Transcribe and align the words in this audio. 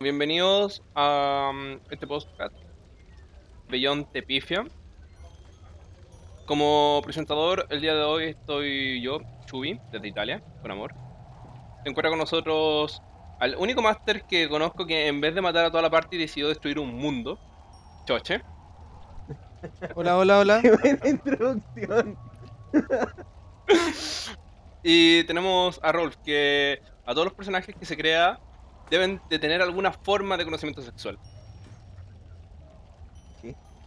Bienvenidos 0.00 0.80
a 0.94 1.50
um, 1.52 1.80
este 1.90 2.06
podcast 2.06 2.54
Beyond 3.68 4.12
Tepifia. 4.12 4.64
Como 6.46 7.00
presentador, 7.04 7.66
el 7.70 7.80
día 7.80 7.94
de 7.94 8.02
hoy 8.02 8.24
estoy 8.26 9.02
yo, 9.02 9.18
Chubi, 9.46 9.80
desde 9.90 10.06
Italia, 10.06 10.40
con 10.62 10.70
amor. 10.70 10.94
Se 11.82 11.88
encuentra 11.88 12.10
con 12.10 12.18
nosotros 12.20 13.02
al 13.40 13.56
único 13.56 13.82
máster 13.82 14.22
que 14.22 14.48
conozco 14.48 14.86
que 14.86 15.08
en 15.08 15.20
vez 15.20 15.34
de 15.34 15.40
matar 15.40 15.64
a 15.64 15.70
toda 15.70 15.82
la 15.82 15.90
party 15.90 16.16
decidió 16.16 16.46
destruir 16.46 16.78
un 16.78 16.94
mundo, 16.94 17.40
Choche. 18.06 18.40
Hola, 19.96 20.16
hola, 20.16 20.38
hola. 20.38 20.62
Qué 20.62 20.76
buena 20.76 21.08
introducción. 21.08 22.16
Y 24.82 25.24
tenemos 25.24 25.80
a 25.82 25.92
Rolf, 25.92 26.16
que 26.24 26.80
a 27.04 27.12
todos 27.12 27.26
los 27.26 27.34
personajes 27.34 27.74
que 27.74 27.84
se 27.84 27.96
crea 27.96 28.38
deben 28.90 29.20
de 29.30 29.38
tener 29.38 29.60
alguna 29.62 29.92
forma 29.92 30.36
de 30.36 30.44
conocimiento 30.44 30.82
sexual. 30.82 31.18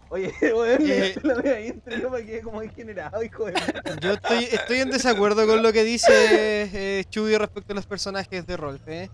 Oye, 0.09 0.33
weón, 0.41 0.81
Eh. 0.81 1.15
la 1.23 1.35
media 1.35 1.65
intro, 1.67 1.95
yo 1.97 2.09
me 2.09 2.25
quedé 2.25 2.41
como 2.41 2.59
degenerado, 2.59 3.23
hijo 3.23 3.45
de. 3.45 3.53
Yo 4.01 4.11
estoy, 4.13 4.43
estoy 4.43 4.79
en 4.79 4.89
desacuerdo 4.89 5.47
con 5.47 5.63
lo 5.63 5.71
que 5.71 5.85
dice 5.85 6.99
eh, 6.99 7.05
Chuy 7.09 7.37
respecto 7.37 7.71
a 7.71 7.75
los 7.77 7.85
personajes 7.85 8.45
de 8.45 8.57
Rolf. 8.57 8.85
¿eh? 8.89 9.09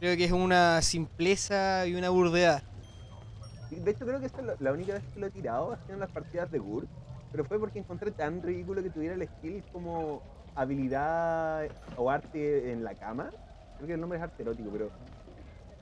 Creo 0.00 0.16
que 0.16 0.24
es 0.24 0.32
una 0.32 0.82
simpleza 0.82 1.86
y 1.86 1.94
una 1.94 2.10
burdeada. 2.10 2.60
De 3.70 3.88
hecho, 3.90 4.04
creo 4.04 4.18
que 4.18 4.26
esta 4.26 4.40
es 4.40 4.46
la- 4.46 4.56
la 4.58 4.72
única 4.72 4.94
vez 4.94 5.02
que 5.14 5.20
lo 5.20 5.26
he 5.28 5.30
tirado 5.30 5.72
ha 5.72 5.76
sido 5.82 5.94
en 5.94 6.00
las 6.00 6.10
partidas 6.10 6.50
de 6.50 6.58
GURP, 6.58 6.88
pero 7.30 7.44
fue 7.44 7.60
porque 7.60 7.78
encontré 7.78 8.10
tan 8.10 8.42
ridículo 8.42 8.82
que 8.82 8.90
tuviera 8.90 9.14
el 9.14 9.28
skill 9.28 9.62
como 9.72 10.22
habilidad 10.56 11.68
o 11.96 12.10
arte 12.10 12.72
en 12.72 12.82
la 12.82 12.94
cama. 12.96 13.30
Creo 13.76 13.86
que 13.86 13.94
el 13.94 14.00
nombre 14.00 14.18
es 14.18 14.24
arte 14.24 14.42
erótico, 14.42 14.70
pero 14.72 14.90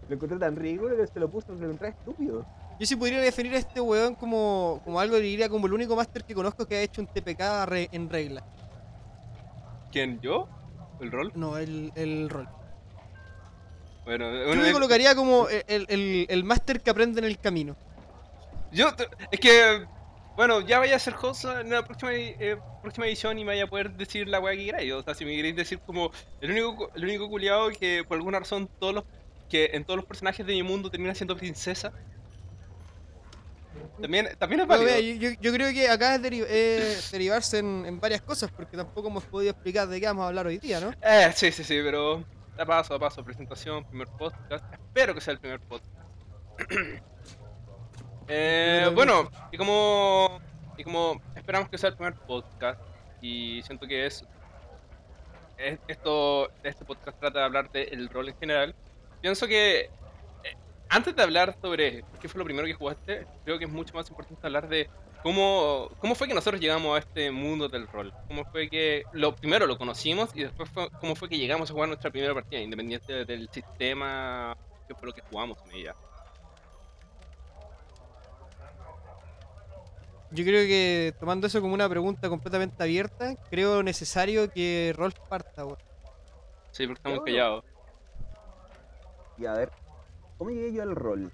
lo 0.08 0.14
encontré 0.14 0.38
tan 0.38 0.56
ridículo 0.56 0.96
que 0.96 1.06
se 1.06 1.20
lo 1.20 1.28
porque 1.30 1.50
lo 1.52 1.64
encontré 1.64 1.88
estúpido. 1.88 2.44
Yo 2.78 2.86
si 2.86 2.97
pudiera 2.97 3.20
definir 3.20 3.55
a 3.55 3.58
este 3.58 3.80
weón 3.80 4.14
como, 4.16 4.80
como 4.84 4.98
algo, 5.00 5.16
diría 5.19 5.48
como 5.48 5.66
el 5.66 5.72
único 5.74 5.94
máster 5.97 6.24
que 6.24 6.34
conozco 6.34 6.66
que 6.66 6.77
ha 6.77 6.83
hecho 6.83 7.00
un 7.00 7.06
TPK 7.06 7.66
re- 7.66 7.88
en 7.92 8.10
regla. 8.10 8.44
¿Quién? 9.92 10.20
¿Yo? 10.20 10.48
¿El 11.00 11.12
rol? 11.12 11.32
No, 11.34 11.56
el, 11.56 11.92
el 11.94 12.28
rol. 12.28 12.48
Bueno, 14.05 14.30
Yo 14.30 14.56
me 14.56 14.69
eh, 14.69 14.72
colocaría 14.72 15.14
como 15.14 15.48
el, 15.48 15.64
el, 15.69 15.86
el- 15.88 16.27
el 16.28 16.44
máster 16.44 16.80
que 16.80 16.91
aprende 16.91 17.20
en 17.20 17.27
el 17.27 17.38
camino. 17.38 17.75
yo 18.72 18.88
es 19.30 19.41
que, 19.41 19.86
bueno, 20.36 20.60
ya 20.60 20.78
vaya 20.78 20.97
a 20.97 20.98
ser 20.98 21.14
cosa 21.14 21.60
en 21.62 21.70
la 21.70 21.84
próxima, 21.84 22.12
eh, 22.12 22.58
próxima 22.82 23.06
edición 23.06 23.38
y 23.38 23.44
me 23.44 23.52
vaya 23.52 23.64
a 23.64 23.66
poder 23.69 23.92
decir 23.92 24.28
la 24.28 24.41
weá 24.41 24.55
que 24.56 24.66
queráis. 24.66 24.92
O 24.92 25.02
sea, 25.02 25.14
si 25.14 25.25
me 25.25 25.34
queréis 25.34 25.56
decir 25.56 25.78
como 25.86 26.10
el 26.41 26.50
único, 26.50 26.91
el 26.94 27.05
único 27.05 27.28
culiado 27.28 27.70
que 27.70 28.05
por 28.06 28.16
alguna 28.19 28.41
razón 28.41 28.69
todos 28.78 28.94
los 28.94 29.05
que 29.55 29.70
en 29.77 29.84
todos 29.84 29.98
los 29.98 30.06
personajes 30.06 30.44
de 30.44 30.52
mi 30.52 30.64
mundo 30.64 30.91
termina 30.91 31.14
siendo 31.14 31.36
princesa. 31.36 31.92
También, 34.00 34.28
también 34.36 34.62
es 34.62 34.66
válido. 34.66 34.98
yo, 34.98 35.14
yo- 35.30 35.36
yo 35.41 35.52
creo 35.52 35.72
que 35.72 35.88
acá 35.88 36.16
es 36.16 36.22
deri- 36.22 36.44
eh, 36.48 36.97
derivarse 37.12 37.58
en, 37.58 37.86
en 37.86 38.00
varias 38.00 38.20
cosas, 38.22 38.50
porque 38.50 38.77
tampoco 38.77 39.06
hemos 39.08 39.25
podido 39.25 39.52
explicar 39.52 39.86
de 39.86 40.00
qué 40.00 40.06
vamos 40.06 40.25
a 40.25 40.28
hablar 40.28 40.47
hoy 40.48 40.58
día, 40.58 40.80
¿no? 40.80 40.92
Eh, 41.00 41.30
sí, 41.36 41.52
sí, 41.52 41.62
sí, 41.62 41.78
pero 41.84 42.25
a 42.58 42.64
paso 42.66 42.94
a 42.94 42.98
paso, 42.98 43.25
presentación, 43.25 43.84
primer 43.84 44.08
podcast. 44.08 44.64
Espero 44.72 45.14
que 45.14 45.20
sea 45.20 45.34
el 45.34 45.38
primer 45.38 45.60
podcast. 45.60 45.94
eh, 48.28 48.91
bueno, 48.94 49.30
y 49.52 49.56
como, 49.56 50.41
y 50.77 50.82
como 50.82 51.22
esperamos 51.36 51.69
que 51.69 51.78
sea 51.78 51.91
el 51.91 51.97
primer 51.97 52.14
podcast, 52.14 52.80
y 53.22 53.62
siento 53.62 53.86
que 53.86 54.06
es, 54.06 54.25
es- 55.56 55.78
esto, 55.86 56.50
este 56.64 56.84
podcast 56.84 57.19
trata 57.20 57.38
de 57.38 57.44
hablar 57.44 57.70
del 57.70 58.08
rol 58.08 58.28
en 58.28 58.36
general, 58.38 58.75
pienso 59.25 59.47
que 59.47 59.80
eh, 59.80 59.89
antes 60.91 61.17
de 61.17 61.22
hablar 61.22 61.56
sobre 61.58 62.05
qué 62.20 62.28
fue 62.28 62.41
lo 62.41 62.44
primero 62.44 62.67
que 62.67 62.75
jugaste, 62.75 63.27
creo 63.42 63.58
que 63.58 63.64
es 63.64 63.70
mucho 63.70 63.94
más 63.94 64.06
importante 64.11 64.47
hablar 64.47 64.69
de 64.69 64.91
¿Cómo, 65.22 65.89
¿Cómo 65.98 66.15
fue 66.15 66.28
que 66.28 66.34
nosotros 66.34 66.60
llegamos 66.60 66.94
a 66.94 66.98
este 66.98 67.31
mundo 67.31 67.66
del 67.66 67.88
rol? 67.88 68.12
¿Cómo 68.28 68.44
fue 68.44 68.69
que 68.69 69.04
lo 69.15 69.34
primero 69.34 69.66
lo 69.66 69.78
conocimos 69.78 70.28
y 70.34 70.43
después 70.43 70.69
fue, 70.69 70.91
cómo 71.00 71.16
fue 71.16 71.31
que 71.31 71.38
llegamos 71.38 71.71
a 71.71 71.72
jugar 71.72 71.88
nuestra 71.88 72.10
primera 72.10 72.34
partida, 72.34 72.60
independiente 72.60 73.25
del 73.25 73.48
sistema, 73.48 74.54
qué 74.87 74.94
fue 74.94 75.06
lo 75.09 75.15
que 75.15 75.22
jugamos 75.22 75.56
en 75.65 75.77
ella? 75.78 75.94
Yo 80.32 80.44
creo 80.44 80.66
que 80.66 81.15
tomando 81.19 81.47
eso 81.47 81.62
como 81.62 81.72
una 81.72 81.88
pregunta 81.88 82.28
completamente 82.28 82.82
abierta, 82.82 83.37
creo 83.48 83.82
necesario 83.82 84.50
que 84.53 84.93
Rolf 84.94 85.19
parta, 85.31 85.65
weón. 85.65 85.78
Sí, 86.72 86.87
porque 86.87 86.98
estamos 86.98 87.25
callados. 87.25 87.65
Y 89.37 89.47
a 89.47 89.55
ver, 89.55 89.71
¿cómo 90.39 90.50
llegué 90.50 90.72
yo 90.72 90.83
al 90.83 90.95
rol? 90.95 91.33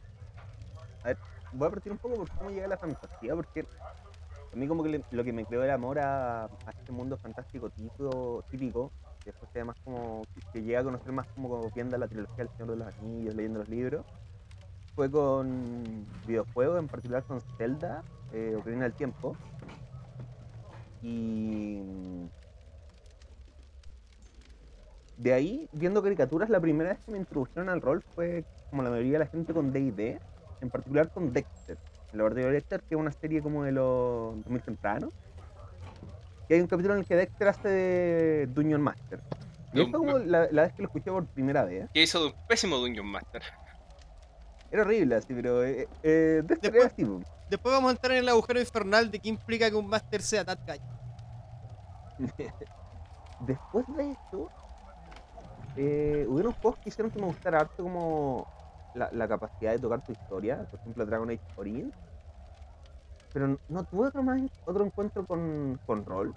A 1.02 1.08
ver, 1.08 1.18
voy 1.52 1.68
a 1.68 1.70
partir 1.70 1.92
un 1.92 1.98
poco 1.98 2.16
por 2.16 2.28
cómo 2.38 2.50
llegué 2.50 2.64
a 2.64 2.68
la 2.68 2.78
fantasía, 2.78 3.34
porque 3.34 3.66
a 4.52 4.56
mí 4.56 4.66
como 4.66 4.82
que 4.82 5.02
lo 5.10 5.24
que 5.24 5.32
me 5.32 5.44
creó 5.44 5.62
el 5.62 5.70
amor 5.70 5.98
a, 5.98 6.48
este 6.78 6.92
mundo 6.92 7.16
fantástico 7.16 7.70
típico, 7.70 8.44
típico, 8.50 8.92
que 9.22 9.30
después 9.30 9.50
sea 9.52 9.64
más 9.64 9.76
como, 9.84 10.26
que, 10.52 10.62
llega 10.62 10.80
a 10.80 10.84
conocer 10.84 11.12
más 11.12 11.26
como 11.34 11.70
viendo 11.70 11.96
la 11.98 12.08
trilogía 12.08 12.44
del 12.44 12.48
Señor 12.56 12.70
de 12.70 12.76
los 12.76 12.94
Anillos, 12.98 13.34
leyendo 13.34 13.58
los 13.60 13.68
libros, 13.68 14.04
fue 14.94 15.10
con 15.10 16.06
videojuegos, 16.26 16.78
en 16.78 16.88
particular 16.88 17.22
con 17.24 17.40
Zelda, 17.56 18.02
eh, 18.32 18.54
Ocarina 18.58 18.84
del 18.84 18.94
Tiempo, 18.94 19.36
y 21.02 21.82
de 25.22 25.32
ahí, 25.34 25.68
viendo 25.72 26.02
caricaturas, 26.02 26.48
la 26.48 26.60
primera 26.60 26.90
vez 26.90 26.98
que 27.04 27.12
me 27.12 27.18
introdujeron 27.18 27.68
al 27.68 27.80
rol 27.80 28.02
fue, 28.14 28.44
como 28.70 28.82
la 28.82 28.90
mayoría 28.90 29.12
de 29.14 29.18
la 29.20 29.26
gente, 29.26 29.52
con 29.52 29.72
D&D, 29.72 30.18
en 30.60 30.70
particular 30.70 31.10
con 31.10 31.32
Dexter. 31.32 31.76
El 32.12 32.18
laboratorio 32.18 32.48
de 32.48 32.54
Dexter, 32.54 32.80
que 32.80 32.94
es 32.94 33.00
una 33.00 33.12
serie 33.12 33.42
como 33.42 33.64
de 33.64 33.72
los 33.72 34.34
muy 34.46 34.60
temprano. 34.60 35.10
Y 36.48 36.54
hay 36.54 36.60
un 36.60 36.66
capítulo 36.66 36.94
en 36.94 37.00
el 37.00 37.06
que 37.06 37.16
Dexter 37.16 37.48
hace 37.48 37.68
de 37.68 38.46
Dungeon 38.46 38.80
Master. 38.80 39.20
Y 39.72 39.82
esto 39.82 39.98
como 39.98 40.18
la, 40.18 40.48
la 40.50 40.62
vez 40.62 40.72
que 40.72 40.82
lo 40.82 40.88
escuché 40.88 41.10
por 41.10 41.24
primera 41.26 41.64
vez. 41.64 41.88
Que 41.92 42.02
hizo 42.02 42.18
de 42.20 42.26
un 42.26 42.34
pésimo 42.48 42.76
Dungeon 42.78 43.06
Master. 43.06 43.42
Era 44.72 44.82
horrible 44.82 45.16
así, 45.16 45.32
pero 45.34 45.64
eh, 45.64 45.86
eh, 46.02 46.42
Dexter 46.44 46.72
Después- 46.72 46.74
era 46.74 46.86
así. 46.86 47.24
Después 47.48 47.74
vamos 47.74 47.88
a 47.88 47.92
entrar 47.92 48.12
en 48.12 48.18
el 48.18 48.28
agujero 48.28 48.60
infernal 48.60 49.10
de 49.10 49.18
qué 49.18 49.28
implica 49.28 49.68
que 49.68 49.76
un 49.76 49.88
máster 49.88 50.22
sea 50.22 50.44
Guy. 50.44 50.80
Después 53.40 53.86
de 53.96 54.10
esto, 54.12 54.50
eh, 55.82 56.26
hubieron 56.28 56.52
juegos 56.60 56.78
que 56.82 56.90
hicieron 56.90 57.10
que 57.10 57.18
me 57.18 57.24
gustara 57.24 57.60
harto 57.60 57.82
como 57.82 58.46
la, 58.92 59.26
capacidad 59.26 59.72
de 59.72 59.78
tocar 59.78 60.02
tu 60.02 60.12
historia, 60.12 60.66
por 60.70 60.78
ejemplo 60.78 61.06
Dragon 61.06 61.30
Age. 61.30 61.40
Pero 63.32 63.58
no, 63.68 63.84
tuve 63.84 64.08
otro, 64.08 64.22
más, 64.22 64.42
otro 64.66 64.84
encuentro 64.84 65.24
con, 65.24 65.78
con 65.86 66.04
rol. 66.04 66.34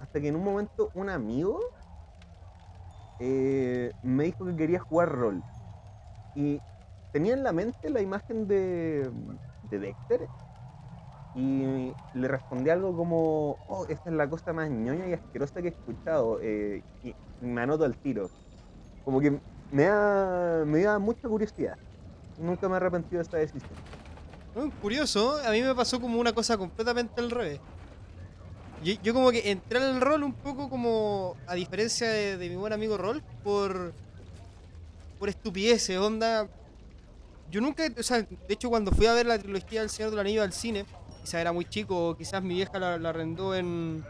Hasta 0.00 0.20
que 0.20 0.28
en 0.28 0.34
un 0.34 0.42
momento 0.42 0.90
un 0.94 1.10
amigo 1.10 1.60
eh, 3.20 3.92
me 4.02 4.24
dijo 4.24 4.46
que 4.46 4.56
quería 4.56 4.80
jugar 4.80 5.12
rol. 5.12 5.44
Y 6.34 6.60
tenía 7.12 7.34
en 7.34 7.44
la 7.44 7.52
mente 7.52 7.88
la 7.88 8.00
imagen 8.00 8.48
de, 8.48 9.12
de 9.62 9.78
Dexter 9.78 10.28
y 11.34 11.94
le 12.14 12.26
respondí 12.26 12.70
algo 12.70 12.96
como, 12.96 13.58
oh, 13.66 13.86
esta 13.88 14.10
es 14.10 14.16
la 14.16 14.28
cosa 14.28 14.52
más 14.52 14.68
ñoña 14.70 15.06
y 15.06 15.12
asquerosa 15.12 15.62
que 15.62 15.68
he 15.68 15.70
escuchado. 15.70 16.40
eh, 16.42 16.82
me 17.40 17.60
anoto 17.60 17.84
al 17.84 17.96
tiro. 17.96 18.30
Como 19.04 19.20
que 19.20 19.38
me 19.70 19.84
da, 19.84 20.64
me 20.66 20.82
da 20.82 20.98
mucha 20.98 21.28
curiosidad. 21.28 21.76
Nunca 22.38 22.68
me 22.68 22.74
he 22.74 22.76
arrepentido 22.76 23.18
de 23.18 23.22
esta 23.22 23.36
decisión. 23.36 23.70
Curioso, 24.82 25.38
a 25.46 25.50
mí 25.50 25.62
me 25.62 25.74
pasó 25.74 26.00
como 26.00 26.18
una 26.18 26.32
cosa 26.32 26.56
completamente 26.56 27.20
al 27.20 27.30
revés. 27.30 27.60
Yo, 28.82 29.12
como 29.12 29.30
que 29.30 29.50
entré 29.50 29.78
al 29.78 30.00
rol 30.00 30.22
un 30.22 30.32
poco 30.32 30.70
como, 30.70 31.36
a 31.46 31.54
diferencia 31.54 32.08
de, 32.08 32.48
mi 32.48 32.54
buen 32.54 32.72
amigo 32.72 32.96
Rol, 32.96 33.22
por, 33.42 33.92
por 35.18 35.28
estupideces, 35.28 35.98
onda. 35.98 36.48
Yo 37.50 37.60
nunca, 37.60 37.84
o 37.98 38.02
sea, 38.02 38.22
de 38.22 38.28
hecho 38.48 38.68
cuando 38.68 38.92
fui 38.92 39.06
a 39.06 39.14
ver 39.14 39.26
la 39.26 39.38
trilogía 39.38 39.80
del 39.80 39.90
Señor 39.90 40.10
del 40.10 40.20
Anillo 40.20 40.42
al 40.42 40.52
cine, 40.52 40.84
quizás 41.22 41.40
era 41.40 41.52
muy 41.52 41.64
chico, 41.64 42.16
quizás 42.16 42.42
mi 42.42 42.54
vieja 42.54 42.78
la, 42.78 42.98
la 42.98 43.08
arrendó 43.08 43.54
en, 43.54 44.04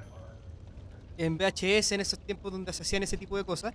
en 1.19 1.37
VHS 1.37 1.93
en 1.93 2.01
esos 2.01 2.19
tiempos 2.19 2.51
donde 2.53 2.73
se 2.73 2.83
hacían 2.83 3.03
ese 3.03 3.17
tipo 3.19 3.37
de 3.37 3.45
cosas. 3.45 3.75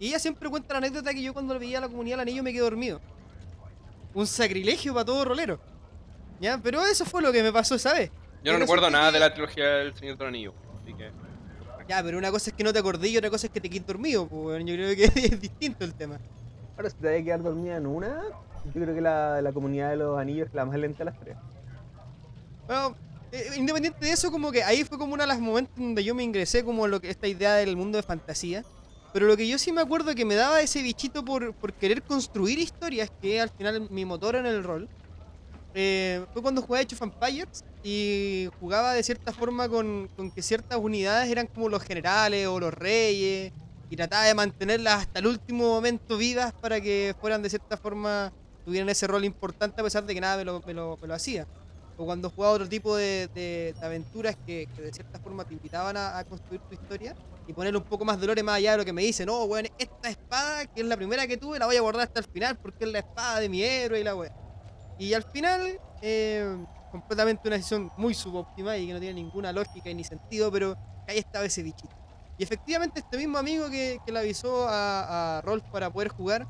Y 0.00 0.08
ella 0.08 0.18
siempre 0.18 0.48
cuenta 0.50 0.74
la 0.74 0.78
anécdota 0.78 1.14
que 1.14 1.22
yo 1.22 1.32
cuando 1.32 1.56
veía 1.58 1.80
la 1.80 1.88
comunidad 1.88 2.16
del 2.16 2.22
anillo 2.28 2.42
me 2.42 2.50
quedé 2.52 2.62
dormido. 2.62 3.00
Un 4.14 4.26
sacrilegio 4.26 4.92
para 4.92 5.04
todo 5.04 5.24
rolero. 5.24 5.60
¿Ya? 6.40 6.58
Pero 6.60 6.84
eso 6.84 7.04
fue 7.04 7.22
lo 7.22 7.30
que 7.30 7.42
me 7.42 7.52
pasó 7.52 7.76
esa 7.76 7.92
vez. 7.94 8.10
Yo 8.42 8.52
no 8.52 8.58
recuerdo 8.58 8.90
nada 8.90 9.08
que- 9.08 9.14
de 9.14 9.20
la 9.20 9.32
trilogía 9.32 9.64
del 9.76 9.94
Señor 9.94 10.16
del 10.18 10.26
Anillo. 10.28 10.52
Así 10.82 10.92
que. 10.94 11.10
Ya, 11.88 12.02
pero 12.02 12.18
una 12.18 12.30
cosa 12.30 12.50
es 12.50 12.56
que 12.56 12.64
no 12.64 12.72
te 12.72 12.78
acordé 12.80 13.08
y 13.08 13.16
otra 13.16 13.30
cosa 13.30 13.46
es 13.46 13.52
que 13.52 13.60
te 13.60 13.70
quedes 13.70 13.86
dormido. 13.86 14.26
Pues, 14.26 14.64
yo 14.64 14.74
creo 14.74 14.96
que 14.96 15.04
es 15.28 15.40
distinto 15.40 15.84
el 15.84 15.94
tema. 15.94 16.18
Ahora, 16.76 16.90
si 16.90 16.96
te 16.96 17.06
vas 17.10 17.20
a 17.20 17.22
quedar 17.24 17.42
dormida 17.42 17.76
en 17.76 17.86
una, 17.86 18.22
yo 18.64 18.72
creo 18.82 18.94
que 18.94 19.00
la, 19.00 19.40
la 19.40 19.52
comunidad 19.52 19.90
de 19.90 19.96
los 19.96 20.18
anillos 20.18 20.48
es 20.48 20.54
la 20.54 20.64
más 20.64 20.76
lenta 20.78 20.98
de 20.98 21.04
las 21.04 21.20
tres. 21.20 21.36
Bueno, 22.66 22.96
eh, 23.32 23.50
independiente 23.56 24.04
de 24.04 24.12
eso, 24.12 24.30
como 24.30 24.52
que 24.52 24.62
ahí 24.62 24.84
fue 24.84 24.98
como 24.98 25.14
uno 25.14 25.22
de 25.22 25.26
los 25.26 25.40
momentos 25.40 25.74
donde 25.76 26.04
yo 26.04 26.14
me 26.14 26.22
ingresé 26.22 26.62
como 26.64 26.86
lo 26.86 27.00
que 27.00 27.10
esta 27.10 27.26
idea 27.26 27.54
del 27.54 27.76
mundo 27.76 27.96
de 27.96 28.02
fantasía. 28.02 28.62
Pero 29.12 29.26
lo 29.26 29.36
que 29.36 29.48
yo 29.48 29.58
sí 29.58 29.72
me 29.72 29.80
acuerdo 29.80 30.14
que 30.14 30.24
me 30.24 30.34
daba 30.34 30.60
ese 30.60 30.82
bichito 30.82 31.24
por, 31.24 31.52
por 31.54 31.72
querer 31.72 32.02
construir 32.02 32.58
historias, 32.58 33.10
que 33.20 33.40
al 33.40 33.50
final 33.50 33.88
mi 33.90 34.04
motor 34.04 34.36
en 34.36 34.46
el 34.46 34.62
rol, 34.62 34.88
eh, 35.74 36.24
fue 36.32 36.42
cuando 36.42 36.60
jugué 36.60 36.80
Age 36.80 36.94
of 36.94 37.02
Empires 37.02 37.64
y 37.82 38.48
jugaba 38.60 38.92
de 38.92 39.02
cierta 39.02 39.32
forma 39.32 39.68
con, 39.68 40.08
con 40.16 40.30
que 40.30 40.42
ciertas 40.42 40.78
unidades 40.78 41.30
eran 41.30 41.46
como 41.46 41.68
los 41.70 41.82
generales 41.82 42.46
o 42.46 42.60
los 42.60 42.74
reyes 42.74 43.52
y 43.88 43.96
trataba 43.96 44.24
de 44.24 44.34
mantenerlas 44.34 45.02
hasta 45.02 45.18
el 45.18 45.26
último 45.26 45.68
momento 45.68 46.16
vivas 46.18 46.52
para 46.52 46.80
que 46.80 47.14
fueran 47.20 47.42
de 47.42 47.50
cierta 47.50 47.76
forma, 47.76 48.32
tuvieran 48.64 48.88
ese 48.90 49.06
rol 49.06 49.24
importante 49.24 49.80
a 49.80 49.84
pesar 49.84 50.04
de 50.04 50.14
que 50.14 50.20
nada 50.20 50.36
me 50.36 50.44
lo, 50.44 50.62
me 50.66 50.74
lo, 50.74 50.98
me 51.00 51.08
lo 51.08 51.14
hacía. 51.14 51.46
O 51.96 52.04
cuando 52.06 52.30
jugaba 52.30 52.54
otro 52.54 52.68
tipo 52.68 52.96
de, 52.96 53.28
de- 53.34 53.74
aventuras 53.82 54.36
que, 54.46 54.66
de 54.76 54.92
cierta 54.92 55.18
forma 55.20 55.44
te 55.44 55.54
invitaban 55.54 55.96
a, 55.96 56.24
construir 56.24 56.60
tu 56.62 56.74
historia 56.74 57.14
y 57.46 57.52
ponerle 57.52 57.78
un 57.78 57.84
poco 57.84 58.04
más 58.04 58.20
de 58.20 58.26
lore 58.26 58.42
más 58.42 58.56
allá 58.56 58.72
de 58.72 58.78
lo 58.78 58.84
que 58.84 58.92
me 58.92 59.02
dicen, 59.02 59.26
no, 59.26 59.44
weón, 59.44 59.66
esta 59.78 60.08
espada, 60.08 60.66
que 60.66 60.80
es 60.80 60.86
la 60.86 60.96
primera 60.96 61.26
que 61.26 61.36
tuve, 61.36 61.58
la 61.58 61.66
voy 61.66 61.76
a 61.76 61.80
guardar 61.80 62.04
hasta 62.04 62.20
el 62.20 62.26
final 62.26 62.56
porque 62.56 62.84
es 62.84 62.92
la 62.92 63.00
espada 63.00 63.40
de 63.40 63.48
mi 63.48 63.62
héroe 63.62 64.00
y 64.00 64.04
la 64.04 64.14
weá. 64.14 64.32
Y 64.98 65.14
al 65.14 65.22
final, 65.24 65.78
eh, 66.00 66.56
completamente 66.90 67.48
una 67.48 67.56
decisión 67.56 67.90
muy 67.96 68.14
subóptima 68.14 68.76
y 68.76 68.86
que 68.86 68.92
no 68.92 69.00
tiene 69.00 69.14
ninguna 69.14 69.52
lógica 69.52 69.92
ni 69.92 70.04
sentido, 70.04 70.50
pero 70.52 70.76
ahí 71.08 71.18
estaba 71.18 71.44
ese 71.44 71.62
bichito. 71.62 71.94
Y 72.38 72.44
efectivamente 72.44 73.00
este 73.00 73.16
mismo 73.16 73.38
amigo 73.38 73.68
que, 73.70 73.98
que 74.04 74.12
le 74.12 74.18
avisó 74.18 74.68
a, 74.68 75.38
a 75.38 75.40
Rolf 75.42 75.64
para 75.70 75.90
poder 75.90 76.08
jugar, 76.08 76.46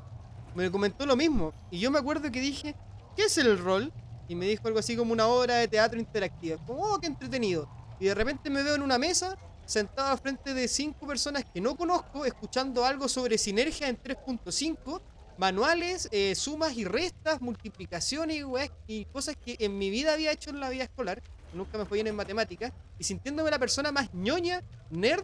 me 0.55 0.69
comentó 0.71 1.05
lo 1.05 1.15
mismo. 1.15 1.53
Y 1.71 1.79
yo 1.79 1.91
me 1.91 1.99
acuerdo 1.99 2.31
que 2.31 2.39
dije, 2.39 2.75
¿qué 3.15 3.23
es 3.23 3.37
el 3.37 3.57
rol? 3.57 3.91
Y 4.27 4.35
me 4.35 4.47
dijo 4.47 4.67
algo 4.67 4.79
así 4.79 4.95
como 4.95 5.13
una 5.13 5.27
obra 5.27 5.55
de 5.55 5.67
teatro 5.67 5.99
interactiva. 5.99 6.57
Como, 6.65 6.81
oh, 6.83 6.99
qué 6.99 7.07
entretenido. 7.07 7.67
Y 7.99 8.05
de 8.05 8.15
repente 8.15 8.49
me 8.49 8.63
veo 8.63 8.75
en 8.75 8.81
una 8.81 8.97
mesa, 8.97 9.37
sentado 9.65 10.17
frente 10.17 10.53
de 10.53 10.67
cinco 10.67 11.07
personas 11.07 11.45
que 11.45 11.61
no 11.61 11.75
conozco, 11.75 12.25
escuchando 12.25 12.85
algo 12.85 13.07
sobre 13.07 13.37
sinergia 13.37 13.87
en 13.87 13.97
3.5, 14.01 15.01
manuales, 15.37 16.09
eh, 16.11 16.35
sumas 16.35 16.75
y 16.77 16.85
restas, 16.85 17.41
multiplicaciones 17.41 18.37
y, 18.37 18.43
weas- 18.43 18.71
y 18.87 19.05
cosas 19.05 19.35
que 19.35 19.55
en 19.59 19.77
mi 19.77 19.89
vida 19.89 20.13
había 20.13 20.31
hecho 20.31 20.49
en 20.49 20.59
la 20.59 20.69
vida 20.69 20.83
escolar, 20.83 21.21
nunca 21.53 21.77
me 21.77 21.85
fue 21.85 21.97
bien 21.97 22.07
en 22.07 22.15
matemáticas, 22.15 22.71
y 22.99 23.03
sintiéndome 23.03 23.49
la 23.51 23.59
persona 23.59 23.91
más 23.91 24.13
ñoña, 24.13 24.61
nerd 24.89 25.23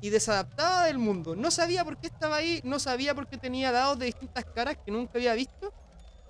y 0.00 0.10
desadaptada 0.10 0.84
del 0.84 0.98
mundo. 0.98 1.34
No 1.34 1.50
sabía 1.50 1.84
por 1.84 1.96
qué 1.98 2.06
estaba 2.06 2.36
ahí, 2.36 2.60
no 2.64 2.78
sabía 2.78 3.14
por 3.14 3.26
qué 3.26 3.36
tenía 3.36 3.72
dados 3.72 3.98
de 3.98 4.06
distintas 4.06 4.44
caras 4.44 4.76
que 4.84 4.92
nunca 4.92 5.12
había 5.14 5.34
visto, 5.34 5.72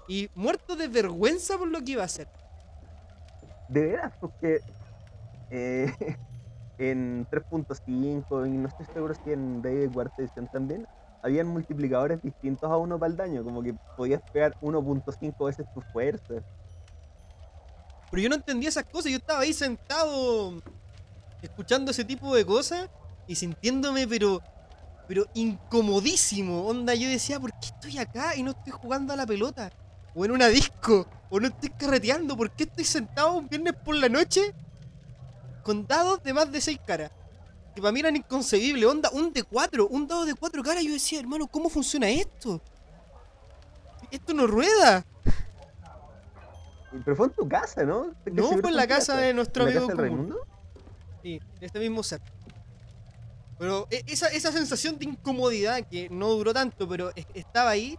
y 0.09 0.31
muerto 0.35 0.75
de 0.75 0.89
vergüenza 0.89 1.57
por 1.59 1.69
lo 1.69 1.81
que 1.81 1.93
iba 1.93 2.03
a 2.03 2.07
hacer. 2.07 2.27
De 3.69 3.83
veras, 3.83 4.13
porque 4.19 4.61
eh, 5.51 5.93
en 6.79 7.27
3.5 7.29 8.49
y 8.49 8.51
no 8.57 8.69
estoy 8.69 8.87
seguro 8.87 9.15
si 9.15 9.33
en 9.33 9.63
D 9.63 9.89
cuarta 9.93 10.15
edición 10.19 10.49
también, 10.51 10.87
habían 11.23 11.47
multiplicadores 11.47 12.23
distintos 12.23 12.71
a 12.71 12.77
uno 12.77 12.99
para 12.99 13.11
el 13.11 13.17
daño, 13.17 13.45
como 13.45 13.63
que 13.63 13.75
podías 13.97 14.23
pegar 14.33 14.57
1.5 14.61 15.47
veces 15.47 15.67
tu 15.75 15.83
fuerza. 15.93 16.35
Pero 18.11 18.23
yo 18.23 18.29
no 18.31 18.37
entendía 18.37 18.71
esas 18.71 18.85
cosas, 18.85 19.13
yo 19.13 19.19
estaba 19.19 19.41
ahí 19.41 19.53
sentado 19.53 20.63
escuchando 21.43 21.91
ese 21.91 22.05
tipo 22.05 22.35
de 22.35 22.45
cosas 22.47 22.89
y 23.27 23.35
sintiéndome 23.35 24.09
pero 24.09 24.41
pero 25.07 25.25
incomodísimo. 25.33 26.67
Onda, 26.67 26.95
yo 26.95 27.09
decía, 27.09 27.41
¿por 27.41 27.51
qué 27.53 27.67
estoy 27.67 27.99
acá 27.99 28.37
y 28.37 28.43
no 28.43 28.51
estoy 28.51 28.73
jugando 28.73 29.15
a 29.15 29.17
la 29.17 29.27
pelota? 29.27 29.71
O 30.19 30.25
en 30.25 30.33
una 30.33 30.49
disco, 30.49 31.07
o 31.31 31.39
no 31.39 31.47
estoy 31.47 31.71
carreteando, 31.71 32.37
¿por 32.37 32.51
qué 32.51 32.65
estoy 32.65 32.83
sentado 32.85 33.35
un 33.35 33.49
viernes 33.49 33.75
por 33.85 33.95
la 33.95 34.09
noche 34.09 34.53
con 35.63 35.87
dados 35.87 36.21
de 36.25 36.33
más 36.35 36.51
de 36.51 36.61
6 36.61 36.81
caras? 36.85 37.13
Que 37.73 37.81
para 37.81 37.93
mí 37.93 38.01
eran 38.01 38.17
inconcebibles, 38.17 38.85
onda, 38.85 39.11
un 39.13 39.33
de 39.33 39.45
4, 39.45 39.87
un 39.87 40.09
dado 40.09 40.25
de 40.25 40.35
4 40.35 40.61
caras, 40.65 40.83
yo 40.83 40.93
decía, 40.93 41.21
hermano, 41.21 41.47
¿cómo 41.47 41.69
funciona 41.69 42.09
esto? 42.11 42.61
Esto 44.11 44.35
no 44.35 44.49
rueda. 44.49 45.05
Pero 47.05 47.17
fue 47.17 47.27
en 47.29 47.33
tu 47.35 47.49
casa, 47.49 47.85
¿no? 47.85 48.13
No, 48.33 48.49
fue 48.59 48.71
en 48.71 48.77
la 48.77 48.89
casa 48.89 49.17
de 49.19 49.33
nuestro 49.33 49.69
¿En 49.69 49.75
la 49.75 49.81
amigo 49.83 49.89
casa 49.93 50.03
del 50.03 50.11
común. 50.11 50.37
Sí, 51.23 51.41
de 51.61 51.67
este 51.67 51.79
mismo 51.79 52.03
set. 52.03 52.23
Pero 53.57 53.87
e- 53.89 54.03
esa, 54.09 54.27
esa 54.29 54.51
sensación 54.51 54.99
de 54.99 55.05
incomodidad 55.05 55.87
que 55.89 56.09
no 56.11 56.31
duró 56.31 56.53
tanto, 56.53 56.89
pero 56.89 57.13
es- 57.15 57.27
estaba 57.35 57.71
ahí, 57.71 57.97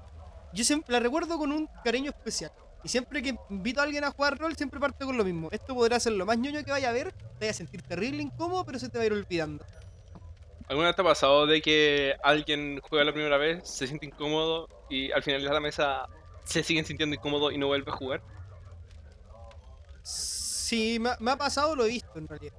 yo 0.53 0.63
siempre 0.63 0.93
la 0.93 0.99
recuerdo 0.99 1.37
con 1.37 1.51
un 1.51 1.67
cariño 1.83 2.11
especial. 2.11 2.51
Y 2.83 2.87
siempre 2.87 3.21
que 3.21 3.35
invito 3.49 3.81
a 3.81 3.83
alguien 3.83 4.03
a 4.05 4.11
jugar 4.11 4.37
rol, 4.37 4.55
siempre 4.55 4.79
parto 4.79 5.05
con 5.05 5.17
lo 5.17 5.25
mismo. 5.25 5.49
Esto 5.51 5.75
podrá 5.75 5.99
ser 5.99 6.13
lo 6.13 6.25
más 6.25 6.37
ñoño 6.37 6.63
que 6.63 6.71
vaya 6.71 6.89
a 6.89 6.93
ver, 6.93 7.11
te 7.11 7.39
vaya 7.41 7.51
a 7.51 7.53
sentir 7.53 7.81
terrible 7.81 8.21
incómodo, 8.23 8.63
pero 8.65 8.79
se 8.79 8.87
te 8.89 8.97
va 8.97 9.03
a 9.03 9.07
ir 9.07 9.13
olvidando. 9.13 9.65
¿Alguna 10.69 10.87
vez 10.87 10.95
te 10.95 11.01
ha 11.01 11.05
pasado 11.05 11.45
de 11.47 11.61
que 11.61 12.15
alguien 12.23 12.79
juega 12.87 13.03
la 13.03 13.11
primera 13.11 13.37
vez, 13.37 13.67
se 13.67 13.87
siente 13.87 14.05
incómodo 14.05 14.69
y 14.89 15.11
al 15.11 15.23
final 15.23 15.41
de 15.43 15.49
la 15.49 15.59
mesa 15.59 16.07
se 16.45 16.63
siguen 16.63 16.85
sintiendo 16.85 17.15
incómodo 17.15 17.51
y 17.51 17.57
no 17.57 17.67
vuelve 17.67 17.91
a 17.91 17.95
jugar? 17.95 18.21
Sí, 20.03 20.99
me, 20.99 21.09
ha- 21.09 21.17
me 21.19 21.31
ha 21.31 21.35
pasado, 21.37 21.75
lo 21.75 21.85
he 21.85 21.89
visto 21.89 22.17
en 22.17 22.27
realidad. 22.27 22.53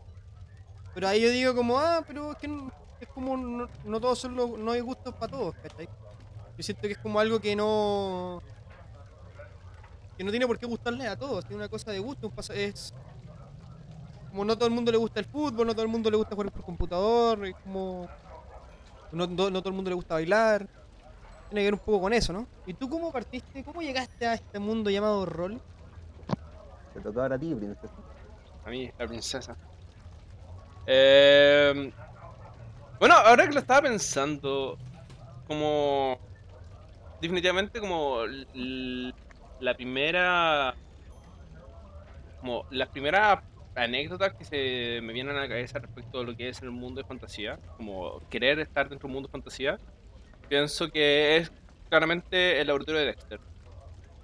Pero 0.94 1.08
ahí 1.08 1.22
yo 1.22 1.31
digo 1.31 1.54
como, 1.54 1.78
ah, 1.78 2.02
pero 2.06 2.32
es 2.32 2.38
que 2.38 2.48
no- 2.48 2.70
es 3.00 3.08
como, 3.08 3.37
no, 3.37 3.69
no 3.84 4.00
todos 4.00 4.19
son 4.19 4.34
los, 4.37 4.50
no 4.58 4.72
hay 4.72 4.81
gustos 4.81 5.14
para 5.14 5.31
todos, 5.31 5.54
¿cachai? 5.62 5.88
Yo 6.60 6.64
siento 6.64 6.82
que 6.82 6.92
es 6.92 6.98
como 6.98 7.18
algo 7.18 7.40
que 7.40 7.56
no... 7.56 8.42
Que 10.18 10.22
no 10.22 10.30
tiene 10.30 10.46
por 10.46 10.58
qué 10.58 10.66
gustarle 10.66 11.08
a 11.08 11.16
todos, 11.16 11.42
tiene 11.46 11.56
una 11.56 11.70
cosa 11.70 11.90
de 11.90 11.98
gusto, 12.00 12.26
un 12.26 12.34
es... 12.54 12.92
Como 14.28 14.44
no 14.44 14.54
todo 14.54 14.68
el 14.68 14.74
mundo 14.74 14.92
le 14.92 14.98
gusta 14.98 15.20
el 15.20 15.24
fútbol, 15.24 15.66
no 15.66 15.72
todo 15.72 15.84
el 15.84 15.88
mundo 15.88 16.10
le 16.10 16.18
gusta 16.18 16.34
jugar 16.34 16.52
por 16.52 16.62
computador, 16.62 17.46
es 17.46 17.56
como... 17.64 18.06
No, 19.10 19.26
no- 19.26 19.48
no 19.48 19.60
todo 19.62 19.70
el 19.70 19.74
mundo 19.74 19.88
le 19.88 19.94
gusta 19.94 20.12
bailar. 20.12 20.68
Tiene 21.48 21.62
que 21.62 21.64
ver 21.64 21.72
un 21.72 21.80
poco 21.80 21.98
con 22.02 22.12
eso, 22.12 22.30
¿no? 22.34 22.46
¿Y 22.66 22.74
tú 22.74 22.90
cómo 22.90 23.10
partiste, 23.10 23.64
cómo 23.64 23.80
llegaste 23.80 24.26
a 24.26 24.34
este 24.34 24.58
mundo 24.58 24.90
llamado 24.90 25.24
rol? 25.24 25.58
Te 26.92 27.00
tocó 27.00 27.22
ahora 27.22 27.36
a 27.36 27.38
ti, 27.38 27.54
princesa. 27.54 27.94
A 28.66 28.68
mí, 28.68 28.92
la 28.98 29.06
princesa. 29.06 29.56
Eh, 30.86 31.90
bueno, 32.98 33.14
ahora 33.14 33.46
que 33.46 33.54
lo 33.54 33.60
estaba 33.60 33.80
pensando, 33.80 34.76
como 35.46 36.18
definitivamente 37.20 37.81
como 37.81 38.22
la 39.61 39.75
primera, 39.75 40.75
como 42.40 42.64
las 42.70 42.88
primeras 42.88 43.40
anécdotas 43.75 44.34
que 44.34 44.44
se 44.44 45.00
me 45.02 45.12
vienen 45.12 45.37
a 45.37 45.40
la 45.40 45.49
cabeza 45.49 45.78
respecto 45.78 46.20
a 46.20 46.25
lo 46.25 46.37
que 46.37 46.49
es 46.49 46.61
el 46.62 46.70
mundo 46.70 47.00
de 47.00 47.06
fantasía, 47.06 47.58
como 47.76 48.20
querer 48.28 48.58
estar 48.61 48.88
dentro 48.88 49.06
del 49.06 49.14
mundo 49.14 49.28
de 49.28 49.32
fantasía, 49.32 49.78
pienso 50.49 50.90
que 50.90 51.37
es 51.37 51.52
claramente 51.88 52.61
el 52.61 52.67
laboratorio 52.67 53.00
de 53.00 53.06
Dexter. 53.06 53.40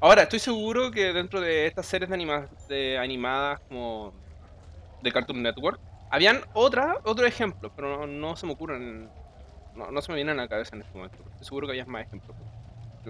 Ahora, 0.01 0.23
estoy 0.23 0.39
seguro 0.39 0.91
que 0.91 1.13
dentro 1.13 1.41
de 1.41 1.67
estas 1.67 1.87
series 1.87 2.11
de, 2.11 2.17
anima- 2.17 2.49
de 2.69 2.99
animadas 2.99 3.61
como 3.69 4.13
de 5.03 5.13
Cartoon 5.13 5.43
Network, 5.43 5.81
habían 6.11 6.41
otra, 6.53 6.99
otros 7.05 7.27
ejemplos, 7.29 7.73
pero 7.75 7.99
no, 7.99 8.07
no 8.07 8.37
se 8.37 8.47
me 8.47 8.53
ocurren, 8.53 9.09
no, 9.75 9.91
no 9.91 10.03
se 10.03 10.13
me 10.13 10.17
vienen 10.17 10.39
a 10.39 10.43
la 10.43 10.49
cabeza 10.49 10.77
en 10.77 10.83
este 10.83 10.97
momento. 10.97 11.19
Estoy 11.33 11.47
seguro 11.47 11.67
que 11.67 11.73
había 11.73 11.85
más 11.87 12.07
ejemplos. 12.07 12.37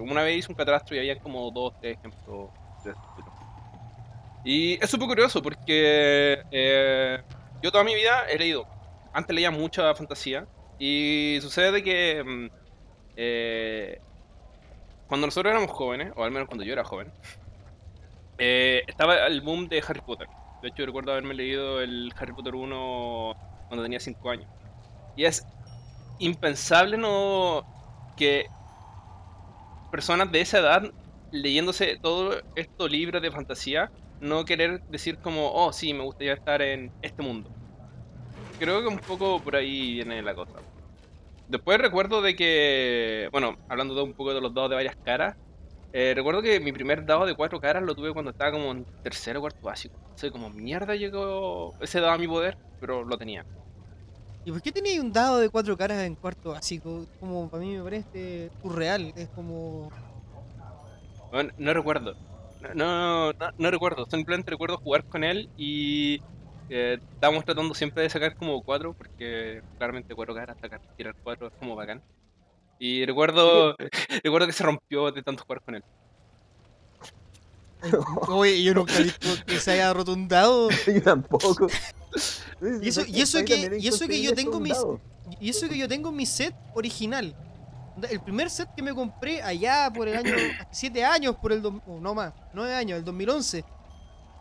Una 0.00 0.22
vez 0.22 0.38
hice 0.38 0.52
un 0.52 0.56
catastro 0.56 0.96
y 0.96 0.98
había 0.98 1.18
como 1.18 1.50
dos, 1.50 1.74
tres 1.80 1.98
ejemplos 1.98 2.50
de 2.84 2.90
este 2.90 3.02
estilo. 3.08 3.32
Y 4.44 4.74
es 4.82 4.90
súper 4.90 5.08
curioso 5.08 5.42
porque 5.42 6.42
eh, 6.50 7.20
yo 7.62 7.72
toda 7.72 7.82
mi 7.82 7.94
vida 7.94 8.26
he 8.28 8.38
leído, 8.38 8.66
antes 9.12 9.34
leía 9.34 9.50
mucha 9.50 9.94
fantasía 9.94 10.46
y 10.78 11.38
sucede 11.40 11.82
que 11.82 12.22
mm, 12.22 12.46
eh, 13.16 14.00
cuando 15.08 15.26
nosotros 15.26 15.50
éramos 15.50 15.70
jóvenes, 15.70 16.12
o 16.14 16.22
al 16.22 16.30
menos 16.30 16.48
cuando 16.48 16.64
yo 16.64 16.72
era 16.72 16.84
joven, 16.84 17.10
eh, 18.38 18.82
estaba 18.86 19.26
el 19.26 19.40
boom 19.40 19.68
de 19.68 19.82
Harry 19.86 20.00
Potter. 20.00 20.28
De 20.62 20.68
hecho, 20.68 20.86
recuerdo 20.86 21.12
haberme 21.12 21.34
leído 21.34 21.80
el 21.80 22.12
Harry 22.18 22.32
Potter 22.32 22.54
1 22.54 23.34
cuando 23.68 23.82
tenía 23.82 24.00
5 24.00 24.30
años. 24.30 24.46
Y 25.16 25.24
es 25.24 25.44
impensable 26.18 26.96
no 26.96 27.64
que 28.16 28.46
personas 29.90 30.30
de 30.32 30.40
esa 30.40 30.58
edad 30.58 30.92
leyéndose 31.32 31.98
todo 32.00 32.40
estos 32.54 32.90
libros 32.90 33.22
de 33.22 33.30
fantasía 33.30 33.90
no 34.20 34.44
querer 34.44 34.82
decir 34.84 35.18
como, 35.18 35.52
oh, 35.52 35.72
sí, 35.72 35.92
me 35.92 36.02
gustaría 36.02 36.32
estar 36.32 36.62
en 36.62 36.90
este 37.02 37.22
mundo. 37.22 37.50
Creo 38.58 38.80
que 38.80 38.88
un 38.88 38.98
poco 38.98 39.40
por 39.40 39.56
ahí 39.56 39.94
viene 39.94 40.22
la 40.22 40.34
cosa. 40.34 40.58
Después 41.48 41.78
recuerdo 41.78 42.22
de 42.22 42.34
que, 42.34 43.28
bueno, 43.30 43.56
hablando 43.68 43.94
de 43.94 44.02
un 44.02 44.14
poco 44.14 44.34
de 44.34 44.40
los 44.40 44.54
dados 44.54 44.70
de 44.70 44.76
varias 44.76 44.96
caras, 44.96 45.36
eh, 45.92 46.12
recuerdo 46.14 46.42
que 46.42 46.58
mi 46.60 46.72
primer 46.72 47.06
dado 47.06 47.26
de 47.26 47.34
cuatro 47.34 47.60
caras 47.60 47.82
lo 47.82 47.94
tuve 47.94 48.12
cuando 48.12 48.30
estaba 48.30 48.52
como 48.52 48.72
en 48.72 48.84
tercero 49.02 49.38
o 49.38 49.42
cuarto 49.42 49.60
básico. 49.62 49.96
O 50.14 50.18
sea, 50.18 50.30
como 50.30 50.50
mierda 50.50 50.94
llegó 50.94 51.74
ese 51.80 52.00
dado 52.00 52.14
a 52.14 52.18
mi 52.18 52.26
poder, 52.26 52.56
pero 52.80 53.04
lo 53.04 53.16
tenía. 53.18 53.44
¿Y 54.46 54.52
por 54.52 54.62
qué 54.62 54.70
tenéis 54.70 55.00
un 55.00 55.12
dado 55.12 55.40
de 55.40 55.48
cuatro 55.48 55.76
caras 55.76 56.04
en 56.04 56.14
cuarto 56.14 56.50
básico? 56.50 57.04
Como 57.18 57.50
para 57.50 57.64
mí 57.64 57.76
me 57.76 57.82
parece 57.82 58.48
surreal, 58.62 59.12
es 59.16 59.28
como... 59.30 59.90
Bueno, 61.32 61.52
no 61.58 61.74
recuerdo. 61.74 62.14
No, 62.62 62.72
no, 62.74 63.32
no, 63.32 63.50
no 63.58 63.70
recuerdo. 63.72 64.06
Simplemente 64.08 64.52
recuerdo 64.52 64.78
jugar 64.78 65.02
con 65.02 65.24
él 65.24 65.50
y 65.56 66.22
eh, 66.70 67.00
estábamos 67.14 67.44
tratando 67.44 67.74
siempre 67.74 68.04
de 68.04 68.08
sacar 68.08 68.36
como 68.36 68.62
cuatro, 68.62 68.92
porque 68.92 69.62
claramente 69.78 70.14
cuatro 70.14 70.32
caras, 70.32 70.56
sacar, 70.60 70.80
tirar 70.96 71.16
cuatro 71.24 71.48
es 71.48 71.52
como 71.58 71.74
bacán. 71.74 72.00
Y 72.78 73.04
recuerdo, 73.04 73.74
recuerdo 74.22 74.46
que 74.46 74.52
se 74.52 74.62
rompió 74.62 75.10
de 75.10 75.24
tanto 75.24 75.42
jugar 75.42 75.60
con 75.62 75.74
él. 75.74 75.84
Oye, 78.28 78.62
yo 78.62 78.74
nunca 78.74 78.94
he 78.96 79.02
visto 79.02 79.28
que 79.44 79.58
se 79.58 79.72
haya 79.72 79.92
roto 79.92 80.12
un 80.12 80.28
dado. 80.28 80.68
Yo 80.86 81.02
tampoco. 81.02 81.66
Y 82.82 82.88
eso, 82.88 83.02
y 83.06 83.20
eso 83.20 83.38
que, 83.44 83.78
y 83.80 83.88
eso 83.88 84.06
que 84.08 84.22
yo 84.22 84.34
tengo 84.34 84.60
mis, 84.60 84.76
y 85.40 85.50
eso 85.50 85.68
que 85.68 85.76
yo 85.78 85.88
tengo 85.88 86.12
mi 86.12 86.26
set 86.26 86.54
original. 86.74 87.34
El 88.10 88.20
primer 88.20 88.50
set 88.50 88.68
que 88.74 88.82
me 88.82 88.94
compré 88.94 89.42
allá 89.42 89.90
por 89.94 90.06
el 90.08 90.16
año 90.18 90.32
7 90.70 91.04
años, 91.04 91.36
por 91.36 91.52
el 91.52 91.62
dos- 91.62 91.74
o 91.86 91.98
no 92.00 92.14
más, 92.14 92.32
9 92.52 92.74
años, 92.74 92.98
el 92.98 93.04
2011. 93.04 93.64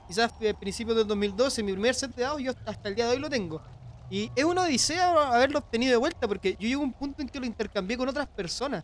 Quizás 0.08 0.32
a 0.32 0.53
principios 0.60 0.96
del 0.98 1.08
2012, 1.08 1.63
mi 1.63 1.72
primer 1.72 1.96
set 1.96 2.13
de 2.15 2.22
dados 2.24 2.41
yo 2.41 2.51
hasta 2.65 2.89
el 2.89 2.96
día 2.96 3.05
de 3.08 3.13
hoy 3.13 3.20
lo 3.20 3.29
tengo. 3.29 3.62
Y 4.10 4.29
es 4.36 4.44
una 4.44 4.62
odisea 4.63 5.34
haberlo 5.34 5.58
obtenido 5.60 5.91
de 5.91 5.98
vuelta 5.98 6.27
porque 6.27 6.51
yo 6.60 6.67
llego 6.67 6.82
a 6.82 6.86
un 6.86 6.94
punto 6.94 7.22
en 7.24 7.29
que 7.29 7.39
lo 7.39 7.46
intercambié 7.46 7.98
con 7.98 8.08
otras 8.08 8.27
personas. 8.27 8.84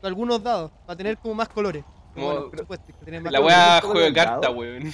Con 0.00 0.08
algunos 0.08 0.42
dados, 0.42 0.70
para 0.86 0.96
tener 0.96 1.18
como 1.18 1.34
más 1.34 1.48
colores. 1.48 1.84
Como- 2.14 2.26
Bueno, 2.26 2.50
por 2.50 2.58
supuesto, 2.60 2.86
hay 2.88 2.94
que 2.98 3.04
tener 3.04 3.22
más 3.22 3.32
La 3.32 3.38
juega 3.92 4.04
del 4.04 4.14
dado. 4.14 4.40
carta, 4.40 4.50
weón. 4.50 4.92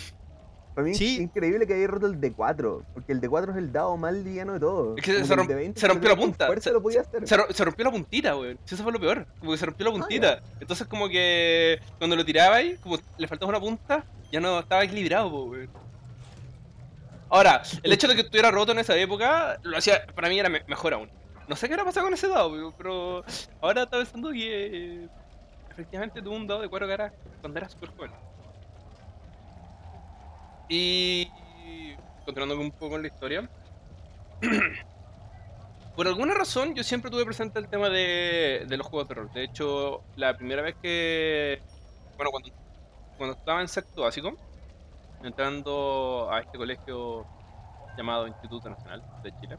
Para 0.79 0.87
mí 0.87 0.95
Sí. 0.95 1.15
es 1.17 1.21
increíble 1.23 1.67
que 1.67 1.75
haya 1.75 1.89
roto 1.89 2.07
el 2.07 2.21
D4, 2.21 2.85
porque 2.95 3.11
el 3.11 3.21
D4 3.21 3.51
es 3.51 3.57
el 3.57 3.73
dado 3.73 3.97
más 3.97 4.15
liviano 4.15 4.53
de 4.53 4.61
todos. 4.61 4.97
Es 4.97 5.03
que 5.03 5.25
se 5.25 5.35
romp- 5.35 5.51
el 5.51 5.73
D20, 5.75 5.77
se 5.77 5.89
rompió 5.89 6.09
la 6.09 6.15
punta, 6.17 6.61
se- 6.61 6.71
lo 6.71 6.81
podía 6.81 7.01
hacer. 7.01 7.27
Se, 7.27 7.37
ro- 7.37 7.47
se 7.53 7.65
rompió 7.65 7.85
la 7.87 7.91
puntita, 7.91 8.37
weón. 8.37 8.57
Eso 8.65 8.77
fue 8.85 8.93
lo 8.93 9.01
peor. 9.01 9.27
Como 9.41 9.51
que 9.51 9.59
se 9.59 9.67
rompió 9.67 9.87
la 9.87 9.91
puntita. 9.91 10.41
Entonces, 10.61 10.87
como 10.87 11.09
que 11.09 11.81
cuando 11.99 12.15
lo 12.15 12.25
tirabais, 12.25 12.79
como 12.79 12.97
le 13.17 13.27
faltaba 13.27 13.49
una 13.51 13.59
punta, 13.59 14.05
ya 14.31 14.39
no 14.39 14.61
estaba 14.61 14.85
equilibrado, 14.85 15.47
weón. 15.47 15.69
Ahora, 17.29 17.63
el 17.83 17.93
hecho 17.93 18.07
de 18.07 18.15
que 18.15 18.21
estuviera 18.21 18.53
roto 18.53 18.71
en 18.71 18.79
esa 18.79 18.97
época, 18.97 19.59
lo 19.65 19.77
hacía, 19.79 20.07
para 20.15 20.29
mí 20.29 20.39
era 20.39 20.49
me- 20.49 20.63
mejor 20.69 20.95
aún. 20.95 21.11
No 21.49 21.57
sé 21.57 21.67
qué 21.67 21.75
era 21.75 21.85
pasado 21.85 22.07
con 22.07 22.15
ese 22.15 22.29
dado, 22.29 22.53
weón, 22.53 22.73
pero 22.79 23.25
ahora 23.61 23.83
estaba 23.83 24.05
pensando 24.05 24.31
que 24.31 25.03
eh, 25.03 25.09
efectivamente 25.73 26.23
tuvo 26.23 26.37
un 26.37 26.47
dado 26.47 26.61
de 26.63 26.69
cuatro 26.69 26.87
caras 26.87 27.13
cuando 27.41 27.59
era 27.59 27.69
súper 27.69 27.91
joven. 27.97 28.13
Y 30.69 31.31
continuando 32.25 32.59
un 32.61 32.73
poco 32.73 32.91
con 32.91 33.03
la 33.03 33.09
historia. 33.09 33.49
Por 35.97 36.07
alguna 36.07 36.35
razón 36.35 36.75
yo 36.75 36.85
siempre 36.85 37.11
tuve 37.11 37.25
presente 37.25 37.59
el 37.59 37.69
tema 37.69 37.89
de, 37.91 38.65
de 38.69 38.77
los 38.77 38.87
juegos 38.87 39.09
de 39.09 39.15
rol. 39.15 39.33
De 39.33 39.45
hecho, 39.45 40.05
la 40.17 40.37
primera 40.37 40.63
vez 40.63 40.77
que... 40.81 41.61
Bueno, 42.17 42.31
cuando, 42.31 42.51
cuando 43.17 43.37
estaba 43.37 43.61
en 43.61 43.69
sexto 43.69 44.03
básico, 44.03 44.33
entrando 45.23 46.29
a 46.31 46.41
este 46.41 46.59
colegio 46.59 47.27
llamado 47.97 48.29
Instituto 48.29 48.71
Nacional 48.71 49.03
de 49.23 49.33
Chile. 49.41 49.59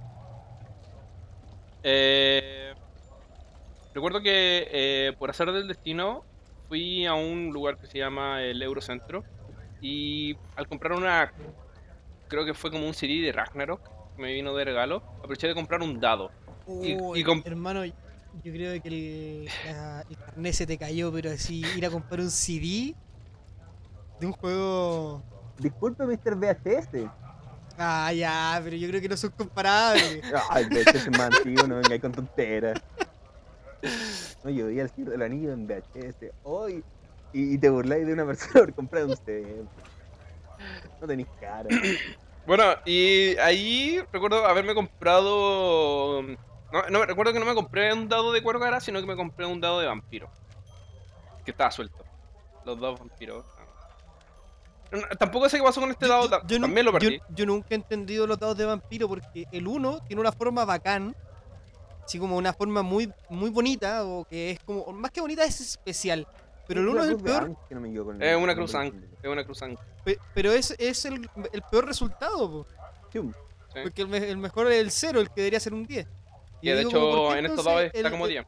eh, 1.84 2.74
recuerdo 3.94 4.22
que 4.22 4.68
eh, 4.72 5.14
por 5.18 5.30
hacer 5.30 5.52
del 5.52 5.68
destino 5.68 6.26
fui 6.68 7.06
a 7.06 7.14
un 7.14 7.52
lugar 7.52 7.78
que 7.80 7.88
se 7.88 7.98
llama 8.00 8.42
el 8.44 8.62
Eurocentro 8.62 9.26
y 9.82 10.36
al 10.56 10.68
comprar 10.68 10.94
una, 10.94 11.32
creo 12.28 12.46
que 12.46 12.54
fue 12.54 12.72
como 12.72 12.86
un 12.88 12.94
CD 12.94 13.22
de 13.22 13.32
Ragnarok 13.32 13.82
que 14.16 14.22
me 14.22 14.34
vino 14.34 14.56
de 14.56 14.66
regalo, 14.66 14.98
aproveché 15.20 15.48
de 15.48 15.56
comprar 15.56 15.82
un 15.82 16.00
dado. 16.00 16.32
Y- 16.68 16.96
Uy, 16.96 17.20
y 17.20 17.24
com- 17.24 17.42
hermano, 17.46 17.86
yo 17.86 17.94
creo 18.44 18.82
que 18.82 18.88
el, 18.90 19.46
la- 19.66 20.06
el 20.10 20.18
carnet 20.18 20.54
se 20.54 20.68
te 20.68 20.78
cayó, 20.78 21.12
pero 21.12 21.32
así 21.32 21.62
ir 21.78 21.86
a 21.86 21.90
comprar 21.90 22.20
un 22.20 22.30
CD 22.32 22.96
de 24.20 24.26
un 24.26 24.34
juego. 24.34 25.24
Disculpe, 25.58 26.04
Mr. 26.06 26.36
VHS. 26.36 27.10
Ah, 27.78 28.12
ya, 28.14 28.60
pero 28.64 28.76
yo 28.76 28.88
creo 28.90 29.00
que 29.02 29.08
no 29.10 29.16
son 29.18 29.32
comparables. 29.32 30.22
Ay, 30.50 30.66
VHS 30.66 30.96
es 30.96 31.10
más 31.12 31.22
antiguo, 31.38 31.66
no 31.66 31.76
vengáis 31.78 32.02
con 32.02 32.12
tonteras. 32.12 32.82
No, 34.44 34.50
yo 34.50 34.66
veía 34.68 34.84
el 34.84 34.90
Señor 34.90 35.12
del 35.12 35.22
Anillo 35.22 35.54
en 35.54 35.66
VHS. 35.68 36.32
Hoy. 36.44 36.84
Y, 37.34 37.56
y 37.56 37.58
te 37.58 37.70
burláis 37.70 38.06
de 38.08 38.14
una 38.14 38.26
persona 38.28 38.54
por 38.66 38.74
comprar 38.74 39.06
un 39.06 39.16
CD. 39.18 39.64
No 41.02 41.08
tenéis 41.08 41.28
cara. 41.40 41.68
Bueno, 42.46 42.64
y 42.86 43.38
ahí 43.38 44.02
recuerdo 44.12 44.46
haberme 44.46 44.74
comprado... 44.74 46.22
No, 46.72 46.88
no, 46.90 47.06
recuerdo 47.06 47.34
que 47.34 47.40
no 47.40 47.46
me 47.46 47.56
compré 47.56 47.94
un 47.94 48.08
dado 48.10 48.32
de 48.32 48.42
cuero 48.44 48.60
cara, 48.60 48.80
sino 48.80 49.00
que 49.00 49.08
me 49.08 49.16
compré 49.16 49.46
un 49.46 49.60
dado 49.62 49.80
de 49.80 49.88
vampiro. 49.88 50.30
Que 51.46 51.52
estaba 51.52 51.72
suelto. 51.72 52.04
Los 52.66 52.80
dos 52.80 53.00
vampiros. 53.00 53.46
No, 54.92 55.02
Tampoco 55.18 55.48
sé 55.50 55.58
qué 55.58 55.64
pasó 55.64 55.80
con 55.82 55.92
este 55.92 56.06
Yo- 56.08 56.12
dado, 56.12 56.30
yo- 56.30 56.48
yo 56.48 56.62
también 56.62 56.86
lo 56.86 56.92
yo- 56.94 57.00
perdí. 57.00 57.20
Yo, 57.30 57.46
nunca 57.46 57.68
he 57.72 57.76
entendido 57.76 58.28
los 58.28 58.38
dados 58.40 58.58
de 58.58 58.66
vampiro 58.66 59.08
porque 59.08 59.46
el 59.52 59.68
uno 59.68 60.00
tiene 60.08 60.20
una 60.20 60.32
forma 60.32 60.66
bacán, 60.66 61.16
así 62.04 62.20
como 62.20 62.36
una 62.38 62.54
forma 62.54 62.82
muy, 62.82 63.12
muy 63.30 63.50
bonita, 63.52 64.04
o 64.06 64.26
que 64.26 64.52
es 64.52 64.60
como, 64.64 64.92
más 64.92 65.12
que 65.12 65.22
bonita, 65.22 65.44
es 65.46 65.60
especial. 65.62 66.28
Pero 66.70 66.82
el 66.82 66.88
Es 66.88 66.94
uno 66.94 67.04
es 67.04 67.10
el 67.10 67.18
peor, 67.18 67.58
Es 68.22 68.38
una 68.38 68.54
cruz. 68.54 68.76
Es 68.76 69.30
una 69.30 69.44
cruz 69.44 69.60
pero 70.36 70.52
es, 70.54 70.76
es 70.78 71.04
el, 71.06 71.28
el 71.52 71.62
peor 71.64 71.88
resultado, 71.88 72.50
po. 72.52 72.68
Sí. 73.12 73.20
porque 73.84 74.04
el, 74.04 74.14
el 74.14 74.38
mejor 74.38 74.72
es 74.72 74.80
el 74.80 74.92
0, 74.92 75.20
el 75.20 75.30
que 75.30 75.42
debería 75.42 75.60
ser 75.60 75.74
un 75.74 75.88
10. 75.88 76.06
Y 76.62 76.68
Que 76.68 76.74
de 76.74 76.80
digo, 76.80 76.92
como, 76.92 77.12
¿por 77.12 77.32
hecho 77.32 77.38
en 77.40 77.46
estos 77.48 77.66
dados 77.66 77.82
está 77.86 78.00
el- 78.00 78.12
como 78.12 78.26
el- 78.28 78.32
10. 78.34 78.46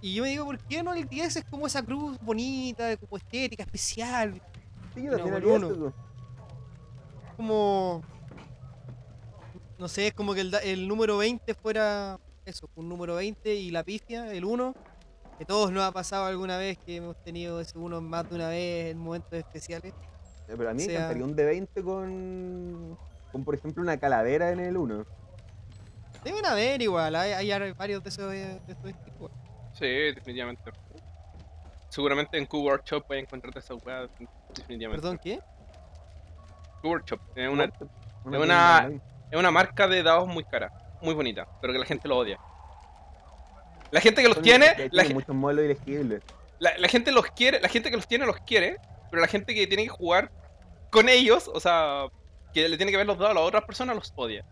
Y 0.00 0.14
yo 0.14 0.22
me 0.22 0.30
digo, 0.30 0.46
¿por 0.46 0.58
qué 0.60 0.82
no 0.82 0.94
el 0.94 1.06
10 1.06 1.36
es 1.36 1.44
como 1.44 1.66
esa 1.66 1.82
cruz 1.82 2.18
bonita, 2.22 2.96
como 2.96 3.18
estética, 3.18 3.64
especial? 3.64 4.40
Sí, 4.94 5.02
yo 5.04 5.10
No, 5.10 5.18
también 5.18 5.44
uno. 5.44 5.92
Como. 7.36 8.02
No 9.78 9.88
sé, 9.88 10.06
es 10.06 10.14
como 10.14 10.32
que 10.32 10.40
el, 10.40 10.54
el 10.62 10.88
número 10.88 11.18
20 11.18 11.52
fuera 11.54 12.18
eso, 12.46 12.70
un 12.76 12.88
número 12.88 13.16
20 13.16 13.54
y 13.54 13.70
la 13.70 13.82
pifia, 13.84 14.32
el 14.32 14.44
1. 14.46 14.74
Que 15.40 15.46
todos 15.46 15.72
nos 15.72 15.82
ha 15.84 15.90
pasado 15.90 16.26
alguna 16.26 16.58
vez 16.58 16.76
que 16.76 16.96
hemos 16.96 17.16
tenido 17.24 17.62
ese 17.62 17.78
1 17.78 18.02
más 18.02 18.28
de 18.28 18.34
una 18.36 18.48
vez 18.48 18.90
en 18.90 18.98
momentos 18.98 19.32
especiales. 19.32 19.94
Eh, 20.46 20.54
Pero 20.54 20.68
a 20.68 20.74
mí 20.74 20.80
me 20.80 20.84
sea- 20.84 21.10
encantaría 21.10 21.24
un 21.24 21.34
D20 21.34 21.82
con. 21.82 22.98
Con, 23.32 23.44
por 23.46 23.54
ejemplo, 23.54 23.82
una 23.82 23.96
calavera 23.96 24.50
en 24.50 24.60
el 24.60 24.76
1. 24.76 25.06
Deben 26.22 26.44
haber 26.44 26.82
igual, 26.82 27.16
hay, 27.16 27.32
hay 27.50 27.72
varios 27.72 28.02
de 28.02 28.10
esos. 28.10 28.30
De 28.30 28.60
esos 28.68 29.02
tipos. 29.02 29.30
Sí, 29.72 29.86
definitivamente. 29.86 30.70
Seguramente 31.88 32.36
en 32.36 32.44
Q 32.44 32.58
Workshop 32.62 33.06
voy 33.08 33.16
a 33.16 33.20
encontrar 33.20 33.56
esa 33.56 33.74
weá. 33.76 34.06
Definitivamente. 34.54 35.00
Perdón, 35.00 35.18
¿qué? 35.24 35.40
Q 36.82 36.88
Workshop 36.90 37.20
es 37.34 37.48
una, 37.48 37.72
Una, 38.24 38.36
es 38.36 38.42
una- 38.44 38.90
es 39.30 39.38
una 39.38 39.50
marca 39.50 39.88
de 39.88 40.02
dados 40.02 40.28
muy 40.28 40.44
cara, 40.44 40.70
muy 41.00 41.14
bonita, 41.14 41.48
pero 41.62 41.72
que 41.72 41.78
la 41.78 41.86
gente 41.86 42.06
lo 42.08 42.18
odia. 42.18 42.38
La 43.90 44.00
gente 44.00 44.22
que 44.22 44.28
los 44.28 44.40
tiene, 44.42 44.66
la, 44.66 44.74
Tiene 44.90 45.04
ge- 45.08 45.14
muchos 45.14 45.34
modelos 45.34 45.64
ilegibles. 45.64 46.22
la- 46.58 46.76
la 46.78 46.88
gente 46.88 47.10
los 47.12 47.26
quiere, 47.26 47.60
la 47.60 47.68
gente 47.68 47.90
que 47.90 47.96
los 47.96 48.06
tiene 48.06 48.26
los 48.26 48.36
quiere, 48.40 48.76
pero 49.10 49.20
la 49.20 49.28
gente 49.28 49.54
que 49.54 49.66
tiene 49.66 49.84
que 49.84 49.88
jugar 49.88 50.30
con 50.90 51.08
ellos, 51.08 51.50
o 51.52 51.58
sea, 51.60 52.06
que 52.52 52.68
le 52.68 52.76
tiene 52.76 52.90
que 52.92 52.98
ver 52.98 53.06
los 53.06 53.18
dados 53.18 53.32
a 53.32 53.34
las 53.40 53.44
otras 53.44 53.64
personas, 53.64 53.96
los 53.96 54.12
odia. 54.16 54.44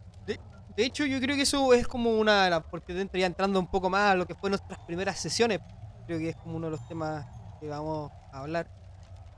De 0.76 0.85
hecho, 0.85 1.04
yo 1.04 1.18
creo 1.21 1.35
que 1.35 1.42
eso 1.42 1.75
es 1.75 1.88
como 1.88 2.11
una 2.21 2.45
de 2.45 2.50
las. 2.50 2.62
Porque 2.71 2.95
dentro 2.95 3.18
ya 3.18 3.26
entrando 3.26 3.59
un 3.59 3.68
poco 3.68 3.90
más 3.90 4.12
a 4.12 4.14
lo 4.14 4.26
que 4.28 4.37
fue 4.37 4.49
nuestras 4.49 4.78
primeras 4.87 5.18
sesiones. 5.18 5.59
Creo 6.07 6.21
que 6.21 6.28
es 6.28 6.37
como 6.37 6.54
uno 6.57 6.66
de 6.68 6.71
los 6.71 6.87
temas 6.87 7.26
que 7.61 7.66
vamos 7.68 8.12
a 8.33 8.42
hablar. 8.42 8.71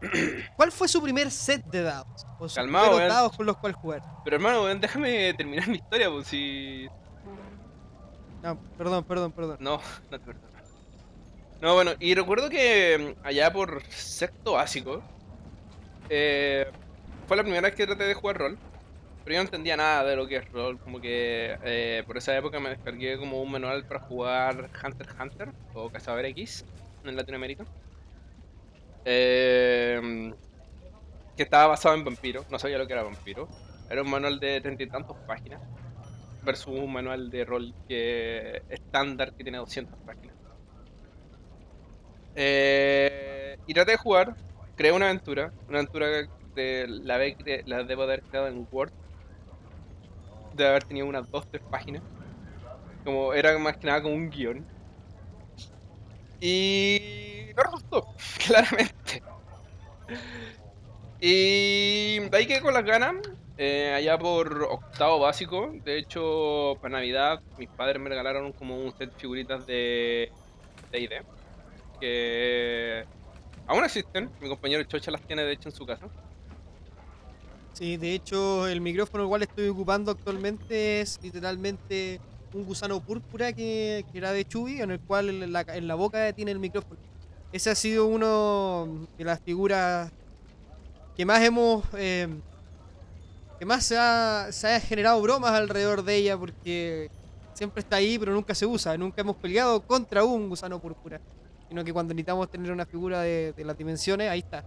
¿Cuál 0.57 0.71
fue 0.71 0.87
su 0.87 1.01
primer 1.03 1.31
set 1.31 1.65
de 1.65 1.83
dados? 1.83 2.27
O 2.39 2.47
sus 2.47 2.57
Calmado, 2.57 2.99
dados 2.99 3.35
con 3.35 3.47
los 3.47 3.57
cuales 3.57 3.77
jugar. 3.79 4.03
Pero 4.23 4.37
hermano, 4.37 4.67
déjame 4.67 5.33
terminar 5.33 5.67
mi 5.69 5.77
historia, 5.77 6.11
pues 6.11 6.27
si. 6.27 6.87
No, 8.43 8.59
perdón, 8.79 9.05
perdón, 9.05 9.33
perdón. 9.33 9.57
No, 9.61 9.81
no 10.11 10.19
te 10.19 10.25
perdono. 10.25 10.51
No, 11.61 11.75
bueno, 11.75 11.93
y 12.01 12.15
recuerdo 12.15 12.49
que 12.49 13.17
mm, 13.23 13.27
allá 13.27 13.53
por 13.53 13.83
sexto 13.85 14.53
básico, 14.53 15.03
eh, 16.09 16.71
fue 17.27 17.37
la 17.37 17.43
primera 17.43 17.63
vez 17.63 17.75
que 17.75 17.87
traté 17.87 18.05
de 18.05 18.15
jugar 18.15 18.39
rol, 18.39 18.59
pero 19.25 19.35
yo 19.35 19.41
no 19.41 19.47
entendía 19.47 19.77
nada 19.77 20.05
de 20.05 20.17
lo 20.17 20.27
que 20.27 20.37
es 20.37 20.51
rol, 20.51 20.79
como 20.79 21.01
que 21.01 21.59
eh, 21.63 22.03
por 22.07 22.17
esa 22.17 22.37
época 22.37 22.59
me 22.61 22.71
descargué 22.71 23.19
como 23.19 23.43
un 23.43 23.51
manual 23.51 23.85
para 23.85 24.01
jugar 24.01 24.71
Hunter 24.85 25.07
x 25.07 25.17
Hunter 25.21 25.49
o 25.75 25.91
Cazador 25.91 26.25
X 26.25 26.65
en 27.05 27.17
Latinoamérica. 27.17 27.65
Eh, 29.05 30.33
que 31.37 31.43
estaba 31.43 31.69
basado 31.69 31.95
en 31.95 32.05
vampiro, 32.05 32.45
no 32.51 32.59
sabía 32.59 32.79
lo 32.79 32.87
que 32.87 32.93
era 32.95 33.03
vampiro. 33.03 33.49
Era 33.91 34.03
un 34.03 34.11
manual 34.11 34.41
de 34.41 34.61
treinta 34.61 34.83
y 34.83 34.87
tantas 34.87 35.17
páginas 35.27 35.61
versus 36.43 36.69
un 36.69 36.93
manual 36.93 37.31
de 37.31 37.45
rol 37.45 37.75
que 37.89 38.63
estándar 38.69 39.35
que 39.35 39.43
tiene 39.45 39.59
200 39.59 39.99
páginas. 40.05 40.37
Eh, 42.35 43.59
y 43.67 43.75
traté 43.75 43.93
de 43.93 43.97
jugar, 43.99 44.37
creé 44.77 44.93
una 44.93 45.07
aventura, 45.07 45.53
una 45.69 45.79
aventura 45.79 46.09
de 46.55 46.87
la, 46.89 47.19
cre- 47.19 47.63
la 47.67 47.85
debo 47.85 48.03
haber 48.03 48.23
creado 48.25 48.49
en 48.49 48.67
Word, 48.71 48.93
de 50.53 50.67
haber 50.67 50.85
tenido 50.85 51.07
unas 51.07 51.29
2-3 51.31 51.63
páginas, 51.69 52.03
como 53.05 53.35
era 53.35 53.59
más 53.59 53.77
que 53.79 53.87
nada 53.89 54.03
como 54.03 54.15
un 54.15 54.31
guion. 54.31 54.67
Y 56.41 57.53
no 57.57 57.63
resultó, 57.63 58.15
claramente. 58.47 59.23
Y 61.21 62.19
de 62.29 62.37
ahí 62.37 62.47
quedé 62.47 62.61
con 62.61 62.75
las 62.75 62.85
ganas. 62.85 63.17
Eh, 63.63 63.93
allá 63.95 64.17
por 64.17 64.63
octavo 64.63 65.19
básico. 65.19 65.71
De 65.85 65.99
hecho, 65.99 66.79
para 66.81 66.93
Navidad 66.93 67.43
mis 67.59 67.69
padres 67.69 68.01
me 68.01 68.09
regalaron 68.09 68.53
como 68.53 68.75
un 68.75 68.91
set 68.97 69.13
de 69.13 69.21
figuritas 69.21 69.67
de 69.67 70.33
D&D. 70.91 71.23
Que 72.01 73.05
aún 73.67 73.85
existen. 73.85 74.31
Mi 74.41 74.49
compañero 74.49 74.83
Chocha 74.85 75.11
las 75.11 75.21
tiene 75.21 75.43
de 75.43 75.53
hecho 75.53 75.69
en 75.69 75.75
su 75.75 75.85
casa. 75.85 76.07
Sí, 77.75 77.99
de 77.99 78.15
hecho 78.15 78.67
el 78.67 78.81
micrófono 78.81 79.25
igual 79.25 79.43
estoy 79.43 79.69
ocupando 79.69 80.11
actualmente 80.11 81.03
es 81.03 81.21
literalmente 81.23 82.19
un 82.55 82.65
gusano 82.65 82.99
púrpura 83.01 83.53
que, 83.53 84.07
que 84.11 84.19
era 84.19 84.33
de 84.33 84.47
Chubby, 84.47 84.81
en 84.81 84.91
el 84.91 85.01
cual 85.01 85.29
en 85.29 85.53
la, 85.53 85.67
en 85.69 85.87
la 85.87 85.97
boca 85.97 86.33
tiene 86.33 86.51
el 86.51 86.61
micrófono. 86.61 86.99
Ese 87.53 87.69
ha 87.69 87.75
sido 87.75 88.07
uno 88.07 89.07
de 89.19 89.25
las 89.25 89.39
figuras 89.41 90.11
que 91.15 91.27
más 91.27 91.43
hemos... 91.43 91.85
eh, 91.99 92.27
que 93.61 93.67
más 93.67 93.85
se 93.85 93.99
ha, 93.99 94.49
se 94.51 94.75
ha 94.75 94.81
generado 94.81 95.21
bromas 95.21 95.53
alrededor 95.53 96.03
de 96.03 96.17
ella 96.17 96.39
porque 96.39 97.11
siempre 97.53 97.81
está 97.81 97.97
ahí 97.97 98.19
pero 98.19 98.33
nunca 98.33 98.55
se 98.55 98.65
usa. 98.65 98.97
Nunca 98.97 99.21
hemos 99.21 99.37
peleado 99.37 99.83
contra 99.83 100.25
un 100.25 100.49
gusano 100.49 100.81
púrpura. 100.81 101.21
Sino 101.69 101.85
que 101.85 101.93
cuando 101.93 102.15
necesitamos 102.15 102.51
tener 102.51 102.73
una 102.73 102.87
figura 102.87 103.21
de, 103.21 103.53
de 103.53 103.65
las 103.67 103.77
dimensiones, 103.77 104.31
ahí 104.31 104.39
está. 104.41 104.65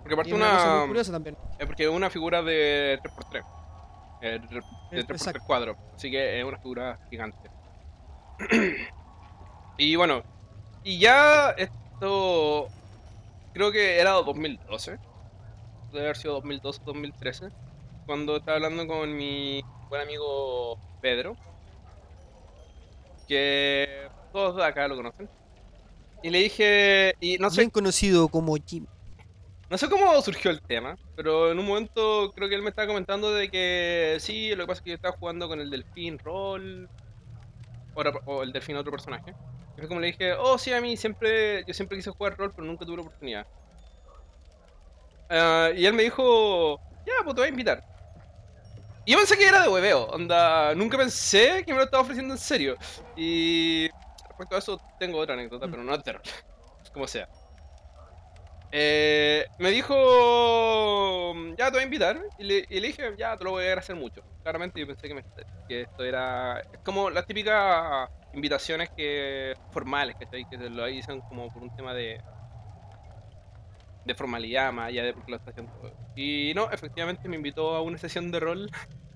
Porque 0.00 0.14
aparte 0.14 0.30
Y 0.30 0.32
una 0.34 0.50
cosa 0.50 0.66
muy 0.66 0.76
una... 0.78 0.86
curiosa 0.88 1.12
también. 1.12 1.36
Es 1.60 1.66
porque 1.66 1.84
es 1.84 1.90
una 1.90 2.10
figura 2.10 2.42
de 2.42 2.98
3x3. 3.04 3.44
eh, 4.22 4.40
de 4.50 4.96
de 4.96 5.04
3x3 5.06 5.10
Exacto. 5.12 5.40
cuadro. 5.46 5.76
Así 5.94 6.10
que 6.10 6.40
es 6.40 6.44
una 6.44 6.58
figura 6.58 6.98
gigante. 7.08 7.48
y 9.78 9.94
bueno, 9.94 10.24
y 10.82 10.98
ya 10.98 11.50
esto 11.50 12.66
creo 13.52 13.70
que 13.70 14.00
era 14.00 14.10
2012. 14.10 14.98
Debe 15.92 16.04
haber 16.04 16.16
sido 16.16 16.34
2012 16.34 16.80
2013. 16.84 17.50
Cuando 18.08 18.38
estaba 18.38 18.56
hablando 18.56 18.86
con 18.86 19.14
mi 19.14 19.62
buen 19.90 20.00
amigo 20.00 20.78
Pedro. 21.02 21.36
Que 23.28 24.08
todos 24.32 24.56
de 24.56 24.64
acá 24.64 24.88
lo 24.88 24.96
conocen. 24.96 25.28
Y 26.22 26.30
le 26.30 26.38
dije, 26.38 27.14
y 27.20 27.36
no 27.36 27.50
sé 27.50 27.60
Bien 27.60 27.70
conocido 27.70 28.28
como 28.28 28.56
Jim. 28.56 28.86
no 29.68 29.76
sé 29.76 29.90
cómo 29.90 30.22
surgió 30.22 30.50
el 30.50 30.62
tema, 30.62 30.96
pero 31.16 31.52
en 31.52 31.58
un 31.58 31.66
momento 31.66 32.32
creo 32.34 32.48
que 32.48 32.54
él 32.54 32.62
me 32.62 32.70
estaba 32.70 32.88
comentando 32.88 33.30
de 33.30 33.50
que 33.50 34.16
sí, 34.20 34.54
lo 34.54 34.64
que 34.64 34.68
pasa 34.68 34.78
es 34.78 34.84
que 34.84 34.90
yo 34.92 34.96
estaba 34.96 35.14
jugando 35.18 35.46
con 35.46 35.60
el 35.60 35.68
delfín 35.68 36.18
rol 36.18 36.88
o, 37.92 38.02
o 38.24 38.42
el 38.42 38.52
delfín 38.52 38.76
otro 38.76 38.90
personaje. 38.90 39.34
Y 39.76 39.80
fue 39.80 39.88
como 39.88 40.00
le 40.00 40.06
dije, 40.06 40.32
oh 40.32 40.56
sí, 40.56 40.72
a 40.72 40.80
mí 40.80 40.96
siempre, 40.96 41.62
yo 41.66 41.74
siempre 41.74 41.98
quise 41.98 42.10
jugar 42.10 42.38
rol, 42.38 42.54
pero 42.56 42.66
nunca 42.66 42.86
tuve 42.86 42.96
la 42.96 43.02
oportunidad. 43.02 43.46
Ah, 45.28 45.68
y 45.76 45.84
él 45.84 45.92
me 45.92 46.04
dijo, 46.04 46.80
ya, 47.06 47.22
pues 47.22 47.34
te 47.34 47.42
voy 47.42 47.48
a 47.48 47.50
invitar. 47.50 47.97
Y 49.08 49.12
yo 49.12 49.18
pensé 49.18 49.38
que 49.38 49.48
era 49.48 49.62
de 49.62 49.68
hueveo, 49.70 50.04
onda, 50.08 50.74
nunca 50.74 50.98
pensé 50.98 51.64
que 51.64 51.72
me 51.72 51.78
lo 51.78 51.84
estaba 51.84 52.02
ofreciendo 52.02 52.34
en 52.34 52.38
serio. 52.38 52.76
Y 53.14 53.88
respecto 54.28 54.54
a 54.56 54.58
eso 54.58 54.82
tengo 54.98 55.18
otra 55.18 55.32
anécdota, 55.34 55.66
pero 55.68 55.82
no 55.82 55.94
es 55.94 56.02
de 56.04 56.12
rol, 56.12 56.22
como 56.92 57.06
sea. 57.08 57.26
Eh, 58.70 59.46
me 59.58 59.70
dijo, 59.70 59.94
ya 61.56 61.66
te 61.66 61.70
voy 61.72 61.80
a 61.80 61.84
invitar. 61.84 62.20
Y 62.36 62.44
le, 62.44 62.66
y 62.68 62.80
le 62.80 62.88
dije, 62.88 63.14
ya 63.18 63.36
te 63.36 63.44
lo 63.44 63.52
voy 63.52 63.64
a 63.64 63.68
agradecer 63.68 63.96
mucho. 63.96 64.22
Claramente 64.42 64.80
yo 64.80 64.86
pensé 64.86 65.08
que, 65.08 65.14
me- 65.14 65.24
que 65.66 65.82
esto 65.82 66.04
era. 66.04 66.60
Es 66.70 66.80
como 66.82 67.10
las 67.10 67.26
típicas 67.26 68.08
invitaciones 68.32 68.90
que 68.94 69.54
formales, 69.70 70.16
¿cachai? 70.18 70.44
Que 70.46 70.58
te 70.58 70.68
lo 70.70 70.84
dicen 70.86 71.22
como 71.28 71.50
por 71.50 71.62
un 71.62 71.70
tema 71.70 71.94
de. 71.94 72.20
De 74.08 74.14
formalidad, 74.14 74.72
más 74.72 74.88
allá 74.88 75.04
de 75.04 75.12
porque 75.12 75.30
lo 75.30 75.36
está 75.36 75.50
haciendo. 75.50 75.72
Y 76.16 76.52
no, 76.56 76.68
efectivamente 76.72 77.28
me 77.28 77.36
invitó 77.36 77.76
a 77.76 77.82
una 77.82 77.98
sesión 77.98 78.32
de 78.32 78.40
rol. 78.40 78.70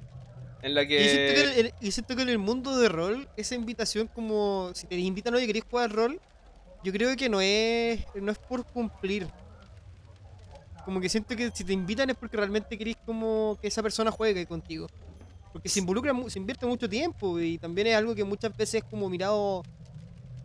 En 0.63 0.77
la 0.77 0.87
que 0.87 1.73
y 1.81 1.91
siento 1.91 2.15
que 2.15 2.23
en 2.23 2.29
el 2.29 2.39
mundo 2.39 2.79
de 2.79 2.89
rol, 2.89 3.29
esa 3.37 3.57
invitación 3.57 4.07
como 4.07 4.71
si 4.75 4.87
te 4.87 4.97
invitan 4.97 5.35
hoy 5.35 5.43
y 5.43 5.47
querés 5.49 5.65
jugar 5.69 5.91
rol, 5.91 6.21
yo 6.85 6.93
creo 6.93 7.17
que 7.17 7.29
no 7.29 7.41
es, 7.41 8.07
no 8.15 8.31
es 8.31 8.39
por 8.39 8.65
cumplir. 8.65 9.27
Como 10.85 11.01
que 11.01 11.09
siento 11.09 11.35
que 11.35 11.51
si 11.53 11.65
te 11.65 11.73
invitan 11.73 12.11
es 12.11 12.17
porque 12.17 12.37
realmente 12.37 12.79
querés 12.79 12.95
como 13.05 13.59
que 13.61 13.67
esa 13.67 13.83
persona 13.83 14.13
juegue 14.13 14.47
contigo. 14.47 14.87
Porque 15.53 15.69
se 15.69 15.81
involucra, 15.81 16.15
se 16.29 16.39
invierte 16.39 16.65
mucho 16.65 16.89
tiempo 16.89 17.41
y 17.41 17.59
también 17.59 17.89
es 17.89 17.97
algo 17.97 18.15
que 18.15 18.23
muchas 18.23 18.57
veces 18.57 18.85
es 18.85 18.85
como 18.85 19.11
mirado, 19.11 19.65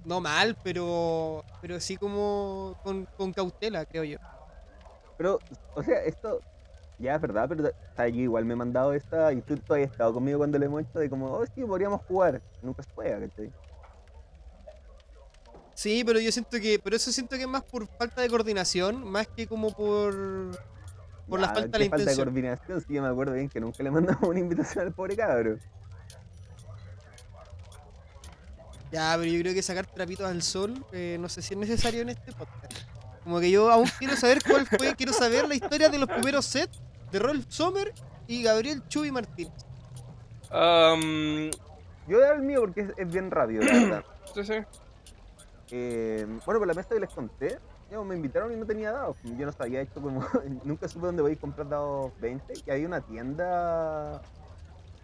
no 0.03 0.19
mal, 0.19 0.57
pero 0.63 1.45
pero 1.61 1.79
sí 1.79 1.95
como 1.95 2.75
con 2.83 3.33
cautela, 3.33 3.85
creo 3.85 4.03
yo. 4.03 4.17
Pero, 5.17 5.39
o 5.75 5.83
sea, 5.83 6.03
esto 6.03 6.41
ya 6.99 7.15
es 7.15 7.21
verdad, 7.21 7.47
pero 7.49 7.71
yo 8.09 8.21
igual 8.21 8.45
me 8.45 8.53
he 8.53 8.57
mandado 8.57 8.93
esta 8.93 9.31
y 9.33 9.41
tú 9.41 9.57
todavía 9.57 9.85
has 9.85 9.91
estado 9.91 10.13
conmigo 10.13 10.39
cuando 10.39 10.57
le 10.57 10.65
hemos 10.65 10.81
hecho 10.81 10.99
de 10.99 11.09
como, 11.09 11.31
oh, 11.31 11.45
sí, 11.45 11.63
podríamos 11.63 12.01
jugar. 12.07 12.41
Nunca 12.61 12.83
se 12.83 12.89
juega, 12.93 13.19
¿cachai? 13.19 13.51
Sí, 15.73 16.03
pero 16.03 16.19
yo 16.19 16.31
siento 16.31 16.59
que, 16.59 16.79
pero 16.83 16.95
eso 16.95 17.11
siento 17.11 17.35
que 17.35 17.43
es 17.43 17.47
más 17.47 17.63
por 17.63 17.87
falta 17.87 18.21
de 18.21 18.29
coordinación, 18.29 19.03
más 19.03 19.27
que 19.27 19.45
como 19.45 19.71
por 19.71 20.57
por 21.27 21.39
la 21.39 21.49
falta 21.53 21.77
de 21.77 21.89
falta 21.89 22.09
de 22.09 22.15
coordinación, 22.15 22.81
sí, 22.81 22.93
yo 22.93 23.01
me 23.01 23.09
acuerdo 23.09 23.33
bien 23.33 23.49
que 23.49 23.59
nunca 23.59 23.83
le 23.83 23.91
mandamos 23.91 24.23
una 24.23 24.39
invitación 24.39 24.87
al 24.87 24.93
pobre 24.93 25.15
cabro. 25.15 25.57
Ya, 28.91 29.13
pero 29.19 29.29
yo 29.29 29.39
creo 29.41 29.53
que 29.53 29.61
sacar 29.61 29.85
trapitos 29.85 30.25
al 30.25 30.41
sol, 30.41 30.85
eh, 30.93 31.17
no 31.19 31.27
sé 31.27 31.41
si 31.41 31.53
es 31.53 31.59
necesario 31.59 32.01
en 32.01 32.09
este 32.09 32.31
podcast. 32.31 32.86
Como 33.27 33.41
que 33.41 33.51
yo 33.51 33.69
aún 33.69 33.89
quiero 33.99 34.15
saber 34.15 34.39
cuál 34.41 34.65
fue, 34.65 34.95
quiero 34.95 35.11
saber 35.11 35.49
la 35.49 35.55
historia 35.55 35.89
de 35.89 35.97
los 35.97 36.07
primeros 36.07 36.45
sets 36.45 36.79
de 37.11 37.19
Rolf 37.19 37.43
Sommer 37.49 37.93
y 38.25 38.41
Gabriel 38.41 38.81
Chuy 38.87 39.11
Martín. 39.11 39.49
am, 40.49 41.51
Yo 42.07 42.19
era 42.23 42.35
el 42.35 42.43
mío 42.43 42.61
porque 42.61 42.79
es, 42.79 42.93
es 42.95 43.11
bien 43.11 43.29
rápido, 43.29 43.63
la 43.63 43.73
verdad. 43.73 44.05
sí, 44.33 44.45
sí. 44.45 44.53
Eh, 45.71 46.25
bueno, 46.45 46.59
por 46.59 46.67
la 46.67 46.73
mesa 46.73 46.87
que 46.87 47.01
les 47.01 47.13
conté, 47.13 47.59
ya, 47.91 48.01
me 48.01 48.15
invitaron 48.15 48.53
y 48.53 48.55
no 48.55 48.65
tenía 48.65 48.93
dados. 48.93 49.17
Yo 49.23 49.45
no 49.45 49.51
sabía 49.51 49.81
hecho 49.81 50.01
como. 50.01 50.25
nunca 50.63 50.87
supe 50.87 51.07
dónde 51.07 51.21
voy 51.21 51.33
a 51.33 51.35
comprar 51.35 51.67
dados 51.67 52.13
20. 52.21 52.53
Y 52.65 52.71
había 52.71 52.87
una 52.87 53.01
tienda 53.01 54.21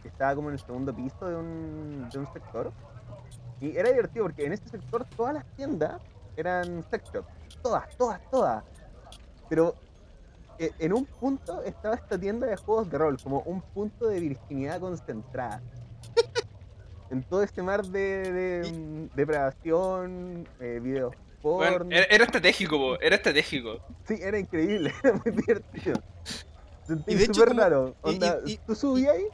que 0.02 0.08
estaba 0.08 0.34
como 0.34 0.48
en 0.48 0.54
el 0.54 0.62
segundo 0.62 0.96
piso 0.96 1.28
de 1.28 1.36
un, 1.36 2.10
de 2.10 2.20
un 2.20 2.32
sector. 2.32 2.72
Y 3.60 3.76
era 3.76 3.90
divertido 3.90 4.24
porque 4.24 4.46
en 4.46 4.54
este 4.54 4.70
sector 4.70 5.04
todas 5.18 5.34
las 5.34 5.46
tiendas 5.58 6.02
eran 6.38 6.86
sex 6.90 7.12
shops. 7.12 7.43
Todas, 7.64 7.98
todas, 7.98 8.22
todas. 8.30 8.64
Pero 9.50 9.74
eh, 10.60 10.72
en 10.80 10.94
un 10.94 11.06
punto 11.06 11.64
estaba 11.64 11.96
esta 11.96 12.20
tienda 12.20 12.46
de 12.46 12.58
juegos 12.58 12.90
de 12.92 12.98
rol, 12.98 13.18
como 13.24 13.40
un 13.42 13.62
punto 13.62 14.08
de 14.08 14.20
virginidad 14.20 14.80
concentrada. 14.80 15.62
en 17.10 17.24
todo 17.24 17.42
este 17.44 17.62
mar 17.64 17.84
de, 17.86 18.32
de, 18.32 18.72
mm, 18.72 19.16
depravación, 19.16 20.48
eh, 20.60 20.80
videos 20.82 21.16
Bueno, 21.42 21.78
porno. 21.78 21.96
era, 21.96 22.06
era 22.06 22.26
estratégico, 22.26 22.78
po, 22.78 23.00
era 23.00 23.16
estratégico. 23.16 23.80
Sí, 24.08 24.18
era 24.22 24.38
increíble, 24.38 24.94
era 25.04 25.14
muy 25.14 25.32
divertido. 25.36 26.02
Sentí 26.86 27.18
súper 27.26 27.56
raro. 27.56 27.96
y- 28.06 28.10
y- 28.10 28.14
Onda, 28.14 28.40
y- 28.46 28.58
tú 28.58 28.76
subías 28.76 29.14
ahí 29.16 29.26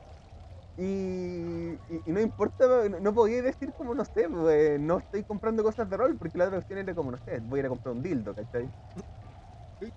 y, 0.79 1.73
y, 1.93 2.01
y 2.05 2.11
no 2.11 2.21
importa, 2.21 2.65
no, 2.87 2.99
no 3.01 3.13
podías 3.13 3.43
decir 3.43 3.73
como, 3.73 3.93
no 3.93 4.05
sé, 4.05 4.29
pues, 4.29 4.79
no 4.79 4.99
estoy 4.99 5.23
comprando 5.23 5.61
cosas 5.61 5.89
de 5.89 5.97
rol, 5.97 6.15
porque 6.17 6.37
la 6.37 6.45
otra 6.45 6.59
opción 6.59 6.79
era 6.79 6.95
como, 6.95 7.11
no 7.11 7.17
sé, 7.17 7.39
voy 7.41 7.59
a 7.59 7.61
ir 7.61 7.65
a 7.65 7.69
comprar 7.69 7.95
un 7.95 8.01
dildo, 8.01 8.33
¿cachai? 8.33 8.69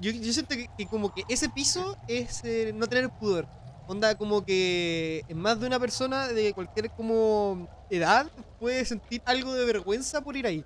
Yo, 0.00 0.10
yo 0.10 0.32
siento 0.32 0.56
que, 0.56 0.68
que 0.76 0.86
como 0.86 1.12
que 1.14 1.22
ese 1.28 1.48
piso 1.48 1.96
es 2.08 2.42
eh, 2.44 2.72
no 2.74 2.88
tener 2.88 3.10
pudor. 3.10 3.46
Onda 3.86 4.16
como 4.16 4.44
que 4.44 5.24
más 5.34 5.60
de 5.60 5.66
una 5.66 5.78
persona 5.78 6.28
de 6.28 6.52
cualquier 6.52 6.90
como 6.90 7.68
edad 7.88 8.26
puede 8.58 8.84
sentir 8.84 9.22
algo 9.24 9.54
de 9.54 9.64
vergüenza 9.64 10.20
por 10.20 10.36
ir 10.36 10.46
ahí. 10.46 10.64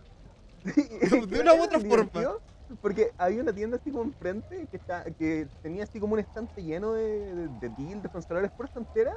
De 1.29 1.41
una 1.41 1.55
u 1.55 1.63
otra 1.63 1.81
forma. 1.81 2.39
Porque 2.81 3.13
había 3.17 3.43
una 3.43 3.53
tienda 3.53 3.77
así 3.77 3.91
como 3.91 4.05
enfrente 4.05 4.67
que, 4.71 4.77
está, 4.77 5.05
que 5.05 5.47
tenía 5.63 5.85
así 5.85 6.01
como 6.01 6.15
un 6.15 6.21
estante 6.21 6.63
lleno 6.63 6.95
de, 6.95 7.35
de, 7.35 7.49
de 7.61 7.69
dildos, 7.77 8.11
consoladores 8.11 8.51
por 8.51 8.69
entera. 8.75 9.15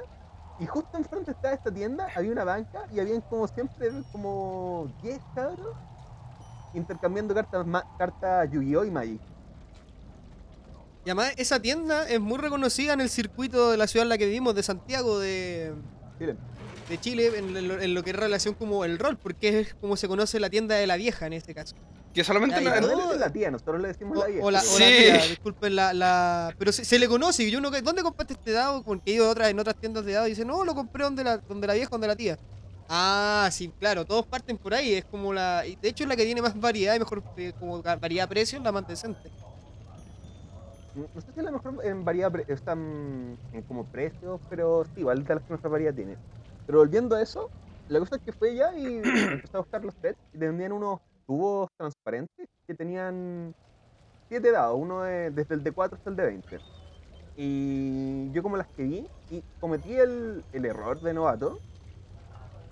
Y 0.60 0.66
justo 0.66 0.98
enfrente 0.98 1.30
estaba 1.30 1.54
esta 1.54 1.72
tienda, 1.72 2.06
había 2.14 2.30
una 2.30 2.44
banca 2.44 2.84
y 2.92 3.00
habían 3.00 3.22
como 3.22 3.48
siempre 3.48 3.90
como 4.12 4.92
10 5.02 5.18
cabros 5.34 5.74
intercambiando 6.74 7.34
cartas, 7.34 7.66
cartas 7.98 8.50
Yu-Gi-Oh! 8.52 8.84
y 8.84 8.90
Magic. 8.90 9.20
Y 11.06 11.10
además 11.10 11.32
esa 11.38 11.60
tienda 11.60 12.06
es 12.06 12.20
muy 12.20 12.36
reconocida 12.36 12.92
en 12.92 13.00
el 13.00 13.08
circuito 13.08 13.70
de 13.70 13.78
la 13.78 13.86
ciudad 13.86 14.02
en 14.02 14.10
la 14.10 14.18
que 14.18 14.26
vivimos, 14.26 14.54
de 14.54 14.62
Santiago, 14.62 15.18
de, 15.18 15.72
Miren, 16.20 16.36
de 16.90 17.00
Chile, 17.00 17.38
en 17.38 17.66
lo, 17.66 17.80
en 17.80 17.94
lo 17.94 18.04
que 18.04 18.10
es 18.10 18.16
relación 18.16 18.52
como 18.54 18.84
el 18.84 18.98
rol, 18.98 19.16
porque 19.16 19.60
es 19.60 19.74
como 19.74 19.96
se 19.96 20.08
conoce 20.08 20.38
la 20.40 20.50
tienda 20.50 20.74
de 20.74 20.86
la 20.86 20.96
vieja 20.96 21.26
en 21.26 21.32
este 21.32 21.54
caso. 21.54 21.74
Que 22.12 22.24
solamente 22.24 22.56
me- 22.56 22.64
ya, 22.64 22.80
no, 22.80 23.12
es 23.12 23.20
la 23.20 23.30
tía, 23.30 23.50
nosotros 23.52 23.80
le 23.80 23.88
decimos 23.88 24.16
O, 24.18 24.20
la 24.20 24.26
vieja. 24.26 24.44
o 24.44 24.50
la, 24.50 24.58
o 24.60 24.62
la 24.62 24.86
Sí. 24.86 24.94
tía, 24.98 25.16
disculpen 25.28 25.76
la, 25.76 25.92
la- 25.92 26.54
Pero 26.58 26.72
se, 26.72 26.84
se 26.84 26.98
le 26.98 27.06
conoce, 27.08 27.44
y 27.44 27.50
yo 27.52 27.60
no, 27.60 27.70
¿dónde 27.70 28.02
compraste 28.02 28.32
este 28.34 28.50
dado? 28.52 28.82
Porque 28.82 29.12
he 29.12 29.14
ido 29.14 29.26
a 29.26 29.30
otras, 29.30 29.48
en 29.50 29.60
otras 29.60 29.76
tiendas 29.76 30.04
de 30.04 30.12
dados 30.12 30.26
y 30.28 30.30
dice, 30.30 30.44
no, 30.44 30.64
lo 30.64 30.74
compré 30.74 31.04
donde 31.04 31.22
la, 31.22 31.36
donde 31.38 31.66
la 31.68 31.74
vieja, 31.74 31.88
donde 31.90 32.08
la 32.08 32.16
tía. 32.16 32.36
Ah, 32.88 33.48
sí, 33.52 33.72
claro, 33.78 34.04
todos 34.04 34.26
parten 34.26 34.58
por 34.58 34.74
ahí, 34.74 34.94
es 34.94 35.04
como 35.04 35.32
la... 35.32 35.62
De 35.62 35.88
hecho 35.88 36.02
es 36.02 36.08
la 36.08 36.16
que 36.16 36.24
tiene 36.24 36.42
más 36.42 36.58
variedad 36.60 36.96
y 36.96 36.98
mejor 36.98 37.22
eh, 37.36 37.52
como 37.60 37.80
variedad 37.80 38.24
de 38.24 38.28
precios, 38.28 38.60
la 38.64 38.72
más 38.72 38.84
decente. 38.88 39.30
No 40.96 41.20
sé 41.20 41.28
si 41.32 41.38
a 41.38 41.44
lo 41.44 41.52
mejor 41.52 41.86
en 41.86 42.04
variedad 42.04 42.32
están 42.50 43.38
en 43.52 43.62
como 43.68 43.84
precios, 43.84 44.40
pero 44.50 44.84
sí, 44.92 45.00
igual 45.02 45.24
de 45.24 45.34
las 45.36 45.44
que 45.44 45.52
mejor 45.52 45.70
variedad 45.70 45.94
tiene. 45.94 46.16
Pero 46.66 46.78
volviendo 46.78 47.14
a 47.14 47.22
eso, 47.22 47.48
la 47.88 48.00
cosa 48.00 48.16
es 48.16 48.22
que 48.22 48.32
fue 48.32 48.56
ya 48.56 48.76
y 48.76 48.84
empecé 49.04 49.56
a 49.56 49.60
buscar 49.60 49.84
los 49.84 49.94
sets 50.02 50.18
y 50.34 50.38
vendían 50.38 50.72
unos 50.72 50.98
tubos 51.30 51.68
transparentes 51.78 52.48
que 52.68 52.74
tenían 52.74 53.52
7 54.30 54.52
dados, 54.52 54.78
uno 54.80 55.02
de- 55.02 55.30
desde 55.32 55.54
el 55.56 55.64
de 55.64 55.72
4 55.72 55.96
hasta 55.96 56.10
el 56.10 56.16
de 56.16 56.26
20. 56.26 56.60
Y 57.36 58.30
yo 58.32 58.42
como 58.42 58.56
las 58.58 58.66
que 58.76 58.84
vi, 58.84 59.08
y 59.30 59.42
cometí 59.60 59.94
el, 59.94 60.44
el 60.52 60.66
error 60.66 61.00
de 61.00 61.14
novato 61.14 61.58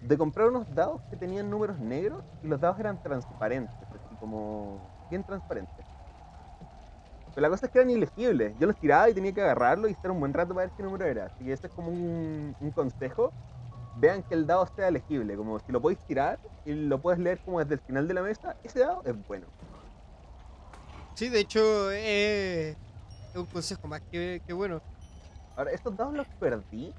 de 0.01 0.17
comprar 0.19 0.49
unos 0.49 0.65
dados 0.69 0.99
que 1.11 1.17
tenían 1.17 1.51
números 1.51 1.79
negros 1.79 2.23
y 2.43 2.49
los 2.49 2.61
dados 2.61 2.79
eran 2.81 2.99
transparentes, 2.99 3.89
así 3.93 4.17
como 4.17 4.91
bien 5.09 5.23
transparentes. 5.25 5.85
Pero 7.35 7.43
la 7.43 7.51
cosa 7.51 7.67
es 7.67 7.73
que 7.73 7.79
eran 7.79 7.91
ilegibles. 7.91 8.57
Yo 8.59 8.67
los 8.67 8.77
tiraba 8.79 9.09
y 9.11 9.15
tenía 9.15 9.33
que 9.33 9.43
agarrarlo 9.43 9.89
y 9.89 9.93
estar 9.93 10.11
un 10.11 10.21
buen 10.21 10.33
rato 10.35 10.55
para 10.55 10.67
ver 10.67 10.71
qué 10.77 10.83
número 10.83 11.05
era. 11.07 11.27
Así 11.27 11.45
que 11.45 11.53
ese 11.53 11.67
es 11.69 11.73
como 11.75 11.91
un, 11.91 12.55
un 12.59 12.73
consejo. 12.73 13.33
Vean 14.01 14.23
que 14.23 14.35
el 14.35 14.47
dado 14.47 14.69
sea 14.77 14.91
legible. 14.91 15.37
Como 15.37 15.59
si 15.61 15.73
lo 15.73 15.81
podéis 15.81 15.99
tirar 16.07 16.39
y 16.65 16.73
lo 16.75 16.99
puedes 17.01 17.19
leer 17.21 17.39
como 17.45 17.59
desde 17.61 17.75
el 17.75 17.81
final 17.81 18.07
de 18.07 18.15
la 18.15 18.23
mesa, 18.23 18.57
ese 18.63 18.81
dado 18.81 19.03
es 19.05 19.15
bueno. 19.27 19.47
Sí, 21.15 21.29
de 21.29 21.41
hecho, 21.41 21.91
eh, 21.91 22.77
es 23.33 23.37
un 23.37 23.47
consejo 23.47 23.89
más 23.89 24.01
que, 24.11 24.41
que 24.47 24.53
bueno. 24.53 24.81
Ahora, 25.57 25.73
estos 25.73 25.97
dados 25.97 26.15
los 26.15 26.27
perdí. 26.39 26.95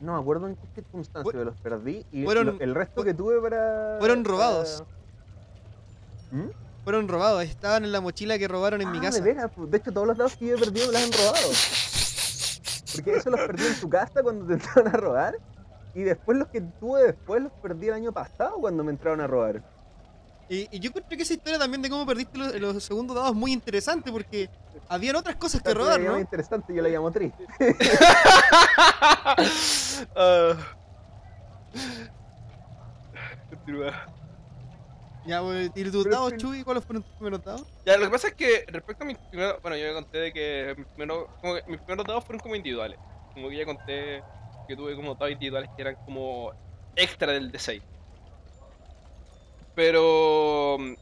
No 0.00 0.14
me 0.14 0.20
acuerdo 0.20 0.48
en 0.48 0.56
qué 0.56 0.66
circunstancia 0.74 1.30
pero 1.32 1.44
los 1.44 1.56
perdí. 1.60 2.04
Y 2.12 2.24
fueron- 2.24 2.46
lo- 2.46 2.60
el 2.60 2.74
resto 2.74 3.02
que 3.04 3.14
tuve 3.14 3.40
para. 3.40 3.96
fueron 3.98 4.24
robados. 4.24 4.84
para- 6.30 6.42
¿Mm? 6.42 6.50
Fueron 6.84 7.06
robados, 7.08 7.44
estaban 7.44 7.84
en 7.84 7.92
la 7.92 8.00
mochila 8.00 8.36
que 8.38 8.48
robaron 8.48 8.82
en 8.82 8.90
mi 8.90 8.98
Ah, 8.98 9.02
casa. 9.02 9.18
De, 9.20 9.32
veras, 9.32 9.50
pues, 9.54 9.70
de 9.70 9.76
hecho, 9.78 9.92
todos 9.92 10.06
los 10.08 10.18
dados 10.18 10.36
que 10.36 10.46
yo 10.48 10.56
he 10.56 10.58
perdido 10.58 10.88
me 10.88 10.92
los 10.94 11.02
han 11.02 11.12
robado. 11.12 11.48
Porque 12.94 13.14
eso 13.16 13.30
los 13.30 13.40
perdí 13.40 13.64
en 13.66 13.80
tu 13.80 13.88
casa 13.88 14.22
cuando 14.22 14.46
te 14.46 14.52
entraron 14.54 14.88
a 14.88 14.96
robar. 14.98 15.36
Y 15.94 16.02
después 16.02 16.38
los 16.38 16.48
que 16.48 16.60
tuve 16.60 17.02
después 17.04 17.42
los 17.42 17.52
perdí 17.52 17.88
el 17.88 17.94
año 17.94 18.12
pasado 18.12 18.56
cuando 18.60 18.82
me 18.82 18.90
entraron 18.92 19.20
a 19.20 19.26
robar. 19.26 19.62
Y, 20.48 20.68
y 20.74 20.80
yo 20.80 20.88
encontré 20.90 21.16
que 21.16 21.22
esa 21.22 21.34
historia 21.34 21.58
también 21.58 21.80
de 21.82 21.88
cómo 21.88 22.04
perdiste 22.04 22.36
los, 22.36 22.54
los 22.60 22.84
segundos 22.84 23.14
dados 23.16 23.30
es 23.30 23.36
muy 23.36 23.52
interesante 23.52 24.10
porque 24.12 24.50
habían 24.88 25.16
otras 25.16 25.36
cosas 25.36 25.62
que 25.62 25.72
robar, 25.72 26.00
¿no? 26.00 26.12
muy 26.12 26.20
interesante, 26.20 26.74
yo 26.74 26.82
la 26.82 26.88
llamo 26.88 27.10
triste. 27.10 27.46
Ah. 30.16 30.54
Continúa. 33.50 33.92
Ya, 35.24 35.40
pues, 35.40 35.70
¿y 35.74 35.90
tus 35.90 36.04
dados, 36.10 36.36
Chuy? 36.36 36.64
¿Cuáles 36.64 36.84
fueron 36.84 37.02
tus 37.02 37.12
primeros 37.12 37.44
dados? 37.44 37.64
Ya, 37.86 37.96
lo 37.96 38.06
que 38.06 38.10
pasa 38.10 38.28
es 38.28 38.34
que 38.34 38.64
respecto 38.68 39.04
a 39.04 39.06
mis 39.06 39.16
primeros. 39.18 39.62
Bueno, 39.62 39.76
yo 39.76 39.86
ya 39.86 39.94
conté 39.94 40.18
de 40.18 40.32
que, 40.32 40.74
mis 40.76 40.86
primeros- 40.88 41.28
como 41.40 41.54
que 41.54 41.62
mis 41.68 41.78
primeros 41.80 42.04
dados 42.06 42.24
fueron 42.24 42.40
como 42.40 42.56
individuales. 42.56 42.98
Como 43.32 43.48
que 43.48 43.56
ya 43.56 43.64
conté 43.64 44.22
que 44.72 44.76
tuve 44.76 44.96
como 44.96 45.14
dados 45.16 45.32
individuales 45.32 45.70
que 45.76 45.82
eran 45.82 45.96
como 46.04 46.52
extra 46.96 47.32
del 47.32 47.50
D6. 47.52 47.84
Pero. 49.74 50.76
mm, 50.78 50.94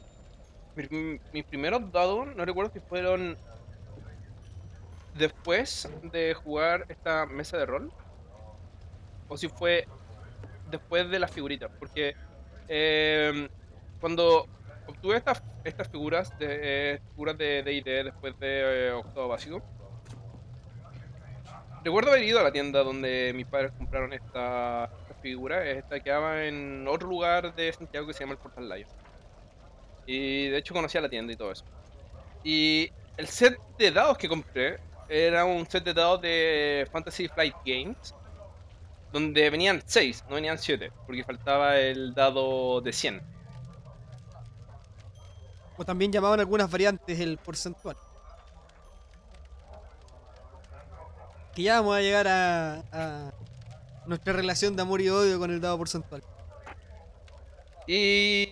mi- 0.90 1.20
mis 1.32 1.44
primeros 1.46 1.90
dados, 1.92 2.28
no 2.36 2.44
recuerdo 2.44 2.72
si 2.72 2.80
fueron. 2.80 3.38
Después 5.12 5.88
de 6.02 6.34
jugar 6.34 6.84
esta 6.88 7.24
mesa 7.26 7.56
de 7.58 7.66
rol. 7.66 7.94
O 9.26 9.36
si 9.36 9.48
fue 9.48 9.88
después 10.64 11.10
de 11.10 11.18
las 11.20 11.32
figuritas. 11.32 11.70
Porque. 11.78 12.14
em, 12.68 13.48
cuando 14.00 14.48
obtuve 14.86 15.16
estas, 15.18 15.44
estas 15.64 15.88
figuras 15.90 16.36
de 16.38 16.94
eh, 16.96 17.00
figuras 17.14 17.38
de 17.38 17.62
D&D 17.64 18.04
después 18.04 18.38
de 18.38 18.88
eh, 18.88 18.92
octavo 18.92 19.28
básico. 19.28 19.64
Recuerdo 21.82 22.10
haber 22.10 22.24
ido 22.24 22.38
a 22.40 22.42
la 22.42 22.52
tienda 22.52 22.82
donde 22.82 23.32
mis 23.34 23.46
padres 23.46 23.72
compraron 23.78 24.12
esta, 24.12 24.84
esta 24.84 25.14
figura. 25.22 25.66
Esta 25.66 26.00
quedaba 26.00 26.44
en 26.44 26.86
otro 26.86 27.08
lugar 27.08 27.54
de 27.54 27.72
Santiago 27.72 28.06
que 28.06 28.12
se 28.12 28.20
llama 28.20 28.32
el 28.32 28.38
Portal 28.38 28.68
Lion. 28.68 28.88
Y 30.06 30.48
de 30.48 30.58
hecho 30.58 30.74
conocía 30.74 31.00
la 31.00 31.08
tienda 31.08 31.32
y 31.32 31.36
todo 31.36 31.52
eso. 31.52 31.64
Y 32.44 32.90
el 33.16 33.26
set 33.26 33.58
de 33.78 33.90
dados 33.90 34.18
que 34.18 34.28
compré 34.28 34.78
era 35.08 35.44
un 35.44 35.66
set 35.68 35.84
de 35.84 35.94
dados 35.94 36.20
de 36.20 36.86
Fantasy 36.92 37.28
Flight 37.28 37.54
Games. 37.64 38.14
Donde 39.12 39.50
venían 39.50 39.82
6, 39.84 40.24
no 40.28 40.36
venían 40.36 40.56
7, 40.56 40.92
porque 41.04 41.24
faltaba 41.24 41.78
el 41.78 42.14
dado 42.14 42.80
de 42.80 42.92
100. 42.92 43.20
O 45.76 45.84
también 45.84 46.12
llamaban 46.12 46.38
algunas 46.38 46.70
variantes 46.70 47.18
el 47.18 47.38
porcentual. 47.38 47.96
Que 51.54 51.62
ya 51.62 51.80
vamos 51.80 51.96
a 51.96 52.00
llegar 52.00 52.28
a, 52.28 52.82
a 52.92 53.32
nuestra 54.06 54.32
relación 54.32 54.76
de 54.76 54.82
amor 54.82 55.00
y 55.00 55.08
odio 55.08 55.38
con 55.38 55.50
el 55.50 55.60
dado 55.60 55.78
porcentual. 55.78 56.22
Y. 57.86 58.48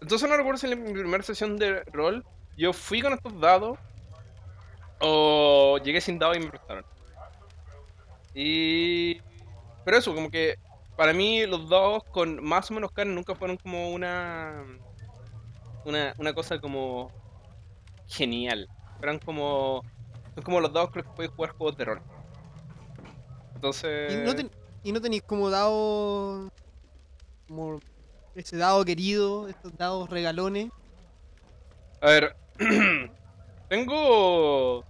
Entonces 0.00 0.28
no 0.28 0.36
recuerdo 0.36 0.58
si 0.58 0.66
en 0.70 0.82
mi 0.82 0.92
primera 0.92 1.22
sesión 1.22 1.58
de 1.58 1.82
rol 1.84 2.24
yo 2.56 2.72
fui 2.72 3.02
con 3.02 3.12
estos 3.12 3.38
dados 3.38 3.78
o 5.00 5.78
llegué 5.82 6.00
sin 6.00 6.18
dados 6.18 6.36
y 6.36 6.40
me 6.40 6.48
prestaron. 6.50 6.84
Y. 8.34 9.20
Pero 9.84 9.96
eso, 9.96 10.14
como 10.14 10.30
que 10.30 10.58
para 10.96 11.12
mí 11.12 11.46
los 11.46 11.68
dados 11.68 12.04
con 12.04 12.42
más 12.44 12.70
o 12.70 12.74
menos 12.74 12.92
carne 12.92 13.14
nunca 13.14 13.34
fueron 13.34 13.56
como 13.56 13.90
una. 13.90 14.64
Una, 15.84 16.14
una 16.18 16.34
cosa 16.34 16.60
como. 16.60 17.10
genial. 18.08 18.68
Eran 19.02 19.18
como. 19.18 19.82
Son 20.34 20.44
como 20.44 20.60
los 20.60 20.72
dados 20.72 20.90
con 20.90 20.98
los 21.02 21.06
que 21.10 21.16
puedes 21.16 21.32
jugar 21.32 21.50
juegos 21.52 21.76
de 21.76 21.84
rol. 21.84 22.02
Entonces. 23.54 24.12
Y 24.12 24.16
no, 24.26 24.34
ten- 24.34 24.50
y 24.82 24.92
no 24.92 25.00
tenéis 25.00 25.22
como 25.22 25.50
dado. 25.50 26.50
Como 27.48 27.80
ese 28.34 28.56
dado 28.56 28.84
querido, 28.84 29.48
estos 29.48 29.76
dados 29.76 30.08
regalones. 30.08 30.70
A 32.00 32.06
ver, 32.06 32.36
tengo. 33.68 34.84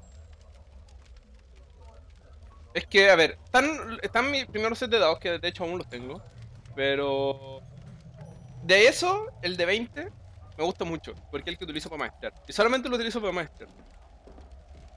Es 2.72 2.86
que, 2.86 3.10
a 3.10 3.16
ver, 3.16 3.36
están, 3.44 3.98
están 4.02 4.30
mis 4.30 4.46
primeros 4.46 4.78
set 4.78 4.90
de 4.90 4.98
dados, 5.00 5.18
que 5.18 5.38
de 5.38 5.48
hecho 5.48 5.64
aún 5.64 5.78
los 5.78 5.88
tengo. 5.88 6.22
Pero. 6.74 7.60
De 8.62 8.86
eso, 8.86 9.26
el 9.42 9.56
de 9.56 9.64
20 9.64 10.12
me 10.58 10.64
gusta 10.64 10.84
mucho, 10.84 11.14
porque 11.30 11.48
es 11.50 11.54
el 11.54 11.58
que 11.58 11.64
utilizo 11.64 11.88
para 11.88 12.00
maestrar. 12.00 12.34
Y 12.46 12.52
solamente 12.52 12.88
lo 12.88 12.96
utilizo 12.96 13.20
para 13.20 13.32
maestrar. 13.32 13.68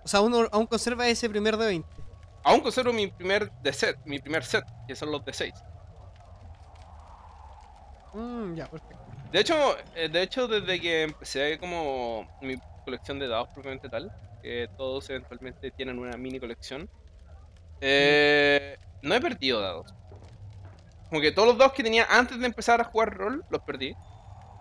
O 0.04 0.08
sea, 0.08 0.20
aún, 0.20 0.48
aún 0.52 0.66
conserva 0.68 1.08
ese 1.08 1.30
primer 1.30 1.58
de 1.58 1.66
20. 1.66 1.89
Aún 2.44 2.60
conservo 2.60 2.92
mi 2.92 3.08
primer 3.08 3.52
de 3.62 3.72
set, 3.72 3.98
mi 4.06 4.20
primer 4.20 4.44
set, 4.44 4.66
que 4.88 4.96
son 4.96 5.12
los 5.12 5.24
de 5.24 5.34
6. 5.34 5.54
Mm, 8.13 8.56
ya, 8.56 8.68
perfecto. 8.68 9.04
De 9.32 9.39
hecho, 9.39 9.56
eh, 9.96 10.10
de 10.10 10.22
hecho, 10.22 10.48
desde 10.48 10.80
que 10.80 11.04
empecé 11.04 11.58
como 11.58 12.28
mi 12.42 12.56
colección 12.86 13.18
de 13.18 13.28
dados 13.28 13.50
propiamente 13.50 13.89
tal, 13.89 14.12
que 14.42 14.70
todos 14.78 15.10
eventualmente 15.10 15.72
tienen 15.72 15.98
una 15.98 16.18
mini 16.18 16.39
colección, 16.39 16.89
eh, 17.82 18.78
no 19.02 19.16
he 19.16 19.22
perdido 19.22 19.60
dados. 19.62 19.94
Como 21.10 21.22
que 21.22 21.32
todos 21.32 21.48
los 21.48 21.58
dados 21.58 21.74
que 21.74 21.84
tenía 21.84 22.06
antes 22.10 22.39
de 22.39 22.46
empezar 22.46 22.82
a 22.82 22.84
jugar 22.84 23.18
rol, 23.18 23.44
los 23.50 23.62
perdí. 23.62 23.96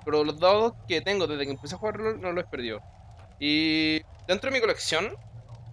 Pero 0.04 0.24
los 0.24 0.38
dados 0.38 0.72
que 0.88 1.00
tengo 1.00 1.26
desde 1.26 1.44
que 1.44 1.52
empecé 1.52 1.74
a 1.74 1.78
jugar 1.78 1.96
rol, 1.96 2.20
no 2.20 2.32
los 2.32 2.44
he 2.44 2.48
perdido. 2.48 2.80
Y 3.38 4.00
dentro 4.26 4.50
de 4.50 4.56
mi 4.56 4.60
colección, 4.60 5.16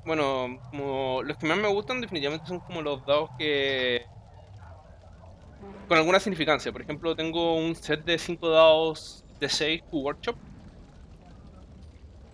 bueno, 0.06 0.60
como 0.70 1.22
los 1.24 1.38
que 1.38 1.48
más 1.48 1.58
me 1.58 1.68
gustan 1.68 2.02
definitivamente 2.02 2.48
son 2.48 2.60
como 2.60 2.82
los 2.82 3.06
dados 3.06 3.30
que... 3.38 4.06
Con 5.88 5.98
alguna 5.98 6.20
significancia. 6.20 6.72
Por 6.72 6.82
ejemplo, 6.82 7.16
tengo 7.16 7.56
un 7.56 7.76
set 7.76 8.04
de 8.06 8.18
5 8.18 8.50
dados 8.50 9.24
de 9.40 9.50
6 9.50 9.84
Workshop. 9.92 10.36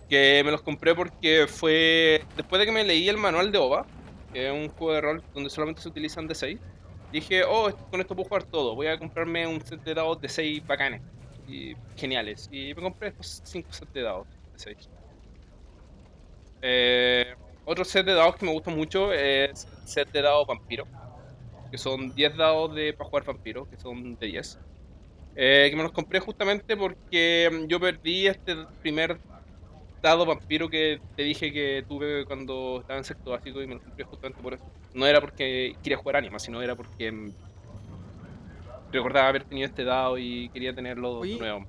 Que 0.08 0.42
me 0.44 0.50
los 0.50 0.62
compré 0.62 0.94
porque 0.94 1.46
fue... 1.48 2.24
Después 2.36 2.60
de 2.60 2.66
que 2.66 2.72
me 2.72 2.84
leí 2.84 3.08
el 3.08 3.16
manual 3.16 3.50
de 3.50 3.58
OVA, 3.58 3.86
que 4.32 4.46
es 4.46 4.52
un 4.52 4.68
juego 4.68 4.92
de 4.92 5.00
rol 5.00 5.22
donde 5.34 5.50
solamente 5.50 5.82
se 5.82 5.88
utilizan 5.88 6.26
de 6.28 6.34
6, 6.34 6.58
dije, 7.12 7.44
oh, 7.44 7.70
con 7.90 8.00
esto 8.00 8.14
puedo 8.14 8.28
jugar 8.28 8.44
todo. 8.44 8.74
Voy 8.74 8.86
a 8.86 8.98
comprarme 8.98 9.46
un 9.46 9.64
set 9.64 9.82
de 9.82 9.94
dados 9.94 10.20
de 10.20 10.28
6 10.28 10.66
bacanes 10.66 11.02
y 11.48 11.74
geniales. 11.96 12.48
Y 12.52 12.74
me 12.74 12.82
compré 12.82 13.08
estos 13.08 13.42
5 13.44 13.72
sets 13.72 13.92
de 13.92 14.02
dados 14.02 14.26
de 14.52 14.58
6. 14.58 14.90
Eh, 16.62 17.34
otro 17.66 17.84
set 17.84 18.06
de 18.06 18.14
dados 18.14 18.36
que 18.36 18.46
me 18.46 18.52
gusta 18.52 18.70
mucho 18.70 19.12
es 19.12 19.66
el 19.82 19.88
set 19.88 20.10
de 20.12 20.22
dados 20.22 20.46
vampiro. 20.46 20.86
Que 21.70 21.76
son 21.76 22.14
10 22.14 22.36
dados 22.36 22.74
de 22.74 22.92
para 22.92 23.10
jugar 23.10 23.24
vampiro, 23.24 23.68
que 23.68 23.76
son 23.76 24.16
de 24.16 24.26
10. 24.26 24.58
Eh, 25.34 25.66
que 25.68 25.76
me 25.76 25.82
los 25.82 25.92
compré 25.92 26.20
justamente 26.20 26.76
porque 26.76 27.50
mm, 27.52 27.66
yo 27.66 27.78
perdí 27.78 28.26
este 28.26 28.56
primer 28.80 29.18
dado 30.00 30.24
vampiro 30.24 30.70
que 30.70 31.00
te 31.16 31.24
dije 31.24 31.52
que 31.52 31.84
tuve 31.86 32.24
cuando 32.24 32.78
estaba 32.80 32.98
en 32.98 33.04
sexto 33.04 33.32
básico 33.32 33.60
y 33.60 33.66
me 33.66 33.74
lo 33.74 33.82
compré 33.82 34.04
justamente 34.04 34.40
por 34.40 34.54
eso. 34.54 34.64
No 34.94 35.04
era 35.06 35.20
porque 35.20 35.74
quería 35.82 35.98
jugar 35.98 36.16
anima, 36.16 36.38
sino 36.38 36.62
era 36.62 36.76
porque 36.76 37.10
mm, 37.10 37.32
recordaba 38.92 39.28
haber 39.28 39.44
tenido 39.44 39.66
este 39.66 39.84
dado 39.84 40.16
y 40.18 40.48
quería 40.50 40.74
tenerlo 40.74 41.18
Oye, 41.18 41.36
nuevo. 41.36 41.66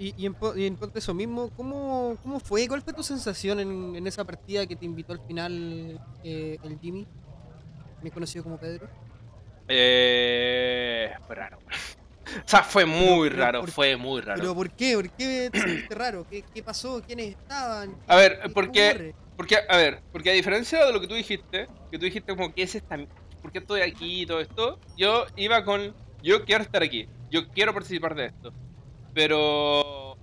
Y, 0.00 0.14
y 0.16 0.24
en, 0.26 0.34
y 0.56 0.64
en 0.64 0.76
cuanto 0.76 0.96
a 0.96 0.98
eso 0.98 1.12
mismo, 1.12 1.50
¿cómo, 1.50 2.16
¿cómo 2.22 2.40
fue? 2.40 2.66
¿Cuál 2.66 2.80
fue 2.80 2.94
tu 2.94 3.02
sensación 3.02 3.60
en, 3.60 3.94
en 3.96 4.06
esa 4.06 4.24
partida 4.24 4.66
que 4.66 4.74
te 4.74 4.86
invitó 4.86 5.12
al 5.12 5.20
final 5.26 6.00
eh, 6.24 6.56
el 6.62 6.78
Jimmy? 6.80 7.06
Me 8.02 8.10
conocido 8.10 8.42
como 8.42 8.56
Pedro. 8.56 8.88
Eh, 9.68 11.12
fue 11.26 11.36
raro. 11.36 11.58
O 12.26 12.48
sea, 12.48 12.62
fue 12.62 12.84
muy 12.86 13.28
pero 13.28 13.42
raro, 13.42 13.60
por- 13.62 13.70
fue 13.72 13.96
muy 13.96 14.20
raro. 14.20 14.40
¿Pero 14.40 14.54
por 14.54 14.70
qué? 14.70 14.94
¿Por 14.94 15.10
qué 15.10 15.48
te 15.52 15.58
sentiste 15.58 15.94
raro? 15.96 16.24
¿Qué, 16.30 16.44
qué 16.54 16.62
pasó? 16.62 17.02
¿Quiénes 17.04 17.30
estaban? 17.36 17.96
A 18.06 18.14
ver, 18.16 18.38
¿Qué- 18.40 18.48
qué 18.48 18.54
porque-? 18.54 19.14
Porque, 19.36 19.58
a 19.68 19.76
ver, 19.76 20.00
porque 20.12 20.30
a 20.30 20.34
diferencia 20.34 20.84
de 20.86 20.92
lo 20.92 21.00
que 21.00 21.08
tú 21.08 21.14
dijiste, 21.14 21.66
que 21.90 21.98
tú 21.98 22.04
dijiste 22.04 22.36
como 22.36 22.52
que 22.54 22.62
es 22.62 22.74
esta, 22.76 22.98
¿por 23.42 23.50
qué 23.50 23.58
estoy 23.58 23.80
aquí 23.80 24.22
y 24.22 24.26
todo 24.26 24.38
esto? 24.38 24.78
Yo 24.96 25.24
iba 25.34 25.64
con, 25.64 25.92
yo 26.22 26.44
quiero 26.44 26.62
estar 26.62 26.84
aquí, 26.84 27.08
yo 27.30 27.48
quiero 27.48 27.74
participar 27.74 28.14
de 28.14 28.26
esto. 28.26 28.52
Pero 29.14 30.16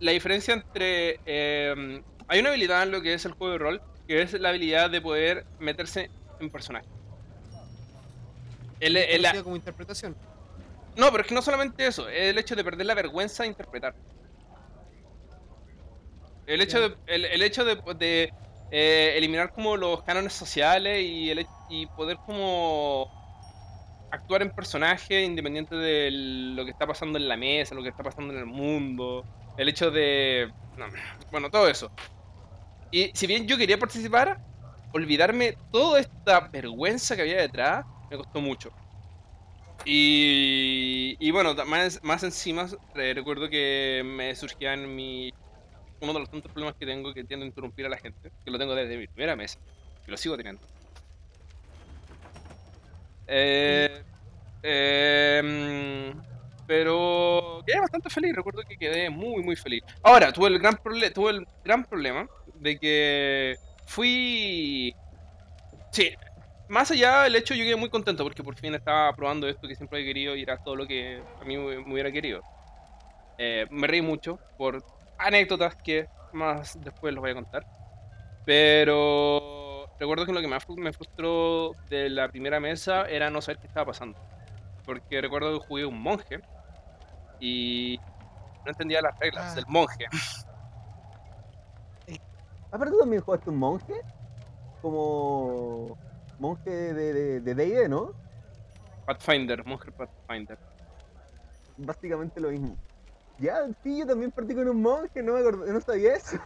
la 0.00 0.12
diferencia 0.12 0.54
entre, 0.54 1.18
eh, 1.26 2.02
hay 2.28 2.40
una 2.40 2.50
habilidad 2.50 2.82
en 2.84 2.92
lo 2.92 3.00
que 3.02 3.14
es 3.14 3.24
el 3.24 3.32
juego 3.32 3.52
de 3.52 3.58
rol, 3.58 3.82
que 4.06 4.22
es 4.22 4.32
la 4.34 4.50
habilidad 4.50 4.90
de 4.90 5.00
poder 5.00 5.46
meterse 5.58 6.10
en 6.40 6.50
personaje. 6.50 6.86
El- 8.80 8.96
el- 8.96 9.42
como 9.44 9.56
interpretación. 9.56 10.16
no, 10.96 11.10
pero 11.10 11.22
es 11.22 11.28
que 11.28 11.34
no 11.34 11.42
solamente 11.42 11.86
eso, 11.86 12.08
es 12.08 12.22
el 12.30 12.38
hecho 12.38 12.56
de 12.56 12.64
perder 12.64 12.86
la 12.86 12.94
vergüenza 12.94 13.44
de 13.44 13.48
interpretar. 13.50 13.94
El 16.46 16.60
hecho 16.60 16.88
de, 16.88 16.96
el, 17.06 17.24
el 17.24 17.42
hecho 17.42 17.64
de, 17.64 17.76
de, 17.96 18.32
eh, 18.72 19.14
eliminar 19.16 19.52
como 19.52 19.76
los 19.76 20.02
cánones 20.02 20.32
sociales 20.32 21.00
y, 21.02 21.30
el, 21.30 21.46
y 21.70 21.86
poder 21.86 22.16
como 22.26 23.21
actuar 24.12 24.42
en 24.42 24.50
personaje 24.50 25.24
independiente 25.24 25.74
de 25.74 26.10
lo 26.54 26.64
que 26.64 26.70
está 26.70 26.86
pasando 26.86 27.18
en 27.18 27.28
la 27.28 27.36
mesa, 27.36 27.74
lo 27.74 27.82
que 27.82 27.88
está 27.88 28.02
pasando 28.02 28.32
en 28.34 28.40
el 28.40 28.46
mundo, 28.46 29.24
el 29.56 29.68
hecho 29.68 29.90
de... 29.90 30.52
no, 30.76 30.86
bueno, 31.30 31.50
todo 31.50 31.66
eso. 31.66 31.90
Y 32.90 33.10
si 33.14 33.26
bien 33.26 33.48
yo 33.48 33.56
quería 33.56 33.78
participar, 33.78 34.38
olvidarme 34.92 35.56
toda 35.72 35.98
esta 35.98 36.40
vergüenza 36.40 37.16
que 37.16 37.22
había 37.22 37.40
detrás 37.40 37.86
me 38.10 38.18
costó 38.18 38.40
mucho. 38.42 38.70
Y, 39.86 41.16
y 41.18 41.30
bueno, 41.30 41.54
más, 41.66 41.98
más 42.04 42.22
encima 42.22 42.68
eh, 42.94 43.14
recuerdo 43.14 43.48
que 43.48 44.02
me 44.04 44.34
surgía 44.36 44.74
en 44.74 44.94
mi... 44.94 45.32
Uno 46.00 46.12
de 46.12 46.18
los 46.20 46.30
tantos 46.30 46.52
problemas 46.52 46.74
que 46.74 46.84
tengo 46.84 47.14
que 47.14 47.24
tiendo 47.24 47.44
a 47.44 47.46
interrumpir 47.46 47.86
a 47.86 47.88
la 47.88 47.96
gente, 47.96 48.30
que 48.44 48.50
lo 48.50 48.58
tengo 48.58 48.74
desde 48.74 48.96
mi 48.96 49.06
primera 49.06 49.36
mesa, 49.36 49.58
y 50.06 50.10
lo 50.10 50.16
sigo 50.16 50.36
teniendo. 50.36 50.60
Eh, 53.34 54.04
eh, 54.62 56.12
pero 56.66 57.62
quedé 57.66 57.80
bastante 57.80 58.10
feliz, 58.10 58.36
recuerdo 58.36 58.62
que 58.62 58.76
quedé 58.76 59.08
muy 59.08 59.42
muy 59.42 59.56
feliz. 59.56 59.82
Ahora, 60.02 60.32
tuve 60.32 60.48
el 60.48 60.58
gran, 60.58 60.78
tuve 61.14 61.30
el 61.30 61.46
gran 61.64 61.84
problema 61.84 62.28
de 62.56 62.78
que 62.78 63.56
fui... 63.86 64.94
Sí, 65.90 66.10
más 66.68 66.90
allá 66.90 67.22
del 67.22 67.36
hecho, 67.36 67.54
yo 67.54 67.64
quedé 67.64 67.76
muy 67.76 67.88
contento 67.88 68.22
porque 68.22 68.42
por 68.42 68.54
fin 68.56 68.74
estaba 68.74 69.14
probando 69.14 69.48
esto 69.48 69.66
que 69.66 69.76
siempre 69.76 70.00
he 70.00 70.04
querido 70.04 70.36
y 70.36 70.42
era 70.42 70.58
todo 70.62 70.76
lo 70.76 70.86
que 70.86 71.22
a 71.40 71.44
mí 71.44 71.56
me 71.56 71.78
hubiera 71.90 72.12
querido. 72.12 72.42
Eh, 73.38 73.66
me 73.70 73.86
reí 73.86 74.02
mucho 74.02 74.38
por 74.58 74.84
anécdotas 75.18 75.76
que 75.76 76.06
más 76.32 76.78
después 76.82 77.14
los 77.14 77.22
voy 77.22 77.30
a 77.30 77.34
contar. 77.34 77.66
Pero 78.44 79.61
recuerdo 80.02 80.26
que 80.26 80.32
lo 80.32 80.40
que 80.40 80.48
más 80.48 80.68
me 80.68 80.92
frustró 80.92 81.72
de 81.88 82.10
la 82.10 82.28
primera 82.28 82.58
mesa 82.58 83.02
era 83.08 83.30
no 83.30 83.40
saber 83.40 83.58
qué 83.60 83.68
estaba 83.68 83.86
pasando. 83.86 84.18
Porque 84.84 85.20
recuerdo 85.20 85.60
que 85.60 85.66
jugué 85.66 85.86
un 85.86 86.00
monje 86.02 86.40
y 87.38 88.00
no 88.64 88.70
entendía 88.72 89.00
las 89.00 89.16
reglas 89.20 89.52
Ah. 89.52 89.54
del 89.54 89.64
monje. 89.68 90.06
Aparte, 92.70 92.92
tú 92.92 92.98
también 92.98 93.22
jugaste 93.22 93.50
un 93.50 93.56
monje. 93.58 93.94
Como. 94.80 95.96
Monje 96.38 96.70
de 96.70 97.12
de- 97.12 97.40
de 97.40 97.54
D&D, 97.54 97.88
¿no? 97.88 98.12
Pathfinder, 99.06 99.64
monje 99.64 99.92
Pathfinder. 99.92 100.58
Básicamente 101.76 102.40
lo 102.40 102.50
mismo. 102.50 102.76
Ya, 103.38 103.66
sí, 103.82 103.98
yo 104.00 104.06
también 104.06 104.30
partí 104.32 104.54
con 104.54 104.68
un 104.68 104.82
monje, 104.82 105.22
no 105.22 105.34
me 105.34 105.40
acordé, 105.40 105.72
no 105.72 105.80
sabía 105.80 106.14
eso. 106.14 106.38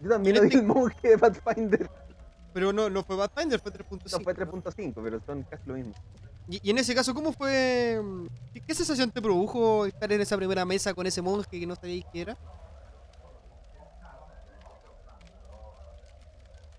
Yo 0.00 0.08
también 0.08 0.36
lo 0.36 0.42
vi 0.42 0.48
este- 0.48 0.58
el 0.60 0.66
monje 0.66 1.08
de 1.08 1.18
Pathfinder. 1.18 1.86
Pero 2.52 2.72
no, 2.72 2.90
no 2.90 3.02
fue 3.04 3.16
Pathfinder, 3.16 3.60
fue 3.60 3.70
No 3.70 3.78
3.5. 3.78 4.24
fue 4.24 4.34
3.5, 4.34 5.02
pero 5.02 5.20
son 5.24 5.44
casi 5.48 5.62
lo 5.68 5.74
mismo. 5.74 5.92
Y, 6.48 6.58
y 6.62 6.70
en 6.70 6.78
ese 6.78 6.94
caso, 6.94 7.14
¿cómo 7.14 7.32
fue? 7.32 8.00
mm, 8.02 8.26
¿Qué, 8.52 8.60
qué 8.66 8.74
sensación 8.74 9.10
te 9.12 9.22
produjo 9.22 9.86
estar 9.86 10.10
en 10.12 10.20
esa 10.20 10.36
primera 10.36 10.64
mesa 10.64 10.92
con 10.94 11.06
ese 11.06 11.22
monje 11.22 11.46
que 11.50 11.66
no 11.66 11.76
sabíais 11.76 12.02
qué 12.12 12.22
era? 12.22 12.34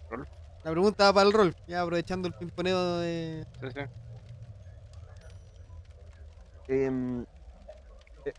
Rol. 0.10 0.26
La 0.64 0.72
pregunta 0.72 1.06
va 1.06 1.14
para 1.14 1.28
el 1.28 1.34
rol, 1.34 1.54
ya 1.68 1.82
aprovechando 1.82 2.28
el 2.28 2.34
pimponeo 2.34 2.98
de. 3.00 3.44
Sí, 3.62 3.68
sí. 3.74 3.82
Em, 6.68 7.22
e- 7.22 7.26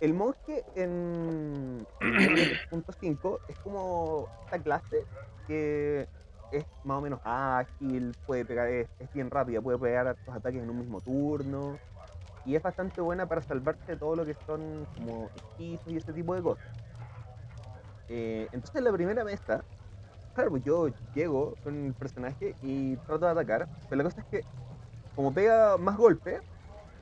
el 0.00 0.14
monje 0.14 0.64
en 0.74 1.86
en 2.00 2.12
D&D 2.16 2.58
3.5 2.70 3.38
es 3.48 3.58
como 3.58 4.28
esta 4.44 4.58
clase 4.58 5.04
que 5.46 6.08
es 6.52 6.66
más 6.84 6.98
o 6.98 7.00
menos 7.00 7.20
ágil, 7.24 8.14
puede 8.26 8.44
pegar, 8.44 8.68
es, 8.68 8.88
es 8.98 9.12
bien 9.12 9.30
rápida, 9.30 9.60
puede 9.60 9.78
pegar 9.78 10.06
a 10.06 10.14
tus 10.14 10.34
ataques 10.34 10.62
en 10.62 10.68
un 10.68 10.78
mismo 10.78 11.00
turno 11.00 11.78
y 12.44 12.56
es 12.56 12.62
bastante 12.62 13.00
buena 13.00 13.26
para 13.26 13.40
salvarse 13.40 13.92
de 13.92 13.96
todo 13.96 14.16
lo 14.16 14.26
que 14.26 14.34
son 14.46 14.86
como 14.96 15.30
hechizos 15.34 15.88
y 15.88 15.96
ese 15.96 16.12
tipo 16.12 16.34
de 16.34 16.42
cosas. 16.42 16.66
Eh, 18.08 18.48
entonces 18.52 18.76
en 18.76 18.84
la 18.84 18.92
primera 18.92 19.24
mesa, 19.24 19.64
claro, 20.34 20.50
pues 20.50 20.64
yo 20.64 20.88
llego 21.14 21.54
con 21.62 21.86
el 21.86 21.94
personaje 21.94 22.54
y 22.62 22.96
trato 22.96 23.24
de 23.24 23.32
atacar, 23.32 23.68
pero 23.88 24.02
la 24.02 24.04
cosa 24.04 24.20
es 24.20 24.26
que 24.26 24.44
como 25.14 25.32
pega 25.32 25.76
más 25.78 25.96
golpes, 25.96 26.40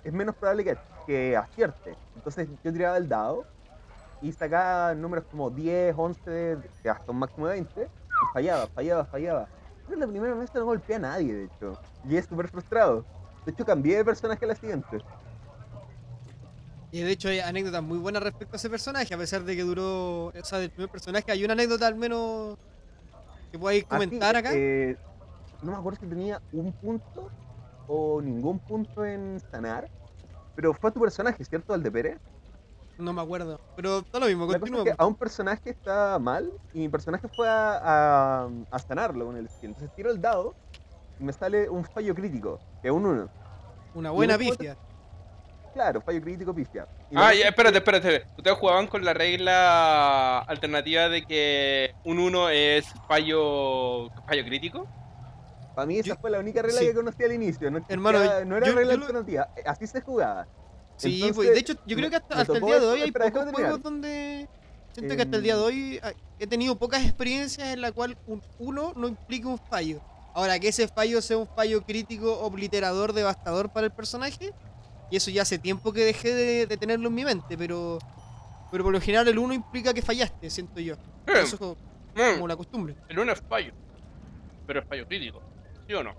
es 0.04 0.12
menos 0.12 0.34
probable 0.34 0.64
que, 0.64 0.76
que 1.10 1.36
acierte. 1.36 1.96
Entonces 2.14 2.48
yo 2.62 2.72
tiraba 2.72 2.96
el 2.96 3.08
dado 3.08 3.44
y 4.22 4.30
sacaba 4.32 4.94
números 4.94 5.24
como 5.28 5.50
10, 5.50 5.92
11, 5.98 6.30
de- 6.30 6.90
hasta 6.90 7.10
un 7.10 7.18
máximo 7.18 7.48
de 7.48 7.54
20 7.54 7.82
y 7.82 8.32
fallaba, 8.32 8.66
fallaba, 8.68 9.04
fallaba. 9.06 9.48
La 9.88 10.06
primera 10.06 10.34
vez 10.34 10.54
no 10.54 10.64
golpeé 10.64 10.96
a 10.96 10.98
nadie, 11.00 11.34
de 11.34 11.44
hecho. 11.46 11.76
Y 12.08 12.16
es 12.16 12.26
súper 12.26 12.46
frustrado. 12.48 13.04
De 13.44 13.50
hecho 13.50 13.64
cambié 13.64 13.96
de 13.96 14.04
personaje 14.04 14.44
a 14.44 14.48
la 14.48 14.54
siguiente. 14.54 14.98
Y 16.92 17.00
de 17.02 17.10
hecho 17.10 17.28
hay 17.28 17.40
anécdotas 17.40 17.82
muy 17.82 17.98
buenas 17.98 18.22
respecto 18.22 18.54
a 18.54 18.58
ese 18.58 18.70
personaje, 18.70 19.12
a 19.12 19.18
pesar 19.18 19.42
de 19.42 19.56
que 19.56 19.62
duró. 19.62 20.26
O 20.26 20.32
sea, 20.44 20.58
del 20.60 20.70
primer 20.70 20.90
personaje, 20.90 21.32
hay 21.32 21.42
una 21.44 21.54
anécdota 21.54 21.86
al 21.88 21.96
menos 21.96 22.56
que 23.50 23.58
podáis 23.58 23.82
Así, 23.84 23.88
comentar 23.88 24.36
acá. 24.36 24.50
eh, 24.54 24.96
no 25.62 25.72
me 25.72 25.78
acuerdo 25.78 25.98
si 26.00 26.06
tenía 26.06 26.40
un 26.52 26.72
punto 26.72 27.28
o 27.88 28.20
ningún 28.22 28.60
punto 28.60 29.04
en 29.04 29.40
sanar. 29.50 29.88
Pero 30.60 30.74
fue 30.74 30.92
tu 30.92 31.00
personaje, 31.00 31.42
¿cierto? 31.42 31.74
El 31.74 31.82
de 31.82 31.90
Pérez. 31.90 32.18
No 32.98 33.14
me 33.14 33.22
acuerdo. 33.22 33.58
Pero 33.76 34.02
da 34.12 34.18
lo 34.20 34.26
mismo, 34.26 34.42
La 34.42 34.46
cosa 34.48 34.58
continúa. 34.58 34.80
es 34.82 34.84
que 34.90 34.94
a 35.02 35.06
un 35.06 35.14
personaje 35.14 35.70
está 35.70 36.18
mal 36.18 36.52
y 36.74 36.80
mi 36.80 36.88
personaje 36.90 37.26
fue 37.28 37.48
a, 37.48 37.78
a, 38.44 38.48
a 38.70 38.78
sanarlo 38.78 39.24
con 39.24 39.38
el 39.38 39.48
skill. 39.48 39.70
Entonces 39.70 39.90
tiro 39.96 40.10
el 40.10 40.20
dado 40.20 40.54
y 41.18 41.24
me 41.24 41.32
sale 41.32 41.70
un 41.70 41.82
fallo 41.82 42.14
crítico, 42.14 42.58
que 42.82 42.88
es 42.88 42.92
un 42.94 43.06
1. 43.06 43.28
Una 43.94 44.10
buena 44.10 44.36
pifia. 44.36 44.76
Claro, 45.72 46.02
fallo 46.02 46.20
crítico 46.20 46.52
pifia. 46.52 46.86
Y 47.10 47.16
Ah, 47.16 47.32
ya, 47.32 47.48
espérate, 47.48 47.78
espérate. 47.78 48.24
Ustedes 48.36 48.58
jugaban 48.58 48.86
con 48.86 49.02
la 49.02 49.14
regla 49.14 50.40
alternativa 50.40 51.08
de 51.08 51.24
que 51.24 51.94
un 52.04 52.18
1 52.18 52.50
es 52.50 52.84
fallo 53.08 54.10
fallo 54.26 54.44
crítico. 54.44 54.86
Para 55.74 55.86
mí 55.86 55.98
esa 55.98 56.08
yo- 56.08 56.16
fue 56.16 56.30
la 56.30 56.38
única 56.40 56.62
regla 56.62 56.80
sí. 56.80 56.86
que 56.86 56.94
conocí 56.94 57.22
al 57.24 57.32
inicio. 57.32 57.70
No, 57.70 57.84
Hermano, 57.88 58.18
no 58.44 58.56
era 58.56 58.66
yo- 58.66 58.74
regla 58.74 58.92
yo 58.92 58.98
lo- 58.98 59.04
alternativa. 59.06 59.48
eh, 59.56 59.62
Así 59.66 59.86
se 59.86 60.00
jugaba. 60.00 60.46
Sí, 60.96 61.14
Entonces, 61.14 61.36
pues, 61.36 61.48
de 61.50 61.58
hecho, 61.58 61.74
yo 61.86 61.96
creo 61.96 62.10
que 62.10 62.16
hasta, 62.16 62.42
el 62.42 62.60
día 62.60 62.80
de 62.80 62.86
hoy 62.86 63.00
hay 63.02 63.10
pocos 63.12 63.32
terminar. 63.32 63.54
juegos 63.54 63.82
donde. 63.82 64.48
Siento 64.92 65.16
que 65.16 65.22
hasta 65.22 65.36
el 65.36 65.42
día 65.42 65.56
de 65.56 65.62
hoy 65.62 66.00
ah, 66.02 66.12
he 66.38 66.46
tenido 66.46 66.76
pocas 66.76 67.02
experiencias 67.04 67.68
en 67.68 67.80
la 67.80 67.92
cual 67.92 68.18
un 68.26 68.42
1 68.58 68.92
no 68.96 69.08
implica 69.08 69.48
un 69.48 69.58
fallo. 69.58 70.00
Ahora, 70.34 70.58
que 70.58 70.68
ese 70.68 70.88
fallo 70.88 71.22
sea 71.22 71.38
un 71.38 71.46
fallo 71.46 71.82
crítico, 71.82 72.40
obliterador, 72.40 73.12
devastador 73.12 73.70
para 73.70 73.86
el 73.86 73.92
personaje, 73.92 74.52
y 75.10 75.16
eso 75.16 75.30
ya 75.30 75.42
hace 75.42 75.58
tiempo 75.58 75.92
que 75.92 76.04
dejé 76.04 76.34
de, 76.34 76.66
de 76.66 76.76
tenerlo 76.76 77.08
en 77.08 77.14
mi 77.14 77.24
mente, 77.24 77.56
pero. 77.56 77.98
Pero 78.70 78.84
por 78.84 78.92
lo 78.92 79.00
general 79.00 79.26
el 79.28 79.38
1 79.38 79.54
implica 79.54 79.94
que 79.94 80.02
fallaste, 80.02 80.50
siento 80.50 80.80
yo. 80.80 80.94
Eh, 81.26 81.32
Eso 81.42 81.54
es 81.54 81.56
como, 81.56 81.72
mm, 82.14 82.34
como 82.34 82.46
la 82.48 82.56
costumbre. 82.56 82.94
el 83.08 83.18
1 83.18 83.32
es 83.32 83.40
fallo. 83.48 83.72
Pero 84.66 84.80
es 84.80 84.86
fallo 84.86 85.06
crítico. 85.06 85.40
¿Sí 85.90 85.94
o 85.94 86.04
no? 86.04 86.14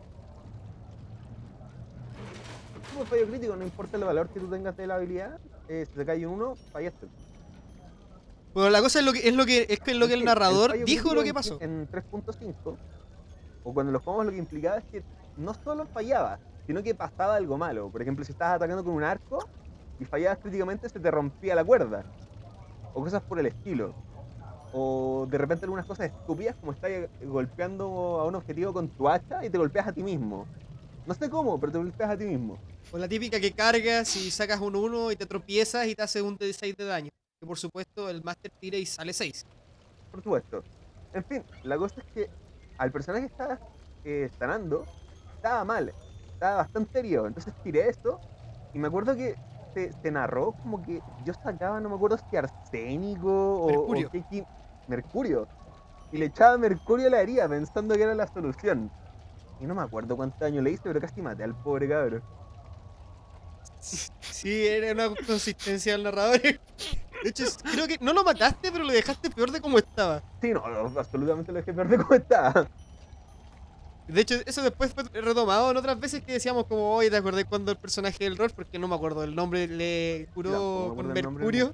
Como 2.89 3.05
fallo 3.05 3.25
crítico, 3.25 3.55
no 3.55 3.63
importa 3.63 3.95
el 3.95 4.03
valor 4.03 4.27
que 4.29 4.41
tú 4.41 4.49
tengas 4.49 4.75
de 4.75 4.85
la 4.85 4.95
habilidad. 4.95 5.39
eh, 5.69 5.85
si 5.89 5.97
te 5.97 6.05
cae 6.05 6.27
un 6.27 6.33
1, 6.41 6.55
fallaste. 6.73 7.07
Pero 8.53 8.69
la 8.69 8.81
cosa 8.81 8.99
es 8.99 9.05
lo 9.05 9.13
que 9.13 9.29
es 9.29 9.33
lo 9.33 9.45
que 9.45 9.65
es 9.69 9.79
que 9.79 9.93
lo 9.93 10.09
que 10.09 10.15
el 10.15 10.25
narrador 10.25 10.73
dijo 10.83 11.13
lo 11.15 11.23
que 11.23 11.29
en- 11.29 11.33
pasó. 11.33 11.57
En 11.61 11.87
3.5, 11.87 12.77
o 13.63 13.73
cuando 13.73 13.93
lo 13.93 14.01
jugamos, 14.01 14.25
lo 14.25 14.31
que 14.33 14.39
implicaba 14.39 14.79
es 14.79 14.83
que 14.91 15.05
no 15.37 15.53
solo 15.53 15.85
fallaba, 15.93 16.37
sino 16.67 16.83
que 16.83 16.93
pasaba 16.93 17.35
algo 17.37 17.57
malo. 17.57 17.89
Por 17.89 18.01
ejemplo, 18.01 18.25
si 18.25 18.33
estabas 18.33 18.57
atacando 18.57 18.83
con 18.83 18.93
un 18.93 19.05
arco 19.05 19.39
y 19.97 20.03
fallabas 20.03 20.39
críticamente, 20.39 20.89
se 20.89 20.99
te 20.99 21.09
rompía 21.09 21.55
la 21.55 21.63
cuerda. 21.63 22.03
o 22.93 23.01
cosas 23.01 23.23
por 23.23 23.39
el 23.39 23.45
estilo. 23.45 23.95
O 24.73 25.27
de 25.29 25.37
repente 25.37 25.65
algunas 25.65 25.85
cosas 25.85 26.07
estúpidas 26.07 26.55
como 26.55 26.71
estar 26.71 26.89
golpeando 27.23 27.85
a 28.19 28.25
un 28.25 28.35
objetivo 28.35 28.73
con 28.73 28.87
tu 28.87 29.07
hacha 29.09 29.43
y 29.43 29.49
te 29.49 29.57
golpeas 29.57 29.87
a 29.87 29.91
ti 29.91 30.03
mismo. 30.03 30.45
No 31.05 31.13
sé 31.13 31.29
cómo, 31.29 31.59
pero 31.59 31.71
te 31.71 31.77
golpeas 31.77 32.11
a 32.11 32.17
ti 32.17 32.25
mismo. 32.25 32.57
O 32.91 32.97
la 32.97 33.07
típica 33.07 33.39
que 33.39 33.51
cargas 33.51 34.15
y 34.15 34.31
sacas 34.31 34.59
un 34.61 34.75
1 34.75 35.11
y 35.11 35.15
te 35.15 35.25
tropiezas 35.25 35.87
y 35.87 35.95
te 35.95 36.01
hace 36.01 36.21
un 36.21 36.37
D6 36.37 36.75
de 36.75 36.85
daño. 36.85 37.09
Que 37.39 37.47
por 37.47 37.57
supuesto 37.57 38.09
el 38.09 38.23
Master 38.23 38.51
tira 38.59 38.77
y 38.77 38.85
sale 38.85 39.13
6. 39.13 39.45
Por 40.11 40.23
supuesto. 40.23 40.63
En 41.13 41.23
fin, 41.25 41.43
la 41.63 41.77
cosa 41.77 41.95
es 41.99 42.05
que 42.13 42.29
al 42.77 42.91
personaje 42.91 43.27
que 43.27 43.31
estaba 43.31 43.59
eh, 44.05 44.29
sanando, 44.39 44.85
estaba 45.35 45.65
mal, 45.65 45.93
estaba 46.33 46.57
bastante 46.57 46.99
herido. 46.99 47.27
Entonces 47.27 47.53
tiré 47.63 47.89
esto 47.89 48.19
y 48.73 48.79
me 48.79 48.87
acuerdo 48.87 49.15
que 49.15 49.35
se, 49.73 49.91
se 50.01 50.11
narró 50.11 50.53
como 50.53 50.81
que 50.81 51.01
yo 51.25 51.33
sacaba, 51.33 51.79
no 51.79 51.89
me 51.89 51.95
acuerdo 51.95 52.17
si 52.29 52.35
arsénico 52.35 53.29
o 53.29 53.91
o 53.91 54.09
qué 54.09 54.23
mercurio. 54.91 55.47
Y 56.11 56.17
le 56.17 56.25
echaba 56.25 56.57
mercurio 56.57 57.07
a 57.07 57.09
la 57.09 57.21
herida 57.21 57.47
pensando 57.47 57.95
que 57.95 58.03
era 58.03 58.13
la 58.13 58.27
solución. 58.27 58.91
Y 59.59 59.65
no 59.65 59.73
me 59.73 59.81
acuerdo 59.81 60.15
cuánto 60.17 60.37
daño 60.39 60.61
le 60.61 60.71
hice, 60.71 60.83
pero 60.83 60.99
casi 60.99 61.21
maté 61.21 61.43
al 61.43 61.55
pobre 61.55 61.89
cabro. 61.89 62.21
Sí, 64.21 64.65
era 64.67 64.91
una 64.91 65.15
consistencia 65.25 65.93
del 65.93 66.03
narrador. 66.03 66.41
De 66.41 66.59
hecho, 67.29 67.45
creo 67.63 67.87
que 67.87 67.97
no 68.01 68.13
lo 68.13 68.23
mataste, 68.23 68.71
pero 68.71 68.83
lo 68.83 68.91
dejaste 68.91 69.29
peor 69.29 69.51
de 69.51 69.61
como 69.61 69.77
estaba. 69.77 70.23
Sí, 70.41 70.51
no, 70.51 70.67
no, 70.67 70.99
absolutamente 70.99 71.51
lo 71.51 71.57
dejé 71.59 71.73
peor 71.73 71.87
de 71.87 71.97
cómo 71.97 72.15
estaba. 72.15 72.67
De 74.07 74.21
hecho, 74.21 74.35
eso 74.45 74.61
después 74.61 74.93
fue 74.93 75.03
retomado 75.21 75.71
en 75.71 75.77
otras 75.77 75.99
veces 75.99 76.23
que 76.23 76.33
decíamos 76.33 76.65
como, 76.65 76.95
oye, 76.95 77.09
¿te 77.09 77.17
acordás 77.17 77.45
cuando 77.45 77.71
el 77.71 77.77
personaje 77.77 78.23
del 78.23 78.37
rol? 78.37 78.51
Porque 78.53 78.79
no 78.79 78.87
me 78.87 78.95
acuerdo 78.95 79.23
el 79.23 79.35
nombre, 79.35 79.67
le 79.67 80.27
curó 80.33 80.93
con 80.95 81.13
mercurio. 81.13 81.73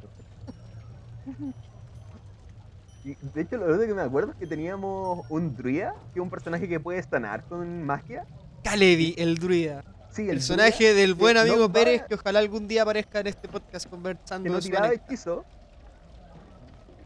De 3.15 3.41
hecho, 3.41 3.57
lo 3.57 3.67
único 3.67 3.87
que 3.87 3.93
me 3.93 4.01
acuerdo 4.01 4.31
es 4.31 4.37
que 4.37 4.47
teníamos 4.47 5.25
un 5.29 5.55
druida, 5.55 5.95
que 6.13 6.19
es 6.19 6.23
un 6.23 6.29
personaje 6.29 6.67
que 6.67 6.79
puede 6.79 7.01
sanar 7.03 7.43
con 7.45 7.83
magia. 7.83 8.25
Calevi, 8.63 9.15
el 9.17 9.37
druida. 9.37 9.83
Sí, 10.11 10.23
el 10.23 10.37
personaje 10.37 10.93
del 10.93 11.13
buen 11.13 11.37
amigo 11.37 11.57
no 11.57 11.71
Pérez, 11.71 12.03
que 12.03 12.15
ojalá 12.15 12.39
algún 12.39 12.67
día 12.67 12.81
aparezca 12.81 13.19
en 13.19 13.27
este 13.27 13.47
podcast 13.47 13.87
conversando 13.89 14.43
que 14.43 14.49
no 14.49 14.59
tiraba 14.59 14.91
hechizo. 14.91 15.45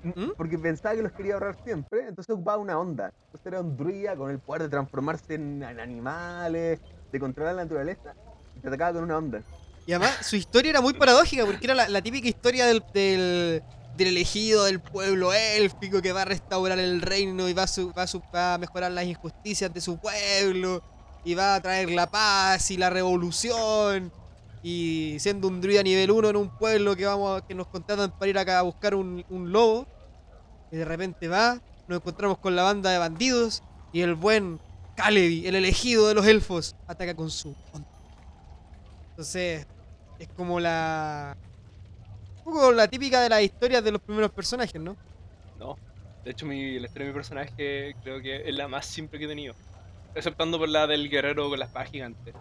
¿Mm? 0.04 0.32
Porque 0.36 0.58
pensaba 0.58 0.96
que 0.96 1.04
los 1.04 1.12
quería 1.12 1.36
ahorrar 1.36 1.56
siempre, 1.64 2.08
entonces 2.08 2.34
ocupaba 2.34 2.58
una 2.58 2.80
onda. 2.80 3.12
Entonces 3.26 3.46
era 3.46 3.62
un 3.62 3.78
druida 3.78 4.16
con 4.16 4.32
el 4.32 4.40
poder 4.40 4.64
de 4.64 4.70
transformarse 4.70 5.36
en, 5.36 5.62
en 5.62 5.80
animales, 5.80 6.80
de 7.12 7.20
controlar 7.20 7.56
la 7.56 7.64
naturaleza, 7.64 8.16
y 8.58 8.62
te 8.62 8.68
atacaba 8.68 8.94
con 8.94 9.04
una 9.04 9.18
onda. 9.18 9.42
Y 9.86 9.94
además, 9.94 10.26
su 10.26 10.36
historia 10.36 10.72
era 10.72 10.82
muy 10.82 10.94
paradójica, 10.94 11.46
porque 11.46 11.66
era 11.66 11.76
la, 11.76 11.90
la 11.90 12.02
típica 12.02 12.28
historia 12.28 12.66
del, 12.66 12.84
del, 12.94 13.62
del 13.98 14.08
elegido 14.08 14.66
del 14.66 14.80
pueblo 14.80 15.34
élfico 15.34 16.02
que 16.02 16.14
va 16.14 16.24
a 16.24 16.26
restaurar 16.26 16.80
el 16.80 17.02
reino 17.02 17.50
y 17.50 17.54
va 17.54 17.64
a, 17.64 17.68
su- 17.68 17.92
va, 17.94 18.54
a 18.54 18.58
mejorar 18.58 18.92
las 18.92 19.06
injusticias 19.06 19.74
de 19.74 19.82
su 19.82 19.98
pueblo 19.98 20.82
y 21.24 21.36
va 21.36 21.56
a 21.56 21.62
traer 21.62 21.92
la 21.92 22.10
paz 22.10 22.72
y 22.72 22.78
la 22.78 22.90
revolución. 22.90 24.12
Y 24.64 25.18
siendo 25.20 25.48
un 25.48 25.60
druida 25.60 25.84
nivel 25.84 26.12
1 26.12 26.30
en 26.30 26.36
un 26.36 26.50
pueblo 26.58 26.96
que 26.96 27.06
vamos 27.06 27.42
que 27.48 27.56
nos 27.56 27.68
contratan 27.68 28.12
para 28.12 28.30
ir 28.30 28.38
acá 28.38 28.60
a 28.60 28.62
buscar 28.62 28.96
un, 28.96 29.24
lobo. 29.30 29.88
Y 30.72 30.78
de 30.78 30.86
repente 30.86 31.28
va, 31.28 31.60
nos 31.88 31.98
encontramos 31.98 32.38
con 32.38 32.56
la 32.56 32.64
banda 32.64 32.92
de 32.92 32.98
bandidos 32.98 33.62
y 33.92 34.02
el 34.02 34.16
buen 34.16 34.60
Calevi, 34.96 35.48
el 35.48 35.56
elegido 35.56 36.08
de 36.08 36.14
los 36.14 36.26
elfos, 36.28 36.76
ataca 36.88 37.16
con 37.16 37.30
su. 37.30 37.56
Entonces, 39.12 39.66
es 40.20 40.28
como 40.30 40.60
la. 40.60 41.36
Poco 42.52 42.72
la 42.74 42.88
típica 42.90 43.22
de 43.22 43.30
las 43.30 43.42
historias 43.42 43.82
de 43.82 43.92
los 43.94 44.02
primeros 44.02 44.30
personajes, 44.32 44.80
¿no? 44.82 44.98
No. 45.58 45.78
De 46.26 46.32
hecho, 46.32 46.46
mi, 46.46 46.80
la 46.80 46.88
historia 46.88 47.06
de 47.08 47.12
mi 47.12 47.16
personaje 47.16 47.96
creo 48.04 48.22
que 48.22 48.48
es 48.50 48.54
la 48.56 48.68
más 48.68 48.86
simple 48.86 49.18
que 49.18 49.26
he 49.26 49.28
tenido. 49.28 49.56
Exceptando 50.14 50.60
por 50.60 50.68
la 50.68 50.86
del 50.86 51.10
guerrero 51.10 51.50
con 51.50 51.58
la 51.60 51.66
espada 51.66 51.86
gigante. 51.86 52.36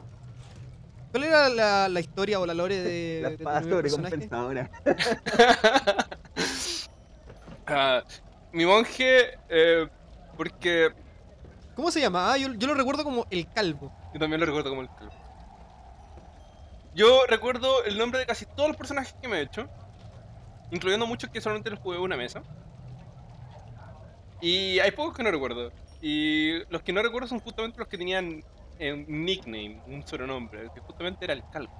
¿Cuál 1.13 1.25
era 1.25 1.49
la, 1.49 1.89
la 1.89 2.01
historia 2.01 2.41
o 2.41 2.47
la 2.47 2.55
lore 2.55 2.77
de, 2.81 3.21
la 3.23 3.31
de 3.31 3.37
tu 3.37 3.45
espada 3.45 3.61
primer 3.63 3.81
personaje? 3.81 4.29
sobrecompensadora. 4.29 4.71
Ah, 7.67 8.03
mi 8.53 8.67
monje, 8.67 9.39
eh, 9.49 9.89
porque 10.37 10.91
¿Cómo 11.75 11.91
se 11.93 12.01
llama? 12.01 12.33
Ah, 12.33 12.37
yo, 12.37 12.53
yo 12.55 12.67
lo 12.67 12.75
recuerdo 12.75 13.05
como 13.05 13.27
el 13.31 13.49
calvo. 13.53 13.93
yo 14.13 14.19
también 14.19 14.41
lo 14.41 14.47
recuerdo 14.47 14.71
como 14.71 14.83
el 14.83 14.93
calvo. 14.95 15.15
Yo 16.95 17.25
recuerdo 17.29 17.85
el 17.85 17.97
nombre 17.97 18.19
de 18.21 18.27
casi 18.27 18.47
todos 18.47 18.69
los 18.69 18.77
personajes 18.77 19.15
que 19.23 19.29
me 19.29 19.39
he 19.39 19.43
hecho, 19.43 19.71
incluyendo 20.71 21.07
muchos 21.07 21.31
que 21.31 21.41
solamente 21.41 21.71
los 21.71 21.79
jugué 21.81 21.99
una 21.99 22.17
mesa. 22.17 22.43
Y 24.41 24.79
hay 24.79 24.91
pocos 24.93 25.17
que 25.17 25.23
no 25.23 25.31
recuerdo. 25.31 25.71
Y 26.01 26.65
los 26.71 26.83
que 26.83 26.93
no 26.93 27.03
recuerdo 27.03 27.29
son 27.29 27.41
justamente 27.41 27.79
los 27.79 27.89
que 27.89 27.99
tenían 27.99 28.43
eh, 28.79 28.93
un 28.93 29.25
nickname, 29.25 29.83
un 29.87 30.07
sobrenombre, 30.07 30.71
que 30.75 30.81
justamente 30.81 31.25
era 31.25 31.35
el 31.35 31.43
calvo. 31.53 31.73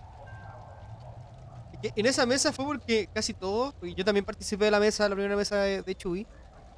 En 1.83 2.05
esa 2.05 2.27
mesa 2.27 2.53
fue 2.53 2.67
porque 2.67 3.09
casi 3.15 3.33
todos, 3.33 3.75
y 3.81 3.95
yo 3.95 4.05
también 4.05 4.25
participé 4.27 4.67
de 4.67 4.71
la 4.71 4.81
mesa, 4.81 5.09
la 5.09 5.15
primera 5.15 5.35
mesa 5.37 5.57
de, 5.63 5.81
de 5.83 5.95
Chuy, 5.95 6.27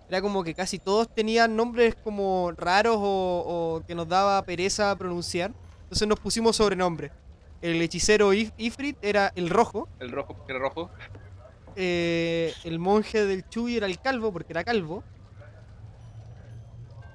era 0.09 0.21
como 0.23 0.45
que 0.45 0.55
casi 0.55 0.79
todos 0.79 1.09
tenían 1.13 1.57
nombres 1.57 1.97
como 1.97 2.53
raros 2.57 2.99
o, 3.01 3.81
o 3.81 3.87
que 3.87 3.97
nos 3.97 4.07
daba 4.09 4.41
pereza 4.43 4.95
pronunciar. 4.95 5.53
Entonces 5.85 6.07
nos 6.07 6.21
pusimos 6.21 6.55
sobrenombres. 6.57 7.11
El 7.61 7.83
hechicero 7.83 8.33
If- 8.33 8.53
Ifrit 8.57 8.97
era 9.03 9.33
el 9.35 9.51
rojo, 9.51 9.89
El 9.99 10.13
rojo, 10.13 10.35
porque 10.35 10.53
era 10.53 10.61
rojo. 10.61 10.91
Eh, 11.77 12.53
el 12.65 12.79
monje 12.79 13.25
del 13.25 13.49
Chuy 13.49 13.77
era 13.77 13.87
el 13.87 13.99
calvo 14.01 14.33
porque 14.33 14.53
era 14.53 14.65
calvo. 14.65 15.03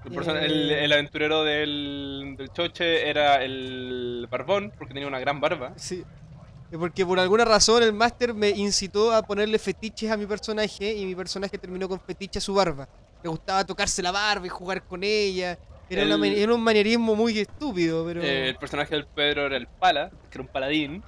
El, 0.06 0.72
Eh. 0.72 0.86
el 0.86 0.94
aventurero 0.94 1.44
del, 1.44 2.36
del 2.38 2.50
choche 2.54 3.10
era 3.10 3.44
el 3.44 4.26
barbón, 4.32 4.72
porque 4.78 4.94
tenía 4.94 5.08
una 5.08 5.20
gran 5.20 5.42
barba. 5.42 5.74
Sí. 5.76 6.04
Eh, 6.72 6.78
Porque 6.78 7.06
por 7.06 7.20
alguna 7.20 7.44
razón 7.46 7.84
el 7.84 7.92
máster 7.94 8.34
me 8.34 8.50
incitó 8.50 9.12
a 9.14 9.22
ponerle 9.24 9.60
fetiches 9.60 10.10
a 10.12 10.16
mi 10.18 10.26
personaje 10.26 10.94
y 10.96 11.06
mi 11.06 11.14
personaje 11.16 11.58
terminó 11.58 11.90
con 11.90 12.00
fetiche 12.00 12.40
a 12.40 12.42
su 12.42 12.54
barba. 12.54 12.88
Le 13.24 13.30
gustaba 13.30 13.66
tocarse 13.66 14.02
la 14.02 14.12
barba 14.12 14.46
y 14.46 14.50
jugar 14.50 14.84
con 14.84 15.04
ella. 15.04 15.58
Era, 15.90 16.04
El- 16.04 16.52
un 16.52 16.62
manierismo 16.62 17.16
muy 17.16 17.40
estúpido, 17.40 18.06
pero... 18.06 18.22
Eh, 18.22 18.50
el 18.50 18.56
personaje 18.58 18.94
del 18.96 19.06
Pedro 19.08 19.46
era 19.46 19.56
el 19.58 19.68
pala, 19.68 20.10
que 20.30 20.38
era 20.38 20.42
un 20.42 20.48
paladín. 20.50 21.04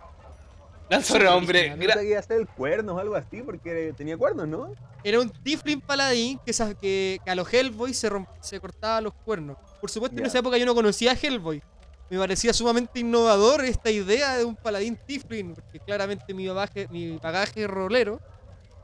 Gran 0.90 1.04
Sí, 1.04 1.14
sobrenombre. 1.14 1.60
original. 1.60 1.80
Pensaba 1.80 2.02
que 2.02 2.10
iba 2.10 2.20
a 2.20 2.24
ser 2.24 2.38
el 2.40 2.48
cuernos 2.48 2.96
o 2.96 3.00
algo 3.00 3.16
así, 3.16 3.42
porque 3.44 3.94
tenía 3.96 4.18
cuernos, 4.18 4.48
¿no? 4.48 4.74
Era 5.04 5.20
un 5.20 5.30
Tiflin 5.30 5.80
paladín 5.82 6.40
que, 6.46 6.52
que, 6.82 7.20
que 7.24 7.30
a 7.32 7.36
los 7.36 7.54
Hellboy 7.54 7.94
se, 7.94 8.10
romp- 8.10 8.28
se 8.42 8.60
cortaba 8.60 9.00
los 9.02 9.14
cuernos. 9.14 9.58
Por 9.80 9.90
supuesto, 9.90 10.18
en 10.20 10.26
esa 10.26 10.40
época 10.40 10.58
yo 10.58 10.66
no 10.66 10.74
conocía 10.76 11.12
a 11.12 11.16
Hellboy. 11.16 11.62
Me 12.10 12.18
parecía 12.18 12.52
sumamente 12.54 13.00
innovador 13.02 13.64
esta 13.64 13.92
idea 13.92 14.36
de 14.36 14.44
un 14.44 14.56
paladín 14.56 14.98
Tiflin, 15.06 15.54
porque 15.54 15.80
claramente 15.80 16.34
mi 16.34 16.48
bagaje, 16.48 16.88
mi 16.90 17.18
bagaje 17.18 17.68
rolero 17.68 18.20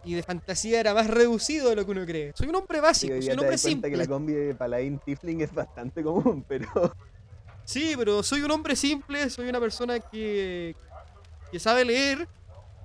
y 0.03 0.13
de 0.13 0.21
fantasía 0.21 0.79
era 0.79 0.93
más 0.93 1.07
reducido 1.07 1.69
de 1.69 1.75
lo 1.75 1.83
que 1.85 1.91
uno 1.91 2.05
cree. 2.05 2.31
Soy 2.35 2.47
un 2.47 2.55
hombre 2.55 2.79
básico, 2.81 3.15
soy 3.19 3.33
un 3.33 3.39
hombre 3.39 3.57
simple. 3.57 3.89
que 3.89 3.97
la 3.97 4.05
combi 4.05 4.33
de 4.33 4.53
Paladín 4.53 4.99
Tifling 4.99 5.41
es 5.41 5.51
bastante 5.51 6.03
común, 6.03 6.45
pero 6.47 6.67
Sí, 7.63 7.95
pero 7.97 8.21
soy 8.21 8.41
un 8.41 8.51
hombre 8.51 8.75
simple, 8.75 9.27
soy 9.31 9.49
una 9.49 9.59
persona 9.59 9.99
que, 9.99 10.75
que 11.51 11.59
sabe 11.59 11.85
leer, 11.85 12.27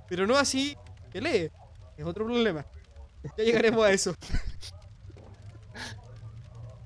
pero 0.08 0.26
no 0.26 0.36
así 0.36 0.76
que 1.12 1.20
lee. 1.20 1.50
Es 1.96 2.04
otro 2.06 2.24
problema. 2.24 2.64
Ya 3.36 3.44
llegaremos 3.44 3.84
a 3.84 3.90
eso. 3.90 4.14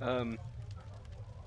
Um, 0.01 0.37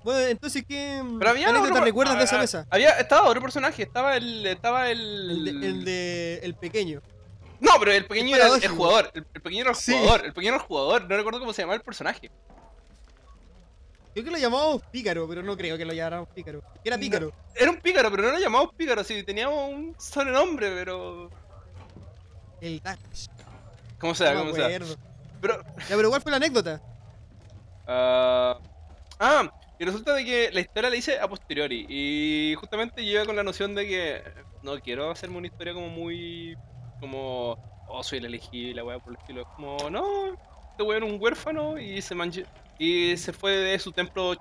Bueno, 0.04 0.20
entonces, 0.28 0.64
¿qué 0.66 1.02
pero 1.18 1.30
había 1.30 1.48
anécdota 1.48 1.72
otro- 1.74 1.84
recuerdas 1.84 2.16
de 2.18 2.24
esa 2.24 2.38
mesa? 2.38 2.66
Había, 2.70 2.90
estaba 2.92 3.28
otro 3.28 3.42
personaje, 3.42 3.82
estaba 3.82 4.16
el. 4.16 4.46
Estaba 4.46 4.90
el. 4.90 5.00
El 5.48 5.60
de, 5.60 5.66
el 5.68 5.84
de 5.84 6.40
el 6.42 6.54
pequeño. 6.54 7.02
No, 7.60 7.72
pero 7.78 7.92
el 7.92 8.06
pequeño 8.06 8.36
era 8.36 8.46
el, 8.46 8.68
jugador. 8.68 9.10
El, 9.14 9.26
el 9.34 9.42
pequeño 9.42 9.62
era 9.62 9.70
el 9.70 9.76
Sí. 9.76 9.92
jugador. 9.92 10.24
El 10.24 10.32
pequeño 10.32 10.54
era 10.54 10.62
el 10.62 10.68
jugador. 10.68 11.02
No 11.08 11.16
recuerdo 11.16 11.40
cómo 11.40 11.52
se 11.52 11.62
llamaba 11.62 11.74
el 11.76 11.82
personaje. 11.82 12.30
Creo 14.22 14.24
que 14.24 14.30
lo 14.32 14.38
llamábamos 14.38 14.82
pícaro, 14.90 15.28
pero 15.28 15.42
no 15.42 15.56
creo 15.56 15.78
que 15.78 15.84
lo 15.84 15.92
llamáramos 15.92 16.28
pícaro. 16.30 16.62
Era 16.84 16.96
No. 16.96 17.00
pícaro. 17.00 17.32
Era 17.54 17.70
un 17.70 17.76
pícaro, 17.80 18.10
pero 18.10 18.22
no 18.24 18.32
lo 18.32 18.38
llamamos 18.38 18.74
pícaro. 18.74 19.04
Sí, 19.04 19.22
teníamos 19.22 19.70
un 19.72 19.94
sobrenombre, 19.98 20.70
pero. 20.74 21.30
El 22.60 22.80
Dash. 22.80 23.26
¿Cómo 24.00 24.14
sea? 24.14 24.34
No 24.34 24.40
¿Cómo 24.40 24.54
sea? 24.54 24.66
Pero. 25.40 25.62
Ya, 25.88 25.96
pero 25.96 26.08
¿cuál 26.10 26.20
fue 26.22 26.30
la 26.32 26.36
anécdota? 26.38 26.82
ah, 27.86 28.58
ah, 29.20 29.52
y 29.78 29.84
resulta 29.84 30.12
de 30.14 30.24
que 30.24 30.50
la 30.52 30.60
historia 30.60 30.90
la 30.90 30.96
hice 30.96 31.20
a 31.20 31.28
posteriori. 31.28 31.86
Y 31.88 32.54
justamente 32.56 33.04
yo 33.04 33.12
iba 33.12 33.24
con 33.24 33.36
la 33.36 33.44
noción 33.44 33.74
de 33.76 33.86
que 33.86 34.22
no 34.62 34.78
quiero 34.80 35.10
hacerme 35.10 35.38
una 35.38 35.46
historia 35.46 35.74
como 35.74 35.88
muy. 35.88 36.56
como. 37.00 37.52
Oh, 37.90 38.02
soy 38.02 38.18
el 38.18 38.26
elegido 38.26 38.70
y 38.70 38.74
la 38.74 38.84
weá 38.84 38.98
por 38.98 39.12
el 39.12 39.18
estilo. 39.18 39.42
Es 39.42 39.46
como, 39.54 39.76
no, 39.90 40.36
este 40.78 40.82
weón 40.88 41.02
un 41.02 41.18
huérfano 41.20 41.76
y 41.78 42.00
se 42.00 42.14
manche- 42.14 42.46
Y 42.78 43.16
se 43.16 43.32
fue 43.32 43.50
de 43.56 43.78
su 43.80 43.90
templo. 43.90 44.34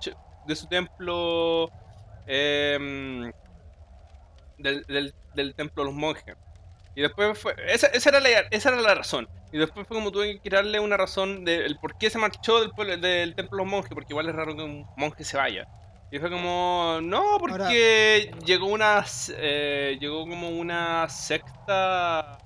de 0.45 0.55
su 0.55 0.67
templo. 0.67 1.69
em, 2.27 3.31
del, 4.57 4.83
del, 4.83 5.13
del 5.33 5.55
templo 5.55 5.83
de 5.83 5.89
los 5.89 5.97
monjes. 5.97 6.35
Y 6.95 7.01
después 7.01 7.39
fue. 7.39 7.55
Esa, 7.67 7.87
esa, 7.87 8.09
era 8.09 8.19
la, 8.19 8.29
esa 8.51 8.69
era 8.69 8.81
la 8.81 8.93
razón. 8.95 9.27
Y 9.51 9.57
después 9.57 9.87
fue 9.87 9.95
como 9.97 10.11
tuve 10.11 10.39
que 10.41 10.49
darle 10.49 10.79
una 10.79 10.97
razón 10.97 11.45
del 11.45 11.77
por 11.79 11.97
qué 11.97 12.09
se 12.09 12.17
marchó 12.19 12.59
del, 12.59 12.71
pueblo- 12.71 12.97
del 12.97 13.33
templo 13.33 13.57
de 13.57 13.63
los 13.63 13.71
monjes, 13.71 13.93
porque 13.93 14.11
igual 14.13 14.27
es 14.29 14.35
raro 14.35 14.55
que 14.55 14.63
un 14.63 14.85
monje 14.97 15.23
se 15.23 15.37
vaya. 15.37 15.67
Y 16.11 16.19
fue 16.19 16.29
como, 16.29 16.99
no, 17.01 17.37
porque 17.39 18.31
llegó 18.45 18.67
una 18.67 19.05
eh, 19.37 19.97
llegó 20.01 20.27
como 20.27 20.49
una 20.49 21.07
secta 21.09 22.37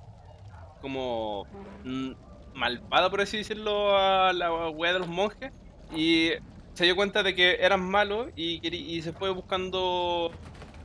como 0.82 1.46
mm, 1.84 2.12
malvada, 2.54 3.10
por 3.10 3.22
así 3.22 3.38
decirlo, 3.38 3.98
a 3.98 4.34
la 4.34 4.70
wea 4.70 4.94
de 4.94 5.00
los 5.00 5.08
monjes. 5.08 5.52
Y 5.96 6.32
se 6.74 6.86
dio 6.86 6.96
cuenta 6.96 7.24
de 7.24 7.36
que 7.36 7.58
eran 7.60 7.82
malos 7.82 8.28
y, 8.36 9.02
se 9.02 9.14
fue 9.14 9.30
buscando 9.30 10.32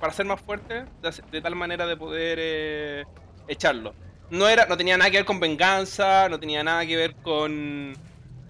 para 0.01 0.13
ser 0.13 0.27
más 0.27 0.41
fuerte, 0.41 0.85
de, 1.31 1.41
tal 1.41 1.55
manera 1.55 1.87
de 1.87 1.97
poder 1.97 2.39
eh, 2.41 3.05
echarlo. 3.49 3.95
No, 4.31 4.49
era, 4.49 4.67
no 4.67 4.77
tenía 4.77 4.97
nada 4.97 5.11
que 5.11 5.19
ver 5.19 5.27
con 5.27 5.39
venganza, 5.39 6.29
no 6.29 6.41
tenía 6.41 6.65
nada 6.65 6.85
que 6.85 6.97
ver 6.97 7.15
con. 7.17 7.95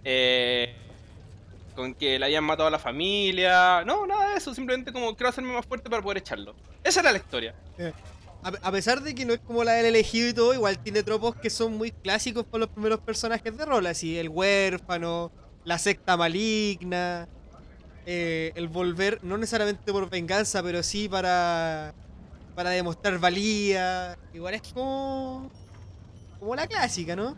eh, 0.04 0.74
con 1.74 1.94
que 1.94 2.18
le 2.18 2.26
hayan 2.26 2.42
matado 2.42 2.68
a 2.68 2.70
la 2.70 2.78
familia. 2.78 3.84
No, 3.84 4.06
nada 4.06 4.30
de 4.30 4.36
eso, 4.38 4.54
simplemente 4.54 4.92
como 4.92 5.14
quiero 5.14 5.28
hacerme 5.28 5.52
más 5.52 5.66
fuerte 5.66 5.90
para 5.90 6.02
poder 6.02 6.18
echarlo. 6.18 6.56
Esa 6.82 7.00
era 7.00 7.12
la 7.12 7.18
historia. 7.18 7.54
A, 7.78 7.92
a 8.62 8.72
pesar 8.72 9.03
de 9.03 9.14
que 9.14 9.24
no 9.24 9.34
es 9.34 9.40
como 9.40 9.64
la 9.64 9.72
del 9.72 9.86
elegido 9.86 10.28
y 10.28 10.32
todo, 10.34 10.55
igual 10.55 10.78
tiene 10.78 11.03
tropos 11.03 11.34
que 11.36 11.51
son 11.51 11.76
muy 11.76 11.90
clásicos 11.90 12.44
para 12.44 12.61
los 12.61 12.68
primeros 12.68 13.01
personajes 13.01 13.57
de 13.57 13.64
rol, 13.64 13.86
así 13.86 14.18
el 14.18 14.28
huérfano, 14.28 15.32
la 15.64 15.78
secta 15.78 16.16
maligna, 16.16 17.28
eh, 18.07 18.53
el 18.55 18.68
volver, 18.68 19.18
no 19.24 19.36
necesariamente 19.36 19.92
por 19.92 20.09
venganza, 20.09 20.62
pero 20.62 20.82
sí 20.84 21.09
para, 21.09 21.92
para 22.55 22.70
demostrar 22.70 23.18
valía. 23.18 24.16
Igual 24.32 24.55
es 24.55 24.62
como, 24.72 25.51
como 26.38 26.55
la 26.55 26.68
clásica, 26.68 27.16
¿no? 27.16 27.36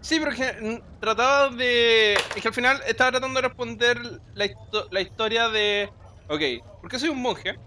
Sí, 0.00 0.20
pero 0.20 0.30
que 0.30 0.82
trataba 1.00 1.48
de. 1.50 2.14
Es 2.14 2.42
que 2.42 2.46
al 2.46 2.54
final 2.54 2.80
estaba 2.86 3.10
tratando 3.10 3.40
de 3.40 3.48
responder 3.48 4.00
la, 4.34 4.48
la 4.92 5.00
historia 5.00 5.48
de. 5.48 5.90
Ok, 6.28 6.40
¿por 6.80 6.88
qué 6.88 7.00
soy 7.00 7.08
un 7.08 7.20
monje? 7.20 7.58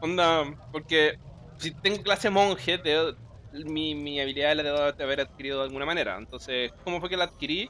Onda, 0.00 0.44
porque 0.72 1.14
si 1.58 1.72
tengo 1.72 2.02
clase 2.02 2.30
monje, 2.30 2.78
te- 2.78 3.14
mi, 3.64 3.94
mi 3.94 4.20
habilidad 4.20 4.54
la 4.56 4.62
debo 4.62 4.92
de 4.92 5.04
haber 5.04 5.20
adquirido 5.20 5.58
de 5.58 5.64
alguna 5.64 5.86
manera. 5.86 6.16
Entonces, 6.18 6.72
¿cómo 6.84 7.00
fue 7.00 7.08
que 7.08 7.16
la 7.16 7.24
adquirí? 7.24 7.68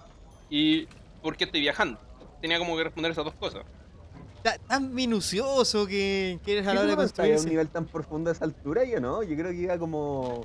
¿Y 0.51 0.87
por 1.23 1.37
qué 1.37 1.45
estoy 1.45 1.61
viajando? 1.61 1.99
Tenía 2.41 2.59
como 2.59 2.77
que 2.77 2.85
responder 2.85 3.13
esas 3.13 3.25
dos 3.25 3.35
cosas. 3.35 3.65
Ta- 4.43 4.59
Tan 4.59 4.95
minucioso 4.95 5.87
que, 5.87 6.39
que 6.45 6.53
eres 6.53 6.67
a 6.67 6.71
¿Qué 6.71 6.77
la 6.77 6.83
hora 6.83 6.91
de 6.91 6.97
pensabas 6.97 7.31
a 7.31 7.41
un 7.41 7.49
nivel 7.49 7.69
tan 7.69 7.87
profundo 7.87 8.31
a 8.31 8.33
esa 8.33 8.45
altura? 8.45 8.85
Yo 8.85 9.01
no, 9.01 9.23
yo 9.23 9.37
creo 9.37 9.51
que 9.51 9.57
iba 9.57 9.79
como... 9.79 10.45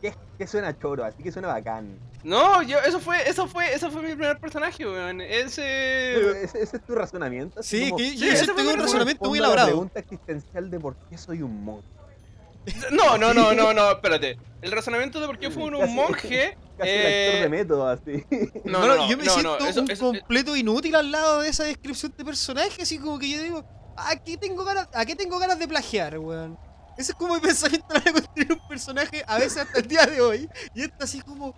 ¿Qué, 0.00 0.14
qué 0.38 0.46
suena 0.46 0.76
choro? 0.78 1.04
Así 1.04 1.22
que 1.22 1.30
suena 1.30 1.48
bacán. 1.48 1.98
No, 2.24 2.62
yo, 2.62 2.78
eso 2.78 3.00
fue, 3.00 3.28
eso 3.28 3.48
fue, 3.48 3.74
eso 3.74 3.90
fue 3.90 4.02
mi 4.02 4.08
primer 4.14 4.38
personaje, 4.38 4.86
weón. 4.86 5.20
Ese. 5.20 6.42
¿Ese, 6.44 6.62
ese 6.62 6.76
es 6.76 6.84
tu 6.86 6.94
razonamiento? 6.94 7.62
Sí, 7.62 7.86
como, 7.90 7.96
que 7.96 8.10
Sí, 8.10 8.16
yo 8.46 8.54
mi 8.54 8.62
un 8.62 8.78
razonamiento 8.78 9.28
muy 9.28 9.38
a 9.38 9.42
la 9.42 9.46
elaborado. 9.48 9.68
pregunta 9.68 10.00
existencial 10.00 10.70
de 10.70 10.78
por 10.80 10.96
qué 11.08 11.18
soy 11.18 11.42
un 11.42 11.64
monje. 11.64 11.88
No, 12.92 13.18
no, 13.18 13.34
no, 13.34 13.52
no, 13.54 13.72
no, 13.74 13.90
espérate. 13.90 14.38
El 14.60 14.70
razonamiento 14.70 15.20
de 15.20 15.26
por 15.26 15.38
qué 15.38 15.50
fue 15.50 15.64
un 15.64 15.72
Casi- 15.78 15.92
monje. 15.94 16.56
Casi 16.78 16.90
eh, 16.90 17.26
el 17.26 17.28
actor 17.28 17.42
de 17.42 17.48
método, 17.58 17.88
así. 17.88 18.24
No, 18.64 18.78
Bueno, 18.78 18.86
no, 18.86 18.96
no, 18.96 19.08
yo 19.10 19.16
me 19.18 19.24
no, 19.24 19.32
siento 19.32 19.58
no, 19.58 19.66
eso- 19.66 19.80
un 19.82 19.90
eso- 19.90 20.06
completo 20.12 20.56
inútil 20.56 20.94
al 20.94 21.10
lado 21.10 21.40
de 21.40 21.48
esa 21.48 21.64
descripción 21.64 22.14
de 22.16 22.24
personaje, 22.24 22.82
así 22.82 22.98
como 22.98 23.18
que 23.18 23.28
yo 23.28 23.42
digo, 23.42 23.64
¿a 23.96 24.14
qué 24.16 24.36
tengo 24.36 24.64
ganas, 24.64 24.88
a 24.94 25.04
qué 25.04 25.16
tengo 25.16 25.38
ganas 25.40 25.58
de 25.58 25.66
plagiar, 25.66 26.18
weón? 26.18 26.56
Ese 26.96 27.12
es 27.12 27.18
como 27.18 27.34
mi 27.34 27.40
pensamiento 27.40 27.86
a 27.90 27.94
la 27.94 28.00
hora 28.00 28.12
de 28.12 28.20
construir 28.20 28.52
un 28.52 28.68
personaje, 28.68 29.24
a 29.26 29.38
veces 29.38 29.58
hasta 29.58 29.80
el 29.80 29.88
día 29.88 30.06
de 30.06 30.20
hoy. 30.20 30.48
Y 30.74 30.82
esto 30.82 30.96
así 31.00 31.20
como, 31.22 31.54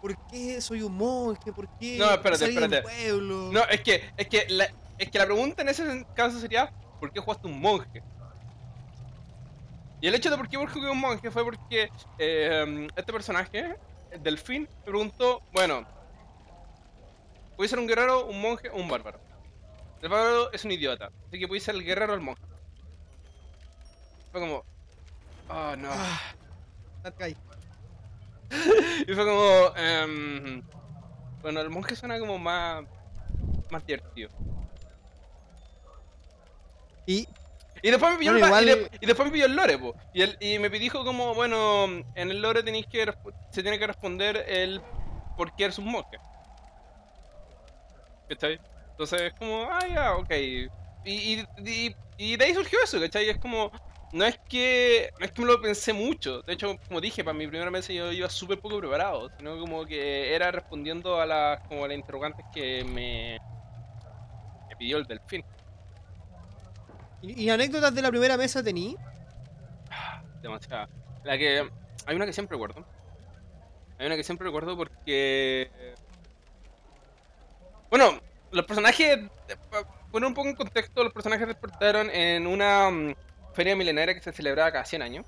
¿por 0.00 0.16
qué 0.28 0.60
soy 0.60 0.82
un 0.82 0.96
monje? 0.96 1.52
¿Por 1.52 1.68
qué 1.78 1.98
No, 1.98 2.10
espérate, 2.10 2.44
espérate. 2.46 2.82
pueblo? 2.82 3.50
No, 3.52 3.64
es 3.64 3.80
que, 3.82 4.10
es 4.16 4.28
que 4.28 4.46
la, 4.48 4.68
es 4.98 5.10
que 5.10 5.18
la 5.18 5.26
pregunta 5.26 5.62
en 5.62 5.68
ese 5.68 6.06
caso 6.14 6.40
sería, 6.40 6.72
¿por 6.98 7.12
qué 7.12 7.20
jugaste 7.20 7.46
un 7.46 7.60
monje? 7.60 8.02
Y 10.00 10.06
el 10.06 10.14
hecho 10.14 10.30
de 10.30 10.36
por 10.36 10.48
qué 10.48 10.56
jugué 10.56 10.90
un 10.90 10.98
monje 10.98 11.30
fue 11.30 11.44
porque 11.44 11.90
eh, 12.18 12.88
este 12.96 13.12
personaje, 13.12 13.76
el 14.10 14.22
Delfín, 14.22 14.62
me 14.62 14.84
preguntó, 14.84 15.42
bueno, 15.52 15.86
¿puede 17.56 17.68
ser 17.68 17.78
un 17.78 17.86
guerrero, 17.86 18.26
un 18.26 18.40
monje 18.40 18.70
o 18.70 18.76
un 18.76 18.88
bárbaro? 18.88 19.20
El 20.00 20.08
bárbaro 20.08 20.50
es 20.52 20.64
un 20.64 20.72
idiota, 20.72 21.10
así 21.28 21.38
que 21.38 21.46
puede 21.46 21.60
ser 21.60 21.74
el 21.74 21.84
guerrero 21.84 22.12
o 22.12 22.16
el 22.16 22.22
monje. 22.22 22.42
Fue 24.32 24.40
como, 24.40 24.64
oh 25.48 25.76
no. 25.76 25.90
Ah. 25.92 26.20
Y 29.08 29.14
fue 29.14 29.24
como, 29.24 29.76
em, 29.76 30.62
bueno, 31.42 31.60
el 31.60 31.70
monje 31.70 31.96
suena 31.96 32.18
como 32.18 32.38
más, 32.38 32.84
más 33.70 33.84
divertido. 33.86 34.30
Y 37.06 37.26
Y 37.82 37.90
después 37.90 38.12
me 38.12 38.18
pilló, 38.18 38.32
Bueno, 38.32 38.46
el, 38.46 38.50
igual- 38.52 38.64
y, 38.64 38.80
de- 38.82 38.90
y 39.00 39.06
después 39.06 39.26
me 39.28 39.32
pilló 39.32 39.46
el 39.46 39.56
lore, 39.56 39.78
po. 39.78 39.94
Y, 40.12 40.22
el- 40.22 40.36
y 40.40 40.58
me 40.58 40.68
dijo 40.68 41.02
como, 41.04 41.34
bueno, 41.34 41.84
en 42.14 42.30
el 42.30 42.42
lore 42.42 42.62
tenéis 42.62 42.86
que 42.86 43.10
se 43.50 43.62
tiene 43.62 43.78
que 43.78 43.86
responder 43.86 44.44
el 44.48 44.82
por 45.36 45.54
qué 45.56 45.64
eres 45.64 45.78
un 45.78 45.86
monje. 45.86 46.18
¿Cachai? 48.28 48.60
Entonces 48.90 49.22
es 49.22 49.32
como, 49.34 49.66
ah, 49.70 49.86
ya, 49.88 50.14
ok. 50.16 50.30
Y, 50.32 50.68
y, 51.04 51.46
y- 51.64 51.96
y 52.18 52.36
de 52.36 52.44
ahí 52.44 52.52
surgió 52.54 52.78
eso, 52.84 53.00
¿cachai? 53.00 53.30
Es 53.30 53.38
como, 53.38 53.70
no 54.12 54.24
es 54.24 54.38
que 54.48 55.10
no 55.18 55.24
es 55.24 55.32
que 55.32 55.42
me 55.42 55.48
lo 55.48 55.60
pensé 55.60 55.92
mucho. 55.92 56.42
De 56.42 56.54
hecho, 56.54 56.76
como 56.88 57.00
dije, 57.00 57.22
para 57.24 57.36
mi 57.36 57.46
primera 57.46 57.70
vez 57.70 57.88
yo 57.88 58.10
iba 58.12 58.28
súper 58.28 58.58
poco 58.58 58.78
preparado. 58.78 59.30
Sino 59.36 59.58
como 59.58 59.84
que 59.86 60.34
era 60.34 60.50
respondiendo 60.50 61.20
a 61.20 61.26
las, 61.26 61.60
como 61.68 61.84
a 61.84 61.88
las 61.88 61.96
interrogantes 61.96 62.44
que 62.52 62.84
me, 62.84 63.38
me 64.68 64.76
pidió 64.76 64.98
el 64.98 65.06
delfín. 65.06 65.44
¿Y, 67.22 67.44
y 67.44 67.50
anécdotas 67.50 67.94
de 67.94 68.02
la 68.02 68.10
primera 68.10 68.36
mesa 68.36 68.62
tení? 68.62 68.96
demasiada. 70.42 70.88
La 71.24 71.38
que. 71.38 71.70
Hay 72.06 72.16
una 72.16 72.26
que 72.26 72.32
siempre 72.32 72.56
recuerdo. 72.56 72.84
Hay 73.98 74.06
una 74.06 74.16
que 74.16 74.24
siempre 74.24 74.46
recuerdo 74.46 74.76
porque. 74.76 75.70
Bueno, 77.90 78.20
los 78.50 78.64
personajes. 78.64 79.18
Para 79.70 79.86
poner 80.10 80.26
un 80.26 80.34
poco 80.34 80.48
en 80.48 80.56
contexto, 80.56 81.04
los 81.04 81.12
personajes 81.12 81.46
despertaron 81.46 82.10
en 82.10 82.46
una 82.46 82.90
mm, 82.90 83.14
feria 83.54 83.76
milenaria 83.76 84.14
que 84.14 84.20
se 84.22 84.32
celebraba 84.32 84.72
cada 84.72 84.84
100 84.84 85.02
años. 85.02 85.26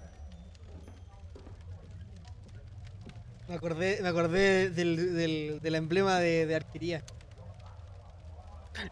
Me 3.48 3.54
acordé, 3.56 3.98
me 4.02 4.08
acordé 4.08 4.70
del, 4.70 5.14
del, 5.14 5.60
del 5.60 5.74
emblema 5.74 6.18
de, 6.18 6.46
de 6.46 6.54
arquería. 6.56 7.02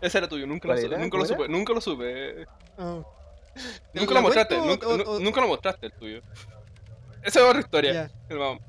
Ese 0.02 0.18
era 0.18 0.28
tuyo, 0.28 0.46
nunca 0.46 0.68
lo, 0.68 0.74
¿Cuál 0.74 0.80
su- 0.86 0.92
era? 0.92 0.98
nunca 0.98 1.16
lo 1.16 1.24
¿Cuál 1.24 1.38
supe. 1.38 1.48
Nunca 1.48 1.72
lo 1.72 1.80
supe. 1.80 2.46
Ah, 2.76 3.02
Nunca 3.94 4.14
¿La 4.14 4.20
lo 4.20 4.22
mostraste. 4.26 4.58
Nunca, 4.58 4.86
o- 4.86 4.96
nu- 4.96 5.04
o- 5.06 5.20
nunca 5.20 5.40
lo 5.40 5.48
mostraste 5.48 5.86
el 5.86 5.92
tuyo. 5.92 6.20
Esa 7.22 7.40
es 7.40 7.46
otra 7.46 7.60
historia. 7.60 8.10
vamos. 8.28 8.60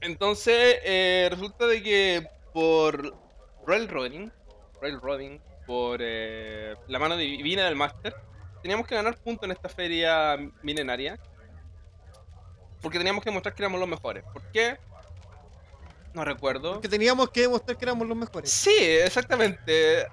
Entonces, 0.00 0.78
eh, 0.84 1.28
resulta 1.30 1.66
de 1.66 1.82
que 1.82 2.28
por 2.52 3.14
Railroading, 3.66 4.30
Railroading, 4.80 5.40
por 5.66 6.00
eh, 6.02 6.74
la 6.88 6.98
mano 6.98 7.16
divina 7.16 7.64
del 7.64 7.76
Master, 7.76 8.14
teníamos 8.62 8.86
que 8.86 8.94
ganar 8.94 9.16
puntos 9.18 9.44
en 9.44 9.52
esta 9.52 9.68
feria 9.68 10.36
milenaria. 10.62 11.18
Porque 12.80 12.98
teníamos 12.98 13.22
que 13.24 13.30
demostrar 13.30 13.54
que 13.54 13.62
éramos 13.62 13.80
los 13.80 13.88
mejores. 13.88 14.24
¿Por 14.32 14.42
qué? 14.52 14.78
No 16.14 16.24
recuerdo. 16.24 16.74
Porque 16.74 16.88
teníamos 16.88 17.30
que 17.30 17.42
demostrar 17.42 17.76
que 17.76 17.84
éramos 17.84 18.06
los 18.06 18.16
mejores. 18.16 18.50
Sí, 18.50 18.76
exactamente. 18.78 20.06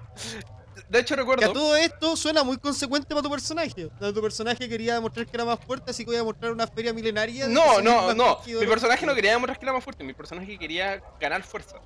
De 0.88 0.98
hecho, 1.00 1.14
Que 1.14 1.20
recuerdo. 1.22 1.50
a 1.50 1.52
todo 1.52 1.74
esto 1.76 2.16
suena 2.16 2.42
muy 2.44 2.58
consecuente 2.58 3.08
para 3.08 3.22
tu 3.22 3.30
personaje. 3.30 3.86
O 3.86 3.98
sea, 3.98 4.12
tu 4.12 4.20
personaje 4.20 4.68
quería 4.68 4.94
demostrar 4.94 5.26
que 5.26 5.36
era 5.36 5.44
más 5.44 5.58
fuerte, 5.60 5.90
así 5.90 6.04
que 6.04 6.10
voy 6.10 6.18
a 6.20 6.24
mostrar 6.24 6.52
una 6.52 6.66
feria 6.66 6.92
milenaria. 6.92 7.48
No, 7.48 7.76
que 7.76 7.82
no, 7.82 8.14
no. 8.14 8.38
Mi 8.46 8.66
personaje 8.66 9.06
no 9.06 9.12
que 9.12 9.16
quería 9.16 9.32
demostrar 9.32 9.58
que 9.58 9.64
era 9.64 9.72
más 9.72 9.82
fuerte. 9.82 10.04
Mi 10.04 10.12
personaje 10.12 10.58
quería 10.58 11.02
ganar 11.18 11.42
fuerza. 11.42 11.76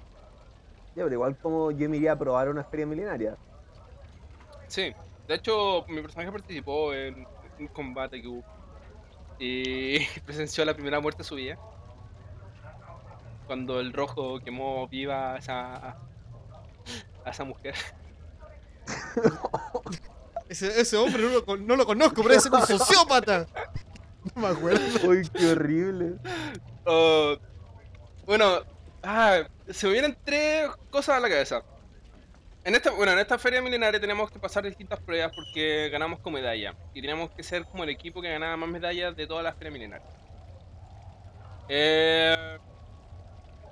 Ya, 0.97 1.05
pero 1.05 1.13
igual 1.13 1.37
como 1.39 1.71
yo 1.71 1.89
me 1.89 1.99
iría 1.99 2.13
a 2.13 2.19
probar 2.19 2.49
una 2.49 2.65
feria 2.65 2.85
milenaria. 2.87 3.37
Sí, 4.67 4.93
de 5.31 5.37
hecho, 5.37 5.85
mi 5.89 6.03
personaje 6.03 6.33
participó 6.33 6.93
en 6.93 7.25
un 7.61 7.69
combate 7.69 8.21
que 8.21 8.27
hubo 8.27 8.45
y 9.39 10.05
presenció 10.27 10.65
la 10.65 10.75
primera 10.75 10.99
muerte 11.01 11.19
de 11.19 11.29
su 11.29 11.37
vida. 11.37 11.57
Cuando 13.47 13.79
el 13.79 13.93
rojo 13.93 14.41
quemó 14.41 14.89
viva 14.89 15.35
a 15.35 15.39
esa, 15.39 15.77
a 17.25 17.31
esa 17.31 17.45
mujer. 17.45 17.75
Ese, 20.49 20.81
ese 20.81 20.97
hombre 20.97 21.23
no 21.23 21.29
lo, 21.29 21.45
con- 21.45 21.65
no 21.65 21.77
lo 21.77 21.87
conozco, 21.87 22.23
pero 22.25 22.35
ese 22.35 22.49
es 22.49 22.55
un 22.55 22.67
sociópata. 22.67 23.47
No 24.35 24.43
me 24.43 24.49
acuerdo. 24.49 25.09
Uy, 25.09 25.29
qué 25.33 25.53
horrible. 25.53 26.17
Uh, 26.85 27.37
bueno, 28.27 28.59
ah, 29.05 29.43
se 29.69 29.87
me 29.87 29.93
vienen 29.93 30.19
tres 30.25 30.69
cosas 30.91 31.19
a 31.19 31.21
la 31.21 31.29
cabeza. 31.29 31.63
En 32.65 32.75
esta, 32.75 32.91
bueno, 32.91 33.13
en 33.13 33.19
esta 33.19 33.39
feria 33.39 33.63
milenaria 33.63 34.01
tenemos 34.01 34.31
que 34.31 34.39
pasar 34.39 34.65
distintas 34.65 35.01
pruebas 35.01 35.33
porque 35.35 35.89
ganamos 35.91 36.21
con 36.21 36.33
medalla. 36.35 36.75
Y 36.95 37.01
tenemos 37.01 37.31
que 37.31 37.43
ser 37.43 37.65
como 37.65 37.85
el 37.85 37.91
equipo 37.91 38.21
que 38.21 38.31
ganaba 38.31 38.57
más 38.57 38.69
medallas 38.69 39.17
de 39.17 39.27
todas 39.27 39.45
las 39.45 39.55
ferias 39.57 39.73
milenarias. 39.73 40.13
Eh, 41.69 42.59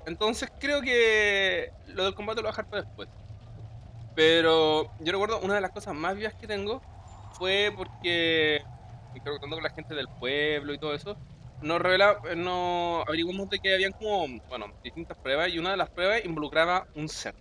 Entonces 0.07 0.51
creo 0.59 0.81
que 0.81 1.71
lo 1.89 2.05
del 2.05 2.15
combate 2.15 2.37
lo 2.41 2.45
voy 2.45 2.49
a 2.49 2.53
dejar 2.53 2.71
para 2.71 2.83
después. 2.83 3.09
Pero 4.15 4.91
yo 5.01 5.13
recuerdo 5.13 5.41
una 5.41 5.55
de 5.55 5.61
las 5.61 5.71
cosas 5.73 5.95
más 5.95 6.17
vivas 6.17 6.35
que 6.35 6.47
tengo 6.47 6.83
fue 7.33 7.73
porque, 7.77 8.63
que 9.15 9.21
con 9.21 9.63
la 9.63 9.71
gente 9.71 9.95
del 9.95 10.09
pueblo 10.09 10.73
y 10.73 10.79
todo 10.79 10.95
eso, 10.95 11.17
nos 11.61 11.81
revela, 11.81 12.19
nos 12.37 13.07
averiguamos 13.07 13.51
de 13.51 13.59
que 13.59 13.75
habían 13.75 13.93
como, 13.93 14.27
bueno, 14.49 14.73
distintas 14.83 15.19
pruebas 15.19 15.51
y 15.51 15.59
una 15.59 15.73
de 15.73 15.77
las 15.77 15.91
pruebas 15.91 16.25
involucraba 16.25 16.87
un 16.95 17.09
ser. 17.09 17.35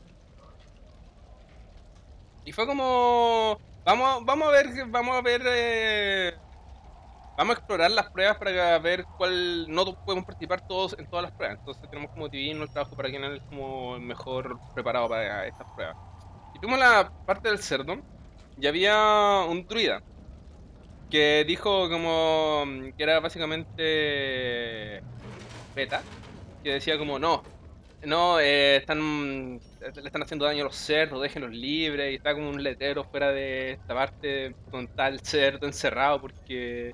Y 2.48 2.54
fue 2.54 2.66
como, 2.66 3.60
vamos, 3.84 4.24
vamos 4.24 4.48
a 4.48 4.52
ver, 4.52 4.68
vamos 4.88 5.18
a 5.18 5.22
ver, 5.22 5.42
eh, 5.46 6.34
vamos 7.36 7.58
a 7.58 7.60
explorar 7.60 7.92
las 7.92 8.10
pruebas 8.10 8.38
para 8.38 8.80
ver 8.80 9.04
cuál, 9.18 9.70
no 9.70 9.84
podemos 10.06 10.24
participar 10.24 10.66
todos 10.66 10.96
en 10.98 11.08
todas 11.08 11.24
las 11.24 11.34
pruebas. 11.34 11.60
Entonces 11.60 11.90
tenemos 11.90 12.10
como 12.12 12.30
dividir 12.30 12.56
el 12.56 12.70
trabajo 12.70 12.96
para 12.96 13.10
quien 13.10 13.26
es 13.26 13.42
como 13.50 14.00
mejor 14.00 14.58
preparado 14.74 15.10
para 15.10 15.46
estas 15.46 15.68
pruebas. 15.76 15.98
Y 16.56 16.60
fuimos 16.60 16.80
la 16.80 17.12
parte 17.26 17.50
del 17.50 17.60
cerdo 17.60 17.98
y 18.58 18.66
había 18.66 19.44
un 19.50 19.68
druida 19.68 20.02
que 21.12 21.44
dijo 21.46 21.90
como 21.90 22.64
que 22.96 23.04
era 23.04 23.20
básicamente 23.20 25.04
beta, 25.76 26.02
que 26.64 26.72
decía 26.72 26.98
como 26.98 27.20
no, 27.20 27.44
no, 28.06 28.40
eh, 28.40 28.78
están 28.78 29.60
le 29.80 30.08
están 30.08 30.24
haciendo 30.24 30.46
daño 30.46 30.62
a 30.62 30.66
los 30.66 30.76
cerdos, 30.76 31.22
déjenlos 31.22 31.52
libres, 31.52 32.12
y 32.12 32.16
está 32.16 32.34
como 32.34 32.50
un 32.50 32.62
letrero 32.62 33.04
fuera 33.04 33.32
de 33.32 33.74
esta 33.74 33.94
parte 33.94 34.56
con 34.72 34.88
tal 34.88 35.20
cerdo 35.22 35.68
encerrado 35.68 36.22
porque 36.22 36.94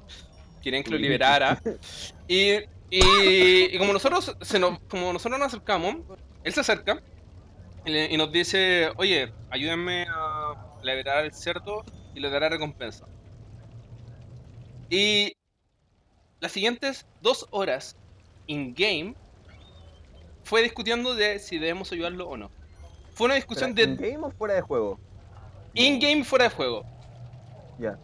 quieren 0.62 0.84
que 0.84 0.92
lo 0.92 0.98
liberara. 0.98 1.62
Y, 2.28 2.60
y, 2.90 3.78
como 3.78 3.92
nosotros 3.92 4.36
se 4.42 4.60
nos, 4.60 4.80
como 4.82 5.12
nosotros 5.12 5.40
nos 5.40 5.48
acercamos, 5.48 5.98
él 6.44 6.54
se 6.54 6.62
acerca 6.62 7.02
y, 7.86 8.18
nos 8.18 8.32
dice, 8.32 8.92
oye, 8.98 9.34
ayúdenme 9.50 10.06
a 10.10 10.56
liberar 10.84 11.26
el 11.26 11.34
cerdo 11.34 11.84
y 12.16 12.20
le 12.20 12.30
dará 12.30 12.50
recompensa. 12.50 13.06
Y 14.90 15.34
las 16.40 16.52
siguientes 16.52 17.06
dos 17.22 17.48
horas 17.52 17.98
in-game 18.48 19.16
fue 20.44 20.62
discutiendo 20.62 21.16
de 21.16 21.40
si 21.40 21.58
debemos 21.58 21.92
ayudarlo 21.92 22.28
o 22.30 22.38
no. 22.38 22.52
Fue 23.14 23.26
una 23.26 23.36
discusión 23.36 23.74
de... 23.76 23.84
¿In-game 23.84 24.26
o 24.26 24.32
fuera 24.32 24.56
de 24.56 24.62
juego? 24.62 25.00
In-game 25.74 26.24
fuera 26.24 26.46
de 26.46 26.52
juego. 26.52 26.84
Ya. 27.80 27.98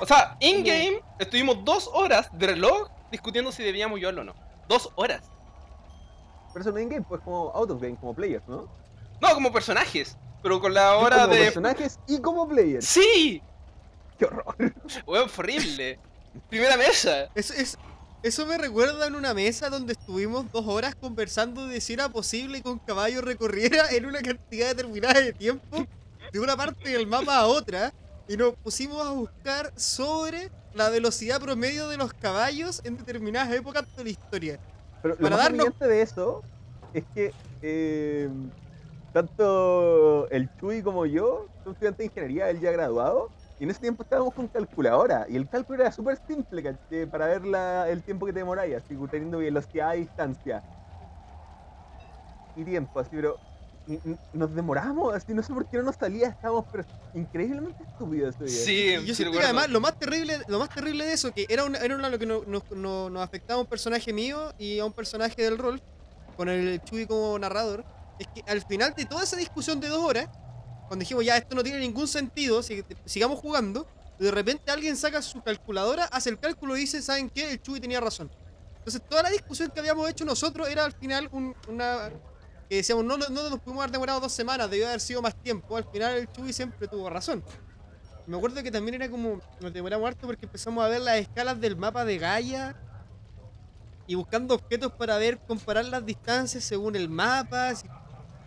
O 0.00 0.06
sea, 0.06 0.36
in-game 0.40 1.00
estuvimos 1.18 1.64
dos 1.64 1.90
horas 1.92 2.28
de 2.32 2.46
reloj 2.46 2.90
discutiendo 3.10 3.50
si 3.52 3.62
debíamos 3.62 3.96
ayudarlo 3.96 4.22
o 4.22 4.24
no. 4.24 4.34
Dos 4.68 4.90
horas. 4.94 5.22
Pero 6.52 6.62
eso 6.62 6.72
no 6.72 6.78
in-game, 6.78 7.04
pues 7.08 7.20
como 7.22 7.50
out 7.54 7.70
of 7.70 7.80
game, 7.80 7.96
como 7.96 8.14
players, 8.14 8.46
¿no? 8.48 8.68
No, 9.20 9.34
como 9.34 9.52
personajes. 9.52 10.16
Pero 10.42 10.60
con 10.60 10.72
la 10.72 10.96
hora 10.96 11.22
como 11.22 11.34
de. 11.34 11.40
personajes 11.42 11.98
y 12.06 12.20
como 12.20 12.48
players. 12.48 12.86
¡Sí! 12.86 13.42
¡Qué 14.18 14.24
horror! 14.24 14.54
Weón, 15.06 15.28
fue 15.28 15.44
horrible. 15.44 15.98
Primera 16.48 16.76
mesa. 16.76 17.28
Eso, 17.34 17.54
es, 17.54 17.78
eso 18.22 18.46
me 18.46 18.58
recuerda 18.58 19.06
en 19.06 19.14
una 19.14 19.32
mesa 19.34 19.70
donde 19.70 19.92
estuvimos 19.94 20.50
dos 20.52 20.66
horas 20.66 20.94
conversando 20.94 21.66
de 21.66 21.80
si 21.80 21.94
era 21.94 22.08
posible 22.08 22.60
que 22.62 22.68
un 22.68 22.78
caballo 22.78 23.20
recorriera 23.22 23.90
en 23.90 24.06
una 24.06 24.20
cantidad 24.20 24.68
determinada 24.68 25.20
de 25.20 25.32
tiempo 25.32 25.86
de 26.32 26.38
una 26.40 26.56
parte 26.56 26.90
del 26.90 27.06
mapa 27.06 27.38
a 27.38 27.46
otra 27.46 27.92
y 28.28 28.36
nos 28.36 28.54
pusimos 28.56 29.04
a 29.06 29.10
buscar 29.10 29.72
sobre 29.76 30.50
la 30.74 30.88
velocidad 30.90 31.40
promedio 31.40 31.88
de 31.88 31.96
los 31.96 32.12
caballos 32.12 32.80
en 32.84 32.96
determinadas 32.96 33.52
épocas 33.52 33.84
de 33.96 34.04
la 34.04 34.10
historia. 34.10 34.60
Pero 35.02 35.16
lo 35.18 35.30
más 35.30 35.38
darnos- 35.38 35.78
de 35.80 36.02
eso 36.02 36.42
es 36.94 37.04
que 37.14 37.32
eh, 37.62 38.28
tanto 39.12 40.28
el 40.30 40.48
Chuy 40.58 40.82
como 40.82 41.06
yo 41.06 41.46
son 41.64 41.72
estudiantes 41.72 41.98
de 41.98 42.04
ingeniería, 42.04 42.50
él 42.50 42.60
ya 42.60 42.70
graduado, 42.70 43.30
y 43.60 43.64
en 43.64 43.70
ese 43.70 43.80
tiempo 43.80 44.02
estábamos 44.02 44.32
con 44.32 44.48
calculadora, 44.48 45.26
y 45.28 45.36
el 45.36 45.46
cálculo 45.46 45.82
era 45.82 45.92
súper 45.92 46.18
simple 46.26 46.62
¿cachai? 46.62 47.04
para 47.04 47.26
ver 47.26 47.44
la- 47.44 47.90
el 47.90 48.02
tiempo 48.02 48.24
que 48.24 48.32
te 48.32 48.38
demoráis, 48.38 48.74
así 48.74 48.96
teniendo 49.10 49.36
velocidad 49.36 49.94
y 49.94 50.00
distancia. 50.00 50.64
Y 52.56 52.64
tiempo, 52.64 52.98
así, 52.98 53.10
pero 53.12 53.36
nos 54.32 54.54
demoramos, 54.54 55.14
así, 55.14 55.34
no 55.34 55.42
sé 55.42 55.52
por 55.52 55.66
qué 55.66 55.76
no 55.76 55.82
nos 55.82 55.96
salía, 55.96 56.28
estábamos 56.28 56.64
pero 56.72 56.84
increíblemente 57.12 57.82
estúpidos 57.82 58.34
ese 58.36 58.44
día. 58.44 58.64
Sí, 58.64 59.04
Y 59.04 59.06
yo 59.06 59.14
sí 59.14 59.30
que 59.30 59.38
además 59.40 59.68
lo 59.68 59.80
más 59.80 59.94
terrible, 59.98 60.38
lo 60.46 60.58
más 60.58 60.70
terrible 60.70 61.04
de 61.04 61.12
eso, 61.12 61.30
que 61.30 61.44
era, 61.48 61.64
una, 61.64 61.78
era 61.80 61.94
una- 61.96 62.08
lo 62.08 62.18
que 62.18 62.24
no- 62.26 62.42
nos, 62.46 62.62
no- 62.70 63.10
nos 63.10 63.22
afectaba 63.22 63.58
a 63.58 63.60
un 63.60 63.66
personaje 63.66 64.10
mío 64.14 64.54
y 64.56 64.78
a 64.78 64.86
un 64.86 64.92
personaje 64.94 65.42
del 65.42 65.58
rol, 65.58 65.82
con 66.34 66.48
el 66.48 66.80
Chuy 66.80 67.06
como 67.06 67.38
narrador, 67.38 67.84
es 68.18 68.26
que 68.34 68.42
al 68.50 68.62
final 68.62 68.94
de 68.96 69.04
toda 69.04 69.22
esa 69.24 69.36
discusión 69.36 69.80
de 69.80 69.88
dos 69.88 70.02
horas, 70.02 70.26
cuando 70.90 71.04
dijimos 71.04 71.24
ya 71.24 71.36
esto 71.36 71.54
no 71.54 71.62
tiene 71.62 71.78
ningún 71.78 72.08
sentido, 72.08 72.64
si- 72.64 72.82
sigamos 73.04 73.38
jugando, 73.38 73.86
de 74.18 74.28
repente 74.32 74.72
alguien 74.72 74.96
saca 74.96 75.22
su 75.22 75.40
calculadora, 75.40 76.06
hace 76.06 76.30
el 76.30 76.38
cálculo 76.40 76.76
y 76.76 76.80
dice, 76.80 77.00
¿saben 77.00 77.30
qué? 77.30 77.52
El 77.52 77.62
Chuy 77.62 77.78
tenía 77.78 78.00
razón. 78.00 78.28
Entonces 78.78 79.00
toda 79.08 79.22
la 79.22 79.30
discusión 79.30 79.70
que 79.70 79.78
habíamos 79.78 80.10
hecho 80.10 80.24
nosotros 80.24 80.68
era 80.68 80.84
al 80.84 80.92
final 80.92 81.28
un- 81.30 81.54
una... 81.68 82.10
que 82.68 82.74
decíamos, 82.76 83.04
no, 83.04 83.16
no, 83.16 83.28
no 83.28 83.48
nos 83.50 83.60
pudimos 83.60 83.82
haber 83.84 83.92
demorado 83.92 84.18
dos 84.18 84.32
semanas, 84.32 84.68
debió 84.68 84.88
haber 84.88 85.00
sido 85.00 85.22
más 85.22 85.40
tiempo. 85.40 85.76
Al 85.76 85.84
final 85.84 86.16
el 86.16 86.32
Chuy 86.32 86.52
siempre 86.52 86.88
tuvo 86.88 87.08
razón. 87.08 87.44
Me 88.26 88.36
acuerdo 88.36 88.60
que 88.60 88.72
también 88.72 88.96
era 88.96 89.08
como. 89.08 89.40
Nos 89.60 89.72
demoramos 89.72 90.08
harto 90.08 90.26
porque 90.26 90.46
empezamos 90.46 90.84
a 90.84 90.88
ver 90.88 91.00
las 91.02 91.18
escalas 91.18 91.60
del 91.60 91.76
mapa 91.76 92.04
de 92.04 92.18
Gaia. 92.18 92.76
Y 94.08 94.16
buscando 94.16 94.54
objetos 94.56 94.92
para 94.92 95.18
ver, 95.18 95.38
comparar 95.38 95.84
las 95.84 96.04
distancias 96.04 96.64
según 96.64 96.96
el 96.96 97.08
mapa. 97.08 97.72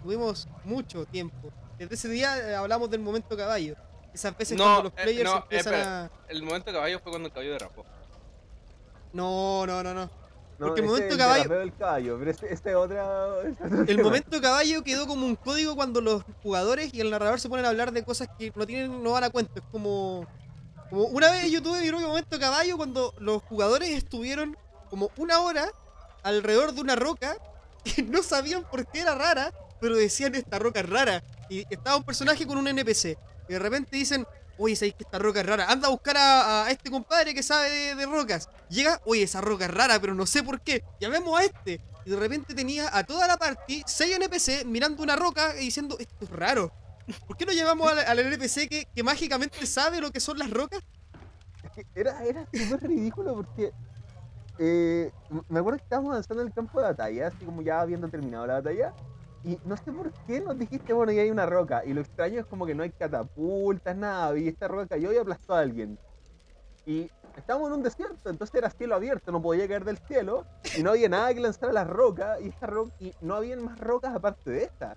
Tuvimos 0.03 0.47
mucho 0.65 1.05
tiempo. 1.05 1.51
Desde 1.83 1.95
ese 1.95 2.09
día 2.09 2.37
eh, 2.37 2.55
hablamos 2.55 2.89
del 2.89 2.99
momento 3.01 3.35
caballo. 3.37 3.75
Esas 4.13 4.37
veces 4.37 4.57
No, 4.57 4.63
cuando 4.65 4.83
los 4.83 4.91
eh, 4.93 5.03
players 5.03 5.23
no, 5.29 5.37
empiezan 5.37 5.73
espera. 5.73 6.03
a. 6.05 6.11
El 6.29 6.43
momento 6.43 6.67
de 6.71 6.73
caballo 6.77 6.99
fue 6.99 7.11
cuando 7.11 7.27
el 7.27 7.33
caballo 7.33 7.51
derrapó. 7.53 7.85
No, 9.13 9.65
no, 9.65 9.83
no, 9.83 9.93
no. 9.93 10.09
No, 10.59 10.67
porque 10.67 10.81
el 10.81 10.87
momento 10.87 11.17
caballo- 11.17 11.43
derrapeo 11.43 11.59
del 11.59 11.75
caballo, 11.75 12.19
pero 12.19 12.31
este, 12.31 12.53
este 12.53 12.75
otra... 12.75 13.41
este 13.43 13.63
otro 13.65 13.83
El 13.87 13.97
momento 14.03 14.39
caballo 14.41 14.83
quedó 14.83 15.07
como 15.07 15.25
un 15.25 15.35
código 15.35 15.75
cuando 15.75 15.99
los 15.99 16.23
jugadores 16.43 16.93
y 16.93 17.01
el 17.01 17.09
narrador 17.09 17.39
se 17.39 17.49
ponen 17.49 17.65
a 17.65 17.69
hablar 17.69 17.91
de 17.91 18.03
cosas 18.03 18.29
que 18.37 18.51
no 18.55 18.65
tienen, 18.67 19.03
no 19.03 19.11
van 19.11 19.23
a 19.23 19.29
cuento. 19.31 19.51
Es 19.59 19.65
como, 19.71 20.27
como 20.89 21.03
una 21.05 21.31
vez 21.31 21.49
yo 21.51 21.61
tuve 21.61 21.81
mi 21.81 21.89
propio 21.89 22.07
momento 22.07 22.39
caballo 22.39 22.77
cuando 22.77 23.13
los 23.19 23.41
jugadores 23.43 23.89
estuvieron 23.89 24.55
como 24.91 25.09
una 25.17 25.39
hora 25.41 25.67
alrededor 26.21 26.73
de 26.73 26.81
una 26.81 26.95
roca 26.95 27.35
y 27.97 28.03
no 28.03 28.21
sabían 28.21 28.63
por 28.63 28.85
qué 28.87 29.01
era 29.01 29.15
rara, 29.15 29.51
pero 29.81 29.95
decían 29.95 30.35
esta 30.35 30.59
roca 30.59 30.81
es 30.81 30.89
rara. 30.89 31.23
Y 31.53 31.67
estaba 31.69 31.97
un 31.97 32.03
personaje 32.03 32.47
con 32.47 32.57
un 32.57 32.67
NPC. 32.67 33.15
Y 33.47 33.53
de 33.53 33.59
repente 33.59 33.95
dicen, 33.95 34.25
oye, 34.57 34.75
sabéis 34.75 34.95
que 34.95 35.03
esta 35.03 35.19
roca 35.19 35.41
es 35.41 35.45
rara. 35.45 35.69
Anda 35.69 35.87
a 35.87 35.91
buscar 35.91 36.15
a, 36.17 36.65
este 36.71 36.89
compadre 36.89 37.35
que 37.35 37.43
sabe 37.43 37.93
de, 37.93 38.05
rocas. 38.07 38.49
Llega, 38.69 38.99
oye, 39.05 39.21
esa 39.21 39.39
roca 39.39 39.65
es 39.65 39.71
rara, 39.71 39.99
pero 39.99 40.15
no 40.15 40.25
sé 40.25 40.41
por 40.41 40.61
qué. 40.61 40.83
Llamemos 40.99 41.39
a 41.39 41.43
este. 41.43 41.79
Y 42.05 42.09
de 42.09 42.15
repente 42.15 42.55
tenía 42.55 42.89
a 42.97 43.03
toda 43.03 43.27
la 43.27 43.37
party, 43.37 43.83
6 43.85 44.15
NPC, 44.15 44.65
mirando 44.65 45.03
una 45.03 45.15
roca 45.15 45.55
y 45.55 45.65
diciendo, 45.65 45.95
esto 45.99 46.25
es 46.25 46.29
raro. 46.31 46.71
¿Por 47.27 47.37
qué 47.37 47.45
no 47.45 47.51
llevamos 47.51 47.91
al, 47.91 47.99
al 47.99 48.19
NPC 48.19 48.67
que, 48.67 48.87
que 48.93 49.03
mágicamente 49.03 49.63
sabe 49.67 50.01
lo 50.01 50.11
que 50.11 50.19
son 50.19 50.39
las 50.39 50.49
rocas? 50.49 50.81
Era, 51.93 52.23
era 52.23 52.47
súper 52.51 52.89
ridículo 52.89 53.35
porque 53.35 53.71
eh, 54.59 55.11
me 55.49 55.59
acuerdo 55.59 55.77
que 55.77 55.83
estábamos 55.83 56.11
avanzando 56.11 56.41
en 56.41 56.47
el 56.49 56.53
campo 56.53 56.79
de 56.79 56.87
batalla, 56.87 57.27
así 57.27 57.45
como 57.45 57.61
ya 57.61 57.81
habiendo 57.81 58.07
terminado 58.09 58.45
la 58.45 58.53
batalla, 58.55 58.93
y 59.43 59.57
no 59.65 59.75
sé 59.77 59.91
por 59.91 60.11
qué 60.25 60.39
nos 60.41 60.57
dijiste, 60.57 60.93
bueno, 60.93 61.11
ya 61.11 61.21
hay 61.21 61.31
una 61.31 61.45
roca, 61.45 61.83
y 61.85 61.93
lo 61.93 62.01
extraño 62.01 62.39
es 62.39 62.45
como 62.45 62.65
que 62.65 62.75
no 62.75 62.83
hay 62.83 62.91
catapultas, 62.91 63.95
nada, 63.95 64.37
y 64.37 64.47
esta 64.47 64.67
roca 64.67 64.87
cayó 64.87 65.11
y 65.11 65.17
aplastó 65.17 65.53
a 65.55 65.59
alguien. 65.59 65.97
Y 66.85 67.09
estábamos 67.37 67.69
en 67.69 67.75
un 67.75 67.83
desierto, 67.83 68.29
entonces 68.29 68.55
era 68.55 68.69
cielo 68.69 68.95
abierto, 68.95 69.31
no 69.31 69.41
podía 69.41 69.67
caer 69.67 69.85
del 69.85 69.97
cielo, 70.07 70.45
y 70.77 70.83
no 70.83 70.91
había 70.91 71.09
nada 71.09 71.33
que 71.33 71.39
lanzar 71.39 71.69
a 71.69 71.73
las 71.73 71.87
rocas, 71.87 72.39
y, 72.41 72.49
esta 72.49 72.67
ro- 72.67 72.91
y 72.99 73.13
no 73.21 73.35
habían 73.35 73.63
más 73.63 73.79
rocas 73.79 74.15
aparte 74.15 74.49
de 74.51 74.63
esta. 74.63 74.95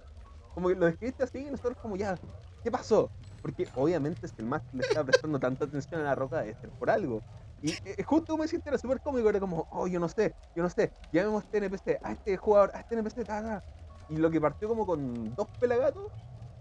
Como 0.54 0.68
que 0.68 0.74
lo 0.74 0.86
describiste 0.86 1.24
así, 1.24 1.38
y 1.46 1.50
nosotros 1.50 1.76
como 1.82 1.96
ya, 1.96 2.16
¿qué 2.62 2.70
pasó? 2.70 3.10
Porque 3.42 3.68
obviamente 3.76 4.26
si 4.26 4.34
el 4.38 4.46
máster 4.46 4.74
le 4.74 4.80
estaba 4.86 5.06
prestando 5.06 5.38
tanta 5.38 5.64
atención 5.66 6.00
a 6.00 6.04
la 6.04 6.14
roca 6.14 6.40
debe 6.40 6.54
ser 6.60 6.70
por 6.70 6.90
algo. 6.90 7.20
Y 7.62 7.70
eh, 7.70 8.02
justo 8.02 8.32
como 8.32 8.42
deciste 8.42 8.68
era 8.68 8.78
súper 8.78 9.00
cómico, 9.00 9.28
era 9.28 9.38
como, 9.38 9.66
oh, 9.70 9.86
yo 9.86 10.00
no 10.00 10.08
sé, 10.08 10.34
yo 10.54 10.62
no 10.62 10.70
sé, 10.70 10.92
llamemos 11.12 11.42
a 11.42 11.46
este 11.46 11.58
NPC, 11.58 11.98
a 12.02 12.12
este 12.12 12.36
jugador, 12.36 12.70
a 12.74 12.80
este 12.80 12.94
NPC, 12.96 13.24
ta, 13.24 13.42
ta. 13.42 13.62
Y 14.08 14.16
lo 14.16 14.30
que 14.30 14.40
partió 14.40 14.68
como 14.68 14.86
con 14.86 15.34
dos 15.34 15.48
pelagatos, 15.58 16.12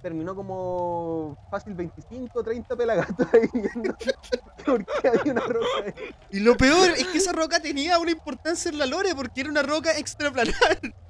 terminó 0.02 0.36
como 0.36 1.36
fácil 1.50 1.74
25, 1.74 2.44
30 2.44 2.76
pelagatos 2.76 3.28
ahí 3.34 3.50
viendo 3.54 3.96
por 4.66 4.86
qué 4.86 5.08
había 5.08 5.32
una 5.32 5.42
roca 5.42 5.68
ahí. 5.84 5.94
Y 6.30 6.40
lo 6.42 6.56
peor 6.58 6.92
es 6.92 7.08
que 7.08 7.18
esa 7.18 7.32
roca 7.32 7.60
tenía 7.60 7.98
una 7.98 8.12
importancia 8.12 8.70
en 8.70 8.78
la 8.78 8.86
lore 8.86 9.16
porque 9.16 9.42
era 9.42 9.50
una 9.50 9.64
roca 9.64 9.98
extraplanar. 9.98 10.54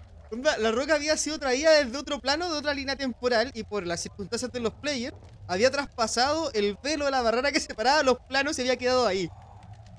La 0.60 0.72
roca 0.72 0.96
había 0.96 1.16
sido 1.18 1.40
traída 1.40 1.72
desde 1.72 1.98
otro 1.98 2.20
plano, 2.20 2.52
de 2.52 2.58
otra 2.58 2.74
línea 2.74 2.96
temporal, 2.96 3.52
y 3.54 3.64
por 3.64 3.86
las 3.86 4.02
circunstancias 4.02 4.52
de 4.52 4.60
los 4.60 4.74
players, 4.74 5.16
había 5.48 5.72
traspasado 5.72 6.52
el 6.54 6.78
velo 6.84 7.06
de 7.06 7.12
la 7.12 7.22
barrera 7.22 7.52
que 7.52 7.60
separaba 7.60 8.04
los 8.04 8.18
planos 8.28 8.58
y 8.58 8.62
había 8.62 8.76
quedado 8.76 9.06
ahí. 9.06 9.30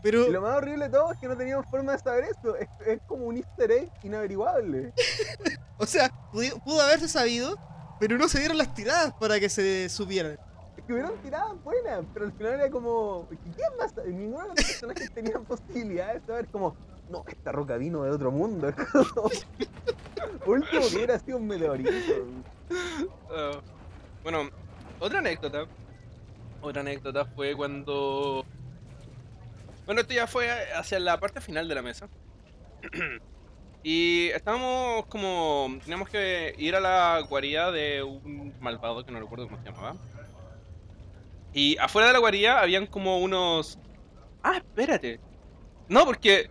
Pero 0.02 0.26
Y 0.28 0.30
lo 0.32 0.40
más 0.42 0.56
horrible 0.56 0.84
de 0.86 0.90
todo 0.92 1.12
es 1.12 1.18
que 1.18 1.26
no 1.28 1.36
teníamos 1.36 1.66
forma 1.66 1.92
de 1.92 1.98
saber 1.98 2.24
eso. 2.24 2.54
Es, 2.56 2.68
es 2.86 3.00
como 3.06 3.24
un 3.26 3.36
easter 3.38 3.70
egg 3.70 3.90
inaveriguable. 4.02 4.92
O 5.78 5.84
sea, 5.84 6.10
pudo 6.64 6.80
haberse 6.80 7.06
sabido, 7.06 7.58
pero 8.00 8.16
no 8.16 8.28
se 8.28 8.38
dieron 8.38 8.56
las 8.56 8.72
tiradas 8.72 9.12
para 9.20 9.38
que 9.38 9.50
se 9.50 9.90
supieran. 9.90 10.38
Es 10.74 10.84
que 10.84 10.92
hubieron 10.94 11.18
tiradas 11.22 11.52
buenas, 11.62 12.02
pero 12.14 12.24
al 12.24 12.32
final 12.32 12.52
era 12.54 12.70
como. 12.70 13.28
¿Quién 13.28 13.68
más? 13.78 13.94
Ninguno 14.06 14.42
de 14.44 14.48
los 14.48 14.54
personajes 14.54 15.12
tenían 15.12 15.44
posibilidades 15.48 16.22
de 16.22 16.26
saber 16.28 16.46
como. 16.46 16.74
No, 17.10 17.24
esta 17.28 17.52
roca 17.52 17.76
vino 17.76 18.04
de 18.04 18.10
otro 18.10 18.30
mundo. 18.30 18.68
Es 18.74 18.74
como- 18.74 19.30
Último 20.46 20.80
que 20.88 20.96
hubiera 20.96 21.18
sido 21.18 21.36
un 21.36 21.46
meteorito. 21.46 21.90
Ah, 23.30 23.60
bueno, 24.22 24.48
otra 24.98 25.18
anécdota. 25.18 25.66
Otra 26.62 26.80
anécdota 26.80 27.26
fue 27.26 27.54
cuando. 27.54 28.44
Bueno, 29.86 30.00
esto 30.02 30.12
ya 30.12 30.26
fue 30.26 30.50
hacia 30.74 31.00
la 31.00 31.18
parte 31.18 31.40
final 31.40 31.68
de 31.68 31.74
la 31.74 31.82
mesa. 31.82 32.08
y 33.82 34.28
estábamos 34.28 35.06
como. 35.06 35.78
Teníamos 35.82 36.08
que 36.08 36.54
ir 36.58 36.76
a 36.76 36.80
la 36.80 37.20
guarida 37.28 37.72
de 37.72 38.02
un 38.02 38.54
malvado 38.60 39.06
que 39.06 39.12
no 39.12 39.20
recuerdo 39.20 39.46
cómo 39.46 39.58
se 39.62 39.70
llamaba. 39.70 39.96
Y 41.52 41.78
afuera 41.78 42.08
de 42.08 42.12
la 42.12 42.18
guarida 42.18 42.60
habían 42.60 42.86
como 42.86 43.20
unos. 43.20 43.78
Ah, 44.42 44.56
espérate. 44.56 45.20
No, 45.88 46.04
porque. 46.04 46.50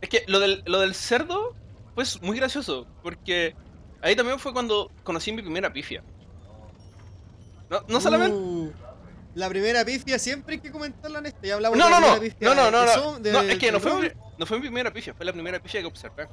Es 0.00 0.08
que 0.08 0.24
lo 0.26 0.40
del, 0.40 0.64
lo 0.66 0.80
del 0.80 0.94
cerdo 0.94 1.54
fue 1.94 2.04
muy 2.22 2.36
gracioso. 2.36 2.88
Porque 3.02 3.54
Ahí 4.02 4.16
también 4.16 4.38
fue 4.40 4.52
cuando 4.52 4.90
conocí 5.04 5.32
mi 5.32 5.42
primera 5.42 5.72
pifia. 5.72 6.02
No, 7.70 7.80
no 7.88 8.00
solamente. 8.00 8.36
Uh, 8.36 8.72
la 9.34 9.48
primera 9.48 9.84
pifia 9.84 10.18
siempre 10.18 10.54
hay 10.56 10.60
que 10.60 10.70
comentarla 10.70 11.18
en 11.20 11.26
este. 11.26 11.48
Ya 11.48 11.54
hablamos 11.54 11.78
No, 11.78 11.84
de 11.86 11.90
la 11.90 12.00
no, 12.00 12.20
pifia 12.20 12.36
no, 12.40 12.54
no, 12.54 12.70
no, 12.70 12.84
no, 13.12 13.18
de- 13.18 13.32
no, 13.32 13.40
es 13.40 13.58
que 13.58 13.72
no 13.72 13.80
fue, 13.80 14.00
mi, 14.02 14.08
no 14.38 14.46
fue 14.46 14.58
mi 14.58 14.62
primera 14.62 14.92
pifia, 14.92 15.14
fue 15.14 15.24
la 15.26 15.32
primera 15.32 15.58
pifia 15.60 15.80
que 15.80 15.86
observé. 15.86 16.28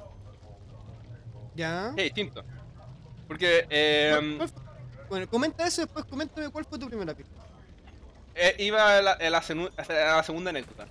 Ya. 1.55 1.89
Es 1.97 2.03
distinto. 2.03 2.43
Porque 3.27 3.65
eh, 3.69 4.11
¿Cuál- 4.15 4.37
cuál 4.37 4.49
fue? 4.49 4.63
Bueno, 5.09 5.27
comenta 5.29 5.65
eso 5.65 5.81
y 5.81 5.85
después 5.85 6.05
coméntame 6.05 6.49
cuál 6.49 6.65
fue 6.65 6.77
tu 6.77 6.87
primera 6.87 7.13
pifia. 7.13 7.33
eh, 8.35 8.55
iba 8.59 8.97
a 8.97 9.01
la, 9.01 9.11
a 9.13 9.29
la 9.29 9.37
a 9.39 10.15
la 10.17 10.23
segunda 10.23 10.49
anécdota. 10.51 10.87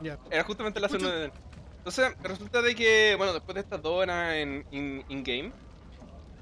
Ya. 0.00 0.18
Era 0.30 0.44
justamente 0.44 0.78
la 0.80 0.88
segunda. 0.88 1.30
Entonces, 1.78 2.12
resulta 2.22 2.62
de 2.62 2.74
que, 2.74 3.14
bueno, 3.16 3.32
después 3.34 3.54
de 3.54 3.60
estas 3.60 3.80
dos 3.82 3.92
horas 4.02 4.34
en 4.34 4.64
in- 4.70 5.04
in-game, 5.08 5.52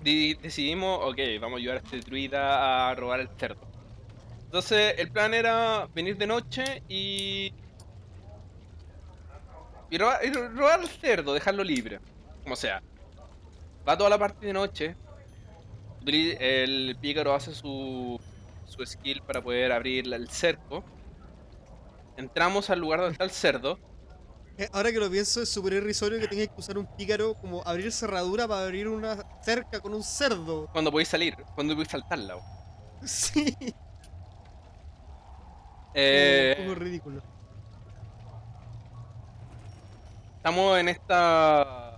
di- 0.03 0.35
decidimos, 0.35 1.01
ok, 1.03 1.19
vamos 1.41 1.57
a 1.57 1.61
ayudar 1.61 1.77
a 1.79 1.81
este 1.81 2.01
druida 2.01 2.91
a 2.91 2.95
robar 2.95 3.21
el 3.21 3.29
cerdo. 3.39 3.61
Entonces, 4.53 4.97
el 4.99 5.11
plan 5.11 5.33
era 5.33 5.89
venir 5.95 6.19
de 6.19 6.27
noche 6.27 6.83
y. 6.87 7.55
y 9.89 9.97
robar, 9.97 10.21
y 10.23 10.31
robar 10.31 10.81
el 10.81 10.89
cerdo, 10.89 11.33
dejarlo 11.33 11.65
libre. 11.65 12.01
Como 12.43 12.55
sea. 12.55 12.83
Va 13.89 13.97
toda 13.97 14.11
la 14.11 14.19
parte 14.19 14.45
de 14.47 14.53
noche. 14.53 14.95
El 16.05 16.97
pícaro 17.01 17.35
hace 17.35 17.55
su, 17.55 18.21
su 18.67 18.85
skill 18.85 19.23
para 19.23 19.41
poder 19.43 19.73
abrir 19.73 20.13
el 20.13 20.29
cerco. 20.29 20.85
Entramos 22.17 22.69
al 22.71 22.79
lugar 22.81 23.01
donde 23.01 23.13
está 23.13 23.25
el 23.25 23.31
cerdo. 23.31 23.79
Eh, 24.59 24.69
Ahora 24.73 24.93
que 24.93 24.99
lo 24.99 25.11
pienso, 25.11 25.41
es 25.43 25.49
súper 25.49 25.75
irrisorio 25.75 26.21
que 26.21 26.29
tengas 26.29 26.49
que 26.49 26.61
usar 26.61 26.77
un 26.77 26.87
pícaro 26.97 27.35
como 27.35 27.63
abrir 27.65 27.91
cerradura 27.91 28.47
para 28.47 28.65
abrir 28.65 28.89
una 28.89 29.17
cerca 29.43 29.81
con 29.81 29.95
un 29.95 30.03
cerdo. 30.03 30.69
Cuando 30.73 30.91
podéis 30.93 31.09
salir, 31.09 31.35
cuando 31.55 31.75
podéis 31.75 31.91
saltarla. 31.91 32.37
Sí. 33.05 33.57
Eh, 35.95 36.57
un 36.59 36.67
poco 36.67 36.81
ridículo. 36.81 37.23
estamos 40.43 40.77
en 40.77 40.89
esta. 40.89 41.97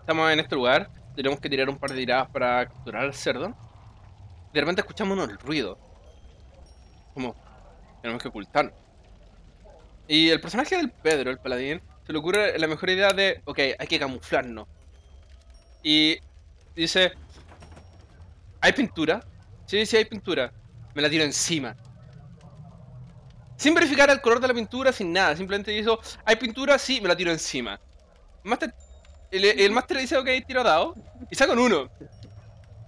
Estamos 0.00 0.32
en 0.32 0.40
este 0.40 0.56
lugar. 0.56 0.90
Tenemos 1.14 1.38
que 1.38 1.48
tirar 1.48 1.68
un 1.68 1.78
par 1.78 1.90
de 1.90 1.96
tiradas 1.96 2.28
para 2.30 2.66
capturar 2.66 3.04
al 3.04 3.14
cerdo. 3.14 3.54
De 4.52 4.60
repente 4.60 4.80
escuchamos 4.80 5.16
unos 5.16 5.40
ruidos. 5.40 5.78
Como. 7.14 7.36
Tenemos 8.02 8.20
que 8.20 8.28
ocultarnos. 8.28 8.74
Y 10.08 10.30
el 10.30 10.40
personaje 10.40 10.76
del 10.76 10.90
Pedro, 10.90 11.30
el 11.30 11.38
paladín, 11.38 11.80
se 12.04 12.12
le 12.12 12.18
ocurre 12.18 12.58
la 12.58 12.66
mejor 12.66 12.90
idea 12.90 13.12
de. 13.12 13.40
Ok, 13.44 13.58
hay 13.78 13.86
que 13.86 13.98
camuflarnos. 14.00 14.66
Y 15.84 16.18
dice. 16.74 17.12
¿Hay 18.60 18.72
pintura? 18.72 19.24
Sí, 19.66 19.86
sí, 19.86 19.96
hay 19.96 20.06
pintura. 20.06 20.52
Me 20.92 21.02
la 21.02 21.08
tiro 21.08 21.22
encima. 21.22 21.76
Sin 23.60 23.74
verificar 23.74 24.08
el 24.08 24.22
color 24.22 24.40
de 24.40 24.48
la 24.48 24.54
pintura, 24.54 24.90
sin 24.90 25.12
nada. 25.12 25.36
Simplemente 25.36 25.70
hizo, 25.76 26.00
¿hay 26.24 26.36
pintura? 26.36 26.78
Sí, 26.78 26.98
me 26.98 27.08
la 27.08 27.14
tiro 27.14 27.30
encima. 27.30 27.78
El 28.42 28.48
máster, 28.48 28.74
el, 29.30 29.44
el 29.44 29.70
máster 29.70 29.98
dice, 29.98 30.16
ok, 30.16 30.28
tiro 30.46 30.62
dado. 30.62 30.94
Y 31.30 31.34
saca 31.34 31.52
un 31.52 31.58
uno. 31.58 31.90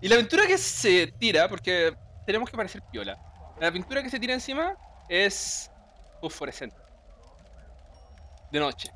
Y 0.01 0.09
la 0.09 0.17
pintura 0.17 0.47
que 0.47 0.57
se 0.57 1.09
tira, 1.19 1.47
porque 1.47 1.95
tenemos 2.25 2.49
que 2.49 2.57
parecer 2.57 2.81
piola. 2.91 3.19
La 3.61 3.71
pintura 3.71 4.03
que 4.03 4.09
se 4.09 4.19
tira 4.19 4.33
encima 4.33 4.75
es 5.11 5.71
fosforescente. 6.23 6.77
De 8.51 8.59
noche. 8.59 8.91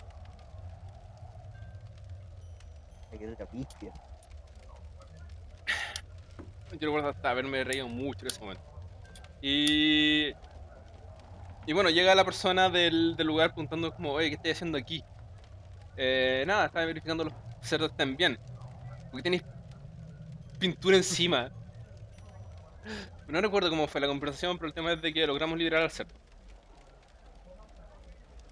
Yo 6.72 6.86
recuerdo 6.88 7.10
hasta 7.10 7.28
haberme 7.28 7.64
reído 7.64 7.86
mucho 7.86 8.20
en 8.22 8.26
ese 8.28 8.40
momento. 8.40 8.64
Y. 9.42 10.32
Y 11.66 11.72
bueno, 11.72 11.90
llega 11.90 12.14
la 12.14 12.24
persona 12.24 12.70
del, 12.70 13.16
lugar 13.16 13.50
preguntando 13.50 13.92
como, 13.92 14.12
oye, 14.12 14.28
¿qué 14.28 14.36
estoy 14.36 14.52
haciendo 14.52 14.78
aquí? 14.78 15.02
Eh, 15.96 16.44
nada, 16.46 16.66
estaba 16.66 16.86
verificando 16.86 17.24
los 17.24 17.32
cerdos 17.60 17.90
estén 17.90 18.16
bien. 18.16 18.38
¿Por 19.10 19.18
qué 19.18 19.22
tenéis 19.22 19.42
pintura 20.60 20.96
encima? 20.96 21.50
No 23.26 23.40
recuerdo 23.40 23.68
cómo 23.68 23.88
fue 23.88 24.00
la 24.00 24.06
conversación, 24.06 24.56
pero 24.58 24.68
el 24.68 24.74
tema 24.74 24.92
es 24.92 25.02
de 25.02 25.12
que 25.12 25.26
logramos 25.26 25.58
liberar 25.58 25.82
al 25.82 25.90
cerdo. 25.90 26.14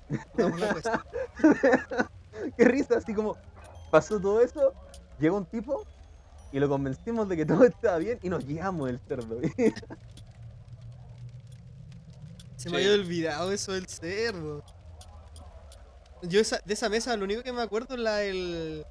Qué 2.56 2.64
risa, 2.64 2.98
así 2.98 3.14
como 3.14 3.36
pasó 3.92 4.20
todo 4.20 4.40
eso, 4.40 4.74
llegó 5.20 5.36
un 5.36 5.46
tipo 5.46 5.86
y 6.52 6.58
lo 6.58 6.68
convencimos 6.68 7.28
de 7.28 7.36
que 7.36 7.46
todo 7.46 7.64
estaba 7.64 7.98
bien 7.98 8.18
y 8.22 8.28
nos 8.28 8.44
guiamos 8.44 8.90
el 8.90 8.98
cerdo. 9.00 9.38
Se 12.64 12.70
me 12.70 12.78
había 12.78 12.92
olvidado 12.94 13.52
eso 13.52 13.72
del 13.72 13.86
cerdo. 13.86 14.64
Yo 16.22 16.40
esa- 16.40 16.60
de 16.64 16.72
esa 16.72 16.88
mesa 16.88 17.14
lo 17.16 17.24
único 17.24 17.42
que 17.42 17.52
me 17.52 17.60
acuerdo 17.60 17.94
es 17.94 18.00
la 18.00 18.16
del... 18.16 18.86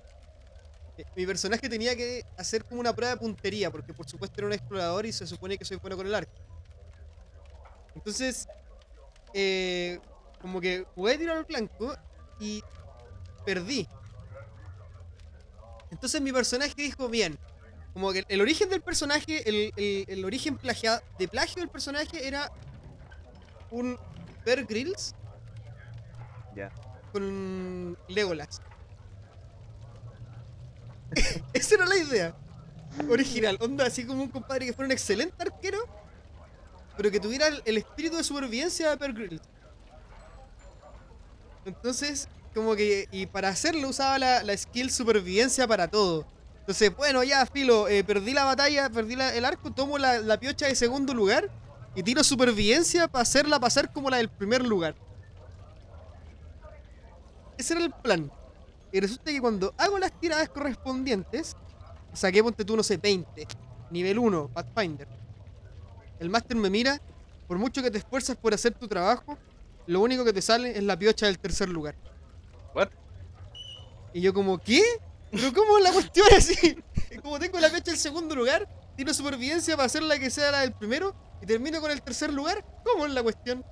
eh, 0.97 1.05
Mi 1.15 1.25
personaje 1.25 1.67
tenía 1.67 1.95
que 1.95 2.23
hacer 2.37 2.63
como 2.65 2.79
una 2.79 2.93
prueba 2.93 3.15
de 3.15 3.19
puntería, 3.19 3.71
porque 3.71 3.91
por 3.93 4.07
supuesto 4.07 4.35
era 4.39 4.45
un 4.47 4.53
explorador 4.53 5.05
y 5.07 5.11
se 5.11 5.25
supone 5.25 5.57
que 5.57 5.65
soy 5.65 5.77
bueno 5.77 5.97
con 5.97 6.05
el 6.05 6.13
arco. 6.13 6.31
Entonces, 7.95 8.47
eh, 9.33 9.99
como 10.39 10.61
que 10.61 10.85
jugué 10.93 11.13
a 11.13 11.17
tirar 11.17 11.37
al 11.37 11.45
blanco 11.45 11.95
y 12.39 12.63
perdí. 13.45 13.87
Entonces 15.89 16.21
mi 16.21 16.31
personaje 16.31 16.73
dijo, 16.77 17.07
bien, 17.09 17.39
como 17.93 18.11
que 18.11 18.23
el 18.27 18.41
origen 18.41 18.69
del 18.69 18.81
personaje, 18.81 19.47
el, 19.49 19.73
el- 19.77 20.05
el 20.07 20.25
origen 20.25 20.57
plagia- 20.57 21.01
de 21.17 21.27
plagio 21.27 21.61
del 21.61 21.69
personaje 21.69 22.27
era 22.27 22.51
un 23.73 23.97
Bear 24.45 24.65
Grylls 24.65 25.15
ya. 26.55 26.71
con 27.11 27.97
Legolas. 28.07 28.61
Esa 31.53 31.75
era 31.75 31.85
la 31.85 31.97
idea 31.97 32.35
original. 33.09 33.57
Onda, 33.59 33.87
así 33.87 34.05
como 34.05 34.23
un 34.23 34.29
compadre 34.29 34.67
que 34.67 34.73
fuera 34.73 34.87
un 34.87 34.91
excelente 34.91 35.35
arquero, 35.39 35.79
pero 36.95 37.09
que 37.09 37.19
tuviera 37.19 37.47
el, 37.47 37.77
espíritu 37.77 38.17
de 38.17 38.23
supervivencia 38.23 38.91
de 38.91 38.95
Bear 38.95 39.13
Grylls. 39.13 39.41
Entonces, 41.65 42.27
como 42.53 42.75
que, 42.75 43.07
y 43.11 43.25
para 43.25 43.49
hacerlo 43.49 43.89
usaba 43.89 44.19
la, 44.19 44.43
la 44.43 44.55
skill 44.55 44.91
supervivencia 44.91 45.67
para 45.67 45.87
todo. 45.87 46.27
Entonces, 46.59 46.95
bueno, 46.95 47.23
ya, 47.23 47.45
filo, 47.47 47.87
eh, 47.87 48.03
perdí 48.03 48.33
la 48.33 48.45
batalla, 48.45 48.89
perdí 48.89 49.15
la- 49.15 49.33
el 49.33 49.45
arco, 49.45 49.71
tomo 49.71 49.97
la, 49.97 50.19
la 50.19 50.39
piocha 50.39 50.67
de 50.67 50.75
segundo 50.75 51.13
lugar 51.13 51.49
y 51.95 52.03
tiro 52.03 52.23
supervivencia 52.23 53.07
para 53.07 53.21
hacerla 53.21 53.59
pasar 53.59 53.91
como 53.91 54.09
la 54.09 54.17
del 54.17 54.29
primer 54.29 54.65
lugar. 54.65 54.95
Ese 57.57 57.73
era 57.73 57.83
el 57.83 57.91
plan. 57.91 58.31
Y 58.91 58.99
resulta 58.99 59.31
que 59.31 59.41
cuando 59.41 59.73
hago 59.77 59.97
las 59.97 60.11
tiradas 60.19 60.49
correspondientes, 60.49 61.55
saqué, 62.13 62.43
ponte 62.43 62.65
tú, 62.65 62.75
no 62.75 62.83
sé, 62.83 62.97
20. 62.97 63.47
Nivel 63.91 64.19
1, 64.19 64.49
Pathfinder. 64.53 65.07
El 66.19 66.29
máster 66.29 66.57
me 66.57 66.69
mira, 66.69 67.01
por 67.47 67.57
mucho 67.57 67.81
que 67.81 67.91
te 67.91 67.97
esfuerzas 67.97 68.37
por 68.37 68.53
hacer 68.53 68.73
tu 68.73 68.87
trabajo, 68.87 69.37
lo 69.87 70.01
único 70.01 70.23
que 70.23 70.33
te 70.33 70.41
sale 70.41 70.77
es 70.77 70.83
la 70.83 70.97
piocha 70.97 71.25
del 71.25 71.39
tercer 71.39 71.69
lugar. 71.69 71.95
What? 72.73 72.89
Y 74.13 74.21
yo 74.21 74.33
como, 74.33 74.57
¿qué? 74.57 74.81
¿Pero 75.31 75.53
cómo 75.53 75.77
es 75.77 75.83
la 75.83 75.91
cuestión 75.91 76.27
así? 76.37 76.77
Como 77.23 77.39
tengo 77.39 77.59
la 77.59 77.69
piocha 77.69 77.91
del 77.91 77.99
segundo 77.99 78.35
lugar, 78.35 78.67
tiro 78.95 79.13
supervivencia 79.13 79.75
para 79.75 79.85
hacer 79.87 80.03
la 80.03 80.17
que 80.19 80.29
sea 80.29 80.51
la 80.51 80.59
del 80.61 80.73
primero 80.73 81.15
y 81.41 81.45
termino 81.45 81.81
con 81.81 81.91
el 81.91 82.01
tercer 82.01 82.31
lugar, 82.33 82.63
¿cómo 82.83 83.05
es 83.05 83.11
la 83.13 83.23
cuestión? 83.23 83.63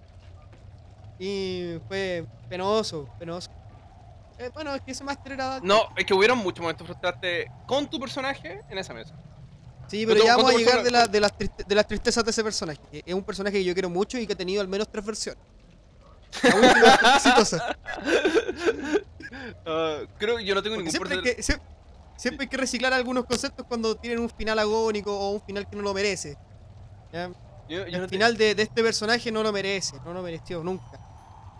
Y 1.19 1.77
fue 1.87 2.25
penoso, 2.49 3.07
penoso. 3.19 3.49
Eh, 4.39 4.49
bueno, 4.53 4.73
es 4.73 4.81
que 4.81 4.91
ese 4.91 5.03
máster 5.03 5.33
era. 5.33 5.59
No, 5.61 5.89
es 5.95 6.03
que 6.05 6.13
hubieron 6.13 6.39
muchos 6.39 6.61
momentos 6.61 6.87
frustrantes 6.87 7.47
con 7.67 7.87
tu 7.89 7.99
personaje 7.99 8.61
en 8.69 8.77
esa 8.77 8.93
mesa. 8.93 9.13
Sí, 9.87 10.05
pero 10.05 10.21
¿Cuánto- 10.21 10.25
ya 10.25 10.35
vamos 10.37 10.51
a 10.53 10.57
llegar 10.57 10.81
persona- 10.81 10.83
de, 10.83 10.91
la- 10.91 11.07
de 11.07 11.19
las 11.19 11.37
triste- 11.37 11.63
de 11.67 11.75
las 11.75 11.87
tristezas 11.87 12.23
de 12.23 12.31
ese 12.31 12.43
personaje. 12.43 12.79
Es 13.05 13.13
un 13.13 13.23
personaje 13.23 13.57
que 13.57 13.63
yo 13.63 13.73
quiero 13.73 13.89
mucho 13.89 14.17
y 14.17 14.25
que 14.25 14.33
ha 14.33 14.37
tenido 14.37 14.61
al 14.61 14.67
menos 14.67 14.89
tres 14.91 15.05
versiones. 15.05 15.43
La 16.43 16.55
última 16.55 16.99
exitosa. 17.15 17.77
Ah, 19.65 19.99
creo 20.17 20.37
que 20.37 20.45
yo 20.45 20.53
no 20.55 20.61
tengo 20.61 20.75
Porque 20.75 20.91
ningún 20.91 21.09
siempre 21.09 21.35
que, 21.35 21.43
siempre 22.21 22.45
hay 22.45 22.49
que 22.49 22.57
reciclar 22.57 22.93
algunos 22.93 23.25
conceptos 23.25 23.65
cuando 23.67 23.95
tienen 23.95 24.19
un 24.19 24.29
final 24.29 24.59
agónico 24.59 25.17
o 25.17 25.31
un 25.33 25.41
final 25.41 25.67
que 25.67 25.75
no 25.77 25.83
lo 25.83 25.93
merece. 25.93 26.37
¿ya? 27.11 27.31
Yo, 27.67 27.87
yo 27.87 27.97
El 27.97 28.01
no 28.01 28.07
te- 28.07 28.09
final 28.09 28.37
de, 28.37 28.55
de 28.55 28.63
este 28.63 28.83
personaje 28.83 29.31
no 29.31 29.43
lo 29.43 29.51
merece, 29.53 29.99
no 30.03 30.13
lo 30.13 30.23
mereció 30.23 30.63
nunca. 30.63 30.99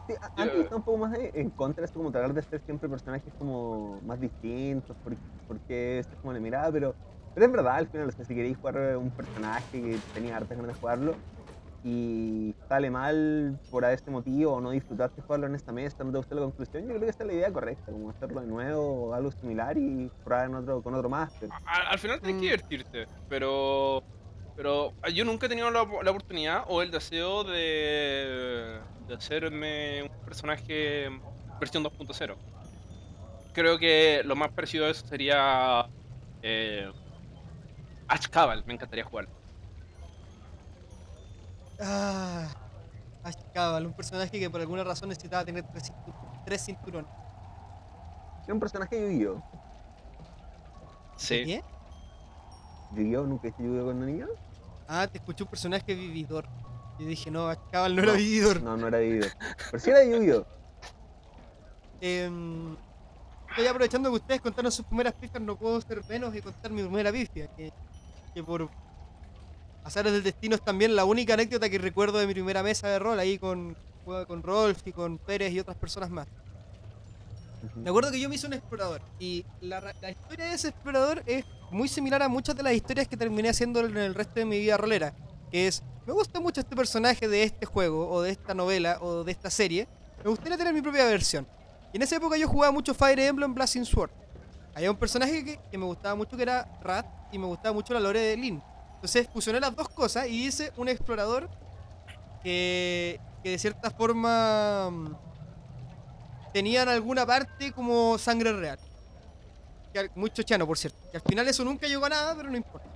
Sí, 0.08 0.16
antes 0.36 0.62
estaba 0.62 0.78
un 0.78 0.84
poco 0.84 0.98
más 0.98 1.12
de- 1.12 1.32
en 1.34 1.52
contra 1.52 1.82
de 1.82 1.86
esto, 1.86 2.00
como 2.00 2.12
tratar 2.12 2.34
de 2.34 2.40
hacer 2.40 2.62
siempre 2.62 2.90
personajes 2.90 3.34
como 3.38 4.02
más 4.02 4.20
distintos, 4.20 4.98
porque, 5.04 5.22
porque 5.48 6.00
esto 6.00 6.16
es 6.16 6.20
como 6.22 6.34
la 6.34 6.40
mirada, 6.40 6.72
pero, 6.72 6.98
pero 7.34 7.46
es 7.46 7.52
verdad, 7.52 7.76
al 7.76 7.88
final, 7.90 8.10
o 8.10 8.12
sea, 8.12 8.26
si 8.26 8.36
queréis 8.36 8.58
jugar 8.58 8.98
un 8.98 9.12
personaje 9.14 9.70
que 9.72 10.04
tenía 10.14 10.36
hartas 10.38 10.58
ganas 10.58 10.70
de 10.76 10.80
jugarlo 10.80 11.20
y 11.84 12.54
sale 12.70 12.92
mal 12.92 13.60
por 13.72 13.84
este 13.86 14.12
motivo 14.12 14.54
o 14.54 14.62
no 14.62 14.70
disfrutaste 14.72 15.22
jugarlo 15.22 15.48
en 15.48 15.56
esta 15.56 15.72
mesa, 15.72 16.04
no 16.04 16.12
te 16.12 16.18
gustó 16.18 16.36
la 16.36 16.42
conclusión, 16.42 16.84
yo 16.84 16.90
creo 16.90 17.02
que 17.02 17.10
esta 17.10 17.24
es 17.24 17.28
la 17.28 17.34
idea 17.34 17.52
correcta, 17.52 17.92
como 17.92 18.10
hacerlo 18.12 18.42
de 18.42 18.48
nuevo 18.48 19.06
o 19.10 19.14
algo 19.14 19.32
similar 19.32 19.78
y 19.78 20.12
probar 20.24 20.46
en 20.48 20.56
otro, 20.56 20.82
con 20.84 20.94
otro 20.94 21.10
máster. 21.10 21.50
al, 21.66 21.88
al 21.88 22.00
final 22.00 22.20
tienes 22.22 22.36
Mm. 22.38 22.40
que 22.40 22.46
divertirte, 22.46 23.08
pero 23.28 24.04
pero 24.56 24.94
ah, 25.02 25.10
yo 25.10 25.26
nunca 25.26 25.48
he 25.48 25.50
tenido 25.50 25.72
la, 25.72 25.88
la 26.04 26.12
oportunidad 26.12 26.66
o 26.68 26.82
el 26.84 26.92
deseo 26.92 27.44
de, 27.44 28.80
de 29.08 29.14
hacerme 29.16 30.04
un 30.04 30.10
personaje 30.26 31.08
versión 31.60 31.84
2.0. 31.84 32.36
Creo 33.54 33.80
que 33.80 34.22
lo 34.24 34.36
más 34.36 34.52
parecido 34.52 34.86
a 34.86 34.90
eso 34.90 35.06
sería 35.08 35.88
eh, 36.44 36.92
Ash 38.08 38.28
Cabal, 38.28 38.64
me 38.68 38.74
encantaría 38.74 39.04
jugar. 39.04 39.28
Ah, 41.82 42.48
Ash 43.24 43.36
Cabal, 43.54 43.86
un 43.88 43.94
personaje 43.94 44.40
que 44.40 44.50
por 44.50 44.62
alguna 44.62 44.84
razón 44.84 45.10
necesitaba 45.10 45.44
tener 45.44 45.64
tres, 45.72 45.92
tres 46.46 46.66
cinturones. 46.66 47.12
Era 48.44 48.54
un 48.54 48.60
personaje 48.60 48.96
de 48.96 49.14
Yu-Gi-Oh! 49.14 49.44
Sí. 51.18 51.44
¿Qué? 51.46 51.64
¿Yu-Gi-Oh! 52.96 53.26
¿Nunca 53.26 53.48
hice 53.48 53.64
Yu-Gi-Oh! 53.64 53.86
con 53.86 54.06
niño? 54.06 54.28
Ah, 54.88 55.08
te 55.08 55.18
escuché 55.18 55.44
un 55.44 55.50
personaje 55.50 55.94
vividor. 55.94 56.46
Y 57.00 57.06
dije, 57.06 57.32
no, 57.32 57.48
Ash 57.48 57.60
Cabal 57.72 57.96
no, 57.96 58.04
era 58.04 58.14
vividor. 58.14 58.62
No, 58.62 58.78
no 58.78 58.88
era 58.88 59.02
Yu-Gi-Oh! 59.02 59.30
Pero 59.72 59.80
sí 59.80 59.90
era 59.90 60.00
de 60.00 60.12
Yu-Gi-Oh! 60.12 60.46
Em, 62.02 62.76
estoy 63.50 63.68
aprovechando 63.68 64.10
que 64.10 64.16
ustedes 64.16 64.42
contaron 64.42 64.72
sus 64.72 64.86
primeras 64.86 65.14
pistas, 65.14 65.42
no 65.42 65.56
puedo 65.56 65.80
ser 65.82 66.04
menos 66.10 66.36
y 66.36 66.42
contar 66.42 66.72
mi 66.72 66.82
primera 66.82 67.12
pifia. 67.12 67.48
Que, 67.56 67.72
que 68.34 68.44
por 68.44 68.70
azares 69.84 70.14
del 70.14 70.24
destino 70.24 70.56
es 70.56 70.64
también 70.64 70.96
la 70.96 71.06
única 71.06 71.34
anécdota 71.34 71.70
que 71.70 71.78
recuerdo 71.78 72.20
de 72.20 72.28
mi 72.28 72.34
primera 72.34 72.64
mesa 72.64 72.88
de 72.88 73.00
rol 73.00 73.20
ahí 73.20 73.38
con, 73.38 73.76
con 74.06 74.44
Rolf 74.44 74.86
y 74.86 74.92
con 74.92 75.18
Pérez 75.18 75.52
y 75.54 75.60
otras 75.60 75.78
personas 75.78 76.10
más. 76.10 76.28
Me 77.76 77.90
acuerdo 77.90 78.12
que 78.12 78.20
yo 78.20 78.28
me 78.28 78.36
hice 78.36 78.48
un 78.48 78.54
explorador 78.54 79.02
y 79.20 79.46
la, 79.62 79.94
la 80.02 80.10
historia 80.10 80.46
de 80.46 80.54
ese 80.54 80.70
explorador 80.70 81.22
es 81.26 81.46
muy 81.70 81.88
similar 81.88 82.22
a 82.24 82.28
muchas 82.28 82.56
de 82.56 82.64
las 82.64 82.74
historias 82.74 83.08
que 83.08 83.16
terminé 83.16 83.50
haciendo 83.50 83.82
en 83.82 83.96
el 83.98 84.16
resto 84.16 84.36
de 84.36 84.46
mi 84.46 84.60
vida 84.60 84.78
rolera. 84.78 85.14
Que 85.52 85.68
es, 85.68 85.84
me 86.08 86.14
gusta 86.14 86.40
mucho 86.40 86.62
este 86.62 86.76
personaje 86.76 87.28
de 87.28 87.44
este 87.44 87.66
juego 87.66 88.10
o 88.10 88.22
de 88.22 88.32
esta 88.32 88.54
novela 88.54 88.98
o 89.02 89.24
de 89.24 89.32
esta 89.32 89.50
serie. 89.50 89.88
Me 90.24 90.30
gustaría 90.30 90.58
tener 90.58 90.74
mi 90.74 90.82
propia 90.82 91.06
versión. 91.06 91.48
Y 91.94 91.98
en 91.98 92.04
esa 92.04 92.16
época 92.16 92.38
yo 92.38 92.48
jugaba 92.48 92.72
mucho 92.72 92.94
Fire 92.94 93.20
Emblem 93.20 93.54
Blazing 93.54 93.86
Sword. 93.86 94.12
Había 94.74 94.90
un 94.90 94.98
personaje 94.98 95.44
que, 95.44 95.60
que 95.70 95.78
me 95.78 95.86
gustaba 95.86 96.16
mucho 96.16 96.36
que 96.36 96.44
era 96.44 96.80
Rat 96.82 97.06
y 97.32 97.38
me 97.38 97.46
gustaba 97.46 97.74
mucho 97.74 97.94
la 97.94 98.00
lore 98.00 98.22
de 98.22 98.38
Lin. 98.38 98.62
Entonces 99.02 99.28
fusioné 99.34 99.60
las 99.60 99.76
dos 99.76 99.90
cosas 99.90 100.28
y 100.28 100.46
hice 100.46 100.72
un 100.78 100.88
explorador 100.88 101.50
que, 102.44 103.20
que 103.42 103.50
de 103.50 103.58
cierta 103.58 103.90
forma 103.90 104.92
mm, 104.92 105.16
tenían 106.54 106.88
alguna 106.88 107.26
parte 107.26 107.72
como 107.72 108.20
sangre 108.20 108.54
real. 108.54 108.78
Muy 110.14 110.30
chochano, 110.30 110.68
por 110.68 110.78
cierto. 110.78 111.00
Que 111.10 111.18
al 111.18 111.24
final 111.24 111.48
eso 111.48 111.66
nunca 111.66 111.88
llegó 111.88 112.06
a 112.06 112.10
nada, 112.10 112.36
pero 112.36 112.52
no 112.52 112.58
importa. 112.58 112.88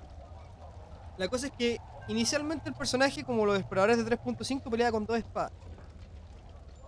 La 1.17 1.27
cosa 1.27 1.47
es 1.47 1.53
que 1.53 1.79
inicialmente 2.07 2.69
el 2.69 2.75
personaje, 2.75 3.23
como 3.23 3.43
los 3.43 3.57
exploradores 3.57 3.97
de 3.97 4.05
3.5, 4.05 4.69
peleaba 4.69 4.91
con 4.91 5.07
dos 5.07 5.17
espadas. 5.17 5.53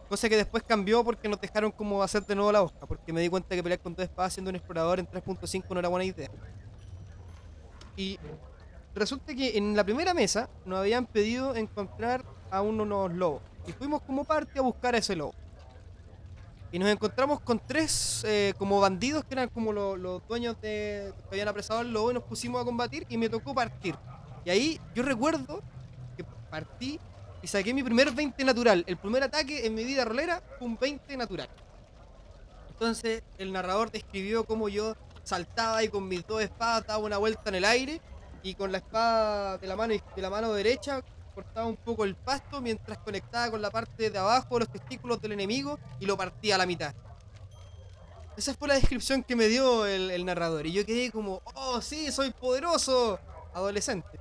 Cosa 0.09 0.29
que 0.29 0.37
después 0.37 0.61
cambió 0.61 1.03
porque 1.03 1.27
nos 1.27 1.41
dejaron 1.41 1.71
como 1.71 2.03
hacer 2.03 2.23
de 2.23 2.35
nuevo 2.35 2.51
la 2.51 2.61
hoja. 2.61 2.85
Porque 2.87 3.11
me 3.11 3.19
di 3.19 3.29
cuenta 3.29 3.55
que 3.55 3.63
pelear 3.63 3.79
con 3.79 3.95
dos 3.95 4.03
espadas 4.03 4.33
siendo 4.33 4.49
un 4.49 4.55
explorador 4.55 4.99
en 4.99 5.07
3.5 5.07 5.63
no 5.69 5.79
era 5.79 5.89
buena 5.89 6.05
idea. 6.05 6.29
Y 7.95 8.19
resulta 8.97 9.33
que 9.35 9.57
en 9.57 9.75
la 9.75 9.83
primera 9.83 10.13
mesa 10.13 10.49
nos 10.65 10.79
habían 10.79 11.05
pedido 11.05 11.55
encontrar 11.55 12.23
a 12.51 12.61
unos 12.61 13.13
lobos. 13.13 13.41
Y 13.67 13.71
fuimos 13.73 14.01
como 14.01 14.23
parte 14.23 14.59
a 14.59 14.61
buscar 14.61 14.95
a 14.95 14.97
ese 14.99 15.15
lobo. 15.15 15.33
Y 16.71 16.79
nos 16.79 16.89
encontramos 16.89 17.39
con 17.41 17.59
tres 17.59 18.23
eh, 18.25 18.53
como 18.57 18.79
bandidos 18.81 19.23
que 19.23 19.33
eran 19.33 19.49
como 19.49 19.71
lo- 19.71 19.95
los 19.95 20.25
dueños 20.27 20.55
de 20.61 21.13
que 21.23 21.35
habían 21.35 21.47
apresado 21.47 21.79
al 21.79 21.91
lobo 21.91 22.11
y 22.11 22.13
nos 22.15 22.23
pusimos 22.23 22.61
a 22.61 22.65
combatir 22.65 23.05
y 23.09 23.17
me 23.17 23.29
tocó 23.29 23.53
partir. 23.53 23.95
Y 24.45 24.49
ahí 24.49 24.79
yo 24.93 25.03
recuerdo 25.03 25.61
que 26.17 26.23
partí 26.49 26.99
y 27.41 27.47
saqué 27.47 27.73
mi 27.73 27.83
primer 27.83 28.11
20 28.11 28.43
natural. 28.43 28.83
El 28.87 28.97
primer 28.97 29.23
ataque 29.23 29.65
en 29.65 29.75
mi 29.75 29.83
vida 29.85 30.03
rolera 30.05 30.41
fue 30.57 30.67
un 30.67 30.77
20 30.77 31.15
natural. 31.17 31.49
Entonces 32.69 33.23
el 33.37 33.51
narrador 33.51 33.91
describió 33.91 34.43
cómo 34.45 34.69
yo 34.69 34.95
saltaba 35.23 35.83
y 35.83 35.89
con 35.89 36.07
mis 36.07 36.25
dos 36.27 36.41
espadas 36.41 36.85
daba 36.87 37.03
una 37.03 37.17
vuelta 37.17 37.43
en 37.49 37.55
el 37.55 37.65
aire 37.65 38.01
y 38.47 38.55
con 38.55 38.71
la 38.71 38.77
espada 38.77 39.57
de 39.57 39.67
la 39.67 39.75
mano, 39.75 39.93
de 39.93 40.21
la 40.21 40.29
mano 40.29 40.53
derecha 40.53 41.03
cortaba 41.35 41.67
un 41.67 41.75
poco 41.75 42.05
el 42.05 42.15
pasto 42.15 42.61
mientras 42.61 42.97
conectaba 42.99 43.51
con 43.51 43.61
la 43.61 43.69
parte 43.69 44.09
de 44.09 44.17
abajo 44.17 44.55
de 44.55 44.61
los 44.61 44.71
testículos 44.71 45.21
del 45.21 45.33
enemigo 45.33 45.77
y 45.99 46.05
lo 46.05 46.15
partía 46.15 46.55
a 46.55 46.57
la 46.57 46.65
mitad. 46.65 46.95
Esa 48.37 48.53
fue 48.53 48.69
la 48.69 48.75
descripción 48.75 49.21
que 49.23 49.35
me 49.35 49.47
dio 49.47 49.85
el, 49.85 50.11
el 50.11 50.25
narrador 50.25 50.65
y 50.65 50.71
yo 50.71 50.85
quedé 50.85 51.11
como, 51.11 51.41
oh 51.55 51.81
sí, 51.81 52.11
soy 52.11 52.31
poderoso, 52.31 53.19
adolescente. 53.53 54.17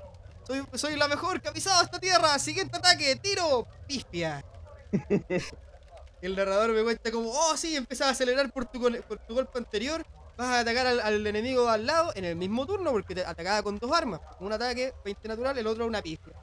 Soy, 0.47 0.65
soy 0.75 0.97
la 0.97 1.07
mejor 1.07 1.41
ha 1.47 1.53
pisado 1.53 1.83
esta 1.85 2.01
tierra, 2.01 2.39
siguiente 2.39 2.77
ataque, 2.77 3.17
tiro, 3.17 3.67
pifia. 3.87 4.45
el 6.21 6.35
narrador 6.35 6.73
me 6.73 6.83
cuenta 6.83 7.13
como, 7.13 7.31
oh 7.31 7.57
sí, 7.57 7.77
empezás 7.77 8.09
a 8.09 8.11
acelerar 8.11 8.53
por 8.53 8.65
tu, 8.65 8.81
por 8.81 9.19
tu 9.19 9.35
golpe 9.35 9.59
anterior, 9.59 10.05
vas 10.37 10.49
a 10.49 10.61
atacar 10.61 10.87
al, 10.87 11.27
enemigo 11.27 11.69
al 11.69 11.87
lado 11.87 12.13
en 12.15 12.25
el 12.25 12.37
mismo 12.37 12.67
turno 12.67 12.93
porque 12.93 13.15
te 13.15 13.25
atacaba 13.25 13.63
con 13.63 13.79
dos 13.79 13.91
armas. 13.93 14.21
Un 14.41 14.53
ataque, 14.53 14.93
20 15.05 15.29
natural, 15.29 15.59
el 15.59 15.67
otro 15.67 15.87
una 15.87 16.03
pifia. 16.03 16.35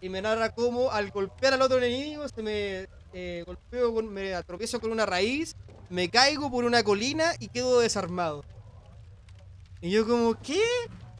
Y 0.00 0.08
me 0.08 0.20
narra 0.20 0.50
cómo 0.50 0.90
al 0.90 1.10
golpear 1.10 1.54
al 1.54 1.62
otro 1.62 1.78
enemigo 1.78 2.26
se 2.28 2.42
me 2.42 2.88
eh, 3.12 3.44
golpeo 3.46 3.94
con, 3.94 4.08
me 4.08 4.34
atropiezo 4.34 4.80
con 4.80 4.90
una 4.90 5.06
raíz, 5.06 5.54
me 5.90 6.08
caigo 6.08 6.50
por 6.50 6.64
una 6.64 6.82
colina 6.82 7.32
y 7.38 7.48
quedo 7.48 7.80
desarmado. 7.80 8.44
Y 9.80 9.90
yo 9.90 10.06
como, 10.06 10.40
¿qué? 10.40 10.62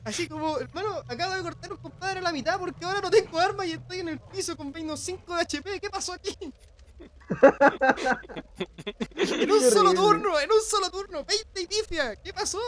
Así 0.04 0.26
como, 0.26 0.58
hermano, 0.58 1.02
acabo 1.06 1.34
de 1.34 1.42
cortar 1.42 1.72
un 1.72 1.78
compadre 1.78 2.18
a 2.18 2.22
la 2.22 2.32
mitad 2.32 2.58
porque 2.58 2.84
ahora 2.84 3.00
no 3.00 3.10
tengo 3.10 3.38
armas 3.38 3.66
y 3.66 3.72
estoy 3.72 4.00
en 4.00 4.08
el 4.08 4.18
piso 4.18 4.56
con 4.56 4.72
menos 4.72 4.98
5 5.00 5.34
de 5.34 5.42
HP. 5.42 5.80
¿Qué 5.80 5.90
pasó 5.90 6.12
aquí? 6.12 6.36
En 9.16 9.50
un 9.50 9.60
solo 9.60 9.94
turno, 9.94 10.40
en 10.40 10.50
un 10.50 10.60
solo 10.60 10.90
turno, 10.90 11.24
20 11.24 11.60
y 11.60 11.66
pifia. 11.66 12.16
¿Qué 12.16 12.32
pasó? 12.32 12.58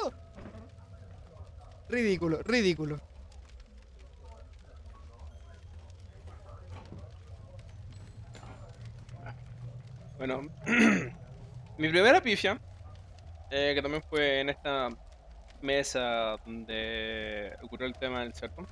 Ridículo, 1.88 2.42
ridículo. 2.42 3.00
Bueno, 10.16 10.48
mi 11.78 11.88
primera 11.88 12.22
pifia, 12.22 12.58
eh, 13.50 13.72
que 13.74 13.82
también 13.82 14.02
fue 14.08 14.40
en 14.40 14.48
esta 14.48 14.88
mesa 15.60 16.36
donde 16.44 17.52
ocurrió 17.62 17.86
el 17.86 17.94
tema 17.94 18.20
del 18.20 18.32
cerdo. 18.32 18.66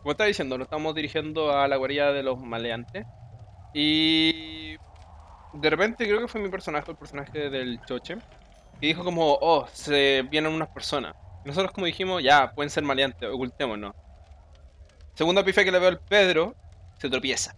Como 0.00 0.12
estaba 0.12 0.28
diciendo, 0.28 0.56
nos 0.56 0.66
estamos 0.66 0.94
dirigiendo 0.94 1.56
a 1.56 1.66
la 1.66 1.76
guarida 1.76 2.12
de 2.12 2.22
los 2.22 2.38
maleantes. 2.38 3.06
Y 3.72 4.63
de 5.54 5.70
repente 5.70 6.06
creo 6.06 6.20
que 6.20 6.28
fue 6.28 6.40
mi 6.40 6.48
personaje, 6.50 6.90
el 6.90 6.96
personaje 6.96 7.50
del 7.50 7.80
choche, 7.86 8.16
que 8.80 8.86
dijo 8.88 9.04
como, 9.04 9.38
oh, 9.40 9.66
se 9.72 10.22
vienen 10.30 10.52
unas 10.52 10.68
personas. 10.70 11.14
Nosotros 11.44 11.72
como 11.72 11.86
dijimos, 11.86 12.22
ya, 12.22 12.52
pueden 12.54 12.70
ser 12.70 12.84
maleantes, 12.84 13.28
ocultémonos. 13.32 13.94
Segunda 15.14 15.42
pifia 15.44 15.64
que 15.64 15.72
le 15.72 15.78
veo 15.78 15.88
al 15.88 15.98
Pedro, 16.00 16.54
se 16.98 17.08
tropieza. 17.08 17.56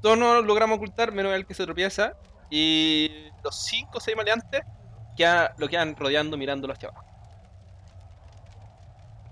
Todos 0.00 0.18
nos 0.18 0.44
logramos 0.44 0.76
ocultar, 0.76 1.12
menos 1.12 1.34
el 1.34 1.46
que 1.46 1.54
se 1.54 1.64
tropieza. 1.64 2.14
Y 2.50 3.10
los 3.42 3.56
5 3.64 3.98
o 3.98 4.00
6 4.00 4.16
maleantes 4.16 4.62
queda- 5.16 5.54
lo 5.58 5.68
quedan 5.68 5.96
rodeando, 5.96 6.36
mirándolo 6.36 6.72
hacia 6.72 6.88
abajo. 6.88 7.04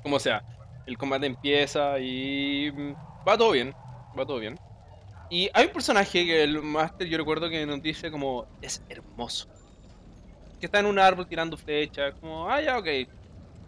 Como 0.02 0.18
sea, 0.18 0.42
el 0.86 0.98
combate 0.98 1.26
empieza 1.26 1.98
y 1.98 2.70
va 3.26 3.36
todo 3.38 3.52
bien. 3.52 3.74
Va 4.18 4.26
todo 4.26 4.38
bien. 4.38 4.58
Y 5.30 5.50
hay 5.54 5.66
un 5.66 5.72
personaje 5.72 6.24
que 6.24 6.42
el 6.44 6.62
Master 6.62 7.08
yo 7.08 7.18
recuerdo 7.18 7.48
que 7.48 7.64
nos 7.66 7.82
dice 7.82 8.10
como, 8.10 8.46
es 8.62 8.82
hermoso. 8.88 9.48
Que 10.60 10.66
está 10.66 10.78
en 10.80 10.86
un 10.86 10.98
árbol 10.98 11.26
tirando 11.26 11.56
flechas, 11.56 12.14
como, 12.20 12.48
ah, 12.50 12.60
ya, 12.60 12.78
ok. 12.78 12.86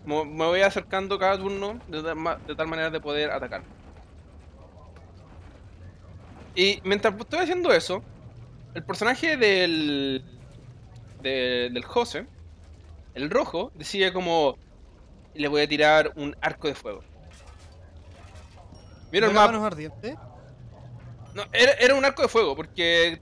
Como 0.02 0.24
me 0.24 0.44
voy 0.46 0.60
acercando 0.60 1.18
cada 1.18 1.36
turno 1.36 1.80
de, 1.88 2.02
tal 2.02 2.16
ma- 2.16 2.36
de 2.36 2.54
tal 2.54 2.68
manera 2.68 2.90
de 2.90 3.00
poder 3.00 3.30
atacar. 3.30 3.62
Y 6.54 6.80
mientras 6.84 7.14
estoy 7.18 7.40
haciendo 7.40 7.72
eso, 7.72 8.02
el 8.74 8.82
personaje 8.84 9.36
del, 9.36 10.24
de- 11.22 11.70
del 11.72 11.84
Jose, 11.84 12.26
el 13.14 13.30
rojo, 13.30 13.72
decide 13.74 14.12
como, 14.12 14.56
le 15.34 15.48
voy 15.48 15.62
a 15.62 15.68
tirar 15.68 16.12
un 16.16 16.36
arco 16.40 16.68
de 16.68 16.74
fuego. 16.74 17.02
¿Vieron 19.10 19.30
el 19.30 19.34
¿No 19.34 19.40
era 19.40 19.48
mapa? 19.48 19.52
manos 19.58 19.66
ardientes? 19.72 20.16
No, 21.36 21.44
era, 21.52 21.72
era 21.72 21.94
un 21.94 22.04
arco 22.04 22.22
de 22.22 22.28
fuego, 22.28 22.56
porque 22.56 23.20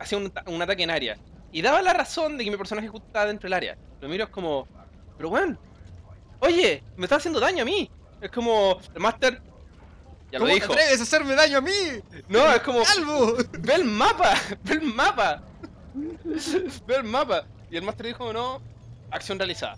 hacía 0.00 0.18
un, 0.18 0.30
ta- 0.30 0.42
un 0.46 0.60
ataque 0.60 0.82
en 0.82 0.90
área. 0.90 1.16
Y 1.52 1.62
daba 1.62 1.80
la 1.80 1.92
razón 1.92 2.36
de 2.36 2.44
que 2.44 2.50
mi 2.50 2.56
personaje 2.56 2.88
justo 2.88 3.06
estaba 3.06 3.26
dentro 3.26 3.46
del 3.46 3.52
área. 3.54 3.76
Lo 4.00 4.08
miro 4.08 4.24
es 4.24 4.30
como, 4.30 4.66
pero 5.16 5.28
weón, 5.28 5.58
oye, 6.40 6.82
me 6.96 7.04
está 7.04 7.16
haciendo 7.16 7.38
daño 7.38 7.62
a 7.62 7.64
mí. 7.64 7.88
Es 8.20 8.30
como, 8.30 8.80
el 8.94 9.00
Master 9.00 9.40
ya 10.32 10.38
lo 10.38 10.44
¿Cómo 10.44 10.46
te 10.48 10.54
dijo. 10.54 10.72
atreves 10.72 10.98
a 11.00 11.02
hacerme 11.02 11.34
daño 11.34 11.58
a 11.58 11.60
mí? 11.60 11.70
No, 12.28 12.50
es 12.52 12.60
como, 12.62 12.82
¡Calvo! 12.82 13.36
ve 13.60 13.74
el 13.74 13.84
mapa, 13.84 14.34
ve 14.64 14.74
el 14.74 14.82
mapa. 14.82 15.42
Ve 16.86 16.96
el 16.96 17.04
mapa. 17.04 17.44
Y 17.70 17.76
el 17.76 17.82
Master 17.84 18.06
dijo, 18.06 18.32
no, 18.32 18.62
acción 19.10 19.38
realizada. 19.38 19.76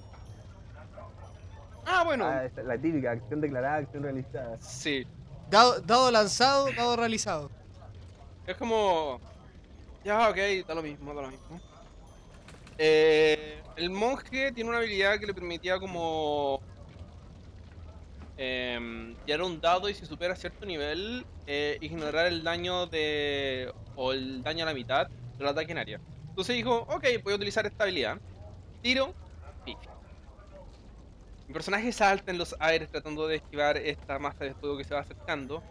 Ah, 1.84 2.02
bueno, 2.04 2.24
Ah, 2.26 2.44
la 2.64 2.78
típica, 2.78 3.10
acción 3.12 3.40
declarada, 3.40 3.76
acción 3.78 4.02
realizada. 4.04 4.56
sí. 4.60 5.06
Dado, 5.50 5.80
dado 5.80 6.10
lanzado, 6.10 6.68
dado 6.74 6.96
realizado. 6.96 7.50
Es 8.46 8.56
como. 8.56 9.20
Ya, 10.04 10.28
ok, 10.28 10.36
da 10.66 10.74
lo 10.74 10.82
mismo, 10.82 11.14
da 11.14 11.22
lo 11.22 11.28
mismo. 11.28 11.60
Eh, 12.76 13.62
el 13.76 13.90
monje 13.90 14.52
tiene 14.52 14.68
una 14.68 14.78
habilidad 14.78 15.18
que 15.18 15.26
le 15.26 15.34
permitía 15.34 15.78
como. 15.78 16.60
Eh, 18.36 19.14
tirar 19.24 19.42
un 19.42 19.60
dado 19.60 19.88
y 19.88 19.94
si 19.94 20.04
supera 20.06 20.34
cierto 20.34 20.66
nivel, 20.66 21.24
eh, 21.46 21.78
ignorar 21.80 22.26
el 22.26 22.42
daño 22.42 22.86
de. 22.86 23.72
o 23.96 24.12
el 24.12 24.42
daño 24.42 24.64
a 24.64 24.66
la 24.66 24.74
mitad 24.74 25.08
del 25.38 25.48
ataque 25.48 25.72
en 25.72 25.78
área. 25.78 26.00
Entonces 26.28 26.56
dijo, 26.56 26.78
ok, 26.90 27.04
voy 27.22 27.32
a 27.32 27.36
utilizar 27.36 27.64
esta 27.64 27.84
habilidad. 27.84 28.18
Tiro. 28.82 29.14
Mi 31.46 31.52
personaje 31.52 31.92
salta 31.92 32.32
en 32.32 32.38
los 32.38 32.56
aires 32.58 32.90
tratando 32.90 33.26
de 33.26 33.36
esquivar 33.36 33.76
esta 33.76 34.18
masa 34.18 34.44
de 34.44 34.54
fuego 34.54 34.78
que 34.78 34.84
se 34.84 34.94
va 34.94 35.00
acercando, 35.00 35.62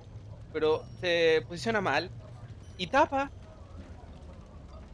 pero 0.54 0.86
se 1.02 1.44
posiciona 1.48 1.82
mal 1.82 2.12
y 2.78 2.88
tapa 2.88 3.32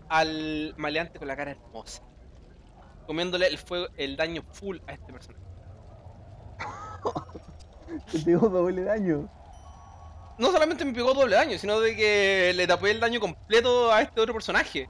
al 0.07 0.73
maleante 0.77 1.19
con 1.19 1.27
la 1.27 1.35
cara 1.35 1.51
hermosa, 1.51 2.03
comiéndole 3.05 3.47
el 3.47 3.57
fuego, 3.57 3.87
el 3.97 4.17
daño 4.17 4.43
full 4.51 4.77
a 4.87 4.93
este 4.93 5.13
personaje. 5.13 5.43
Te 8.11 8.19
pegó 8.19 8.49
doble 8.49 8.83
daño. 8.83 9.29
No 10.37 10.51
solamente 10.51 10.85
me 10.85 10.93
pegó 10.93 11.13
doble 11.13 11.35
daño, 11.35 11.57
sino 11.57 11.79
de 11.79 11.95
que 11.95 12.53
le 12.55 12.65
tapé 12.65 12.91
el 12.91 12.99
daño 12.99 13.19
completo 13.19 13.91
a 13.91 14.01
este 14.01 14.21
otro 14.21 14.33
personaje. 14.33 14.89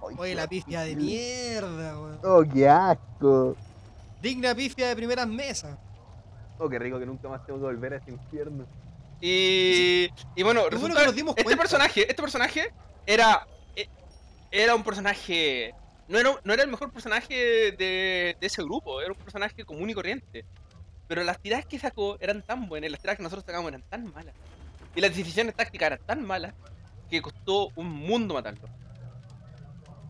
Oye, 0.00 0.34
la 0.34 0.46
pifia 0.46 0.82
de 0.82 0.94
mierda, 0.94 1.98
weón. 1.98 2.20
Oh, 2.22 2.42
qué 2.52 2.68
asco. 2.68 3.56
Digna 4.20 4.54
pifia 4.54 4.88
de 4.88 4.96
primeras 4.96 5.26
mesas. 5.26 5.78
Oh, 6.58 6.68
qué 6.68 6.78
rico 6.78 6.98
que 6.98 7.06
nunca 7.06 7.28
más 7.28 7.44
tengo 7.46 7.58
que 7.58 7.64
volver 7.64 7.94
a 7.94 7.96
ese 7.96 8.10
infierno. 8.10 8.66
Y, 9.26 10.10
y 10.36 10.42
bueno, 10.42 10.68
Qué 10.68 10.76
bueno 10.76 10.94
resulta 10.94 11.00
que 11.00 11.06
nos 11.06 11.14
dimos 11.16 11.34
este 11.38 11.56
personaje, 11.56 12.00
este 12.02 12.22
personaje 12.22 12.68
era 13.06 13.46
e- 13.74 13.88
era 14.50 14.74
un 14.74 14.84
personaje 14.84 15.74
no 16.08 16.18
era, 16.18 16.38
no 16.44 16.52
era 16.52 16.62
el 16.62 16.68
mejor 16.68 16.92
personaje 16.92 17.34
de, 17.34 18.36
de 18.38 18.46
ese 18.46 18.62
grupo, 18.62 19.00
era 19.00 19.12
un 19.12 19.18
personaje 19.18 19.64
común 19.64 19.88
y 19.88 19.94
corriente. 19.94 20.44
Pero 21.08 21.24
las 21.24 21.40
tiradas 21.40 21.64
que 21.64 21.78
sacó 21.78 22.18
eran 22.20 22.42
tan 22.42 22.68
buenas, 22.68 22.90
las 22.90 23.00
tiradas 23.00 23.16
que 23.16 23.22
nosotros 23.22 23.44
sacamos 23.46 23.68
eran 23.68 23.82
tan 23.88 24.12
malas. 24.12 24.34
Y 24.94 25.00
las 25.00 25.16
decisiones 25.16 25.54
tácticas 25.54 25.86
eran 25.86 26.00
tan 26.04 26.22
malas 26.22 26.52
que 27.08 27.22
costó 27.22 27.70
un 27.76 27.90
mundo 27.90 28.34
matarlo. 28.34 28.68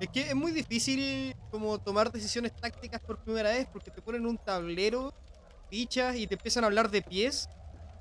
Es 0.00 0.08
que 0.08 0.22
es 0.22 0.34
muy 0.34 0.50
difícil 0.50 1.36
como 1.52 1.78
tomar 1.78 2.10
decisiones 2.10 2.52
tácticas 2.56 3.00
por 3.00 3.18
primera 3.18 3.50
vez 3.50 3.68
porque 3.72 3.92
te 3.92 4.02
ponen 4.02 4.26
un 4.26 4.38
tablero, 4.38 5.14
fichas 5.70 6.16
y 6.16 6.26
te 6.26 6.34
empiezan 6.34 6.64
a 6.64 6.66
hablar 6.66 6.90
de 6.90 7.00
pies. 7.00 7.48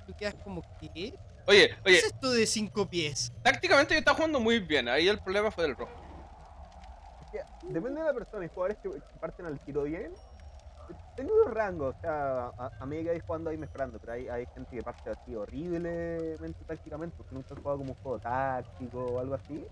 Tú 0.05 0.13
quedas 0.15 0.35
como, 0.43 0.61
¿qué? 0.79 0.89
¿Qué 0.89 1.13
Oye, 1.45 1.71
oye, 1.85 1.97
es 1.97 2.05
esto 2.05 2.31
de 2.31 2.45
cinco 2.45 2.85
pies? 2.85 3.31
tácticamente 3.41 3.93
yo 3.93 3.99
estaba 3.99 4.15
jugando 4.15 4.39
muy 4.39 4.59
bien, 4.59 4.87
ahí 4.87 5.07
el 5.07 5.19
problema 5.19 5.51
fue 5.51 5.65
del 5.65 5.75
rojo. 5.75 5.91
Es 7.19 7.27
que 7.29 7.41
depende 7.61 7.99
de 7.99 8.07
la 8.07 8.13
persona. 8.13 8.43
Hay 8.43 8.49
jugadores 8.49 8.77
que 8.81 8.89
parten 9.19 9.45
al 9.45 9.59
tiro 9.59 9.83
bien. 9.83 10.13
Tengo 11.15 11.35
dos 11.35 11.53
rangos, 11.53 11.95
o 11.95 11.99
sea, 12.01 12.47
a, 12.57 12.71
a 12.79 12.85
medida 12.85 13.03
que 13.03 13.09
vais 13.11 13.23
jugando 13.25 13.49
ahí 13.49 13.57
mejorando, 13.57 13.97
pero 13.99 14.13
hay, 14.13 14.27
hay 14.27 14.45
gente 14.53 14.75
que 14.75 14.83
parte 14.83 15.09
así 15.09 15.35
horriblemente 15.35 16.65
tácticamente, 16.65 17.15
porque 17.17 17.35
nunca 17.35 17.53
ha 17.53 17.57
jugado 17.57 17.77
como 17.77 17.91
un 17.91 17.97
juego 18.01 18.19
táctico 18.19 18.99
o 18.99 19.19
algo 19.19 19.35
así. 19.35 19.65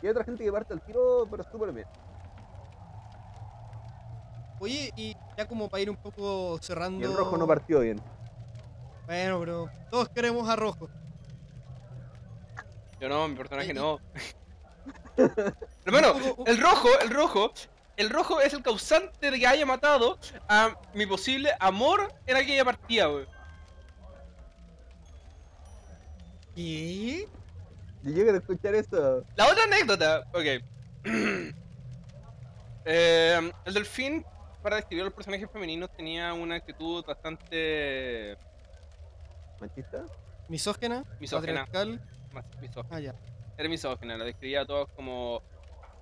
Y 0.00 0.06
hay 0.06 0.10
otra 0.10 0.24
gente 0.24 0.44
que 0.44 0.52
parte 0.52 0.72
al 0.72 0.80
tiro, 0.82 1.26
pero 1.30 1.44
súper 1.44 1.72
bien. 1.72 1.86
Oye, 4.58 4.90
y 4.94 5.14
ya 5.36 5.46
como 5.46 5.68
para 5.68 5.82
ir 5.82 5.90
un 5.90 5.96
poco 5.96 6.58
cerrando. 6.62 7.00
Y 7.00 7.04
el 7.04 7.16
rojo 7.16 7.36
no 7.36 7.46
partió 7.46 7.80
bien. 7.80 8.00
Bueno, 9.10 9.40
pero 9.40 9.70
todos 9.90 10.08
queremos 10.10 10.48
a 10.48 10.54
rojo. 10.54 10.88
Yo 13.00 13.08
no, 13.08 13.26
mi 13.26 13.34
personaje 13.34 13.74
no. 13.74 13.98
Hermano, 15.84 16.14
el 16.46 16.58
rojo, 16.58 16.88
el 17.02 17.10
rojo, 17.10 17.52
el 17.96 18.08
rojo 18.08 18.40
es 18.40 18.54
el 18.54 18.62
causante 18.62 19.32
de 19.32 19.40
que 19.40 19.48
haya 19.48 19.66
matado 19.66 20.16
a 20.48 20.76
mi 20.94 21.06
posible 21.06 21.50
amor 21.58 22.14
en 22.24 22.36
aquella 22.36 22.64
partida, 22.64 23.10
wey. 23.10 23.26
¿Qué? 26.54 27.28
Yo 28.04 28.10
llegué 28.12 28.30
a 28.30 28.36
escuchar 28.36 28.76
eso. 28.76 29.24
La 29.34 29.48
otra 29.48 29.64
anécdota, 29.64 30.24
ok. 30.32 31.54
Eh, 32.86 33.52
el 33.66 33.74
delfín, 33.74 34.24
para 34.62 34.76
describir 34.76 35.02
a 35.02 35.04
los 35.04 35.14
personajes 35.14 35.50
femeninos, 35.52 35.90
tenía 35.94 36.32
una 36.32 36.56
actitud 36.56 37.04
bastante 37.04 38.38
¿Machista? 39.60 40.04
Misógena, 40.48 41.04
Misógena. 41.20 41.66
misógina. 42.60 42.88
Ah, 42.90 43.00
ya. 43.00 43.14
Era 43.56 43.68
misógina, 43.68 44.16
la 44.16 44.24
describía 44.24 44.62
a 44.62 44.66
todos 44.66 44.88
como 44.96 45.42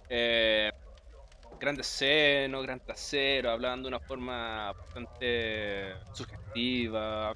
eh, 0.09 0.71
grandes 1.61 1.87
senos, 1.87 2.63
gran 2.63 2.81
trasero, 2.81 3.51
hablaban 3.51 3.83
de 3.83 3.89
una 3.89 4.01
forma 4.01 4.73
bastante 4.73 5.93
sugestiva. 6.13 7.33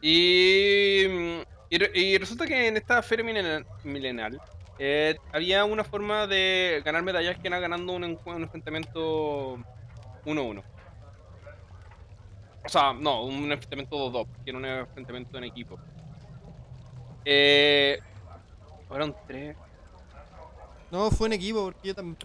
Y, 0.00 1.04
y, 1.70 1.78
re- 1.78 1.90
y 1.94 2.18
resulta 2.18 2.46
que 2.46 2.68
en 2.68 2.76
esta 2.76 3.02
feria 3.02 3.24
milena- 3.24 3.64
milenal 3.84 4.40
eh, 4.78 5.16
había 5.32 5.64
una 5.64 5.84
forma 5.84 6.26
de 6.26 6.82
ganar 6.84 7.02
medallas 7.02 7.38
que 7.38 7.48
era 7.48 7.60
ganando 7.60 7.92
un, 7.92 8.04
un 8.04 8.42
enfrentamiento 8.42 9.56
1-1. 10.24 10.62
O 12.64 12.68
sea, 12.68 12.92
no, 12.92 13.22
un 13.24 13.50
enfrentamiento 13.52 13.96
2-2, 13.96 14.28
que 14.44 14.50
era 14.50 14.58
un 14.58 14.64
enfrentamiento 14.64 15.38
en 15.38 15.44
equipo. 15.44 15.78
Eh, 17.24 17.98
fueron 18.88 19.16
tres. 19.26 19.56
No, 20.90 21.10
fue 21.10 21.26
en 21.28 21.32
equipo 21.34 21.64
porque 21.64 21.88
yo 21.88 21.94
también. 21.94 22.16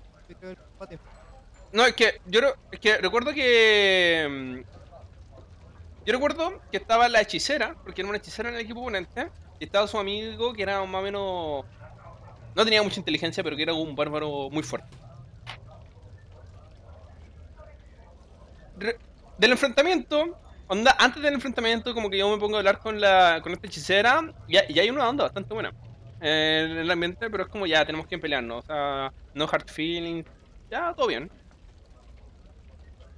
No, 1.72 1.86
es 1.86 1.94
que 1.96 2.22
yo 2.26 2.40
es 2.72 2.80
que 2.80 2.98
recuerdo 2.98 3.34
que. 3.34 4.28
mm, 4.30 4.78
Yo 6.06 6.14
recuerdo 6.14 6.62
que 6.72 6.78
estaba 6.78 7.10
la 7.10 7.22
hechicera, 7.22 7.76
porque 7.84 8.02
era 8.02 8.10
una 8.10 8.18
hechicera 8.18 8.50
en 8.50 8.56
el 8.56 8.62
equipo 8.62 8.80
oponente, 8.82 9.30
y 9.60 9.66
estaba 9.66 9.88
su 9.88 9.98
amigo 10.00 10.54
que 10.54 10.64
era 10.64 10.84
más 10.86 11.02
o 11.02 11.04
menos. 11.04 11.66
No 12.56 12.64
tenía 12.66 12.84
mucha 12.84 13.00
inteligencia, 13.00 13.44
pero 13.44 13.56
que 13.58 13.64
era 13.64 13.74
un 13.74 13.96
bárbaro 13.96 14.50
muy 14.52 14.64
fuerte. 14.64 14.98
Re- 18.80 18.98
del 19.38 19.52
enfrentamiento, 19.52 20.40
onda, 20.68 20.96
antes 21.00 21.22
del 21.22 21.34
enfrentamiento, 21.34 21.94
como 21.94 22.10
que 22.10 22.18
yo 22.18 22.30
me 22.30 22.38
pongo 22.38 22.56
a 22.56 22.60
hablar 22.60 22.80
con 22.80 23.00
la 23.00 23.40
con 23.42 23.54
esta 23.54 23.68
hechicera, 23.68 24.34
y, 24.48 24.58
hay 24.58 24.90
una 24.90 25.08
onda 25.08 25.24
bastante 25.24 25.54
buena 25.54 25.74
eh, 26.22 26.68
en 26.70 26.78
el 26.78 26.92
ambiente, 26.92 27.30
pero 27.30 27.44
es 27.44 27.50
como 27.50 27.66
ya, 27.66 27.86
tenemos 27.86 28.08
que 28.08 28.18
pelearnos, 28.18 28.64
o 28.64 28.68
sea, 28.68 29.14
no 29.34 29.46
hard 29.46 29.70
feelings, 29.70 30.26
ya, 30.70 30.94
todo 30.94 31.08
bien. 31.08 31.30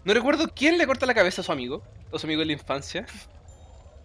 No 0.03 0.13
recuerdo 0.13 0.47
quién 0.53 0.77
le 0.77 0.87
corta 0.87 1.05
la 1.05 1.13
cabeza 1.13 1.41
a 1.41 1.43
su 1.43 1.51
amigo, 1.51 1.83
a 2.13 2.17
su 2.17 2.25
amigo 2.25 2.39
de 2.39 2.47
la 2.47 2.53
infancia. 2.53 3.05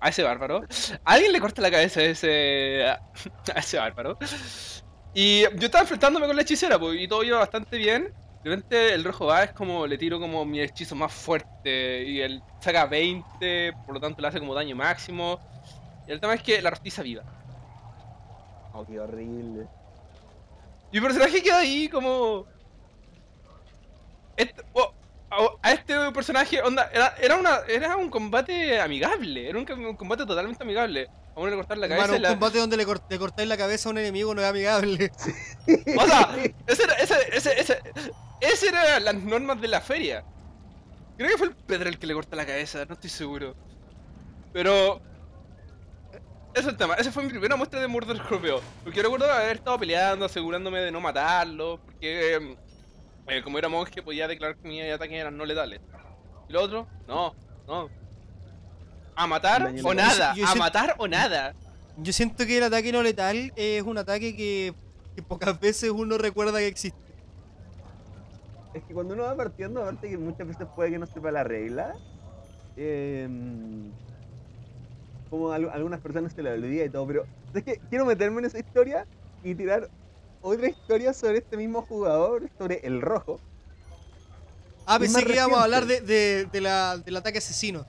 A 0.00 0.10
ese 0.10 0.22
bárbaro. 0.22 0.66
Alguien 1.04 1.32
le 1.32 1.40
corta 1.40 1.62
la 1.62 1.70
cabeza 1.70 2.00
a 2.00 2.02
ese. 2.02 2.84
a 2.84 3.58
ese 3.58 3.78
bárbaro. 3.78 4.18
Y 5.14 5.42
yo 5.42 5.66
estaba 5.66 5.82
enfrentándome 5.82 6.26
con 6.26 6.36
la 6.36 6.42
hechicera, 6.42 6.78
pues, 6.78 7.00
y 7.00 7.08
todo 7.08 7.22
iba 7.22 7.38
bastante 7.38 7.78
bien. 7.78 8.12
De 8.44 8.50
repente 8.50 8.94
el 8.94 9.04
rojo 9.04 9.26
va, 9.26 9.44
es 9.44 9.52
como 9.52 9.86
le 9.86 9.98
tiro 9.98 10.20
como 10.20 10.44
mi 10.44 10.60
hechizo 10.60 10.94
más 10.94 11.12
fuerte. 11.12 12.04
Y 12.04 12.20
él 12.20 12.42
saca 12.60 12.86
20, 12.86 13.72
por 13.86 13.94
lo 13.94 14.00
tanto 14.00 14.20
le 14.22 14.28
hace 14.28 14.40
como 14.40 14.54
daño 14.54 14.76
máximo. 14.76 15.40
Y 16.06 16.12
el 16.12 16.20
tema 16.20 16.34
es 16.34 16.42
que 16.42 16.60
la 16.62 16.70
rostiza 16.70 17.02
viva. 17.02 17.24
Oh, 18.72 18.84
qué 18.84 18.98
horrible. 19.00 19.68
Y 20.92 20.98
mi 21.00 21.06
personaje 21.06 21.42
queda 21.42 21.58
ahí 21.58 21.88
como. 21.88 22.46
Este- 24.36 24.62
oh, 24.72 24.92
a- 25.30 25.48
a 25.62 25.72
este 25.72 25.94
personaje, 26.12 26.60
onda, 26.62 26.88
era, 26.92 27.14
era, 27.20 27.36
una, 27.36 27.60
era 27.68 27.96
un 27.96 28.10
combate 28.10 28.80
amigable, 28.80 29.48
era 29.48 29.58
un 29.58 29.96
combate 29.96 30.26
totalmente 30.26 30.62
amigable. 30.62 31.08
A 31.36 31.40
uno 31.40 31.50
le 31.50 31.56
cortar 31.56 31.78
la 31.78 31.88
cabeza 31.88 32.12
y 32.12 32.16
un 32.16 32.22
la- 32.22 32.28
combate 32.30 32.58
donde 32.58 32.76
le, 32.76 32.86
cort- 32.86 33.04
le 33.10 33.18
cortáis 33.18 33.48
la 33.48 33.56
cabeza 33.56 33.88
a 33.88 33.92
un 33.92 33.98
enemigo 33.98 34.34
no 34.34 34.40
es 34.42 34.48
amigable. 34.48 35.10
O 35.98 36.06
sea, 36.06 36.36
ese 36.66 36.82
era, 36.84 36.94
ese, 36.94 37.14
ese, 37.32 37.60
ese, 37.60 37.82
ese 38.40 38.68
era 38.68 39.00
las 39.00 39.14
normas 39.14 39.60
de 39.60 39.68
la 39.68 39.80
feria. 39.80 40.24
Creo 41.16 41.30
que 41.30 41.38
fue 41.38 41.46
el 41.48 41.54
Pedro 41.54 41.88
el 41.88 41.98
que 41.98 42.06
le 42.06 42.14
corta 42.14 42.36
la 42.36 42.46
cabeza, 42.46 42.84
no 42.86 42.94
estoy 42.94 43.10
seguro. 43.10 43.54
Pero. 44.52 45.00
Ese 46.52 46.60
es 46.60 46.66
el 46.68 46.76
tema, 46.76 46.94
esa 46.94 47.10
fue 47.10 47.24
mi 47.24 47.30
primera 47.30 47.56
muestra 47.56 47.80
de 47.80 47.88
Murder 47.88 48.16
Scorpio. 48.18 48.60
Porque 48.84 48.96
yo 48.98 49.02
recuerdo 49.02 49.28
haber 49.30 49.56
estado 49.56 49.76
peleando, 49.76 50.26
asegurándome 50.26 50.78
de 50.80 50.92
no 50.92 51.00
matarlo. 51.00 51.80
Porque 51.84 52.56
eh, 53.26 53.42
como 53.42 53.58
era 53.58 53.68
monje 53.68 54.02
podía 54.02 54.28
declarar 54.28 54.56
que 54.56 54.68
mis 54.68 54.84
ataques 54.92 55.16
eran 55.18 55.36
no 55.36 55.44
letales. 55.44 55.80
Y 56.48 56.52
lo 56.52 56.62
otro, 56.62 56.86
no, 57.08 57.34
no. 57.66 57.88
A 59.16 59.26
matar 59.26 59.72
o 59.84 59.94
nada, 59.94 60.34
Yo- 60.34 60.40
yo 60.40 60.44
a 60.44 60.48
siento- 60.48 60.58
matar 60.58 60.94
o 60.98 61.06
nada. 61.08 61.54
Yo 61.98 62.12
siento 62.12 62.44
que 62.46 62.58
el 62.58 62.64
ataque 62.64 62.90
no 62.92 63.02
letal 63.02 63.52
es 63.54 63.82
un 63.82 63.96
ataque 63.98 64.34
que, 64.36 64.74
que 65.14 65.22
pocas 65.22 65.58
veces 65.60 65.90
uno 65.90 66.18
recuerda 66.18 66.58
que 66.58 66.66
existe. 66.66 66.98
Es 68.74 68.82
que 68.82 68.92
cuando 68.92 69.14
uno 69.14 69.22
va 69.24 69.36
partiendo, 69.36 69.80
aparte 69.82 70.10
que 70.10 70.18
muchas 70.18 70.48
veces 70.48 70.66
puede 70.74 70.90
que 70.90 70.98
no 70.98 71.06
sepa 71.06 71.30
la 71.30 71.44
regla, 71.44 71.94
em, 72.76 73.92
como 75.30 75.52
al- 75.52 75.70
algunas 75.70 76.00
personas 76.00 76.32
se 76.32 76.42
la 76.42 76.50
olvida 76.50 76.84
y 76.84 76.90
todo, 76.90 77.06
pero 77.06 77.24
es 77.54 77.62
que 77.62 77.78
quiero 77.88 78.04
meterme 78.04 78.40
en 78.40 78.46
esa 78.46 78.58
historia 78.58 79.06
y 79.44 79.54
tirar 79.54 79.88
otra 80.42 80.68
historia 80.68 81.12
sobre 81.12 81.38
este 81.38 81.56
mismo 81.56 81.82
jugador, 81.82 82.50
sobre 82.58 82.80
el 82.84 83.00
rojo. 83.00 83.38
Ah, 84.86 84.98
pensé 84.98 85.24
que 85.24 85.34
íbamos 85.34 85.58
a 85.60 85.62
hablar 85.64 85.86
de, 85.86 86.00
de- 86.00 86.46
de 86.46 86.60
la- 86.60 86.98
del 86.98 87.16
ataque 87.16 87.38
asesino. 87.38 87.86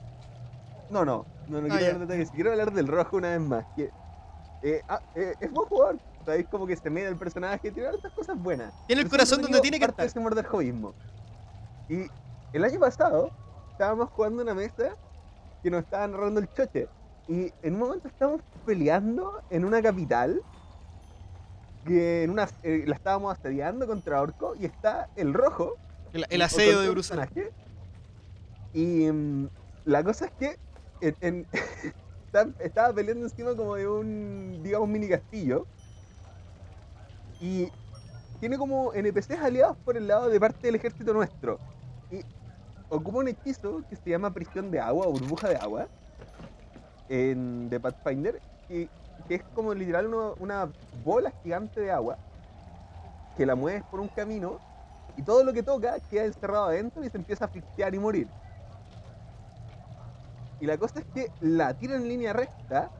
No, 0.90 1.04
no, 1.04 1.26
no, 1.48 1.60
no 1.60 1.66
Ah, 1.74 1.78
quiero 1.78 1.80
ya. 1.80 1.86
hablar 1.92 1.98
de 1.98 2.06
detalles, 2.06 2.30
quiero 2.30 2.50
hablar 2.52 2.72
del 2.72 2.86
rojo 2.86 3.16
una 3.16 3.30
vez 3.30 3.40
más. 3.40 3.64
Que, 3.74 3.90
eh, 4.62 4.82
ah, 4.88 5.00
eh, 5.14 5.34
es 5.40 5.50
buen 5.50 5.68
jugador, 5.68 5.98
sabéis 6.24 6.46
como 6.48 6.66
que 6.66 6.76
se 6.76 6.90
mide 6.90 7.08
el 7.08 7.16
personaje, 7.16 7.70
tiene 7.70 7.88
otras 7.88 8.12
cosas 8.12 8.38
buenas. 8.38 8.72
Tiene 8.86 9.02
el 9.02 9.08
Pero 9.08 9.18
corazón 9.18 9.42
donde 9.42 9.60
tiene 9.60 9.78
que 9.78 9.84
estar. 9.86 10.06
ese 10.06 10.20
morder 10.20 10.46
jovismo. 10.46 10.94
Y 11.88 12.06
el 12.52 12.64
año 12.64 12.80
pasado 12.80 13.30
estábamos 13.72 14.10
jugando 14.10 14.42
una 14.42 14.54
mesa 14.54 14.96
que 15.62 15.70
nos 15.70 15.82
estaba 15.84 16.06
narrando 16.06 16.40
el 16.40 16.52
choche. 16.52 16.88
Y 17.28 17.52
en 17.62 17.74
un 17.74 17.80
momento 17.80 18.08
estábamos 18.08 18.40
peleando 18.64 19.42
en 19.50 19.64
una 19.64 19.82
capital. 19.82 20.40
Que 21.84 22.24
en 22.24 22.30
una, 22.30 22.48
eh, 22.62 22.84
la 22.86 22.94
estábamos 22.96 23.36
asediando 23.36 23.86
contra 23.86 24.20
Orco. 24.20 24.54
Y 24.58 24.64
está 24.64 25.08
el 25.16 25.34
rojo. 25.34 25.74
El, 26.12 26.42
asedio 26.42 26.80
de 26.80 26.90
Bruselas. 26.90 27.28
Y 28.72 29.10
mm, 29.10 29.48
la 29.84 30.02
cosa 30.02 30.26
es 30.26 30.32
que 30.32 30.58
estaba 32.60 32.92
peleando 32.92 33.24
encima 33.24 33.54
como 33.54 33.76
de 33.76 33.88
un, 33.88 34.60
digamos, 34.62 34.88
mini 34.88 35.08
castillo. 35.08 35.66
Y 37.40 37.68
tiene 38.40 38.58
como 38.58 38.92
NPCs 38.92 39.40
aliados 39.40 39.76
por 39.78 39.96
el 39.96 40.08
lado 40.08 40.28
de 40.28 40.40
parte 40.40 40.66
del 40.66 40.76
ejército 40.76 41.12
nuestro. 41.12 41.58
Y 42.10 42.20
ocupa 42.88 43.18
un 43.18 43.28
hechizo 43.28 43.82
que 43.88 43.96
se 43.96 44.10
llama 44.10 44.32
prisión 44.32 44.70
de 44.70 44.80
agua, 44.80 45.06
burbuja 45.06 45.48
de 45.48 45.56
agua, 45.56 45.86
en 47.08 47.68
The 47.70 47.80
Pathfinder, 47.80 48.40
y, 48.68 48.86
que 49.28 49.36
es 49.36 49.42
como 49.54 49.74
literal 49.74 50.12
una 50.38 50.70
bola 51.04 51.32
gigante 51.42 51.80
de 51.80 51.90
agua 51.90 52.18
que 53.36 53.46
la 53.46 53.54
mueves 53.54 53.82
por 53.84 54.00
un 54.00 54.08
camino 54.08 54.58
y 55.16 55.22
todo 55.22 55.44
lo 55.44 55.52
que 55.52 55.62
toca 55.62 55.98
queda 56.10 56.24
encerrado 56.24 56.66
adentro 56.66 57.04
y 57.04 57.10
se 57.10 57.16
empieza 57.18 57.44
a 57.44 57.48
asfixiar 57.48 57.94
y 57.94 57.98
morir. 57.98 58.28
Y 60.60 60.66
la 60.66 60.78
cosa 60.78 61.00
es 61.00 61.06
que 61.14 61.30
la 61.40 61.74
tira 61.74 61.96
en 61.96 62.08
línea 62.08 62.32
recta 62.32 62.90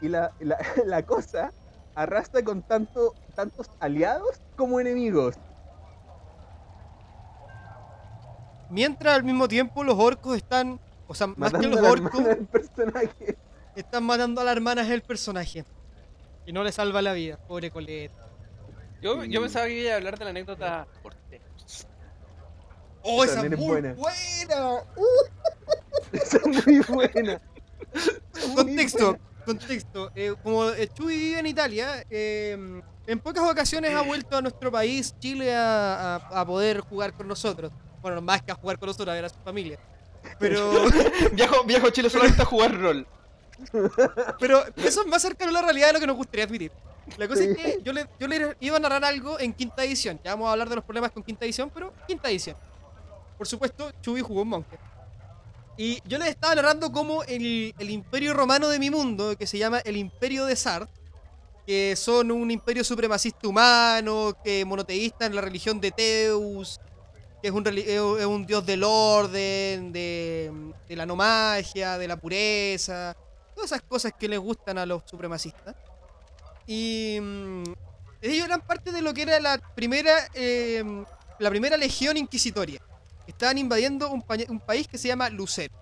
y 0.00 0.08
la, 0.08 0.32
la, 0.40 0.58
la 0.84 1.02
cosa 1.02 1.52
arrastra 1.94 2.42
con 2.42 2.62
tanto, 2.62 3.14
tantos 3.34 3.70
aliados 3.80 4.40
como 4.56 4.80
enemigos. 4.80 5.34
Mientras 8.70 9.14
al 9.14 9.24
mismo 9.24 9.48
tiempo 9.48 9.84
los 9.84 9.98
orcos 9.98 10.36
están. 10.36 10.80
O 11.08 11.14
sea, 11.14 11.28
más 11.28 11.52
que 11.52 11.66
los 11.66 11.78
a 11.78 11.82
la 11.82 11.90
orcos, 11.90 12.20
hermana 12.20 12.34
del 12.34 12.46
personaje. 12.46 13.38
están 13.76 14.04
matando 14.04 14.40
a 14.40 14.44
la 14.44 14.52
hermana 14.52 14.82
del 14.82 15.02
personaje. 15.02 15.64
Y 16.44 16.52
no 16.52 16.62
le 16.64 16.72
salva 16.72 17.00
la 17.02 17.12
vida, 17.12 17.38
pobre 17.48 17.70
Colette. 17.70 18.12
Yo, 19.00 19.24
yo 19.24 19.40
pensaba 19.40 19.66
que 19.66 19.80
iba 19.82 19.92
a 19.92 19.96
hablar 19.96 20.18
de 20.18 20.24
la 20.24 20.30
anécdota. 20.30 20.86
¡Oh, 23.02 23.22
esa 23.22 23.46
es 23.46 23.56
muy 23.56 23.66
buena. 23.68 23.94
buena! 23.94 24.82
Esa 26.12 26.38
es 26.38 26.66
muy 26.66 26.80
buena. 26.80 27.40
Muy 28.48 28.54
Contexto, 28.56 29.04
buena. 29.12 29.18
contexto. 29.46 30.10
Eh, 30.14 30.34
como 30.42 30.70
Chuy 30.94 31.16
vive 31.16 31.38
en 31.38 31.46
Italia, 31.46 32.04
eh, 32.10 32.82
en 33.06 33.18
pocas 33.20 33.42
ocasiones 33.50 33.94
ha 33.94 34.02
vuelto 34.02 34.36
a 34.36 34.42
nuestro 34.42 34.70
país, 34.70 35.14
Chile, 35.18 35.54
a, 35.54 36.16
a- 36.16 36.40
a 36.40 36.46
poder 36.46 36.80
jugar 36.80 37.12
con 37.14 37.26
nosotros. 37.28 37.72
Bueno, 38.02 38.20
más 38.20 38.42
que 38.42 38.52
a 38.52 38.54
jugar 38.54 38.78
con 38.78 38.88
nosotros, 38.88 39.08
a 39.08 39.14
ver 39.14 39.24
a 39.24 39.28
su 39.30 39.38
familia. 39.40 39.78
Pero, 40.38 40.70
Viejo, 41.32 41.64
viejo 41.64 41.88
Chile 41.90 42.10
solamente 42.10 42.42
a 42.42 42.44
jugar 42.44 42.78
rol. 42.78 43.06
pero 44.38 44.62
eso 44.76 45.00
es 45.02 45.06
más 45.06 45.22
cercano 45.22 45.50
a 45.50 45.54
la 45.54 45.62
realidad 45.62 45.86
de 45.88 45.92
lo 45.94 46.00
que 46.00 46.06
nos 46.06 46.16
gustaría 46.16 46.44
admitir. 46.44 46.72
La 47.16 47.28
cosa 47.28 47.44
es 47.44 47.56
Sí. 47.56 47.62
que 47.62 47.78
yo 47.82 47.92
le, 47.92 48.06
yo 48.18 48.26
le 48.26 48.56
iba 48.60 48.76
a 48.76 48.80
narrar 48.80 49.04
algo 49.04 49.38
en 49.40 49.52
quinta 49.54 49.84
edición. 49.84 50.18
Ya 50.24 50.32
vamos 50.32 50.48
a 50.48 50.52
hablar 50.52 50.68
de 50.68 50.74
los 50.74 50.84
problemas 50.84 51.12
con 51.12 51.22
quinta 51.22 51.44
edición, 51.44 51.70
pero 51.72 51.92
quinta 52.06 52.28
edición. 52.28 52.56
Por 53.38 53.46
supuesto, 53.46 53.90
Chubi 54.02 54.20
jugó 54.20 54.42
un 54.42 54.48
Monje. 54.48 54.76
Y 55.78 56.00
yo 56.06 56.18
les 56.18 56.28
estaba 56.28 56.54
narrando 56.54 56.90
como 56.90 57.22
el, 57.24 57.74
imperio 57.78 58.32
romano 58.32 58.68
de 58.68 58.78
mi 58.78 58.90
mundo, 58.90 59.36
que 59.36 59.46
se 59.46 59.58
llama 59.58 59.80
el 59.80 59.96
imperio 59.96 60.46
de 60.46 60.56
Sard, 60.56 60.88
que 61.66 61.94
son 61.96 62.30
un 62.30 62.50
imperio 62.50 62.82
supremacista 62.82 63.46
humano, 63.46 64.36
que 64.42 64.64
monoteísta 64.64 65.26
en 65.26 65.34
la 65.34 65.42
religión 65.42 65.80
de 65.80 65.92
Zeus, 65.94 66.80
que 67.42 67.48
es 67.48 67.54
un, 67.54 67.66
es 67.66 68.26
un- 68.26 68.46
dios 68.46 68.64
del 68.64 68.84
orden, 68.84 69.92
de, 69.92 70.50
de 70.88 70.96
la 70.96 71.04
no 71.04 71.16
magia, 71.16 71.98
de 71.98 72.08
la 72.08 72.16
pureza, 72.16 73.14
todas 73.54 73.72
esas 73.72 73.82
cosas 73.82 74.12
que 74.18 74.28
les 74.28 74.38
gustan 74.38 74.78
a 74.78 74.86
los 74.86 75.02
supremacistas. 75.04 75.74
Y 76.66 77.18
mm, 77.20 77.64
ellos 78.22 78.46
eran 78.46 78.60
parte 78.62 78.92
de 78.92 79.02
lo 79.02 79.12
que 79.12 79.22
era 79.22 79.38
la 79.40 79.58
primera, 79.74 80.28
eh, 80.34 80.82
la 81.38 81.50
primera 81.50 81.76
legión 81.76 82.16
inquisitoria. 82.16 82.80
Estaban 83.26 83.58
invadiendo 83.58 84.10
un, 84.10 84.22
país 84.22 84.88
que 84.88 84.98
se 84.98 85.08
llama 85.08 85.28
Lucero, 85.30 85.74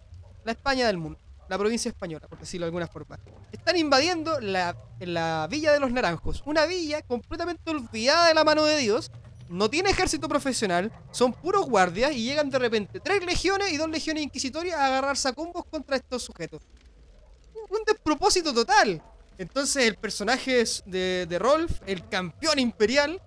la 0.45 0.53
España 0.53 0.87
del 0.87 0.99
mundo, 0.99 1.19
la 1.49 1.59
provincia 1.59 1.89
española, 1.89 2.27
por 2.29 2.39
decirlo 2.39 2.65
de 2.65 2.69
alguna 2.69 2.87
forma. 2.87 3.19
Están 3.53 3.77
invadiendo 3.77 4.41
la, 4.41 4.77
la 5.01 5.47
Villa 5.51 5.73
de 5.73 5.81
los 5.81 5.93
Naranjos, 5.93 6.43
una 6.47 6.67
villa 6.67 7.03
completamente 7.03 7.71
olvidada 7.71 8.29
de 8.29 8.35
la 8.35 8.45
mano 8.45 8.65
de 8.65 8.79
Dios. 8.79 9.11
No 9.49 9.69
tiene 9.69 9.91
ejército 9.91 10.27
profesional, 10.27 10.91
son 11.11 11.35
puros 11.35 11.67
guardias 11.67 12.13
y 12.13 12.25
llegan 12.25 12.49
de 12.49 12.59
repente 12.59 12.99
tres 12.99 13.25
legiones 13.27 13.73
y 13.73 13.77
dos 13.77 13.91
legiones 13.91 14.23
inquisitorias 14.23 14.79
a 14.79 14.87
agarrarse 14.87 15.29
a 15.29 15.33
combos 15.35 15.67
contra 15.67 15.97
estos 15.97 16.23
sujetos. 16.23 16.63
Un- 17.69 17.85
despropósito 17.87 18.55
total. 18.55 19.03
Entonces 19.37 19.85
el 19.87 19.97
personaje 19.97 20.65
de 20.87 21.39
Rolf, 21.39 21.81
el 21.87 22.09
campeón 22.09 22.59
imperial, 22.59 23.21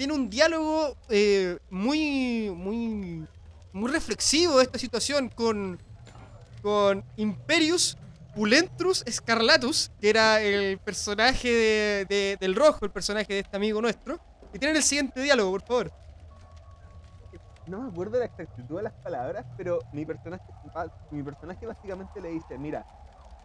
tiene 0.00 0.14
un 0.14 0.30
diálogo 0.30 0.96
eh, 1.10 1.58
muy, 1.68 2.48
muy, 2.48 3.28
muy 3.72 3.90
reflexivo 3.90 4.56
de 4.58 4.64
esta 4.64 4.78
situación 4.78 5.30
con, 5.34 5.78
con 6.62 7.04
Imperius 7.16 7.96
Pulentrus 8.32 9.04
Scarlatus, 9.10 9.90
que 10.00 10.10
era 10.10 10.40
el 10.40 10.78
personaje 10.80 11.48
de- 11.48 12.06
de- 12.08 12.36
del 12.40 12.54
rojo, 12.54 12.78
el 12.84 12.92
personaje 12.92 13.32
de 13.32 13.38
este 13.40 13.56
amigo 13.56 13.80
nuestro. 13.80 14.18
Y 14.52 14.58
tienen 14.58 14.76
el 14.76 14.82
siguiente 14.82 15.20
diálogo, 15.20 15.50
por 15.52 15.62
favor. 15.62 15.90
No 17.66 17.82
me 17.82 17.88
acuerdo 17.88 18.18
la 18.18 18.24
exactitud 18.24 18.78
de 18.78 18.82
las 18.84 18.94
palabras, 19.02 19.46
pero 19.56 19.80
mi 19.92 20.04
personaje, 20.04 20.44
mi 21.10 21.22
personaje 21.22 21.66
básicamente 21.66 22.20
le 22.20 22.30
dice, 22.30 22.58
mira, 22.58 22.84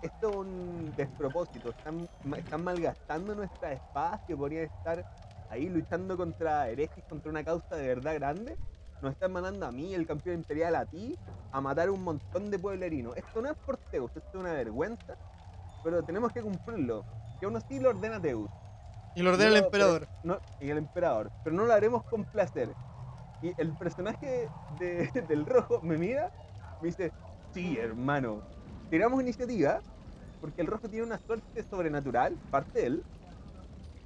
esto 0.02 0.30
es 0.30 0.36
un 0.36 0.96
despropósito, 0.96 1.70
están, 1.72 2.08
están 2.38 2.64
malgastando 2.64 3.36
nuestras 3.36 3.76
espadas 3.78 4.22
que 4.26 4.36
podrían 4.36 4.66
estar 4.66 5.06
ahí 5.50 5.70
luchando 5.70 6.18
contra 6.18 6.70
herejes, 6.70 7.04
contra 7.08 7.30
una 7.32 7.44
causa 7.44 7.76
de 7.76 7.88
verdad 7.88 8.16
grande. 8.16 8.58
Nos 9.02 9.12
están 9.14 9.32
mandando 9.32 9.66
a 9.66 9.72
mí, 9.72 9.94
el 9.94 10.08
campeón 10.08 10.38
imperial, 10.38 10.76
a 10.76 10.86
ti, 10.86 11.16
a 11.52 11.62
matar 11.62 11.90
un 11.90 12.04
montón 12.04 12.50
de 12.50 12.58
pueblerinos. 12.60 13.16
Esto 13.18 13.42
no 13.42 13.50
es 13.52 13.58
por 13.66 13.78
Zeus, 13.92 14.10
esto 14.16 14.30
es 14.34 14.40
una 14.40 14.54
vergüenza, 14.54 15.16
pero 15.84 16.04
tenemos 16.04 16.32
que 16.32 16.42
cumplirlo. 16.42 17.06
Que 17.40 17.46
aún 17.46 17.56
así 17.58 17.80
lo 17.80 17.90
ordena 17.90 18.20
Zeus. 18.20 18.50
Y 19.14 19.22
lo 19.22 19.32
ordena 19.32 19.52
el 19.52 19.64
emperador. 19.66 20.02
pero- 20.02 20.12
no, 20.24 20.40
y 20.60 20.70
el 20.70 20.78
emperador. 20.78 21.30
Pero 21.44 21.56
no 21.56 21.66
lo 21.66 21.74
haremos 21.74 22.04
con 22.06 22.24
placer. 22.26 22.74
Y 23.42 23.54
el 23.62 23.76
personaje 23.76 24.50
de- 24.80 25.12
del 25.30 25.46
rojo 25.46 25.82
me 25.82 25.98
mira, 25.98 26.32
me 26.82 26.88
dice, 26.88 27.12
sí, 27.54 27.78
hermano, 27.78 28.42
tiramos 28.90 29.22
iniciativa, 29.22 29.82
porque 30.40 30.62
el 30.62 30.68
rojo 30.68 30.90
tiene 30.90 31.06
una 31.06 31.18
suerte 31.20 31.64
sobrenatural, 31.64 32.38
parte 32.50 32.80
de 32.80 32.88
él, 32.88 33.04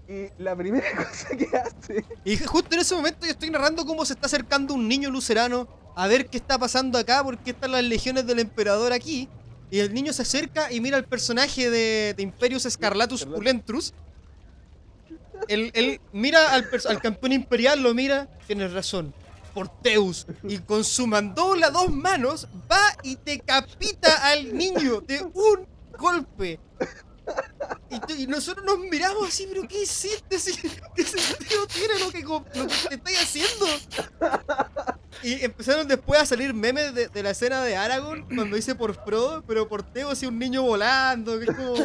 Y 0.09 0.31
la 0.41 0.55
primera 0.55 0.87
cosa 0.95 1.37
que 1.37 1.47
hace. 1.55 2.03
Y 2.25 2.35
justo 2.37 2.73
en 2.73 2.81
ese 2.81 2.95
momento 2.95 3.27
yo 3.27 3.31
estoy 3.31 3.51
narrando 3.51 3.85
cómo 3.85 4.03
se 4.05 4.13
está 4.13 4.25
acercando 4.25 4.73
un 4.73 4.87
niño 4.87 5.11
lucerano 5.11 5.67
a 5.95 6.07
ver 6.07 6.27
qué 6.27 6.37
está 6.37 6.57
pasando 6.57 6.97
acá, 6.97 7.23
porque 7.23 7.51
están 7.51 7.73
las 7.73 7.83
legiones 7.83 8.25
del 8.25 8.39
emperador 8.39 8.91
aquí. 8.91 9.29
Y 9.69 9.79
el 9.79 9.93
niño 9.93 10.11
se 10.11 10.23
acerca 10.23 10.71
y 10.71 10.81
mira 10.81 10.97
al 10.97 11.05
personaje 11.05 11.69
de, 11.69 12.15
de 12.17 12.23
Imperius 12.23 12.63
Scarlatus 12.63 13.21
Escarlatus. 13.21 13.37
Pulentrus. 13.37 13.93
Él, 15.47 15.71
él 15.75 16.01
mira 16.11 16.53
al, 16.53 16.67
campeón 17.01 17.33
imperial, 17.33 17.81
lo 17.81 17.93
mira, 17.93 18.27
tienes 18.47 18.73
razón. 18.73 19.13
Porteus. 19.53 20.25
Y 20.43 20.57
con 20.59 20.83
su 20.83 21.05
mandóbula 21.05 21.67
a 21.67 21.71
dos 21.71 21.91
manos 21.91 22.47
va 22.71 22.81
y 23.03 23.15
decapita 23.23 24.31
al 24.31 24.55
niño 24.57 25.01
de 25.01 25.21
un 25.21 25.67
golpe. 25.97 26.59
Y, 28.17 28.27
nosotros 28.27 28.65
nos 28.65 28.79
miramos 28.79 29.27
así, 29.27 29.47
pero 29.47 29.67
¿qué 29.67 29.83
hiciste? 29.83 30.37
¿Qué 30.95 31.03
sentido 31.03 31.67
tiene 31.67 31.99
lo 31.99 32.11
que, 32.11 32.21
lo 32.21 32.67
que 32.67 32.89
te 32.89 32.95
estáis 32.95 33.21
haciendo? 33.21 33.65
Y 35.23 35.43
empezaron 35.43 35.87
después 35.87 36.21
a 36.21 36.25
salir 36.25 36.53
memes 36.53 36.93
de, 36.93 37.23
la 37.23 37.31
escena 37.31 37.63
de 37.63 37.75
Aragorn 37.75 38.25
cuando 38.33 38.55
dice 38.55 38.75
por 38.75 38.93
Frodo, 39.03 39.43
pero 39.45 39.67
por 39.67 39.83
Teo 39.83 40.09
así 40.09 40.25
un 40.25 40.37
niño 40.39 40.61
volando, 40.63 41.39
que 41.39 41.45
es 41.45 41.55
como... 41.55 41.75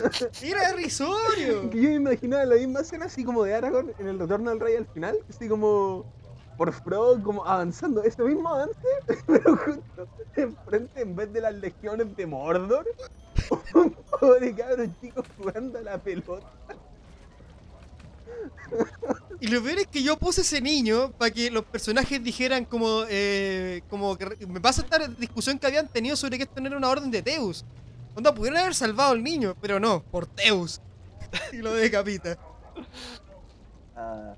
Era 0.42 0.72
risorio. 0.72 1.70
Yo 1.72 1.88
me 1.88 1.94
imaginaba 1.94 2.44
la 2.44 2.56
misma 2.56 2.80
escena 2.80 3.06
así 3.06 3.24
como 3.24 3.42
de 3.44 3.54
Aragorn 3.54 3.92
en 3.98 4.08
el 4.08 4.18
retorno 4.18 4.50
del 4.50 4.60
rey 4.60 4.76
al 4.76 4.86
final, 4.86 5.18
así 5.28 5.48
como 5.48 6.12
por 6.56 6.72
Frodo 6.72 7.22
como 7.22 7.44
avanzando, 7.46 8.02
ese 8.02 8.22
mismo 8.22 8.48
avance, 8.48 8.74
pero 9.26 9.56
justo 9.56 10.08
enfrente 10.36 11.00
en 11.00 11.16
vez 11.16 11.32
de 11.32 11.40
las 11.40 11.54
legiones 11.54 12.16
de 12.16 12.26
Mordor, 12.26 12.86
un 13.74 13.90
pobre 13.92 14.54
cabros 14.54 14.88
chicos 15.00 15.26
jugando 15.36 15.78
a 15.78 15.82
la 15.82 15.98
pelota. 15.98 16.46
Y 19.40 19.48
lo 19.48 19.62
peor 19.62 19.78
es 19.78 19.86
que 19.86 20.02
yo 20.02 20.16
puse 20.16 20.40
ese 20.40 20.60
niño 20.60 21.12
para 21.12 21.30
que 21.30 21.50
los 21.50 21.64
personajes 21.64 22.22
dijeran 22.22 22.64
como, 22.64 23.04
eh, 23.08 23.82
como 23.90 24.16
que 24.16 24.46
me 24.46 24.60
pasa 24.60 24.82
esta 24.82 25.06
discusión 25.08 25.58
que 25.58 25.66
habían 25.66 25.88
tenido 25.88 26.16
sobre 26.16 26.38
que 26.38 26.44
esto 26.44 26.60
no 26.60 26.68
era 26.68 26.76
una 26.76 26.88
orden 26.88 27.10
de 27.10 27.22
Teus. 27.22 27.64
Onda, 28.14 28.34
pudieron 28.34 28.58
haber 28.60 28.74
salvado 28.74 29.12
al 29.12 29.22
niño, 29.22 29.54
pero 29.60 29.80
no, 29.80 30.02
por 30.02 30.26
Teus. 30.26 30.80
y 31.52 31.58
lo 31.58 31.74
decapita. 31.74 32.38
Ah, 33.96 34.34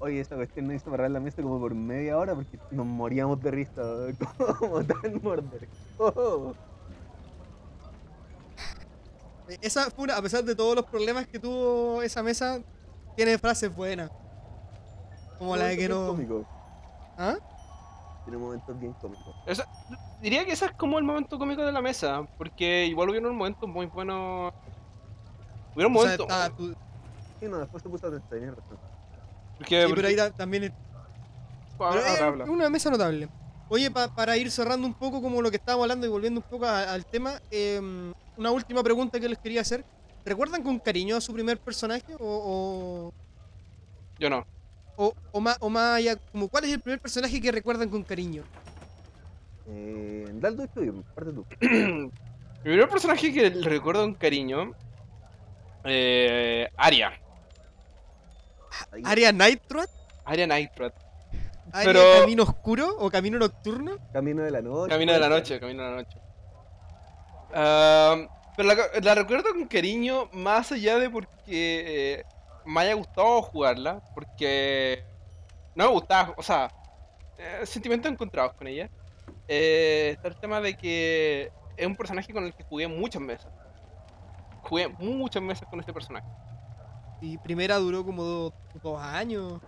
oye, 0.00 0.20
esta 0.20 0.36
cuestión 0.36 0.66
nos 0.66 0.76
hizo 0.76 0.90
parar 0.90 1.10
la 1.10 1.20
mesa 1.20 1.42
como 1.42 1.58
por 1.58 1.74
media 1.74 2.16
hora 2.18 2.34
porque 2.34 2.58
nos 2.70 2.86
moríamos 2.86 3.40
de 3.42 3.50
risa 3.50 3.82
como 4.58 4.84
tan 4.84 5.20
Mordor. 5.22 5.66
Oh. 5.98 6.52
Eh, 9.48 9.58
Esa 9.62 9.90
fue 9.90 10.04
una, 10.04 10.16
a 10.16 10.22
pesar 10.22 10.44
de 10.44 10.54
todos 10.54 10.74
los 10.76 10.84
problemas 10.84 11.26
que 11.26 11.38
tuvo 11.38 12.02
esa 12.02 12.22
mesa, 12.22 12.60
tiene 13.16 13.38
frases 13.38 13.74
buenas. 13.74 14.10
Como 15.38 15.56
la 15.56 15.66
de 15.66 15.76
que 15.76 15.88
Momentos 15.88 16.08
no. 16.08 16.14
bien 16.16 16.28
cómicos, 16.28 16.54
¿Ah? 17.16 17.36
Tiene 18.24 18.38
momentos 18.38 18.78
bien 18.80 18.92
cómicos. 18.94 19.34
Diría 20.20 20.44
que 20.44 20.52
ese 20.52 20.66
es 20.66 20.72
como 20.72 20.98
el 20.98 21.04
momento 21.04 21.38
cómico 21.38 21.62
de 21.64 21.72
la 21.72 21.80
mesa, 21.80 22.26
porque 22.36 22.86
igual 22.86 23.08
hubieron 23.10 23.34
momentos 23.36 23.68
muy 23.68 23.86
buenos. 23.86 24.52
Hubieron 25.74 25.96
O 25.96 26.00
sea, 26.02 26.16
momentos. 26.18 26.26
está- 26.26 26.50
tú- 26.50 26.74
Sí, 27.40 27.46
no, 27.46 27.58
después 27.58 27.82
se 27.84 27.88
puso 27.88 28.08
a 28.08 28.10
tenías 28.28 28.56
razón. 28.56 28.78
Porque- 29.58 29.86
sí, 29.86 29.92
pero 29.94 30.08
ahí 30.08 30.16
también 30.36 30.64
es 30.64 30.72
Ah, 31.80 31.90
Pero 31.92 32.04
es 32.06 32.20
habla. 32.20 32.44
una 32.46 32.68
mesa 32.68 32.90
notable. 32.90 33.28
Oye, 33.68 33.88
pa- 33.90 34.12
para 34.12 34.36
ir 34.36 34.50
cerrando 34.50 34.84
un 34.86 34.94
poco 34.94 35.22
como 35.22 35.40
lo 35.40 35.48
que 35.50 35.58
estábamos 35.58 35.84
hablando 35.84 36.06
y 36.06 36.10
volviendo 36.10 36.40
un 36.40 36.46
poco 36.50 36.64
a- 36.66 36.92
al 36.92 37.06
tema, 37.06 37.40
eh, 37.52 37.80
una 38.36 38.50
última 38.50 38.82
pregunta 38.82 39.20
que 39.20 39.28
les 39.28 39.38
quería 39.38 39.60
hacer. 39.60 39.84
¿Recuerdan 40.24 40.62
con 40.64 40.78
cariño 40.80 41.16
a 41.16 41.20
su 41.20 41.32
primer 41.32 41.56
personaje? 41.58 42.16
¿O, 42.18 43.12
Yo 44.18 44.28
no. 44.28 44.44
o, 44.96 45.14
más, 45.40 45.56
o 45.60 45.70
más 45.70 45.98
allá, 45.98 46.16
como 46.32 46.48
cuál 46.48 46.64
es 46.64 46.72
el 46.72 46.80
primer 46.80 47.00
personaje 47.00 47.40
que 47.40 47.52
recuerdan 47.52 47.88
con 47.88 48.02
cariño? 48.02 48.42
Eh, 49.68 50.26
dale 50.34 50.56
tu 50.56 50.62
estudio, 50.64 51.04
parte 51.14 51.32
tú. 51.32 51.46
Mi 51.60 52.10
primer 52.72 52.88
personaje 52.88 53.32
que 53.32 53.50
recuerdo 53.50 54.02
con 54.02 54.14
cariño. 54.14 54.72
Eh, 55.84 56.68
Aria. 56.76 57.12
¿Aria 59.04 59.32
Nightrat? 59.32 59.88
Aria 60.24 60.46
Nightrat. 60.46 60.94
¿Aria 61.72 61.92
Pero- 61.92 62.20
Camino 62.20 62.42
Oscuro 62.44 62.96
o 62.98 63.10
Camino 63.10 63.38
Nocturno? 63.38 63.96
Camino 64.12 64.42
de 64.42 64.50
la 64.50 64.62
noche. 64.62 64.90
Camino 64.90 65.12
de 65.12 65.18
la 65.20 65.28
noche, 65.28 65.60
camino 65.60 65.82
de 65.84 65.90
la 65.90 65.96
noche. 65.96 66.18
Pero 68.56 68.68
la, 68.68 68.76
la 69.02 69.14
recuerdo 69.14 69.50
con 69.52 69.66
cariño, 69.66 70.28
más 70.32 70.72
allá 70.72 70.98
de 70.98 71.08
porque 71.10 71.34
eh, 72.18 72.24
me 72.64 72.80
haya 72.80 72.94
gustado 72.94 73.40
jugarla, 73.42 74.02
porque 74.14 75.04
no 75.74 75.84
me 75.84 75.90
gustaba, 75.92 76.34
o 76.36 76.42
sea, 76.42 76.70
eh, 77.38 77.60
sentimientos 77.64 78.10
encontrados 78.10 78.54
con 78.54 78.66
ella. 78.66 78.90
Eh, 79.46 80.10
está 80.16 80.28
el 80.28 80.36
tema 80.36 80.60
de 80.60 80.76
que 80.76 81.52
es 81.76 81.86
un 81.86 81.94
personaje 81.96 82.32
con 82.32 82.44
el 82.44 82.52
que 82.54 82.64
jugué 82.64 82.88
muchas 82.88 83.22
mesas. 83.22 83.52
Jugué 84.62 84.88
muchas 84.88 85.42
mesas 85.42 85.68
con 85.68 85.78
este 85.80 85.92
personaje. 85.92 86.26
Y 87.20 87.36
primera 87.38 87.76
duró 87.76 88.04
como 88.04 88.22
do- 88.22 88.54
dos 88.82 89.00
años, 89.00 89.60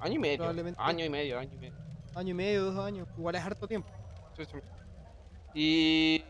Año 0.00 0.14
y 0.14 0.18
medio. 0.18 0.36
Probablemente. 0.38 0.80
Año 0.80 1.04
y 1.04 1.08
medio, 1.08 1.38
año 1.38 1.50
y 1.54 1.58
medio. 1.58 1.76
año 2.14 2.30
y 2.30 2.34
medio, 2.34 2.64
dos 2.72 2.84
años. 2.84 3.08
Igual 3.16 3.34
es 3.34 3.42
harto 3.42 3.66
tiempo. 3.66 3.88
Sí, 4.36 4.44
sí. 4.44 4.58
Y 5.54 6.24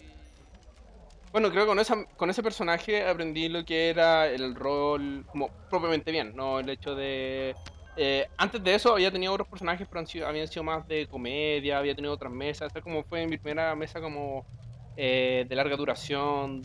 bueno, 1.32 1.50
creo 1.50 1.64
que 1.64 1.68
con, 1.68 1.78
esa, 1.78 2.02
con 2.16 2.30
ese 2.30 2.42
personaje 2.42 3.06
aprendí 3.06 3.48
lo 3.50 3.64
que 3.64 3.90
era 3.90 4.26
el 4.26 4.54
rol 4.54 5.26
como 5.30 5.50
propiamente 5.68 6.10
bien, 6.10 6.34
no 6.34 6.60
el 6.60 6.70
hecho 6.70 6.94
de... 6.94 7.54
eh, 7.96 8.26
antes 8.38 8.62
de 8.64 8.74
eso 8.74 8.92
había 8.94 9.10
tenido 9.12 9.34
otros 9.34 9.48
personajes, 9.48 9.86
pero 9.86 10.00
han 10.00 10.06
sido- 10.06 10.26
habían 10.26 10.48
sido 10.48 10.62
más 10.62 10.88
de 10.88 11.06
comedia, 11.06 11.76
había 11.78 11.94
tenido 11.94 12.14
otras 12.14 12.32
mesas, 12.32 12.68
esta 12.68 12.80
como 12.80 13.04
fue 13.04 13.26
mi 13.26 13.36
primera 13.36 13.74
mesa 13.74 14.00
como 14.00 14.46
eh, 14.98 15.46
de 15.48 15.56
larga 15.56 15.76
duración, 15.78 16.62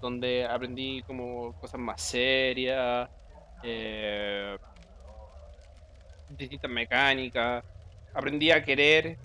donde 0.00 0.46
aprendí 0.46 1.02
como 1.04 1.54
cosas 1.54 1.80
más 1.80 2.02
serias, 2.02 3.08
eh, 3.62 4.56
distintas 6.28 6.70
mecánicas, 6.70 7.62
aprendí 8.14 8.50
a 8.50 8.62
querer 8.64 9.18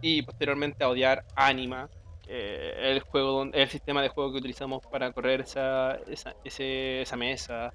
y 0.00 0.22
posteriormente 0.22 0.84
a 0.84 0.88
odiar 0.90 1.24
Anima, 1.34 1.88
el 2.24 3.00
juego 3.02 3.44
el 3.52 3.68
sistema 3.70 4.02
de 4.02 4.10
juego 4.10 4.32
que 4.32 4.38
utilizamos 4.38 4.80
para 4.90 5.12
correr 5.12 5.42
esa, 5.42 5.96
esa, 6.06 6.34
ese- 6.44 7.02
esa 7.02 7.16
mesa. 7.16 7.72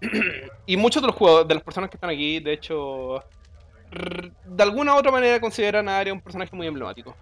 Y 0.66 0.76
muchos 0.76 1.02
de 1.02 1.08
los 1.08 1.16
juegos, 1.16 1.46
de 1.48 1.54
las 1.54 1.62
personas 1.64 1.90
que 1.90 1.96
están 1.96 2.10
aquí, 2.10 2.40
de 2.40 2.52
hecho, 2.52 3.24
de 3.90 4.62
alguna 4.62 4.94
u 4.94 4.98
otra 4.98 5.12
manera 5.12 5.40
consideran 5.40 5.88
a 5.88 5.98
Aria 5.98 6.12
un 6.12 6.20
personaje 6.22 6.54
muy 6.56 6.66
emblemático. 6.66 7.16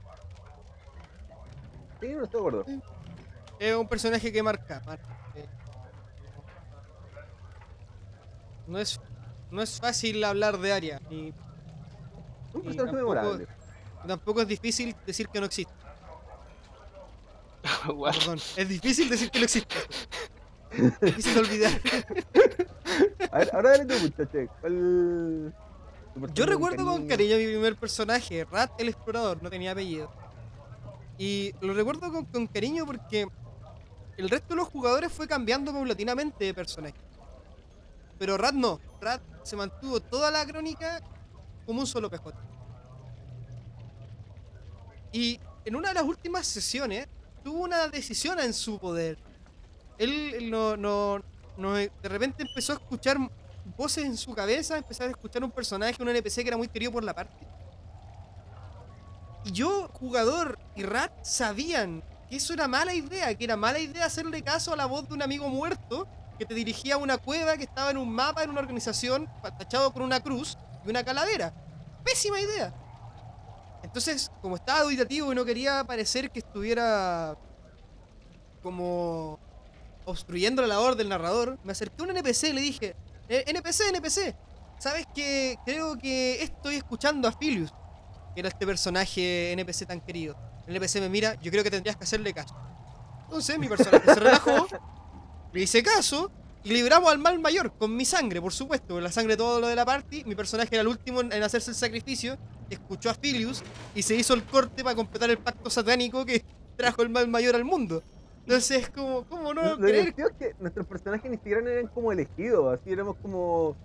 Sí, 2.01 2.09
no 2.15 2.25
estoy 2.25 2.41
de 2.43 2.49
acuerdo. 2.49 2.65
Es 3.59 3.75
un 3.75 3.89
personaje 3.89 4.33
que 4.33 4.43
marca. 4.43 4.83
marca. 4.87 5.17
No 8.67 8.79
es, 8.79 9.01
no 9.51 9.63
es 9.63 9.81
fácil 9.81 10.23
hablar 10.25 10.59
de 10.59 10.73
Aria. 10.73 11.01
Y 11.11 11.33
Un 12.53 12.61
Y 12.61 12.65
personaje 12.65 12.77
tampoco- 12.77 12.97
memorable. 12.97 13.47
tampoco 14.07 14.41
es 14.43 14.49
difícil 14.49 14.95
decir 15.07 15.29
que 15.29 15.41
no 15.41 15.47
existe. 15.47 15.73
Perdón. 17.87 18.39
Es 18.57 18.69
difícil 18.69 19.09
decir 19.09 19.31
que 19.31 19.39
no 19.39 19.45
existe. 19.45 19.75
Es 20.71 21.01
difícil 21.01 21.39
olvidar. 21.39 21.73
A 23.33 23.39
ver, 23.39 23.51
ahora 23.55 23.71
dale 23.71 23.85
tu 23.87 24.03
muchacho. 24.03 24.53
¿Cuál. 24.61 25.55
Yo 26.33 26.47
recuerdo 26.47 26.85
con 26.85 27.07
cariño 27.07 27.35
a 27.35 27.39
mi 27.39 27.45
primer 27.47 27.77
personaje, 27.77 28.45
Rat 28.51 28.71
el 28.81 28.89
Explorador, 28.89 29.43
no 29.43 29.51
tenía 29.51 29.73
apellido. 29.73 30.11
Y 31.19 31.53
lo 31.61 31.73
recuerdo 31.75 32.13
con, 32.13 32.47
cariño 32.47 32.85
porque 32.85 33.27
el 34.17 34.29
resto 34.29 34.49
de 34.51 34.57
los 34.57 34.69
jugadores 34.69 35.13
fue 35.13 35.27
cambiando 35.27 35.73
paulatinamente 35.73 36.45
de 36.45 36.55
personaje. 36.55 36.95
Pero 38.19 38.37
Rat 38.37 38.55
no. 38.55 38.81
Rat 39.01 39.23
se 39.43 39.57
mantuvo 39.57 40.01
toda 40.01 40.31
la 40.31 40.45
crónica 40.47 41.03
como 41.65 41.81
un 41.81 41.87
solo 41.87 42.11
PJ. 42.11 42.33
Y 45.13 45.41
en 45.65 45.77
una 45.77 45.89
de 45.89 45.95
las 45.95 46.05
últimas 46.05 46.47
sesiones 46.47 47.09
tuvo 47.43 47.61
una 47.65 47.89
decisión 47.89 48.39
en 48.41 48.53
su 48.53 48.79
poder. 48.79 49.19
Él 49.99 50.35
él 50.35 50.51
no, 50.51 50.77
no, 50.77 51.23
no- 51.57 51.75
de 51.75 51.91
repente 52.03 52.43
empezó 52.43 52.73
a 52.73 52.77
escuchar 52.77 53.17
voces 53.77 54.05
en 54.05 54.17
su 54.17 54.35
cabeza, 54.35 54.77
empezó 54.77 55.05
a 55.05 55.07
escuchar 55.07 55.43
un 55.43 55.51
personaje, 55.51 56.01
un 56.03 56.09
NPC 56.09 56.43
que 56.43 56.49
era 56.49 56.57
muy 56.57 56.69
querido 56.69 56.93
por 56.93 57.03
la 57.05 57.15
parte. 57.15 57.46
Yo, 59.53 59.89
jugador 59.93 60.59
y 60.75 60.83
Rat, 60.83 61.13
sabían 61.23 62.03
que 62.29 62.37
eso 62.37 62.53
era 62.53 62.67
mala 62.67 62.95
idea, 62.95 63.33
que 63.35 63.45
era 63.45 63.57
mala 63.57 63.79
idea 63.79 64.05
hacerle 64.05 64.43
caso 64.43 64.73
a 64.73 64.77
la 64.77 64.87
voz 64.87 65.09
de 65.09 65.15
un 65.15 65.23
amigo 65.23 65.49
muerto 65.49 66.09
que 66.39 66.45
te 66.45 66.55
dirigía 66.55 66.95
a 66.95 66.99
una 66.99 67.17
cueva 67.17 67.57
que 67.57 67.63
estaba 67.63 67.91
en 67.91 67.97
un 67.97 68.13
mapa, 68.13 68.43
en 68.43 68.51
una 68.51 68.61
organización, 68.61 69.29
tachado 69.59 69.93
con 69.93 70.03
una 70.03 70.21
cruz 70.21 70.59
y 70.85 70.91
una 70.91 71.05
calavera. 71.05 71.55
Pésima 72.05 72.41
idea. 72.41 72.75
Entonces, 73.83 74.31
como 74.43 74.57
estaba 74.57 74.81
auditativo 74.81 75.33
y 75.33 75.37
no 75.37 75.45
quería 75.45 75.85
parecer 75.85 76.31
que 76.31 76.41
estuviera 76.41 77.37
como 78.63 79.39
obstruyendo 80.05 80.61
la 80.63 80.69
labor 80.69 80.97
del 80.97 81.09
narrador, 81.09 81.59
me 81.63 81.73
acerqué 81.73 82.03
a 82.03 82.05
un 82.05 82.11
NPC 82.11 82.49
y 82.49 82.53
le 82.53 82.61
dije, 82.61 82.97
"Eh, 83.29 83.45
NPC, 83.47 83.89
NPC, 83.89 84.37
¿sabes 84.79 85.07
que 85.15 85.57
Creo 85.65 85.97
que 85.97 86.43
estoy 86.43 86.77
escuchando 86.77 87.29
a 87.29 87.33
Philius, 87.33 87.73
era 88.41 88.49
este 88.49 88.67
personaje 88.67 89.53
NPC 89.53 89.87
tan 89.87 90.01
querido. 90.01 90.37
El 90.67 90.77
NPC 90.77 91.01
me 91.01 91.09
mira, 91.09 91.35
yo 91.41 91.51
creo 91.51 91.63
que 91.63 91.71
tendrías 91.71 91.97
que 91.97 92.05
hacerle 92.05 92.33
caso. 92.33 92.55
Entonces 93.25 93.59
mi 93.59 93.69
personaje 93.69 94.05
se 94.05 94.21
relajó, 94.21 94.67
le 95.53 95.63
hice 95.63 95.83
caso 95.83 96.31
y 96.65 96.71
libramos 96.71 97.11
al 97.11 97.19
mal 97.19 97.39
mayor 97.39 97.73
con 97.77 97.95
mi 97.95 98.05
sangre, 98.05 98.41
por 98.41 98.53
supuesto, 98.53 98.95
con 98.95 99.03
la 99.03 99.13
sangre 99.13 99.35
de 99.35 99.39
todo 99.39 99.61
lo 99.61 99.69
de 99.69 99.77
la 99.77 99.85
party. 99.85 100.25
Mi 100.25 100.35
personaje 100.35 100.69
era 100.73 100.83
el 100.83 100.89
último 100.89 101.21
en, 101.21 101.33
en 101.33 101.43
hacerse 101.43 101.71
el 101.71 101.77
sacrificio, 101.77 102.37
escuchó 102.71 103.11
a 103.11 103.15
Philius 103.15 103.63
y 103.95 104.03
se 104.03 104.15
hizo 104.17 104.35
el 104.35 104.43
corte 104.45 104.83
para 104.83 104.97
completar 104.97 105.31
el 105.31 105.39
pacto 105.39 105.71
satánico 105.71 106.25
que 106.25 106.45
trajo 106.77 107.03
el 107.03 107.09
mal 107.11 107.29
mayor 107.29 107.55
al 107.55 107.65
mundo. 107.65 108.03
Entonces 108.47 108.83
es 108.83 108.91
como, 108.91 109.25
¿cómo 109.25 109.53
no 109.53 109.75
Lo 109.75 109.79
creer? 109.79 110.15
es 110.17 110.33
que 110.39 110.55
nuestros 110.61 110.87
personajes 110.87 111.29
ni 111.29 111.37
siquiera 111.37 111.61
eran 111.69 111.89
como 111.89 112.13
elegidos, 112.13 112.79
así 112.79 112.93
éramos 112.93 113.17
como 113.21 113.77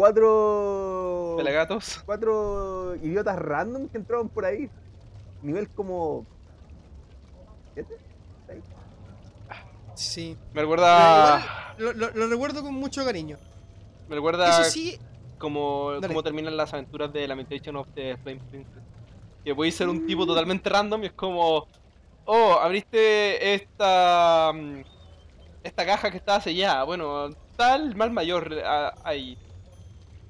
cuatro. 0.00 1.34
Pelagatos. 1.36 2.02
Cuatro 2.06 2.96
idiotas 2.96 3.38
random 3.38 3.86
que 3.88 3.98
entraban 3.98 4.30
por 4.30 4.46
ahí. 4.46 4.70
Nivel 5.42 5.68
como. 5.68 6.24
¿Siete? 7.74 7.98
Seis. 8.46 8.64
Sí. 9.94 10.36
Me 10.54 10.62
recuerda. 10.62 11.74
Lo, 11.76 11.92
lo- 11.92 12.10
lo 12.12 12.28
recuerdo 12.28 12.62
con 12.62 12.72
mucho 12.72 13.04
cariño. 13.04 13.36
Me 14.08 14.16
recuerda 14.16 14.48
Eso 14.48 14.70
sí, 14.70 14.98
como, 15.38 15.92
como 16.06 16.22
terminan 16.22 16.56
las 16.56 16.72
aventuras 16.72 17.12
de 17.12 17.28
Lamentation 17.28 17.76
of 17.76 17.86
the 17.94 18.16
Flame 18.22 18.40
Princess. 18.50 18.82
Que 19.44 19.54
podéis 19.54 19.74
ser 19.76 19.88
un 19.90 20.06
tipo 20.06 20.24
totalmente 20.24 20.70
random 20.70 21.02
y 21.02 21.06
es 21.06 21.12
como. 21.12 21.68
Oh, 22.24 22.52
abriste 22.54 23.54
esta. 23.54 24.50
mm, 24.54 24.80
Esta 25.62 25.84
caja 25.84 26.10
que 26.10 26.16
estaba 26.16 26.40
sellada. 26.40 26.84
Bueno, 26.84 27.28
tal 27.58 27.94
mal 27.96 28.10
mayor 28.10 28.50
ah, 28.64 28.94
ahí. 29.04 29.36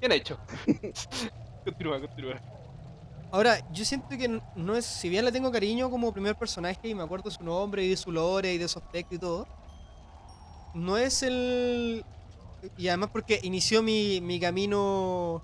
Bien 0.01 0.11
hecho. 0.11 0.37
continúa, 1.63 1.99
continúa. 2.01 2.41
Ahora, 3.31 3.59
yo 3.71 3.85
siento 3.85 4.09
que 4.09 4.41
no 4.55 4.75
es, 4.75 4.83
si 4.83 5.07
bien 5.07 5.23
le 5.23 5.31
tengo 5.31 5.51
cariño 5.51 5.89
como 5.89 6.11
primer 6.11 6.35
personaje 6.35 6.89
y 6.89 6.95
me 6.95 7.03
acuerdo 7.03 7.31
su 7.31 7.43
nombre 7.43 7.85
y 7.85 7.89
de 7.89 7.95
su 7.95 8.11
lore 8.11 8.53
y 8.53 8.57
de 8.57 8.67
su 8.67 8.79
aspecto 8.79 9.15
y 9.15 9.19
todo, 9.19 9.47
no 10.73 10.97
es 10.97 11.21
el... 11.21 12.03
Y 12.77 12.87
además 12.87 13.11
porque 13.13 13.39
inició 13.43 13.81
mi, 13.83 14.19
mi 14.21 14.39
camino 14.39 15.41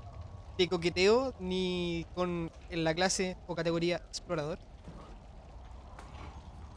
de 0.57 0.67
coqueteo 0.67 1.33
ni 1.39 2.05
con 2.15 2.51
en 2.69 2.83
la 2.83 2.93
clase 2.95 3.37
o 3.47 3.55
categoría 3.55 3.97
explorador. 3.97 4.57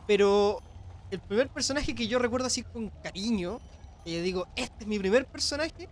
Pero 0.06 0.60
el 1.10 1.20
primer 1.20 1.48
personaje 1.48 1.94
que 1.94 2.06
yo 2.06 2.18
recuerdo 2.18 2.46
así 2.46 2.62
con 2.62 2.90
cariño, 3.02 3.58
que 4.04 4.20
digo, 4.20 4.46
este 4.54 4.84
es 4.84 4.86
mi 4.86 4.98
primer 4.98 5.24
personaje, 5.24 5.88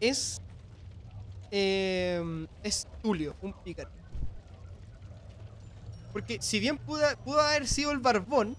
es... 0.00 0.40
eh, 1.50 2.46
es 2.62 2.86
Tulio, 3.02 3.34
un 3.42 3.52
pícaro. 3.52 3.90
Porque 6.12 6.38
si 6.40 6.58
bien 6.60 6.78
pudo, 6.78 7.04
pudo 7.24 7.40
haber 7.40 7.66
sido 7.66 7.92
el 7.92 7.98
barbón, 7.98 8.56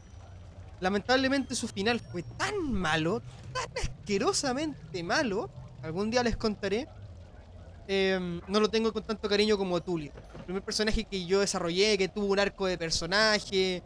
lamentablemente 0.79 1.55
su 1.55 1.67
final 1.67 1.99
fue 1.99 2.23
tan 2.23 2.71
malo, 2.71 3.21
tan 3.53 3.83
asquerosamente 3.83 5.03
malo, 5.03 5.49
algún 5.83 6.09
día 6.09 6.23
les 6.23 6.37
contaré, 6.37 6.87
em, 7.87 8.41
no 8.47 8.59
lo 8.59 8.69
tengo 8.69 8.93
con 8.93 9.03
tanto 9.03 9.27
cariño 9.27 9.57
como 9.57 9.81
Tulio. 9.81 10.11
El 10.37 10.43
primer 10.45 10.63
personaje 10.63 11.03
que 11.03 11.25
yo 11.25 11.41
desarrollé, 11.41 11.97
que 11.97 12.07
tuvo 12.07 12.27
un 12.27 12.39
arco 12.39 12.65
de 12.65 12.77
personaje, 12.77 13.83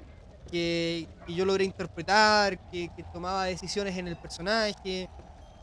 que, 0.51 1.07
que 1.25 1.33
yo 1.33 1.43
logré 1.43 1.65
interpretar, 1.65 2.59
que 2.69 2.89
tomaba 3.11 3.45
decisiones 3.45 3.97
en 3.97 4.07
el 4.07 4.15
personaje, 4.15 4.75
que 4.83 5.09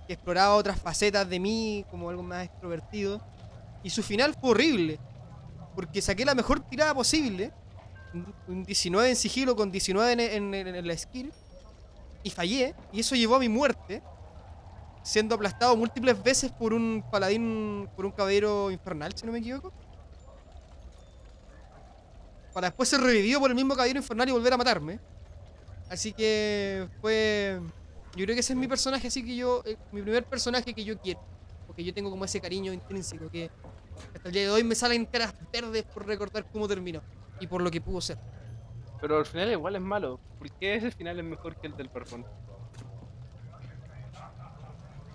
exploraba 0.09 0.55
otras 0.57 0.81
facetas 0.81 1.29
de 1.29 1.41
mí, 1.41 1.85
como 1.91 2.11
algo 2.11 2.23
más 2.23 2.47
extrovertido. 2.47 3.21
Y 3.83 3.91
su 3.91 4.03
final 4.03 4.35
fue 4.41 4.51
horrible, 4.51 4.99
porque 5.75 6.01
saqué 6.03 6.25
la 6.25 6.35
mejor 6.35 6.61
tirada 6.61 6.95
posible, 6.95 7.53
un- 8.15 8.35
un 8.49 8.65
19 8.65 9.09
en 9.11 9.17
sigilo 9.17 9.57
con 9.57 9.71
19 9.73 10.13
en, 10.13 10.21
en- 10.21 10.55
en- 10.55 10.75
en 10.77 10.87
la 10.87 10.97
skill, 10.97 11.33
y 12.23 12.31
fallé, 12.31 12.75
y 12.93 13.01
eso 13.01 13.15
llevó 13.17 13.37
a 13.37 13.39
mi 13.41 13.49
muerte, 13.49 14.03
siendo 15.03 15.35
aplastado 15.35 15.77
múltiples 15.77 16.23
veces 16.23 16.53
por 16.53 16.73
un 16.73 17.03
paladín, 17.11 17.89
por 17.97 18.07
un 18.07 18.13
caballero 18.13 18.71
infernal, 18.71 19.13
si 19.17 19.27
no 19.27 19.33
me 19.33 19.39
equivoco. 19.41 19.73
Para 22.53 22.69
después 22.69 22.89
ser 22.89 23.01
revivido 23.01 23.41
por 23.41 23.51
el 23.51 23.57
mismo 23.57 23.75
caballero 23.75 23.99
infernal 23.99 24.29
y 24.29 24.33
volver 24.33 24.53
a 24.53 24.57
matarme. 24.59 25.01
Así 25.89 26.13
que 26.13 26.87
fue... 27.01 27.61
Yo 28.15 28.25
creo 28.25 28.35
que 28.37 28.41
ese 28.41 28.53
es 28.53 28.59
mi 28.59 28.69
personaje, 28.69 29.09
así 29.09 29.25
que 29.25 29.35
yo... 29.35 29.63
eh, 29.65 29.77
mi 29.91 30.03
primer 30.03 30.25
personaje 30.25 30.75
que 30.75 30.85
yo 30.85 30.99
quiero. 31.01 31.21
Porque 31.73 31.85
yo 31.85 31.95
tengo 31.95 32.11
como 32.11 32.27
ese 32.27 32.39
cariño 32.39 32.71
intrínseco 32.71 33.31
que 33.31 33.51
hasta 34.15 34.29
el 34.29 34.35
día 34.35 34.43
de 34.43 34.51
hoy 34.51 34.63
me 34.63 34.75
salen 34.75 35.07
caras 35.07 35.35
verdes 35.51 35.85
por 35.85 36.07
recordar 36.07 36.45
cómo 36.53 36.69
terminó. 36.69 37.01
Y 37.41 37.47
por 37.47 37.63
lo 37.63 37.71
que 37.71 37.81
pudo 37.81 37.99
ser. 38.03 38.19
Pero 39.01 39.17
al 39.17 39.25
final 39.25 39.51
igual 39.51 39.77
es 39.77 39.81
malo. 39.81 40.21
¿Por 40.39 40.51
qué 40.53 40.75
ese 40.75 40.91
final 40.91 41.19
es 41.19 41.25
mejor 41.25 41.57
que 41.57 41.69
el 41.69 41.75
del 41.75 41.89
barbón? 41.89 42.27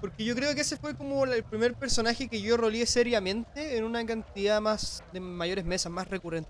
Porque 0.02 0.26
yo 0.26 0.34
creo 0.34 0.56
que 0.56 0.62
ese 0.62 0.78
fue 0.78 0.96
como 0.96 1.26
el 1.26 1.44
primer 1.44 1.76
personaje 1.76 2.28
que 2.28 2.42
yo 2.42 2.58
roleé 2.58 2.88
seriamente 2.88 3.78
en 3.78 3.84
una 3.84 4.04
cantidad 4.04 4.60
más 4.60 5.04
de 5.14 5.20
mayores 5.20 5.64
mesas, 5.64 5.92
más 5.92 6.08
recurrente. 6.08 6.50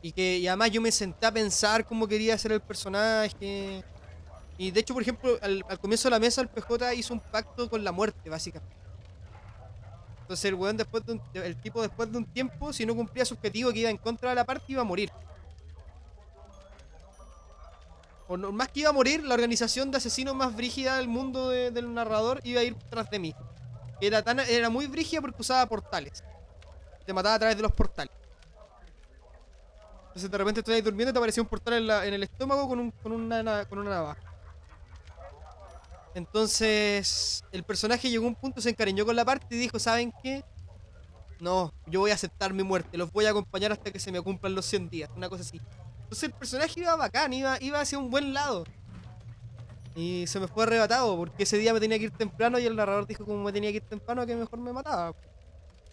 Y 0.00 0.12
que 0.12 0.38
y 0.38 0.46
además 0.46 0.70
yo 0.70 0.80
me 0.80 0.92
senté 0.92 1.26
a 1.26 1.32
pensar 1.32 1.84
cómo 1.84 2.06
quería 2.06 2.38
ser 2.38 2.52
el 2.52 2.60
personaje. 2.60 3.82
Y 4.58 4.72
de 4.72 4.80
hecho, 4.80 4.92
por 4.92 5.02
ejemplo, 5.02 5.38
al, 5.40 5.64
comienzo 5.80 6.08
de 6.08 6.10
la 6.10 6.18
mesa 6.18 6.40
el 6.40 6.48
PJ 6.48 6.94
hizo 6.94 7.14
un 7.14 7.20
pacto 7.20 7.70
con 7.70 7.82
la 7.84 7.92
muerte, 7.92 8.28
básicamente. 8.28 8.74
Entonces 10.22 10.44
el 10.46 10.54
weón 10.56 10.76
después 10.76 11.06
de 11.06 11.12
un- 11.12 11.22
el 11.32 11.56
tipo 11.56 11.80
después 11.80 12.10
de 12.12 12.18
un 12.18 12.26
tiempo, 12.26 12.72
si 12.72 12.84
no 12.84 12.94
cumplía 12.94 13.24
su 13.24 13.34
objetivo 13.34 13.72
que 13.72 13.78
iba 13.78 13.88
en 13.90 13.96
contra 13.96 14.30
de 14.30 14.34
la 14.34 14.44
parte, 14.44 14.64
iba 14.68 14.82
a 14.82 14.84
morir. 14.84 15.10
O 18.26 18.36
no, 18.36 18.52
más 18.52 18.68
que 18.68 18.80
iba 18.80 18.90
a 18.90 18.92
morir, 18.92 19.22
la 19.24 19.34
organización 19.34 19.90
de 19.90 19.96
asesinos 19.98 20.34
más 20.34 20.54
brígida 20.54 20.98
del 20.98 21.08
mundo 21.08 21.48
de- 21.48 21.70
del 21.70 21.94
narrador 21.94 22.40
iba 22.44 22.60
a 22.60 22.64
ir 22.64 22.74
tras 22.90 23.08
de 23.10 23.18
mí. 23.18 23.34
Era, 24.00 24.22
tan, 24.22 24.40
era 24.40 24.68
muy 24.68 24.86
brígida 24.86 25.20
porque 25.22 25.40
usaba 25.40 25.64
portales. 25.66 26.22
Te 27.06 27.12
mataba 27.14 27.36
a 27.36 27.38
través 27.38 27.56
de 27.56 27.62
los 27.62 27.72
portales. 27.72 28.12
Entonces 30.08 30.30
de 30.30 30.36
repente 30.38 30.60
estoy 30.60 30.74
ahí 30.74 30.82
durmiendo 30.82 31.10
y 31.10 31.12
te 31.14 31.18
aparecía 31.18 31.42
un 31.42 31.48
portal 31.48 31.74
en, 31.74 31.86
la- 31.86 32.04
en 32.04 32.12
el 32.12 32.22
estómago 32.24 32.68
con, 32.68 32.80
un- 32.80 32.90
con 32.90 33.12
una, 33.12 33.42
na- 33.42 33.64
con 33.64 33.78
una 33.78 33.90
navaja. 33.90 34.27
Entonces 36.18 37.44
el 37.52 37.62
personaje 37.62 38.10
llegó 38.10 38.24
a 38.24 38.28
un 38.28 38.34
punto, 38.34 38.60
se 38.60 38.70
encariñó 38.70 39.06
con 39.06 39.14
la 39.14 39.24
parte 39.24 39.46
y 39.54 39.58
dijo, 39.58 39.78
¿saben 39.78 40.12
qué? 40.20 40.44
No, 41.38 41.72
yo 41.86 42.00
voy 42.00 42.10
a 42.10 42.14
aceptar 42.14 42.52
mi 42.52 42.64
muerte, 42.64 42.98
los 42.98 43.12
voy 43.12 43.26
a 43.26 43.30
acompañar 43.30 43.70
hasta 43.70 43.92
que 43.92 44.00
se 44.00 44.10
me 44.10 44.20
cumplan 44.20 44.56
los 44.56 44.66
100 44.66 44.90
días, 44.90 45.10
una 45.14 45.28
cosa 45.28 45.42
así. 45.42 45.60
Entonces 46.02 46.24
el 46.24 46.32
personaje 46.32 46.80
iba 46.80 46.96
bacán, 46.96 47.32
iba, 47.32 47.56
iba 47.60 47.80
hacia 47.80 47.98
un 47.98 48.10
buen 48.10 48.34
lado. 48.34 48.64
Y 49.94 50.26
se 50.26 50.40
me 50.40 50.48
fue 50.48 50.64
arrebatado 50.64 51.16
porque 51.16 51.44
ese 51.44 51.56
día 51.56 51.72
me 51.72 51.78
tenía 51.78 51.98
que 51.98 52.06
ir 52.06 52.10
temprano 52.10 52.58
y 52.58 52.66
el 52.66 52.74
narrador 52.74 53.06
dijo 53.06 53.24
como 53.24 53.44
me 53.44 53.52
tenía 53.52 53.70
que 53.70 53.76
ir 53.76 53.84
temprano 53.84 54.26
que 54.26 54.34
mejor 54.34 54.58
me 54.58 54.72
mataba. 54.72 55.14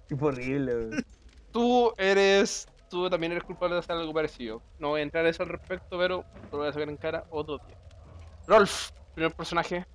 Qué 0.08 0.18
horrible. 0.20 1.04
Tú 1.52 1.94
eres. 2.00 2.68
Tú 2.90 3.08
también 3.12 3.32
eres 3.32 3.44
culpable 3.44 3.76
de 3.76 3.80
hacer 3.80 3.96
algo 3.96 4.12
parecido. 4.12 4.64
No 4.80 4.90
voy 4.90 5.02
a 5.02 5.04
entrar 5.04 5.24
a 5.24 5.30
eso 5.30 5.44
al 5.44 5.50
respecto, 5.50 6.00
pero 6.00 6.26
te 6.50 6.52
lo 6.52 6.58
voy 6.58 6.68
a 6.68 6.74
sacar 6.74 6.90
en 6.90 6.98
cara 6.98 7.26
otro 7.30 7.60
día. 7.60 7.78
Rolf, 8.48 8.90
primer 9.14 9.34
personaje. 9.36 9.86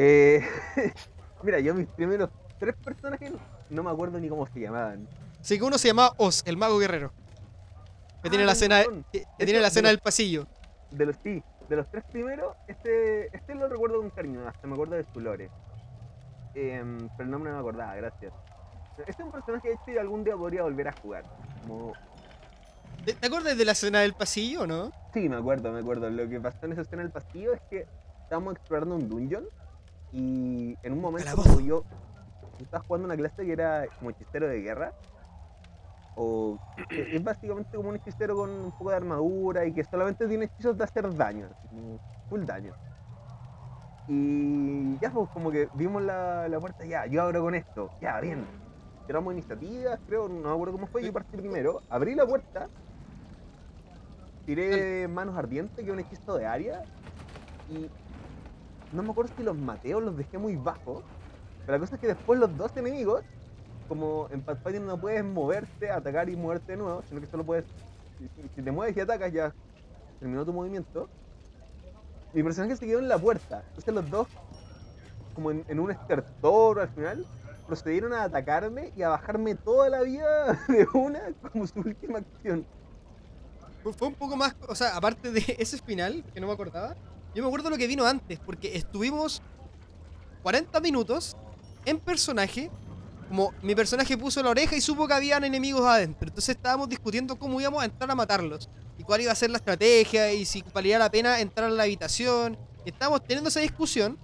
Eh, 0.00 0.40
mira, 1.42 1.58
yo 1.58 1.74
mis 1.74 1.88
primeros 1.88 2.30
tres 2.60 2.76
personajes 2.76 3.32
no 3.68 3.82
me 3.82 3.90
acuerdo 3.90 4.20
ni 4.20 4.28
cómo 4.28 4.46
se 4.46 4.60
llamaban. 4.60 5.08
Así 5.40 5.58
que 5.58 5.64
uno 5.64 5.76
se 5.76 5.88
llamaba 5.88 6.14
Oz, 6.18 6.44
el 6.46 6.56
mago 6.56 6.78
guerrero. 6.78 7.10
Que 8.22 8.28
Ah, 8.28 8.30
tiene 8.30 8.44
la 8.46 8.52
razón. 8.52 9.04
que, 9.12 9.24
tiene 9.38 9.60
la 9.60 9.70
de 9.70 9.82
los- 9.82 9.90
del 9.90 9.98
pasillo. 9.98 10.46
De 10.92 11.04
los 11.04 11.16
sí, 11.16 11.42
de 11.68 11.76
los 11.76 11.90
tres 11.90 12.04
primeros, 12.12 12.54
este, 12.68 13.36
este 13.36 13.56
lo 13.56 13.68
recuerdo 13.68 13.98
con 13.98 14.10
cariño, 14.10 14.46
hasta 14.46 14.68
me 14.68 14.74
acuerdo 14.74 14.94
de 14.94 15.04
su 15.12 15.20
lore. 15.20 15.50
Em, 16.54 16.98
pero 17.16 17.24
el 17.24 17.30
nombre 17.30 17.50
no 17.50 17.56
me 17.56 17.60
acordaba, 17.60 17.94
gracias. 17.96 18.32
Este 18.98 19.10
es 19.10 19.18
un 19.18 19.32
personaje 19.32 19.72
hecho 19.72 19.82
que 19.84 19.98
algún 19.98 20.22
día 20.22 20.36
podría 20.36 20.62
volver 20.62 20.88
a 20.88 20.92
jugar. 20.92 21.24
Como... 21.66 21.92
¿Te, 23.04 23.26
acuerdas 23.26 23.58
de 23.58 23.64
la 23.64 23.72
escena 23.72 24.00
del 24.00 24.14
pasillo 24.14 24.62
o 24.62 24.66
no? 24.66 24.92
Sí, 25.12 25.28
me 25.28 25.36
acuerdo, 25.36 25.72
me 25.72 25.80
acuerdo. 25.80 26.08
Lo 26.08 26.28
que 26.28 26.40
pasó 26.40 26.66
en 26.66 26.72
esa 26.72 26.82
escena 26.82 27.02
del 27.02 27.10
pasillo 27.10 27.52
es 27.52 27.60
que 27.68 27.86
estábamos 28.22 28.54
explorando 28.54 28.94
un 28.96 29.08
dungeon 29.08 29.44
y 30.12 30.76
en 30.82 30.92
un 30.92 31.00
momento 31.00 31.36
como 31.36 31.60
yo 31.60 31.84
estaba 32.58 32.82
jugando 32.84 33.06
una 33.06 33.16
clase 33.16 33.44
que 33.44 33.52
era 33.52 33.86
como 33.98 34.10
hechicero 34.10 34.48
de 34.48 34.60
guerra. 34.60 34.92
O 36.20 36.58
es 36.90 37.22
básicamente 37.22 37.76
como 37.76 37.90
un 37.90 37.96
hechicero 37.96 38.34
con 38.34 38.50
un 38.50 38.72
poco 38.72 38.90
de 38.90 38.96
armadura 38.96 39.64
y 39.64 39.72
que 39.72 39.84
solamente 39.84 40.26
tiene 40.26 40.46
hechizos 40.46 40.76
de 40.76 40.82
hacer 40.82 41.14
daño, 41.14 41.46
así 41.52 42.00
full 42.28 42.44
daño. 42.44 42.74
Y 44.08 44.98
ya 44.98 45.10
pues 45.10 45.28
como 45.30 45.50
que 45.50 45.68
vimos 45.74 46.02
la, 46.02 46.48
la 46.48 46.58
puerta, 46.58 46.84
ya, 46.84 47.06
yo 47.06 47.22
abro 47.22 47.42
con 47.42 47.54
esto, 47.54 47.90
ya, 48.00 48.18
bien. 48.20 48.44
Tiramos 49.06 49.32
iniciativas, 49.32 50.00
creo, 50.06 50.28
no 50.28 50.48
me 50.48 50.54
acuerdo 50.54 50.72
cómo 50.72 50.86
fue, 50.88 51.04
yo 51.04 51.12
partí 51.12 51.36
primero, 51.36 51.82
abrí 51.88 52.14
la 52.14 52.26
puerta, 52.26 52.68
tiré 54.44 55.06
manos 55.08 55.36
ardientes, 55.36 55.76
que 55.76 55.82
es 55.84 55.90
un 55.90 56.00
hechizo 56.00 56.36
de 56.36 56.46
área, 56.46 56.82
y 57.70 57.88
no 58.92 59.02
me 59.02 59.10
acuerdo 59.10 59.32
si 59.36 59.42
los 59.42 59.56
maté 59.56 59.94
o 59.94 60.00
los 60.00 60.16
dejé 60.16 60.38
muy 60.38 60.56
bajos. 60.56 61.02
Pero 61.60 61.72
la 61.72 61.78
cosa 61.78 61.96
es 61.96 62.00
que 62.00 62.06
después 62.06 62.40
los 62.40 62.56
dos 62.56 62.76
enemigos, 62.76 63.22
como 63.88 64.28
en 64.30 64.40
Pathfinder 64.42 64.82
no 64.82 64.98
puedes 64.98 65.24
moverte, 65.24 65.90
atacar 65.90 66.28
y 66.28 66.36
moverte 66.36 66.72
de 66.72 66.78
nuevo, 66.78 67.02
sino 67.08 67.20
que 67.20 67.26
solo 67.26 67.44
puedes. 67.44 67.64
Si, 68.54 68.62
te 68.62 68.72
mueves 68.72 68.96
y 68.96 69.00
atacas, 69.00 69.32
ya 69.32 69.52
terminó 70.18 70.44
tu 70.44 70.52
movimiento. 70.52 71.08
Mi 72.32 72.42
personaje 72.42 72.76
se 72.76 72.86
quedó 72.86 72.98
en 72.98 73.08
la 73.08 73.18
puerta. 73.18 73.62
Entonces 73.68 73.94
los 73.94 74.10
dos, 74.10 74.28
como 75.34 75.50
en, 75.50 75.80
un 75.80 75.90
estertor 75.90 76.80
al 76.80 76.88
final, 76.88 77.26
procedieron 77.66 78.12
a 78.12 78.24
atacarme 78.24 78.92
y 78.96 79.02
a 79.02 79.10
bajarme 79.10 79.54
toda 79.54 79.88
la 79.88 80.02
vida 80.02 80.58
de 80.68 80.86
una 80.94 81.20
como 81.52 81.66
su 81.66 81.80
última 81.80 82.18
acción. 82.18 82.66
Fue 83.96 84.08
un 84.08 84.14
poco 84.14 84.36
más, 84.36 84.54
o 84.68 84.74
sea, 84.74 84.96
aparte 84.96 85.30
de 85.30 85.56
ese 85.58 85.78
final, 85.78 86.24
que 86.34 86.40
no 86.40 86.46
me 86.48 86.52
acordaba, 86.52 86.94
yo 87.38 87.44
me 87.44 87.48
acuerdo 87.50 87.70
lo 87.70 87.78
que 87.78 87.86
vino 87.86 88.04
antes, 88.04 88.40
porque 88.40 88.76
estuvimos 88.76 89.40
40 90.42 90.80
minutos 90.80 91.36
en 91.84 92.00
personaje, 92.00 92.68
como 93.28 93.54
mi 93.62 93.76
personaje 93.76 94.18
puso 94.18 94.42
la 94.42 94.50
oreja 94.50 94.74
y 94.74 94.80
supo 94.80 95.06
que 95.06 95.14
habían 95.14 95.44
enemigos 95.44 95.86
adentro, 95.86 96.26
entonces 96.26 96.56
estábamos 96.56 96.88
discutiendo 96.88 97.38
cómo 97.38 97.60
íbamos 97.60 97.80
a 97.80 97.84
entrar 97.84 98.10
a 98.10 98.16
matarlos, 98.16 98.68
y 98.98 99.04
cuál 99.04 99.20
iba 99.20 99.30
a 99.30 99.36
ser 99.36 99.50
la 99.50 99.58
estrategia, 99.58 100.32
y 100.32 100.44
si 100.44 100.64
valía 100.74 100.98
la 100.98 101.12
pena 101.12 101.38
entrar 101.38 101.68
a 101.68 101.70
la 101.70 101.84
habitación, 101.84 102.58
estábamos 102.84 103.22
teniendo 103.22 103.50
esa 103.50 103.60
discusión 103.60 104.18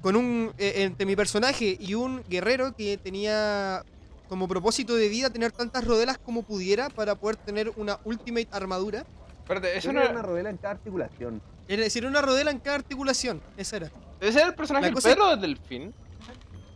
con 0.00 0.14
un, 0.14 0.52
eh, 0.56 0.84
entre 0.84 1.06
mi 1.06 1.16
personaje 1.16 1.76
y 1.80 1.94
un 1.94 2.22
guerrero 2.28 2.76
que 2.76 2.96
tenía 2.96 3.84
como 4.28 4.46
propósito 4.46 4.94
de 4.94 5.08
vida 5.08 5.30
tener 5.30 5.50
tantas 5.50 5.84
rodelas 5.84 6.16
como 6.16 6.44
pudiera 6.44 6.90
para 6.90 7.16
poder 7.16 7.34
tener 7.34 7.72
una 7.76 7.98
ultimate 8.04 8.46
armadura. 8.52 9.04
Espérate, 9.42 9.76
eso 9.76 9.92
no 9.92 10.00
era. 10.00 10.12
una 10.12 10.22
rodela 10.22 10.48
en 10.48 10.58
cada 10.58 10.74
articulación. 10.74 11.42
Es 11.70 11.78
decir, 11.78 12.04
una 12.04 12.20
rodela 12.20 12.50
en 12.50 12.58
cada 12.58 12.76
articulación. 12.76 13.40
Esa 13.56 13.76
era. 13.76 13.90
¿Ese 14.20 14.38
era 14.40 14.48
el 14.48 14.54
personaje 14.54 14.86
del 14.90 14.94
perro 15.02 15.26
o 15.26 15.30
del 15.30 15.40
delfín? 15.40 15.94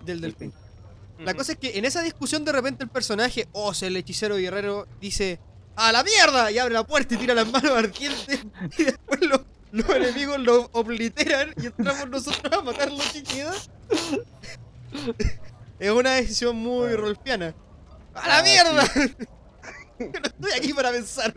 Del 0.04 0.20
delfín. 0.20 0.52
La 1.18 1.34
cosa 1.34 1.52
es 1.52 1.58
que 1.58 1.78
en 1.78 1.84
esa 1.84 2.02
discusión 2.02 2.44
de 2.44 2.52
repente 2.52 2.84
el 2.84 2.90
personaje, 2.90 3.48
o 3.52 3.72
sea, 3.74 3.88
el 3.88 3.96
hechicero 3.96 4.36
guerrero, 4.36 4.86
dice 5.00 5.38
¡A 5.76 5.90
la 5.92 6.02
mierda! 6.04 6.50
Y 6.52 6.58
abre 6.58 6.74
la 6.74 6.84
puerta 6.86 7.14
y 7.14 7.18
tira 7.18 7.34
las 7.34 7.50
manos 7.50 7.72
ardientes. 7.72 8.46
Y 8.78 8.84
después 8.84 9.20
lo- 9.22 9.44
los 9.72 9.88
enemigos 9.90 10.38
lo 10.38 10.68
obliteran 10.72 11.52
y 11.60 11.66
entramos 11.66 12.08
nosotros 12.08 12.52
a 12.52 12.62
matar 12.62 12.92
lo 12.92 13.02
que 13.12 13.22
queda. 13.24 13.52
Es 15.80 15.90
una 15.90 16.12
decisión 16.12 16.54
muy 16.56 16.94
rolfiana. 16.94 17.52
¡A 18.14 18.28
la 18.28 18.38
Ah, 18.38 18.42
mierda! 18.42 18.84
No 19.98 20.06
estoy 20.24 20.52
aquí 20.56 20.72
para 20.72 20.90
pensar. 20.90 21.32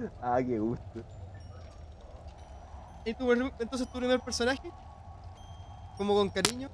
Ah, 0.22 0.38
qué 0.42 0.58
gusto. 0.58 1.00
¿Y 3.04 3.14
tu, 3.14 3.32
entonces 3.32 3.88
tu 3.90 3.98
primer 3.98 4.20
personaje? 4.20 4.70
¿Como 5.96 6.14
con 6.14 6.30
cariño? 6.30 6.68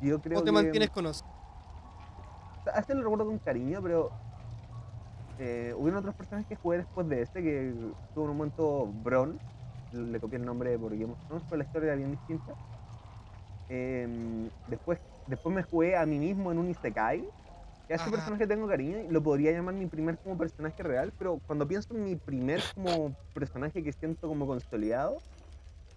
Yo 0.00 0.20
creo 0.20 0.38
¿O 0.38 0.42
te 0.42 0.46
que... 0.46 0.52
mantienes 0.52 0.90
con 0.90 1.06
Oz? 1.06 1.22
O 2.60 2.64
sea, 2.64 2.74
a 2.76 2.80
este 2.80 2.94
lo 2.94 3.02
recuerdo 3.02 3.26
con 3.26 3.38
cariño, 3.38 3.80
pero 3.82 4.10
eh, 5.38 5.74
hubieron 5.76 5.98
otros 5.98 6.14
personajes 6.14 6.48
que 6.48 6.56
jugué 6.56 6.78
después 6.78 7.08
de 7.08 7.22
este, 7.22 7.42
que 7.42 7.74
tuvo 8.14 8.24
un 8.24 8.36
momento 8.36 8.86
Bron, 9.02 9.38
le 9.92 10.20
copié 10.20 10.38
el 10.38 10.44
nombre 10.44 10.78
por 10.78 10.92
Game 10.92 11.12
of 11.12 11.18
Thrones, 11.26 11.44
pero 11.48 11.58
la 11.58 11.64
historia 11.64 11.86
era 11.88 11.96
bien 11.96 12.12
distinta. 12.12 12.54
Em, 13.68 14.48
después, 14.68 15.00
después 15.26 15.54
me 15.54 15.62
jugué 15.62 15.96
a 15.96 16.06
mí 16.06 16.18
mismo 16.18 16.52
en 16.52 16.58
un 16.58 16.70
Isekai, 16.70 17.28
que 17.92 17.96
a 17.96 17.96
ese 17.96 18.04
Ajá. 18.04 18.16
personaje 18.16 18.46
tengo 18.46 18.66
cariño 18.66 19.00
y 19.00 19.08
lo 19.08 19.22
podría 19.22 19.52
llamar 19.52 19.74
mi 19.74 19.86
primer 19.86 20.16
como 20.16 20.38
personaje 20.38 20.82
real, 20.82 21.12
pero 21.18 21.38
cuando 21.46 21.68
pienso 21.68 21.94
en 21.94 22.04
mi 22.04 22.16
primer 22.16 22.62
como 22.74 23.14
personaje 23.34 23.82
que 23.82 23.92
siento 23.92 24.28
como 24.28 24.46
consolidado, 24.46 25.18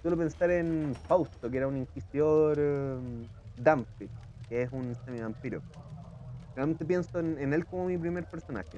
suelo 0.01 0.17
pensar 0.17 0.51
en 0.51 0.93
Fausto, 1.07 1.49
que 1.49 1.57
era 1.57 1.67
un 1.67 1.77
inquisidor 1.77 2.59
um, 2.59 3.25
Danfrid, 3.57 4.09
que 4.49 4.63
es 4.63 4.71
un 4.73 4.93
semivampiro. 5.05 5.61
Realmente 6.53 6.83
pienso 6.83 7.19
en, 7.19 7.39
en 7.39 7.53
él 7.53 7.65
como 7.65 7.85
mi 7.85 7.97
primer 7.97 8.25
personaje. 8.25 8.77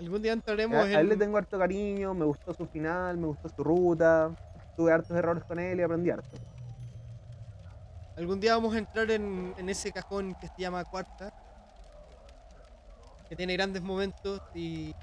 Algún 0.00 0.22
día 0.22 0.32
entraremos 0.32 0.76
A, 0.76 0.82
a 0.82 1.00
él 1.00 1.06
le 1.06 1.14
en... 1.14 1.20
tengo 1.20 1.36
harto 1.38 1.56
cariño, 1.56 2.14
me 2.14 2.24
gustó 2.24 2.52
su 2.52 2.66
final, 2.66 3.16
me 3.16 3.28
gustó 3.28 3.48
su 3.48 3.62
ruta, 3.62 4.34
tuve 4.76 4.90
hartos 4.90 5.16
errores 5.16 5.44
con 5.44 5.60
él 5.60 5.78
y 5.78 5.82
aprendí 5.82 6.10
harto. 6.10 6.36
Algún 8.16 8.40
día 8.40 8.54
vamos 8.56 8.74
a 8.74 8.78
entrar 8.78 9.08
en, 9.12 9.54
en 9.56 9.68
ese 9.68 9.92
cajón 9.92 10.34
que 10.40 10.48
se 10.48 10.54
llama 10.58 10.84
Cuarta. 10.84 11.32
Que 13.34 13.38
tiene 13.38 13.54
grandes 13.54 13.82
momentos 13.82 14.40
y. 14.54 14.94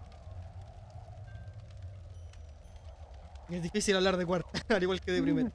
y 3.49 3.55
Es 3.55 3.61
difícil 3.61 3.93
hablar 3.97 4.15
de 4.15 4.25
Cuarta, 4.25 4.49
al 4.73 4.81
igual 4.81 5.01
que 5.01 5.11
de 5.11 5.21
primero. 5.21 5.51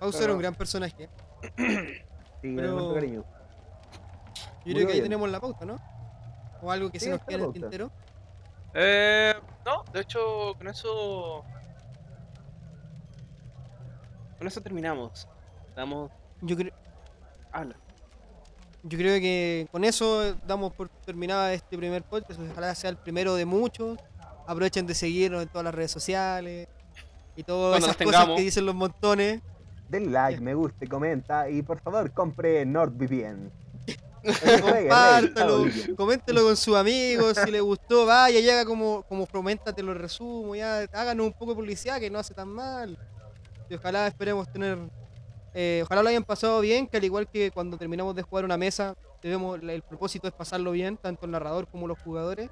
Fausto 0.00 0.18
era 0.18 0.24
Claro. 0.26 0.34
un 0.34 0.40
gran 0.40 0.54
personaje. 0.56 1.08
Sí, 1.56 2.56
Pero- 2.56 2.92
cariño. 2.92 3.22
Yo 3.22 4.64
Muy 4.64 4.74
creo 4.74 4.86
que 4.88 4.92
ahí 4.94 5.00
tenemos 5.02 5.30
la 5.30 5.38
pauta, 5.38 5.64
¿no? 5.64 5.76
O 6.60 6.72
algo 6.72 6.90
que 6.90 6.98
Sí, 6.98 7.04
se 7.04 7.10
nos 7.12 7.20
queda 7.22 7.38
en 7.38 7.44
el 7.44 7.52
tintero. 7.52 7.92
Eh, 8.74 9.34
no, 9.64 9.84
de 9.92 10.00
hecho, 10.00 10.54
con 10.58 10.66
eso. 10.66 11.44
Con 14.38 14.46
eso 14.48 14.60
terminamos. 14.60 15.28
Damos. 15.76 16.10
Yo, 16.40 16.56
cre- 16.56 16.72
Habla. 17.52 17.76
yo 18.82 18.98
creo 18.98 19.20
que 19.20 19.68
con 19.70 19.84
eso 19.84 20.34
damos 20.46 20.72
por 20.72 20.90
terminada 21.12 21.52
este 21.52 21.76
primer 21.76 22.02
podcast. 22.02 22.40
Ojalá 22.40 22.74
sea 22.74 22.88
el 22.88 22.96
primero 22.96 23.34
de 23.34 23.44
muchos. 23.44 23.98
Aprovechen 24.46 24.86
de 24.86 24.94
seguirnos 24.94 25.42
en 25.42 25.48
todas 25.48 25.64
las 25.64 25.74
redes 25.74 25.90
sociales. 25.90 26.68
Y 27.36 27.42
todas 27.42 27.72
Cuando 27.72 27.86
esas 27.88 28.00
las 28.00 28.06
cosas 28.06 28.20
tengamos. 28.20 28.36
que 28.38 28.42
dicen 28.44 28.64
los 28.64 28.74
montones. 28.74 29.42
Denle 29.90 30.10
like, 30.10 30.40
me 30.40 30.54
gusta, 30.54 30.86
comenta 30.86 31.50
y 31.50 31.60
por 31.60 31.80
favor 31.80 32.10
compre 32.12 32.64
NordVPN. 32.64 33.50
Saudi. 35.34 35.94
coméntelo 35.96 36.44
con 36.44 36.56
sus 36.56 36.76
amigos, 36.76 37.36
si 37.44 37.50
le 37.50 37.60
gustó, 37.60 38.06
vaya 38.06 38.38
y 38.38 38.48
haga 38.48 38.64
como, 38.64 39.02
como 39.02 39.26
te 39.26 39.82
lo 39.82 39.92
resumo, 39.94 40.54
ya 40.54 40.86
háganos 40.92 41.26
un 41.26 41.32
poco 41.32 41.50
de 41.50 41.56
publicidad 41.56 41.98
que 41.98 42.08
no 42.08 42.20
hace 42.20 42.32
tan 42.32 42.48
mal. 42.48 42.96
Y 43.68 43.74
ojalá 43.74 44.06
esperemos 44.06 44.50
tener, 44.50 44.78
eh, 45.52 45.82
ojalá 45.84 46.04
lo 46.04 46.08
hayan 46.08 46.22
pasado 46.24 46.60
bien, 46.60 46.86
que 46.86 46.96
al 46.96 47.04
igual 47.04 47.28
que 47.28 47.50
cuando 47.50 47.76
terminamos 47.76 48.14
de 48.14 48.22
jugar 48.22 48.44
una 48.44 48.56
mesa, 48.56 48.94
debemos, 49.22 49.60
el 49.62 49.82
propósito 49.82 50.28
es 50.28 50.34
pasarlo 50.34 50.72
bien, 50.72 50.96
tanto 50.96 51.26
el 51.26 51.32
narrador 51.32 51.66
como 51.68 51.86
los 51.86 51.98
jugadores. 52.00 52.50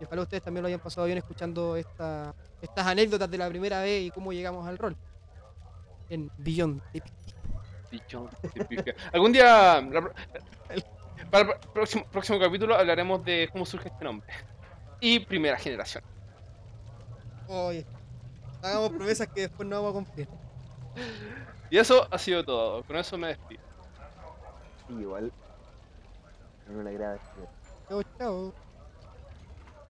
Y 0.00 0.04
ojalá 0.04 0.22
ustedes 0.22 0.42
también 0.42 0.62
lo 0.62 0.68
hayan 0.68 0.80
pasado 0.80 1.06
bien 1.06 1.18
escuchando 1.18 1.76
esta, 1.76 2.34
estas 2.62 2.86
anécdotas 2.86 3.30
de 3.30 3.38
la 3.38 3.48
primera 3.48 3.80
vez 3.82 4.02
y 4.02 4.10
cómo 4.10 4.32
llegamos 4.32 4.66
al 4.66 4.78
rol. 4.78 4.96
En 6.08 6.30
Beyond. 6.38 6.82
Algún 9.12 9.32
día. 9.32 9.86
Para 11.30 11.52
el 11.52 11.58
próximo, 11.72 12.04
próximo 12.06 12.38
capítulo 12.40 12.74
hablaremos 12.74 13.24
de 13.24 13.48
cómo 13.52 13.66
surge 13.66 13.88
este 13.88 14.04
nombre. 14.04 14.28
Y 15.00 15.20
primera 15.20 15.56
generación. 15.58 16.02
Oye, 17.48 17.84
hagamos 18.62 18.90
promesas 18.90 19.28
que 19.28 19.42
después 19.42 19.68
no 19.68 19.76
vamos 19.76 19.90
a 19.90 19.94
cumplir. 19.94 20.28
Y 21.70 21.78
eso 21.78 22.06
ha 22.10 22.18
sido 22.18 22.44
todo. 22.44 22.82
Con 22.84 22.96
eso 22.96 23.16
me 23.16 23.28
despido. 23.28 23.62
Igual. 24.88 25.32
No 26.70 26.82
le 26.82 26.90
agrada. 26.90 27.20
Chao, 27.88 28.02
chao. 28.16 28.54